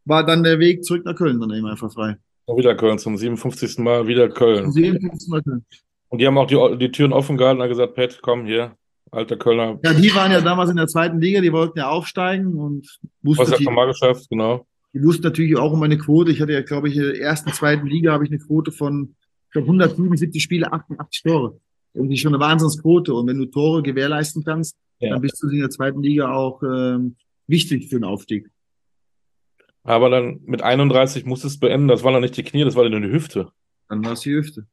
war 0.05 0.25
dann 0.25 0.43
der 0.43 0.59
Weg 0.59 0.85
zurück 0.85 1.05
nach 1.05 1.14
Köln 1.14 1.41
dann 1.41 1.51
eben 1.51 1.66
einfach 1.66 1.93
frei. 1.93 2.16
Und 2.47 2.59
wieder 2.59 2.75
Köln, 2.75 2.99
zum 2.99 3.16
57. 3.16 3.79
Mal 3.79 4.07
wieder 4.07 4.29
Köln. 4.29 4.73
Sie 4.73 4.91
nach 4.91 5.45
Köln. 5.45 5.64
Und 6.09 6.21
die 6.21 6.27
haben 6.27 6.39
auch 6.39 6.47
die, 6.47 6.79
die 6.79 6.91
Türen 6.91 7.12
offen 7.12 7.37
gehalten 7.37 7.61
und 7.61 7.68
gesagt, 7.68 7.95
Pat, 7.95 8.18
komm 8.21 8.45
hier, 8.47 8.77
alter 9.11 9.37
Kölner, 9.37 9.79
Ja, 9.83 9.93
die 9.93 10.15
waren 10.15 10.31
ja 10.33 10.41
damals 10.41 10.71
in 10.71 10.77
der 10.77 10.87
zweiten 10.87 11.21
Liga, 11.21 11.41
die 11.41 11.53
wollten 11.53 11.79
ja 11.79 11.89
aufsteigen 11.89 12.55
und 12.55 12.87
was 13.23 13.39
wussten, 13.39 13.63
ja 13.63 13.71
mal 13.71 13.87
geschafft, 13.87 14.29
genau. 14.31 14.67
die 14.93 15.03
wussten 15.03 15.23
natürlich 15.23 15.57
auch 15.57 15.73
um 15.73 15.81
meine 15.81 15.99
Quote. 15.99 16.31
Ich 16.31 16.41
hatte 16.41 16.53
ja, 16.53 16.63
glaube 16.63 16.89
ich, 16.89 16.97
in 16.97 17.03
der 17.03 17.21
ersten, 17.21 17.53
zweiten 17.53 17.87
Liga 17.87 18.13
habe 18.13 18.25
ich 18.25 18.31
eine 18.31 18.39
Quote 18.39 18.73
von 18.73 19.15
ich 19.47 19.53
glaub, 19.53 19.65
177 19.65 20.41
Spiele, 20.43 20.73
88 20.73 21.23
Tore. 21.25 21.61
Irgendwie 21.93 22.17
schon 22.17 22.33
eine 22.33 22.41
Wahnsinnsquote. 22.43 23.13
Und 23.13 23.27
wenn 23.27 23.39
du 23.39 23.47
Tore 23.47 23.83
gewährleisten 23.83 24.45
kannst, 24.45 24.77
Ja. 25.01 25.11
dann 25.11 25.21
bist 25.23 25.43
du 25.43 25.49
in 25.49 25.59
der 25.59 25.71
zweiten 25.71 26.03
Liga 26.03 26.33
auch 26.33 26.63
ähm, 26.63 27.17
wichtig 27.49 27.89
für 27.89 27.97
den 27.97 28.05
Aufstieg. 28.05 28.49
Aber 29.83 30.09
dann 30.09 30.41
mit 30.45 30.63
31 30.63 31.25
musstest 31.25 31.57
du 31.57 31.67
beenden, 31.67 31.89
das 31.89 32.05
war 32.05 32.13
dann 32.13 32.23
nicht 32.23 32.37
die 32.37 32.45
Knie, 32.45 32.65
das 32.65 32.77
war 32.77 32.89
dann 32.89 33.03
die 33.03 33.11
Hüfte. 33.11 33.49
Dann 33.89 34.05
war 34.05 34.13
es 34.13 34.21
die 34.21 34.35
Hüfte. 34.35 34.67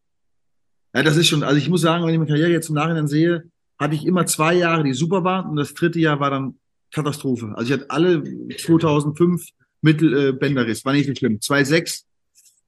Ja, 0.93 1.01
das 1.01 1.17
ist 1.17 1.27
schon, 1.27 1.43
also 1.43 1.57
ich 1.57 1.69
muss 1.69 1.81
sagen, 1.81 2.05
wenn 2.05 2.13
ich 2.13 2.19
meine 2.19 2.29
Karriere 2.29 2.51
jetzt 2.51 2.69
im 2.69 2.75
Nachhinein 2.75 3.07
sehe, 3.07 3.49
hatte 3.79 3.95
ich 3.95 4.05
immer 4.05 4.25
zwei 4.25 4.55
Jahre, 4.55 4.83
die 4.83 4.93
super 4.93 5.23
waren 5.23 5.49
und 5.49 5.55
das 5.57 5.73
dritte 5.73 5.99
Jahr 5.99 6.19
war 6.19 6.31
dann 6.31 6.59
Katastrophe. 6.91 7.53
Also 7.55 7.73
ich 7.73 7.79
hatte 7.79 7.89
alle 7.89 8.23
2005 8.55 9.49
Mittel, 9.81 10.39
äh, 10.41 10.85
war 10.85 10.93
nicht 10.93 11.07
so 11.07 11.15
schlimm. 11.15 11.39
2,6 11.39 12.03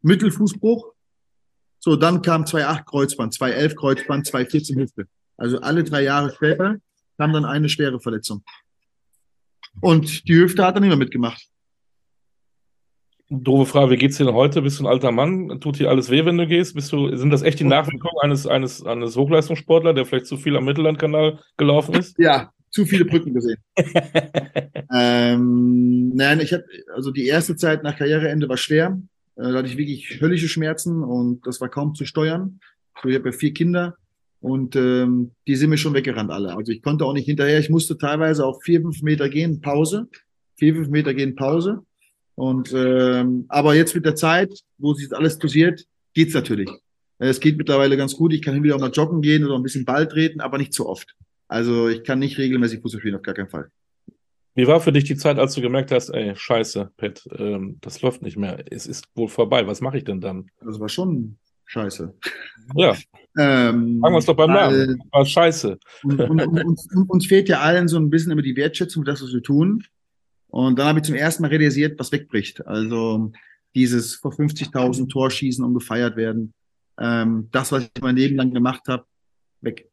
Mittelfußbruch. 0.02 0.94
So, 1.80 1.96
dann 1.96 2.22
kam 2.22 2.44
2,8 2.44 2.86
Kreuzband, 2.86 3.34
2,11 3.34 3.76
Kreuzband, 3.76 4.28
2,14 4.28 4.76
Hüfte. 4.76 5.08
Also 5.38 5.60
alle 5.62 5.84
drei 5.84 6.04
Jahre 6.04 6.34
später 6.36 6.78
kam 7.18 7.34
dann 7.34 7.46
eine 7.46 7.70
schwere 7.70 8.00
Verletzung. 8.00 8.44
Und 9.82 10.28
die 10.28 10.36
Hüfte 10.36 10.66
hat 10.66 10.76
dann 10.76 10.88
mehr 10.88 10.98
mitgemacht. 10.98 11.49
Doofe 13.32 13.68
Frage, 13.68 13.92
wie 13.92 13.98
geht's 13.98 14.18
dir 14.18 14.26
denn 14.26 14.34
heute? 14.34 14.64
Bist 14.64 14.80
du 14.80 14.84
ein 14.84 14.92
alter 14.92 15.12
Mann? 15.12 15.60
Tut 15.62 15.78
dir 15.78 15.90
alles 15.90 16.10
weh, 16.10 16.26
wenn 16.26 16.38
du 16.38 16.48
gehst? 16.48 16.74
Bist 16.74 16.92
du, 16.92 17.16
sind 17.16 17.30
das 17.30 17.44
echt 17.44 17.60
die 17.60 17.64
Nachwirkungen 17.64 18.18
eines, 18.24 18.48
eines, 18.48 18.84
eines 18.84 19.16
Hochleistungssportler, 19.16 19.94
der 19.94 20.06
vielleicht 20.08 20.26
zu 20.26 20.36
viel 20.38 20.58
am 20.58 20.66
Mittellandkanal 20.66 21.40
gelaufen 21.56 21.94
ist? 21.94 22.18
Ja, 22.18 22.52
zu 22.72 22.88
viele 22.88 23.06
Brücken 23.06 23.36
gesehen. 23.36 23.58
ähm, 24.92 26.10
nein, 26.16 26.40
ich 26.40 26.52
hatte, 26.54 26.66
also 26.96 27.12
die 27.12 27.28
erste 27.28 27.56
Zeit 27.56 27.84
nach 27.84 27.98
Karriereende 27.98 28.50
war 28.50 28.58
schwer. 28.58 29.00
Äh, 29.36 29.44
da 29.44 29.54
hatte 29.60 29.68
ich 29.68 29.78
wirklich 29.78 30.20
höllische 30.20 30.50
Schmerzen 30.50 31.04
und 31.04 31.46
das 31.46 31.62
war 31.62 31.70
kaum 31.70 31.94
zu 31.94 32.06
steuern. 32.06 32.60
Ich 33.06 33.16
habe 33.16 33.30
ja 33.30 33.32
vier 33.32 33.54
Kinder 33.54 33.96
und 34.42 34.76
ähm, 34.76 35.34
die 35.46 35.56
sind 35.56 35.70
mir 35.70 35.78
schon 35.78 35.94
weggerannt 35.94 36.32
alle. 36.32 36.56
Also 36.56 36.72
ich 36.72 36.82
konnte 36.82 37.06
auch 37.06 37.14
nicht 37.14 37.26
hinterher. 37.26 37.60
Ich 37.60 37.70
musste 37.70 37.96
teilweise 37.96 38.44
auch 38.44 38.64
vier, 38.64 38.82
fünf 38.82 39.04
Meter 39.04 39.30
gehen, 39.30 39.62
Pause. 39.62 40.08
Vier, 40.56 40.74
fünf 40.74 40.90
Meter 40.90 41.14
gehen, 41.14 41.36
Pause. 41.36 41.84
Und 42.40 42.74
ähm, 42.74 43.46
aber 43.50 43.76
jetzt 43.76 43.96
mit 43.96 44.06
der 44.06 44.16
Zeit, 44.16 44.52
wo 44.78 44.94
sich 44.94 45.10
das 45.10 45.18
alles 45.20 45.38
dosiert, 45.40 45.86
geht's 46.14 46.34
natürlich. 46.34 46.70
Es 47.18 47.40
geht 47.42 47.58
mittlerweile 47.58 47.98
ganz 47.98 48.16
gut. 48.16 48.32
Ich 48.34 48.42
kann 48.42 48.64
wieder 48.64 48.76
auch 48.76 48.80
mal 48.80 48.92
joggen 48.92 49.22
gehen 49.22 49.44
oder 49.46 49.56
ein 49.56 49.64
bisschen 49.64 49.84
Ball 49.84 50.08
treten, 50.08 50.40
aber 50.40 50.58
nicht 50.58 50.74
zu 50.74 50.88
oft. 50.88 51.16
Also 51.50 51.90
ich 51.90 52.04
kann 52.04 52.20
nicht 52.20 52.38
regelmäßig 52.38 52.82
Fußball 52.82 53.02
spielen, 53.02 53.16
auf 53.16 53.24
gar 53.24 53.36
keinen 53.36 53.50
Fall. 53.50 53.70
Wie 54.56 54.68
war 54.68 54.80
für 54.80 54.92
dich 54.94 55.04
die 55.04 55.18
Zeit, 55.18 55.38
als 55.38 55.54
du 55.56 55.62
gemerkt 55.62 55.92
hast, 55.92 56.10
ey, 56.10 56.34
scheiße, 56.36 56.92
Pat, 56.98 57.28
ähm, 57.38 57.78
das 57.82 58.02
läuft 58.02 58.22
nicht 58.22 58.38
mehr. 58.38 58.64
Es 58.72 58.88
ist 58.88 59.06
wohl 59.16 59.28
vorbei. 59.28 59.68
Was 59.68 59.82
mache 59.82 59.98
ich 59.98 60.04
denn 60.06 60.22
dann? 60.22 60.48
Das 60.62 60.80
war 60.80 60.90
schon 60.90 61.38
scheiße. 61.66 62.14
Ja, 62.76 62.96
Ähm, 63.38 64.00
fangen 64.02 64.14
wir 64.16 64.18
es 64.20 64.26
doch 64.26 64.36
beim 64.36 64.50
weil- 64.54 64.86
Namen. 64.88 65.04
War 65.12 65.26
scheiße. 65.26 65.78
Und, 66.04 66.20
und, 66.22 66.42
und, 66.42 66.64
uns, 66.66 66.88
uns 67.08 67.26
fehlt 67.26 67.48
ja 67.50 67.60
allen 67.60 67.88
so 67.88 67.98
ein 67.98 68.10
bisschen 68.10 68.32
immer 68.32 68.42
die 68.42 68.56
Wertschätzung 68.56 69.04
das, 69.04 69.22
was 69.22 69.34
wir 69.34 69.44
tun. 69.44 69.84
Und 70.50 70.78
dann 70.80 70.88
habe 70.88 71.00
ich 71.00 71.06
zum 71.06 71.16
ersten 71.16 71.44
Mal 71.44 71.50
realisiert, 71.50 72.00
was 72.00 72.12
wegbricht. 72.12 72.66
Also 72.66 73.32
dieses 73.76 74.16
vor 74.16 74.32
50.000 74.32 75.10
Torschießen 75.10 75.64
und 75.64 75.74
gefeiert 75.74 76.16
werden. 76.16 76.54
Ähm, 77.00 77.48
das, 77.52 77.72
was 77.72 77.84
ich 77.84 78.02
mein 78.02 78.16
Leben 78.16 78.36
lang 78.36 78.52
gemacht 78.54 78.88
habe, 78.88 79.06
weg. 79.62 79.90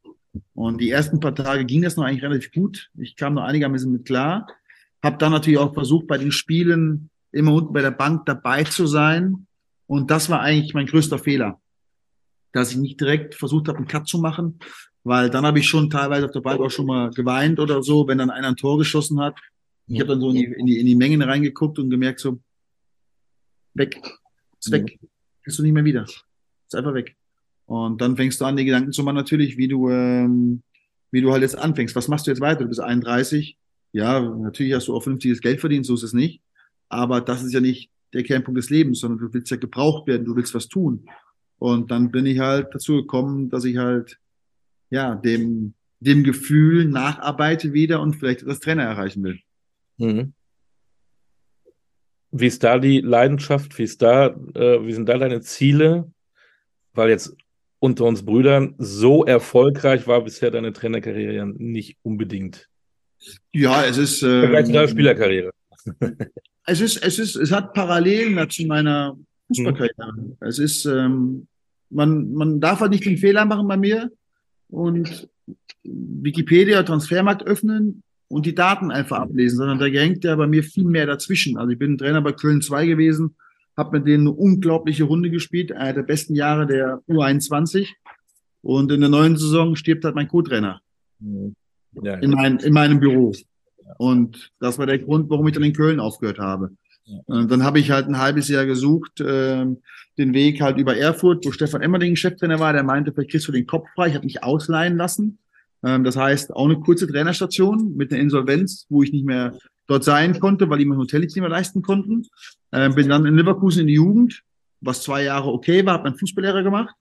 Und 0.53 0.81
die 0.81 0.89
ersten 0.89 1.19
paar 1.19 1.35
Tage 1.35 1.65
ging 1.65 1.81
das 1.83 1.95
noch 1.95 2.03
eigentlich 2.03 2.23
relativ 2.23 2.51
gut. 2.51 2.89
Ich 2.97 3.15
kam 3.15 3.35
noch 3.35 3.43
einigermaßen 3.43 3.91
mit 3.91 4.05
klar. 4.05 4.47
Habe 5.03 5.17
dann 5.17 5.31
natürlich 5.31 5.59
auch 5.59 5.73
versucht, 5.73 6.07
bei 6.07 6.17
den 6.17 6.31
Spielen 6.31 7.09
immer 7.31 7.53
unten 7.53 7.73
bei 7.73 7.81
der 7.81 7.91
Bank 7.91 8.25
dabei 8.25 8.63
zu 8.63 8.87
sein. 8.87 9.47
Und 9.85 10.11
das 10.11 10.29
war 10.29 10.41
eigentlich 10.41 10.73
mein 10.73 10.87
größter 10.87 11.19
Fehler, 11.19 11.61
dass 12.51 12.71
ich 12.71 12.77
nicht 12.77 12.99
direkt 12.99 13.35
versucht 13.35 13.67
habe, 13.67 13.77
einen 13.77 13.87
Cut 13.87 14.07
zu 14.07 14.17
machen, 14.17 14.59
weil 15.03 15.29
dann 15.29 15.45
habe 15.45 15.59
ich 15.59 15.67
schon 15.67 15.89
teilweise 15.89 16.25
auf 16.25 16.31
der 16.31 16.41
Bank 16.41 16.59
auch 16.59 16.71
schon 16.71 16.87
mal 16.87 17.11
geweint 17.11 17.59
oder 17.59 17.81
so, 17.83 18.07
wenn 18.07 18.17
dann 18.17 18.29
einer 18.29 18.49
ein 18.49 18.57
Tor 18.57 18.77
geschossen 18.77 19.21
hat. 19.21 19.39
Ich 19.87 19.99
habe 19.99 20.09
dann 20.09 20.21
so 20.21 20.29
in 20.29 20.35
die, 20.35 20.43
in, 20.43 20.65
die, 20.65 20.79
in 20.79 20.85
die 20.85 20.95
Mengen 20.95 21.21
reingeguckt 21.21 21.79
und 21.79 21.89
gemerkt 21.89 22.19
so, 22.19 22.39
weg, 23.73 23.99
ist 24.59 24.71
weg, 24.71 24.99
kriegst 25.43 25.59
du 25.59 25.63
nicht 25.63 25.73
mehr 25.73 25.85
wieder, 25.85 26.03
ist 26.03 26.75
einfach 26.75 26.93
weg. 26.93 27.15
Und 27.65 28.01
dann 28.01 28.15
fängst 28.15 28.39
du 28.39 28.45
an, 28.45 28.57
die 28.57 28.65
Gedanken 28.65 28.91
zu 28.91 29.03
machen 29.03 29.15
natürlich, 29.15 29.57
wie 29.57 29.67
du, 29.67 29.89
ähm, 29.89 30.63
wie 31.11 31.21
du 31.21 31.31
halt 31.31 31.41
jetzt 31.41 31.57
anfängst. 31.57 31.95
Was 31.95 32.07
machst 32.07 32.27
du 32.27 32.31
jetzt 32.31 32.39
weiter? 32.39 32.63
Du 32.63 32.69
bist 32.69 32.79
31. 32.79 33.57
Ja, 33.91 34.19
natürlich 34.19 34.73
hast 34.73 34.87
du 34.87 34.95
auch 34.95 35.03
vernünftiges 35.03 35.41
Geld 35.41 35.59
verdient, 35.59 35.85
so 35.85 35.93
ist 35.93 36.03
es 36.03 36.13
nicht. 36.13 36.41
Aber 36.89 37.21
das 37.21 37.43
ist 37.43 37.53
ja 37.53 37.59
nicht 37.59 37.89
der 38.13 38.23
Kernpunkt 38.23 38.57
des 38.57 38.69
Lebens, 38.69 38.99
sondern 38.99 39.19
du 39.19 39.33
willst 39.33 39.51
ja 39.51 39.57
gebraucht 39.57 40.07
werden, 40.07 40.25
du 40.25 40.35
willst 40.35 40.53
was 40.53 40.67
tun. 40.67 41.05
Und 41.59 41.91
dann 41.91 42.11
bin 42.11 42.25
ich 42.25 42.39
halt 42.39 42.67
dazu 42.71 42.97
gekommen, 42.97 43.49
dass 43.49 43.65
ich 43.65 43.77
halt, 43.77 44.17
ja, 44.89 45.15
dem, 45.15 45.73
dem 45.99 46.23
Gefühl 46.23 46.85
nacharbeite 46.85 47.73
wieder 47.73 48.01
und 48.01 48.15
vielleicht 48.15 48.47
das 48.47 48.59
Trainer 48.59 48.83
erreichen 48.83 49.23
will. 49.23 49.39
Mhm. 49.97 50.33
Wie 52.31 52.47
ist 52.47 52.63
da 52.63 52.77
die 52.77 53.01
Leidenschaft? 53.01 53.77
Wie 53.77 53.83
ist 53.83 54.01
da, 54.01 54.27
äh, 54.27 54.85
wie 54.85 54.93
sind 54.93 55.07
da 55.07 55.17
deine 55.17 55.41
Ziele? 55.41 56.11
Weil 56.93 57.09
jetzt 57.09 57.35
unter 57.79 58.05
uns 58.05 58.25
Brüdern 58.25 58.75
so 58.77 59.25
erfolgreich 59.25 60.07
war 60.07 60.23
bisher 60.23 60.51
deine 60.51 60.73
Trainerkarriere 60.73 61.33
ja 61.33 61.45
nicht 61.45 61.97
unbedingt. 62.01 62.69
Ja, 63.53 63.83
es 63.85 63.97
ist, 63.97 64.23
Im 64.23 64.41
Vergleich 64.41 64.65
zu 64.65 64.71
deiner 64.71 64.83
ähm, 64.83 64.89
Spielerkarriere. 64.89 65.51
es 66.65 66.81
ist, 66.81 66.97
es 67.03 67.19
ist, 67.19 67.35
es 67.35 67.51
hat 67.51 67.73
Parallelen 67.73 68.35
dazu 68.35 68.63
meiner 68.65 69.17
Fußballkarriere. 69.47 70.37
Es 70.41 70.59
ist, 70.59 70.85
ähm, 70.85 71.47
man, 71.89 72.33
man 72.33 72.59
darf 72.59 72.79
halt 72.81 72.91
nicht 72.91 73.05
den 73.05 73.17
Fehler 73.17 73.45
machen 73.45 73.67
bei 73.67 73.77
mir 73.77 74.11
und 74.69 75.29
Wikipedia, 75.83 76.83
Transfermarkt 76.83 77.43
öffnen 77.43 78.03
und 78.29 78.45
die 78.45 78.55
Daten 78.55 78.91
einfach 78.91 79.19
ablesen, 79.19 79.57
sondern 79.57 79.79
da 79.79 79.85
hängt 79.85 80.23
ja 80.23 80.35
bei 80.35 80.47
mir 80.47 80.63
viel 80.63 80.85
mehr 80.85 81.05
dazwischen. 81.05 81.57
Also 81.57 81.71
ich 81.71 81.79
bin 81.79 81.97
Trainer 81.97 82.21
bei 82.21 82.33
Köln 82.33 82.61
2 82.61 82.85
gewesen, 82.85 83.35
habe 83.75 83.99
mit 83.99 84.07
denen 84.07 84.27
eine 84.27 84.35
unglaubliche 84.35 85.05
Runde 85.05 85.29
gespielt, 85.29 85.71
einer 85.71 85.93
der 85.93 86.03
besten 86.03 86.35
Jahre 86.35 86.67
der 86.67 87.01
U21 87.07 87.87
und 88.61 88.91
in 88.91 88.99
der 88.99 89.09
neuen 89.09 89.37
Saison 89.37 89.75
stirbt 89.75 90.03
halt 90.03 90.15
mein 90.15 90.27
Co-Trainer 90.27 90.81
Ja, 92.01 92.15
in, 92.15 92.31
mein, 92.31 92.57
in 92.57 92.73
meinem 92.73 92.99
Büro. 92.99 93.33
Und 93.97 94.51
das 94.59 94.77
war 94.77 94.85
der 94.85 94.99
Grund, 94.99 95.29
warum 95.29 95.47
ich 95.47 95.53
dann 95.53 95.63
in 95.63 95.73
Köln 95.73 95.99
aufgehört 95.99 96.39
habe. 96.39 96.71
Und 97.25 97.49
dann 97.49 97.63
habe 97.63 97.79
ich 97.79 97.91
halt 97.91 98.07
ein 98.07 98.17
halbes 98.17 98.49
Jahr 98.49 98.65
gesucht, 98.65 99.23
ähm, 99.25 99.77
den 100.17 100.33
Weg 100.33 100.61
halt 100.61 100.77
über 100.77 100.97
Erfurt, 100.97 101.45
wo 101.45 101.51
Stefan 101.51 101.81
Emmerding 101.81 102.15
Cheftrainer 102.17 102.59
war, 102.59 102.73
der 102.73 102.83
meinte, 102.83 103.13
vielleicht 103.13 103.31
kriegst 103.31 103.47
du 103.47 103.53
den 103.53 103.65
Kopf 103.65 103.87
frei. 103.95 104.09
Ich 104.09 104.15
habe 104.15 104.25
mich 104.25 104.43
ausleihen 104.43 104.97
lassen. 104.97 105.39
Ähm, 105.83 106.03
das 106.03 106.15
heißt, 106.15 106.55
auch 106.55 106.65
eine 106.65 106.79
kurze 106.79 107.07
Trainerstation 107.07 107.95
mit 107.95 108.11
einer 108.11 108.21
Insolvenz, 108.21 108.85
wo 108.89 109.03
ich 109.03 109.11
nicht 109.11 109.25
mehr 109.25 109.57
dort 109.87 110.03
sein 110.03 110.39
konnte, 110.39 110.69
weil 110.69 110.79
die 110.79 110.85
mir 110.85 110.95
ein 110.95 110.99
Hotel 110.99 111.21
nicht 111.21 111.35
mehr 111.35 111.49
leisten 111.49 111.81
konnten. 111.81 112.25
Ähm, 112.71 112.95
bin 112.95 113.09
dann 113.09 113.25
in 113.25 113.35
Leverkusen 113.35 113.81
in 113.81 113.87
die 113.87 113.93
Jugend, 113.93 114.43
was 114.81 115.01
zwei 115.01 115.23
Jahre 115.23 115.51
okay 115.51 115.85
war, 115.85 115.93
habe 115.93 116.09
meinen 116.09 116.17
Fußballlehrer 116.17 116.63
gemacht. 116.63 116.93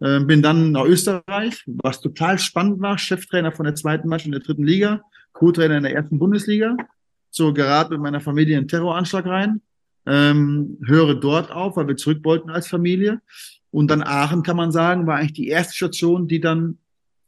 Ähm, 0.00 0.26
bin 0.26 0.42
dann 0.42 0.72
nach 0.72 0.84
Österreich, 0.84 1.62
was 1.66 2.00
total 2.00 2.38
spannend 2.38 2.80
war, 2.80 2.98
Cheftrainer 2.98 3.52
von 3.52 3.64
der 3.64 3.74
zweiten 3.74 4.08
Mannschaft 4.08 4.26
in 4.26 4.32
der 4.32 4.40
dritten 4.40 4.64
Liga, 4.64 5.02
Co-Trainer 5.32 5.76
in 5.76 5.84
der 5.84 5.94
ersten 5.94 6.18
Bundesliga. 6.18 6.76
So 7.30 7.52
gerade 7.52 7.90
mit 7.90 8.00
meiner 8.00 8.20
Familie 8.20 8.54
in 8.54 8.60
einen 8.60 8.68
Terroranschlag 8.68 9.26
rein. 9.26 9.60
Ähm, 10.06 10.78
höre 10.84 11.14
dort 11.14 11.50
auf, 11.50 11.76
weil 11.76 11.88
wir 11.88 11.96
zurück 11.96 12.24
wollten 12.24 12.50
als 12.50 12.66
Familie. 12.66 13.20
Und 13.70 13.90
dann 13.90 14.02
Aachen, 14.02 14.42
kann 14.42 14.56
man 14.56 14.70
sagen, 14.70 15.06
war 15.06 15.16
eigentlich 15.16 15.32
die 15.32 15.48
erste 15.48 15.74
Station, 15.74 16.28
die 16.28 16.40
dann 16.40 16.78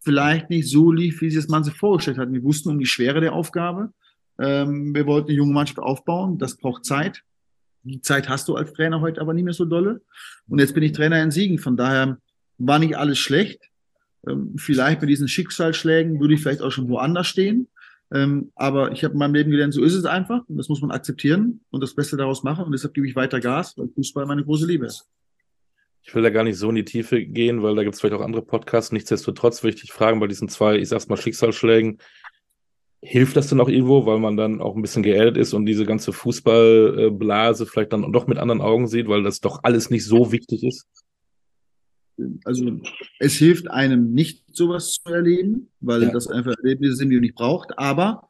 vielleicht 0.06 0.50
nicht 0.50 0.70
so 0.70 0.92
lief, 0.92 1.20
wie 1.20 1.30
sich 1.30 1.40
das 1.42 1.48
man 1.48 1.64
sich 1.64 1.74
vorgestellt 1.74 2.16
hat. 2.16 2.32
Wir 2.32 2.44
wussten 2.44 2.70
um 2.70 2.78
die 2.78 2.86
Schwere 2.86 3.20
der 3.20 3.32
Aufgabe. 3.32 3.92
Ähm, 4.38 4.94
wir 4.94 5.04
wollten 5.04 5.30
eine 5.30 5.36
junge 5.36 5.52
Mannschaft 5.52 5.80
aufbauen. 5.80 6.38
Das 6.38 6.56
braucht 6.56 6.84
Zeit. 6.84 7.24
Die 7.82 8.00
Zeit 8.00 8.28
hast 8.28 8.46
du 8.46 8.54
als 8.54 8.72
Trainer 8.72 9.00
heute 9.00 9.20
aber 9.20 9.34
nicht 9.34 9.42
mehr 9.42 9.52
so 9.52 9.64
dolle. 9.64 10.02
Und 10.48 10.60
jetzt 10.60 10.74
bin 10.74 10.84
ich 10.84 10.92
Trainer 10.92 11.20
in 11.20 11.32
Siegen. 11.32 11.58
Von 11.58 11.76
daher 11.76 12.18
war 12.56 12.78
nicht 12.78 12.96
alles 12.96 13.18
schlecht. 13.18 13.60
Ähm, 14.28 14.54
vielleicht 14.56 15.00
bei 15.00 15.06
diesen 15.06 15.26
Schicksalsschlägen 15.26 16.20
würde 16.20 16.34
ich 16.34 16.40
vielleicht 16.40 16.62
auch 16.62 16.70
schon 16.70 16.88
woanders 16.88 17.26
stehen. 17.26 17.66
Ähm, 18.14 18.52
aber 18.54 18.92
ich 18.92 19.02
habe 19.02 19.14
in 19.14 19.18
meinem 19.18 19.34
Leben 19.34 19.50
gelernt, 19.50 19.74
so 19.74 19.82
ist 19.82 19.94
es 19.94 20.04
einfach. 20.04 20.48
Und 20.48 20.56
das 20.56 20.68
muss 20.68 20.82
man 20.82 20.92
akzeptieren 20.92 21.62
und 21.70 21.82
das 21.82 21.96
Beste 21.96 22.16
daraus 22.16 22.44
machen. 22.44 22.64
Und 22.64 22.70
deshalb 22.70 22.94
gebe 22.94 23.08
ich 23.08 23.16
weiter 23.16 23.40
Gas, 23.40 23.76
weil 23.76 23.88
Fußball 23.88 24.24
meine 24.24 24.44
große 24.44 24.66
Liebe 24.66 24.86
ist. 24.86 25.08
Ich 26.06 26.14
will 26.14 26.22
da 26.22 26.30
gar 26.30 26.44
nicht 26.44 26.56
so 26.56 26.68
in 26.68 26.76
die 26.76 26.84
Tiefe 26.84 27.24
gehen, 27.24 27.64
weil 27.64 27.74
da 27.74 27.82
gibt 27.82 27.94
es 27.94 28.00
vielleicht 28.00 28.14
auch 28.14 28.24
andere 28.24 28.42
Podcasts. 28.42 28.92
Nichtsdestotrotz 28.92 29.60
dich 29.60 29.92
fragen, 29.92 30.20
bei 30.20 30.28
diesen 30.28 30.48
zwei, 30.48 30.76
ich 30.76 30.88
sag's 30.88 31.08
mal, 31.08 31.16
Schicksalsschlägen, 31.16 31.98
hilft 33.02 33.36
das 33.36 33.48
denn 33.48 33.60
auch 33.60 33.68
irgendwo, 33.68 34.06
weil 34.06 34.20
man 34.20 34.36
dann 34.36 34.60
auch 34.60 34.76
ein 34.76 34.82
bisschen 34.82 35.02
geerdet 35.02 35.36
ist 35.36 35.52
und 35.52 35.66
diese 35.66 35.84
ganze 35.84 36.12
Fußballblase 36.12 37.66
vielleicht 37.66 37.92
dann 37.92 38.12
doch 38.12 38.28
mit 38.28 38.38
anderen 38.38 38.60
Augen 38.60 38.86
sieht, 38.86 39.08
weil 39.08 39.24
das 39.24 39.40
doch 39.40 39.64
alles 39.64 39.90
nicht 39.90 40.04
so 40.04 40.30
wichtig 40.30 40.62
ist? 40.62 40.86
Also 42.44 42.80
es 43.18 43.34
hilft 43.34 43.68
einem 43.68 44.12
nicht, 44.12 44.44
sowas 44.52 44.92
zu 44.92 45.12
erleben, 45.12 45.70
weil 45.80 46.04
Ja. 46.04 46.12
das 46.12 46.28
einfach 46.28 46.54
Erlebnisse 46.62 46.94
sind, 46.94 47.10
die 47.10 47.16
man 47.16 47.22
nicht 47.22 47.34
braucht. 47.34 47.78
Aber 47.78 48.28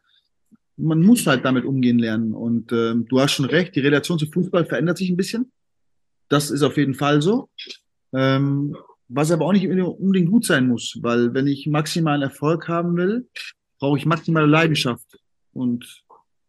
man 0.77 1.03
muss 1.03 1.27
halt 1.27 1.45
damit 1.45 1.65
umgehen 1.65 1.99
lernen. 1.99 2.33
Und 2.33 2.73
ähm, 2.73 3.07
du 3.07 3.21
hast 3.21 3.33
schon 3.33 3.45
recht, 3.45 3.77
die 3.77 3.81
Relation 3.81 4.19
zu 4.19 4.27
Fußball 4.27 4.65
verändert 4.65 4.97
sich 4.99 5.11
ein 5.11 5.17
bisschen. 5.17 5.53
Das 6.29 6.51
ist 6.51 6.63
auf 6.63 6.77
jeden 6.77 6.95
Fall 6.95 7.23
so. 7.23 7.49
Ähm, 8.13 8.77
was 9.09 9.31
aber 9.31 9.47
auch 9.47 9.53
nicht 9.53 9.69
unbedingt 9.69 10.31
gut 10.31 10.45
sein 10.45 10.67
muss, 10.67 10.99
weil 11.01 11.33
wenn 11.33 11.47
ich 11.47 11.67
maximalen 11.67 12.23
Erfolg 12.23 12.69
haben 12.69 12.97
will, 12.97 13.29
brauche 13.79 13.99
ich 13.99 14.07
maximale 14.07 14.47
Leidenschaft. 14.47 15.07
Und 15.53 16.05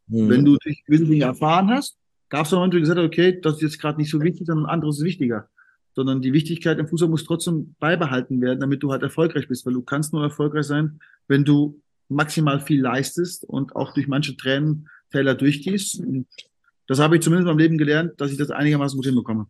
Hm. 0.10 0.30
wenn 0.30 0.46
du 0.46 0.58
durch 0.58 0.84
gewisse 0.86 1.06
Dinge 1.06 1.26
erfahren 1.26 1.70
hast, 1.70 1.98
gab 2.30 2.46
es 2.46 2.52
Momente, 2.52 2.78
wo 2.78 2.82
gesagt 2.82 3.00
hast, 3.00 3.06
okay, 3.06 3.40
das 3.42 3.56
ist 3.56 3.62
jetzt 3.62 3.80
gerade 3.80 4.00
nicht 4.00 4.12
so 4.12 4.22
wichtig, 4.22 4.48
sondern 4.48 4.66
anderes 4.66 5.00
ist 5.00 5.04
wichtiger. 5.04 5.50
Sondern 5.96 6.22
die 6.22 6.34
Wichtigkeit 6.34 6.78
im 6.78 6.88
Fußball 6.88 7.10
muss 7.10 7.24
trotzdem 7.24 7.76
beibehalten 7.80 8.42
werden, 8.42 8.60
damit 8.60 8.84
du 8.84 8.92
halt 8.92 9.04
erfolgreich 9.04 9.48
bist, 9.48 9.66
weil 9.66 9.74
du 9.74 9.82
kannst 9.82 10.14
nur 10.14 10.24
erfolgreich 10.24 10.66
sein, 10.66 11.00
wenn 11.28 11.44
du 11.44 11.82
maximal 12.10 12.60
viel 12.60 12.82
leistest 12.82 13.44
und 13.44 13.76
auch 13.76 13.94
durch 13.94 14.08
manche 14.08 14.38
Tränentäler 14.38 15.36
durchgehst. 15.36 16.00
Und 16.00 16.28
das 16.88 17.00
habe 17.00 17.16
ich 17.16 17.22
zumindest 17.22 17.48
in 17.48 17.56
meinem 17.56 17.60
Leben 17.60 17.78
gelernt, 17.78 18.20
dass 18.20 18.32
ich 18.32 18.38
das 18.38 18.50
einigermaßen 18.50 18.98
gut 18.98 19.06
hinbekomme. 19.06 19.48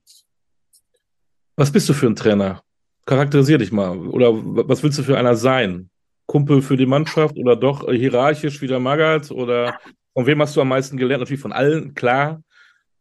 Was 1.55 1.71
bist 1.71 1.87
du 1.89 1.93
für 1.93 2.07
ein 2.07 2.15
Trainer? 2.15 2.61
Charakterisier 3.05 3.57
dich 3.57 3.71
mal. 3.71 3.97
Oder 3.97 4.33
was 4.33 4.83
willst 4.83 4.99
du 4.99 5.03
für 5.03 5.17
einer 5.17 5.35
sein? 5.35 5.89
Kumpel 6.25 6.61
für 6.61 6.75
die 6.77 6.85
Mannschaft 6.85 7.37
oder 7.37 7.55
doch 7.55 7.89
hierarchisch 7.89 8.61
wie 8.61 8.67
der 8.67 8.79
Magath? 8.79 9.31
Oder 9.31 9.79
von 10.13 10.25
wem 10.25 10.41
hast 10.41 10.55
du 10.55 10.61
am 10.61 10.67
meisten 10.67 10.97
gelernt? 10.97 11.21
Natürlich 11.21 11.41
von 11.41 11.53
allen, 11.53 11.93
klar. 11.93 12.43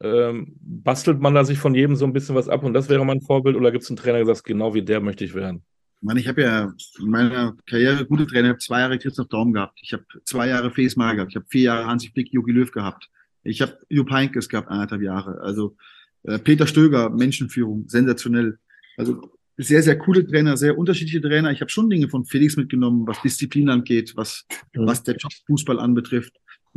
Ähm, 0.00 0.54
bastelt 0.60 1.20
man 1.20 1.34
da 1.34 1.44
sich 1.44 1.58
von 1.58 1.74
jedem 1.74 1.96
so 1.96 2.04
ein 2.04 2.12
bisschen 2.12 2.34
was 2.34 2.48
ab 2.48 2.62
und 2.62 2.74
das 2.74 2.88
wäre 2.88 3.04
mein 3.04 3.22
Vorbild? 3.22 3.56
Oder 3.56 3.72
gibt 3.72 3.84
es 3.84 3.90
einen 3.90 3.96
Trainer, 3.96 4.24
der 4.24 4.34
sagt, 4.34 4.46
genau 4.46 4.74
wie 4.74 4.82
der 4.82 5.00
möchte 5.00 5.24
ich 5.24 5.34
werden? 5.34 5.62
Ich 6.00 6.06
meine, 6.06 6.20
ich 6.20 6.28
habe 6.28 6.42
ja 6.42 6.72
in 6.98 7.10
meiner 7.10 7.56
Karriere 7.66 8.04
gute 8.04 8.26
Trainer, 8.26 8.48
ich 8.48 8.52
habe 8.52 8.58
zwei 8.58 8.80
Jahre 8.80 8.98
Christoph 8.98 9.28
Daum 9.28 9.54
gehabt, 9.54 9.78
ich 9.82 9.94
habe 9.94 10.04
zwei 10.24 10.48
Jahre 10.48 10.70
Mar 10.96 11.14
gehabt, 11.14 11.30
ich 11.30 11.36
habe 11.36 11.46
vier 11.48 11.62
Jahre 11.62 11.86
Hansi 11.86 12.10
Flick, 12.10 12.32
Jogi 12.32 12.52
Löw 12.52 12.70
gehabt, 12.70 13.08
ich 13.46 13.62
habe 13.62 13.78
Jupp 13.88 14.10
Heynckes 14.10 14.48
gehabt, 14.48 14.68
anderthalb 14.68 15.02
Jahre, 15.02 15.40
also 15.40 15.76
äh, 16.24 16.38
Peter 16.38 16.66
Stöger, 16.66 17.10
Menschenführung, 17.10 17.88
sensationell. 17.88 18.58
Also 18.96 19.20
sehr, 19.56 19.82
sehr 19.82 19.96
coole 19.98 20.26
Trainer, 20.26 20.56
sehr 20.56 20.76
unterschiedliche 20.76 21.20
Trainer. 21.20 21.50
Ich 21.50 21.60
habe 21.60 21.70
schon 21.70 21.88
Dinge 21.88 22.08
von 22.08 22.26
Felix 22.26 22.56
mitgenommen, 22.56 23.06
was 23.06 23.20
Disziplin 23.22 23.70
angeht, 23.70 24.12
was, 24.16 24.44
Mhm. 24.74 24.86
was 24.86 25.02
der 25.02 25.16
Fußball 25.46 25.78
anbetrifft. 25.78 26.34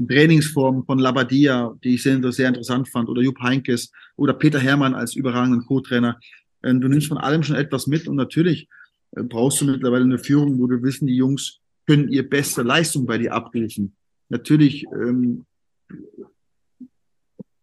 Trainingsformen 0.07 0.85
von 0.85 0.97
Labadia, 0.97 1.75
die 1.83 1.95
ich 1.95 2.03
sehr, 2.03 2.31
sehr 2.31 2.47
interessant 2.47 2.87
fand, 2.87 3.09
oder 3.09 3.21
Jupp 3.21 3.41
Heynckes 3.41 3.91
oder 4.15 4.33
Peter 4.33 4.59
Hermann 4.59 4.93
als 4.95 5.15
überragenden 5.15 5.65
Co-Trainer. 5.65 6.17
Ähm, 6.63 6.79
Du 6.79 6.87
nimmst 6.87 7.07
von 7.07 7.17
allem 7.17 7.43
schon 7.43 7.57
etwas 7.57 7.87
mit 7.87 8.07
und 8.07 8.15
natürlich 8.15 8.69
äh, 9.15 9.23
brauchst 9.23 9.59
du 9.59 9.65
mittlerweile 9.65 10.05
eine 10.05 10.17
Führung, 10.19 10.57
wo 10.59 10.67
du 10.67 10.81
wissen, 10.83 11.07
die 11.07 11.15
Jungs 11.17 11.59
können 11.85 12.07
ihr 12.09 12.29
beste 12.29 12.61
Leistung 12.61 13.05
bei 13.05 13.17
dir 13.17 13.33
abrufen. 13.33 13.95
Natürlich, 14.29 14.85
ähm, 14.93 15.45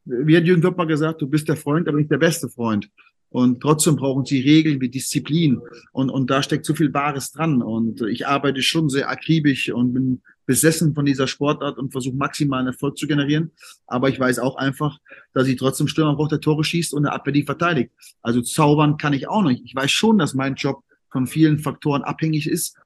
wie 0.07 0.37
hat 0.37 0.45
Jürgen 0.45 0.63
Klopp 0.63 0.77
mal 0.77 0.87
gesagt, 0.87 1.21
du 1.21 1.27
bist 1.27 1.49
der 1.49 1.57
Freund, 1.57 1.89
aber 1.89 1.99
nicht 1.99 2.11
der 2.11 2.19
beste 2.19 2.49
Freund. 2.49 2.89
Und 3.29 3.61
trotzdem 3.61 3.97
brauchen 3.97 4.25
sie 4.25 4.41
Regeln 4.41 4.81
wie 4.81 4.89
Disziplin. 4.89 5.61
Und, 5.93 6.11
und 6.11 6.31
da 6.31 6.43
steckt 6.43 6.65
so 6.65 6.75
viel 6.75 6.95
Wahres 6.95 7.33
dran. 7.33 7.61
Und 7.61 8.01
ich 8.03 8.27
arbeite 8.27 8.63
schon 8.63 8.89
sehr 8.89 9.11
akribisch 9.11 9.69
und 9.71 9.93
bin 9.93 10.23
besessen 10.47 10.95
von 10.95 11.05
dieser 11.05 11.27
Sportart 11.27 11.77
und 11.77 11.91
versuche 11.91 12.17
maximalen 12.17 12.69
Erfolg 12.69 12.97
zu 12.97 13.07
generieren. 13.07 13.51
Aber 13.87 14.09
ich 14.09 14.19
weiß 14.19 14.39
auch 14.39 14.57
einfach, 14.57 14.99
dass 15.35 15.49
ich 15.49 15.57
trotzdem 15.57 15.89
Stürmer 15.89 16.15
brauche, 16.15 16.31
der 16.31 16.41
Tore 16.41 16.63
schießt 16.63 16.95
und 16.95 17.03
der 17.03 17.13
Abwehr 17.13 17.33
die 17.33 17.43
verteidigt. 17.43 17.91
Also 18.23 18.41
zaubern 18.41 18.97
kann 18.97 19.13
ich 19.13 19.29
auch 19.29 19.43
nicht. 19.43 19.63
Ich 19.65 19.75
weiß 19.75 19.91
schon, 19.91 20.19
dass 20.19 20.35
mein 20.35 20.55
Job 20.55 20.85
von 21.11 21.27
vielen 21.27 21.59
Faktoren 21.59 22.03
abhängig 22.03 22.49
ist 22.49 22.77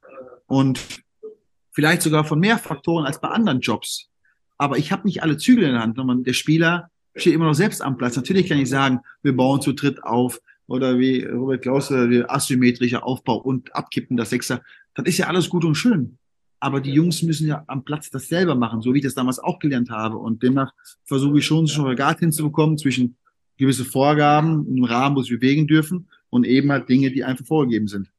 und 0.47 0.81
vielleicht 1.71 2.03
sogar 2.03 2.25
von 2.25 2.41
mehr 2.41 2.59
Faktoren 2.59 3.05
als 3.05 3.21
bei 3.21 3.29
anderen 3.29 3.61
Jobs. 3.61 4.09
Aber 4.57 4.79
ich 4.79 4.91
habe 4.91 5.07
nicht 5.07 5.23
alle 5.23 5.37
Zügel 5.37 5.65
in 5.65 5.73
der 5.73 5.83
Hand, 5.83 5.97
sondern 5.97 6.25
der 6.25 6.33
Spieler 6.33 6.91
steht 7.21 7.35
immer 7.35 7.47
noch 7.47 7.55
selbst 7.55 7.83
am 7.83 7.97
Platz. 7.97 8.17
Natürlich 8.17 8.49
kann 8.49 8.59
ich 8.59 8.69
sagen, 8.69 9.01
wir 9.23 9.37
bauen 9.37 9.61
zu 9.61 9.73
dritt 9.73 10.03
auf 10.03 10.41
oder 10.67 10.99
wie 10.99 11.25
Robert 11.25 11.63
Klaus, 11.63 11.89
der 11.89 12.31
asymmetrische 12.33 13.03
Aufbau 13.03 13.37
und 13.37 13.75
abkippen, 13.75 14.17
das 14.17 14.31
Sechser. 14.31 14.63
Das 14.95 15.07
ist 15.07 15.19
ja 15.19 15.27
alles 15.27 15.49
gut 15.49 15.65
und 15.65 15.75
schön. 15.75 16.19
Aber 16.61 16.81
die 16.81 16.93
Jungs 16.93 17.23
müssen 17.23 17.49
ja 17.49 17.65
am 17.67 17.85
Platz 17.85 18.11
das 18.11 18.29
selber 18.29 18.55
machen, 18.55 18.83
so 18.83 18.93
wie 18.93 18.99
ich 18.99 19.05
das 19.05 19.15
damals 19.15 19.39
auch 19.39 19.59
gelernt 19.59 19.91
habe. 19.91 20.19
Und 20.19 20.43
demnach 20.43 20.73
versuche 21.05 21.39
ich 21.39 21.47
schon, 21.47 21.61
einen 21.61 21.69
Spagat 21.69 22.21
hinzubekommen 22.21 22.77
zwischen 22.77 23.17
gewisse 23.57 23.85
Vorgaben 23.85 24.67
im 24.69 24.85
Rahmen, 24.85 25.17
wo 25.17 25.23
sie 25.23 25.37
bewegen 25.37 25.67
dürfen 25.67 26.09
und 26.29 26.47
eben 26.47 26.71
halt 26.71 26.89
Dinge, 26.89 27.11
die 27.11 27.25
einfach 27.25 27.47
vorgegeben 27.47 27.89
sind. 27.89 28.11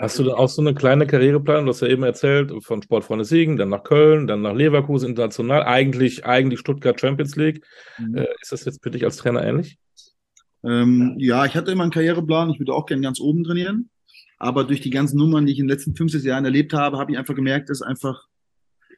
Hast 0.00 0.16
du 0.16 0.22
da 0.22 0.34
auch 0.34 0.48
so 0.48 0.62
eine 0.62 0.74
kleine 0.74 1.08
Karriereplanung? 1.08 1.66
Du 1.66 1.70
hast 1.72 1.80
ja 1.80 1.88
eben 1.88 2.04
erzählt, 2.04 2.52
von 2.62 2.80
Sportfreunde 2.80 3.24
Siegen, 3.24 3.56
dann 3.56 3.70
nach 3.70 3.82
Köln, 3.82 4.28
dann 4.28 4.42
nach 4.42 4.54
Leverkusen 4.54 5.08
international, 5.08 5.64
eigentlich, 5.64 6.24
eigentlich 6.24 6.60
Stuttgart 6.60 7.00
Champions 7.00 7.34
League. 7.34 7.66
Mhm. 7.98 8.16
Äh, 8.16 8.26
ist 8.40 8.52
das 8.52 8.64
jetzt 8.64 8.80
für 8.80 8.92
dich 8.92 9.04
als 9.04 9.16
Trainer 9.16 9.44
ähnlich? 9.44 9.76
Ähm, 10.62 11.16
ja, 11.18 11.44
ich 11.46 11.56
hatte 11.56 11.72
immer 11.72 11.82
einen 11.82 11.90
Karriereplan. 11.90 12.50
Ich 12.50 12.60
würde 12.60 12.74
auch 12.74 12.86
gerne 12.86 13.02
ganz 13.02 13.18
oben 13.18 13.42
trainieren. 13.42 13.90
Aber 14.38 14.62
durch 14.62 14.80
die 14.80 14.90
ganzen 14.90 15.18
Nummern, 15.18 15.46
die 15.46 15.52
ich 15.52 15.58
in 15.58 15.66
den 15.66 15.76
letzten 15.76 15.96
50 15.96 16.22
Jahren 16.22 16.44
erlebt 16.44 16.72
habe, 16.74 16.98
habe 16.98 17.10
ich 17.10 17.18
einfach 17.18 17.34
gemerkt, 17.34 17.68
dass 17.68 17.82
einfach 17.82 18.28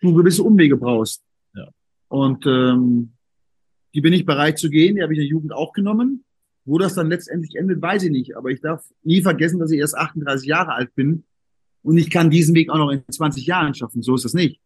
du 0.03 0.13
gewisse 0.13 0.43
Umwege 0.43 0.77
brauchst. 0.77 1.23
Ja. 1.55 1.69
Und 2.09 2.45
ähm, 2.45 3.15
die 3.95 4.03
bin 4.03 4.13
ich 4.13 4.27
bereit 4.27 4.59
zu 4.59 4.69
gehen. 4.69 4.97
Die 4.97 5.03
habe 5.03 5.15
ich 5.15 5.19
in 5.19 5.25
der 5.25 5.31
Jugend 5.31 5.55
auch 5.55 5.73
genommen. 5.73 6.25
Wo 6.71 6.79
das 6.79 6.95
dann 6.95 7.09
letztendlich 7.09 7.57
endet, 7.57 7.83
weiß 7.83 8.05
ich 8.05 8.13
nicht. 8.13 8.37
Aber 8.37 8.51
ich 8.51 8.61
darf 8.61 8.85
nie 9.03 9.23
vergessen, 9.23 9.59
dass 9.59 9.73
ich 9.73 9.81
erst 9.81 9.97
38 9.97 10.47
Jahre 10.47 10.73
alt 10.73 10.95
bin. 10.95 11.25
Und 11.83 11.99
ich 11.99 12.11
kann 12.11 12.31
diesen 12.31 12.55
Weg 12.55 12.71
auch 12.71 12.79
noch 12.79 12.91
in 12.91 13.03
20 13.11 13.45
Jahren 13.45 13.75
schaffen. 13.75 14.03
So 14.03 14.15
ist 14.15 14.25
das 14.25 14.35
nicht. 14.35 14.61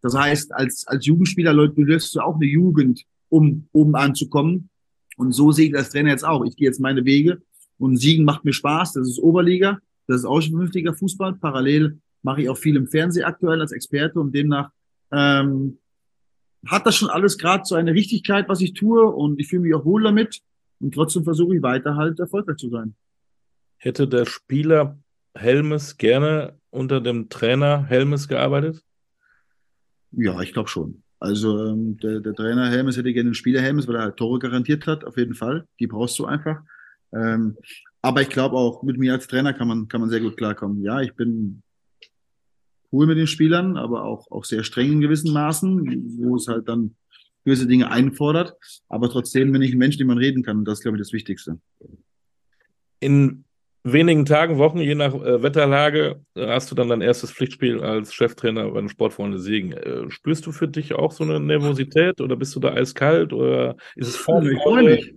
Das 0.00 0.16
heißt, 0.16 0.54
als, 0.54 0.86
als 0.86 1.04
Jugendspieler, 1.04 1.52
Leute, 1.52 1.82
löst 1.82 2.14
du 2.14 2.20
auch 2.20 2.36
eine 2.36 2.46
Jugend, 2.46 3.04
um 3.28 3.68
oben 3.72 3.94
anzukommen. 3.94 4.70
Und 5.18 5.32
so 5.32 5.52
sehe 5.52 5.66
ich 5.66 5.72
das 5.74 5.90
Trainer 5.90 6.08
jetzt 6.08 6.24
auch. 6.24 6.46
Ich 6.46 6.56
gehe 6.56 6.66
jetzt 6.66 6.80
meine 6.80 7.04
Wege 7.04 7.42
und 7.76 7.98
Siegen 7.98 8.24
macht 8.24 8.46
mir 8.46 8.54
Spaß. 8.54 8.94
Das 8.94 9.06
ist 9.06 9.18
Oberliga. 9.18 9.80
Das 10.06 10.20
ist 10.20 10.24
auch 10.24 10.40
schon 10.40 10.52
vernünftiger 10.52 10.94
Fußball. 10.94 11.34
Parallel 11.34 11.98
mache 12.22 12.40
ich 12.40 12.48
auch 12.48 12.56
viel 12.56 12.76
im 12.76 12.86
Fernsehen 12.86 13.26
aktuell 13.26 13.60
als 13.60 13.72
Experte 13.72 14.18
und 14.18 14.34
demnach 14.34 14.70
ähm, 15.12 15.76
hat 16.66 16.86
das 16.86 16.96
schon 16.96 17.10
alles 17.10 17.36
gerade 17.36 17.64
so 17.66 17.74
eine 17.74 17.92
Richtigkeit, 17.92 18.48
was 18.48 18.62
ich 18.62 18.72
tue 18.72 19.04
und 19.04 19.38
ich 19.38 19.48
fühle 19.48 19.62
mich 19.62 19.74
auch 19.74 19.84
wohl 19.84 20.04
damit 20.04 20.40
und 20.80 20.94
trotzdem 20.94 21.24
versuche 21.24 21.56
ich 21.56 21.62
weiter 21.62 21.96
halt 21.96 22.18
erfolgreich 22.18 22.56
zu 22.56 22.70
sein. 22.70 22.94
Hätte 23.76 24.08
der 24.08 24.26
Spieler 24.26 24.98
Helmes 25.34 25.96
gerne 25.96 26.58
unter 26.70 27.00
dem 27.00 27.28
Trainer 27.28 27.84
Helmes 27.84 28.28
gearbeitet? 28.28 28.82
Ja, 30.12 30.40
ich 30.40 30.52
glaube 30.52 30.68
schon. 30.68 31.02
Also 31.18 31.66
ähm, 31.66 31.98
der, 31.98 32.20
der 32.20 32.34
Trainer 32.34 32.70
Helmes 32.70 32.96
hätte 32.96 33.12
gerne 33.12 33.30
den 33.30 33.34
Spieler 33.34 33.60
Helmes, 33.60 33.86
weil 33.86 33.96
er 33.96 34.02
halt 34.02 34.16
Tore 34.16 34.38
garantiert 34.38 34.86
hat, 34.86 35.04
auf 35.04 35.16
jeden 35.16 35.34
Fall. 35.34 35.66
Die 35.78 35.86
brauchst 35.86 36.18
du 36.18 36.24
einfach. 36.24 36.60
Ähm, 37.12 37.56
aber 38.02 38.22
ich 38.22 38.30
glaube 38.30 38.56
auch, 38.56 38.82
mit 38.82 38.98
mir 38.98 39.12
als 39.12 39.26
Trainer 39.26 39.52
kann 39.52 39.68
man, 39.68 39.88
kann 39.88 40.00
man 40.00 40.10
sehr 40.10 40.20
gut 40.20 40.36
klarkommen. 40.36 40.82
Ja, 40.82 41.00
ich 41.00 41.14
bin 41.14 41.62
cool 42.92 43.06
mit 43.06 43.18
den 43.18 43.26
Spielern, 43.26 43.76
aber 43.76 44.04
auch, 44.04 44.30
auch 44.30 44.44
sehr 44.44 44.64
streng 44.64 44.92
in 44.92 45.00
gewissen 45.00 45.32
Maßen, 45.32 46.18
wo 46.18 46.36
es 46.36 46.48
halt 46.48 46.68
dann 46.68 46.96
gewisse 47.44 47.66
Dinge 47.66 47.90
einfordert. 47.90 48.54
Aber 48.88 49.08
trotzdem 49.08 49.52
bin 49.52 49.62
ich 49.62 49.72
ein 49.72 49.78
Mensch, 49.78 49.96
den 49.96 50.06
man 50.06 50.18
reden 50.18 50.42
kann. 50.42 50.58
Und 50.58 50.64
das 50.66 50.78
ist, 50.78 50.82
glaube 50.82 50.96
ich, 50.96 51.02
das 51.02 51.12
Wichtigste. 51.12 51.58
In 53.00 53.44
wenigen 53.82 54.26
Tagen, 54.26 54.58
Wochen, 54.58 54.78
je 54.78 54.94
nach 54.94 55.14
äh, 55.14 55.42
Wetterlage, 55.42 56.20
äh, 56.34 56.46
hast 56.48 56.70
du 56.70 56.74
dann 56.74 56.88
dein 56.88 57.00
erstes 57.00 57.32
Pflichtspiel 57.32 57.80
als 57.80 58.12
Cheftrainer 58.12 58.70
bei 58.70 58.80
den 58.80 58.88
Sportfreunde 58.88 59.38
Siegen. 59.38 59.72
Äh, 59.72 60.10
spürst 60.10 60.46
du 60.46 60.52
für 60.52 60.68
dich 60.68 60.94
auch 60.94 61.12
so 61.12 61.24
eine 61.24 61.40
Nervosität 61.40 62.20
oder 62.20 62.36
bist 62.36 62.54
du 62.54 62.60
da 62.60 62.74
eiskalt 62.74 63.32
oder 63.32 63.76
ist 63.96 64.08
es 64.08 64.16
vor 64.16 64.42
Ich 64.42 64.58
freue 64.58 64.84
mich. 64.84 65.14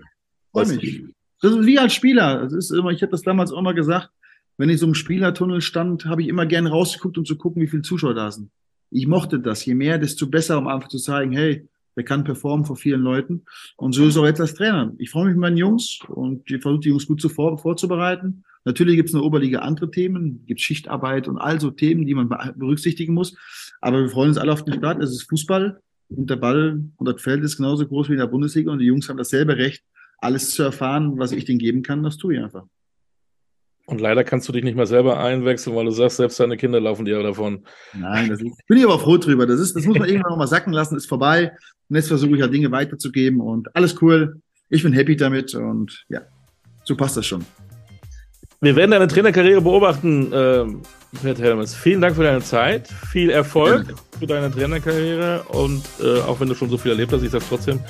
Freu 0.51 0.65
mich. 0.65 1.03
Das 1.41 1.51
ist 1.51 1.65
wie 1.65 1.77
als 1.77 1.93
Spieler. 1.93 2.43
Das 2.43 2.53
ist 2.53 2.71
immer, 2.71 2.91
ich 2.91 3.01
habe 3.01 3.11
das 3.11 3.21
damals 3.21 3.51
auch 3.51 3.61
mal 3.61 3.73
gesagt, 3.73 4.09
wenn 4.57 4.69
ich 4.69 4.79
so 4.79 4.85
im 4.85 4.93
Spielertunnel 4.93 5.61
stand, 5.61 6.05
habe 6.05 6.21
ich 6.21 6.27
immer 6.27 6.45
gerne 6.45 6.69
rausgeguckt, 6.69 7.17
um 7.17 7.25
zu 7.25 7.37
gucken, 7.37 7.61
wie 7.61 7.67
viele 7.67 7.81
Zuschauer 7.81 8.13
da 8.13 8.31
sind. 8.31 8.49
Ich 8.91 9.07
mochte 9.07 9.39
das. 9.39 9.65
Je 9.65 9.73
mehr, 9.73 9.97
desto 9.97 10.27
besser, 10.27 10.57
um 10.57 10.67
einfach 10.67 10.87
zu 10.87 10.99
zeigen, 10.99 11.33
hey, 11.33 11.67
der 11.95 12.03
kann 12.03 12.23
performen 12.23 12.65
vor 12.65 12.75
vielen 12.75 13.01
Leuten. 13.01 13.43
Und 13.77 13.93
so 13.93 14.07
ist 14.07 14.17
auch 14.17 14.25
jetzt 14.25 14.41
als 14.41 14.53
Trainer. 14.53 14.93
Ich 14.97 15.09
freue 15.09 15.25
mich 15.25 15.33
mit 15.33 15.41
meinen 15.41 15.57
Jungs 15.57 15.99
und 16.07 16.49
ich 16.49 16.61
versuche 16.61 16.81
die 16.81 16.89
Jungs 16.89 17.07
gut 17.07 17.21
zu 17.21 17.29
vor, 17.29 17.57
vorzubereiten. 17.57 18.43
Natürlich 18.65 18.95
gibt 18.95 19.09
es 19.09 19.13
in 19.13 19.19
der 19.19 19.25
Oberliga 19.25 19.59
andere 19.59 19.91
Themen, 19.91 20.45
gibt 20.45 20.61
Schichtarbeit 20.61 21.27
und 21.27 21.37
all 21.37 21.59
so 21.59 21.69
Themen, 21.69 22.05
die 22.05 22.13
man 22.13 22.29
berücksichtigen 22.55 23.13
muss. 23.13 23.35
Aber 23.81 24.01
wir 24.01 24.09
freuen 24.09 24.29
uns 24.29 24.37
alle 24.37 24.53
auf 24.53 24.63
den 24.63 24.75
Start. 24.75 25.01
Es 25.01 25.11
ist 25.11 25.29
Fußball 25.29 25.81
und 26.09 26.29
der 26.29 26.37
Ball 26.37 26.83
und 26.95 27.07
das 27.07 27.21
Feld 27.21 27.43
ist 27.43 27.57
genauso 27.57 27.87
groß 27.87 28.09
wie 28.09 28.13
in 28.13 28.19
der 28.19 28.27
Bundesliga 28.27 28.71
und 28.71 28.79
die 28.79 28.85
Jungs 28.85 29.09
haben 29.09 29.17
dasselbe 29.17 29.57
Recht, 29.57 29.83
alles 30.19 30.51
zu 30.51 30.63
erfahren, 30.63 31.17
was 31.17 31.31
ich 31.31 31.45
denen 31.45 31.59
geben 31.59 31.83
kann, 31.83 32.03
das 32.03 32.17
tue 32.17 32.35
ich 32.35 32.41
einfach. 32.41 32.65
Und 33.85 33.99
leider 33.99 34.23
kannst 34.23 34.47
du 34.47 34.53
dich 34.53 34.63
nicht 34.63 34.77
mehr 34.77 34.85
selber 34.85 35.19
einwechseln, 35.19 35.75
weil 35.75 35.85
du 35.85 35.91
sagst, 35.91 36.17
selbst 36.17 36.39
deine 36.39 36.55
Kinder 36.55 36.79
laufen 36.79 37.03
dir 37.03 37.21
davon. 37.21 37.65
Nein, 37.93 38.29
das 38.29 38.41
ist, 38.41 38.65
bin 38.67 38.77
ich 38.77 38.85
aber 38.85 38.97
froh 38.97 39.17
drüber. 39.17 39.45
Das, 39.45 39.59
ist, 39.59 39.75
das 39.75 39.85
muss 39.85 39.97
man 39.97 40.07
irgendwann 40.07 40.31
noch 40.31 40.37
mal 40.37 40.47
sacken 40.47 40.71
lassen, 40.71 40.95
ist 40.95 41.09
vorbei. 41.09 41.51
Und 41.89 41.95
jetzt 41.97 42.07
versuche 42.07 42.35
ich 42.35 42.41
halt 42.41 42.53
Dinge 42.53 42.71
weiterzugeben 42.71 43.41
und 43.41 43.75
alles 43.75 44.01
cool. 44.01 44.41
Ich 44.69 44.83
bin 44.83 44.93
happy 44.93 45.17
damit 45.17 45.53
und 45.53 46.05
ja, 46.07 46.21
so 46.85 46.95
passt 46.95 47.17
das 47.17 47.25
schon. 47.25 47.45
Wir 48.61 48.75
werden 48.77 48.91
deine 48.91 49.07
Trainerkarriere 49.07 49.61
beobachten, 49.61 50.31
äh, 50.31 50.65
Pat 51.21 51.39
Helmes. 51.39 51.75
Vielen 51.75 51.99
Dank 51.99 52.15
für 52.15 52.23
deine 52.23 52.41
Zeit, 52.41 52.87
viel 52.87 53.29
Erfolg 53.29 53.89
ja. 53.89 53.95
für 54.19 54.27
deine 54.27 54.49
Trainerkarriere 54.49 55.43
und 55.49 55.83
äh, 56.01 56.21
auch 56.21 56.39
wenn 56.39 56.47
du 56.47 56.55
schon 56.55 56.69
so 56.69 56.77
viel 56.77 56.91
erlebt 56.91 57.11
hast, 57.11 57.23
ich 57.23 57.31
sage 57.31 57.43
trotzdem, 57.47 57.81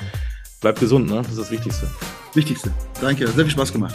bleib 0.60 0.80
gesund, 0.80 1.08
ne? 1.08 1.18
Das 1.18 1.28
ist 1.28 1.38
das 1.38 1.50
Wichtigste. 1.52 1.88
Wichtigste. 2.34 2.72
Danke, 3.00 3.28
sehr 3.28 3.44
viel 3.44 3.52
Spaß 3.52 3.72
gemacht. 3.72 3.94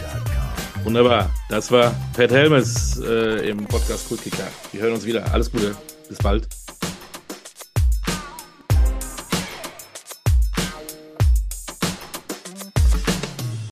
Wunderbar. 0.84 1.30
Das 1.48 1.70
war 1.70 1.94
Pat 2.14 2.30
Helmes 2.30 3.00
äh, 3.04 3.48
im 3.50 3.64
Podcast 3.66 4.08
Kultkicker. 4.08 4.48
Wir 4.72 4.82
hören 4.82 4.94
uns 4.94 5.04
wieder. 5.04 5.32
Alles 5.32 5.50
Gute. 5.50 5.74
Bis 6.08 6.18
bald. 6.18 6.59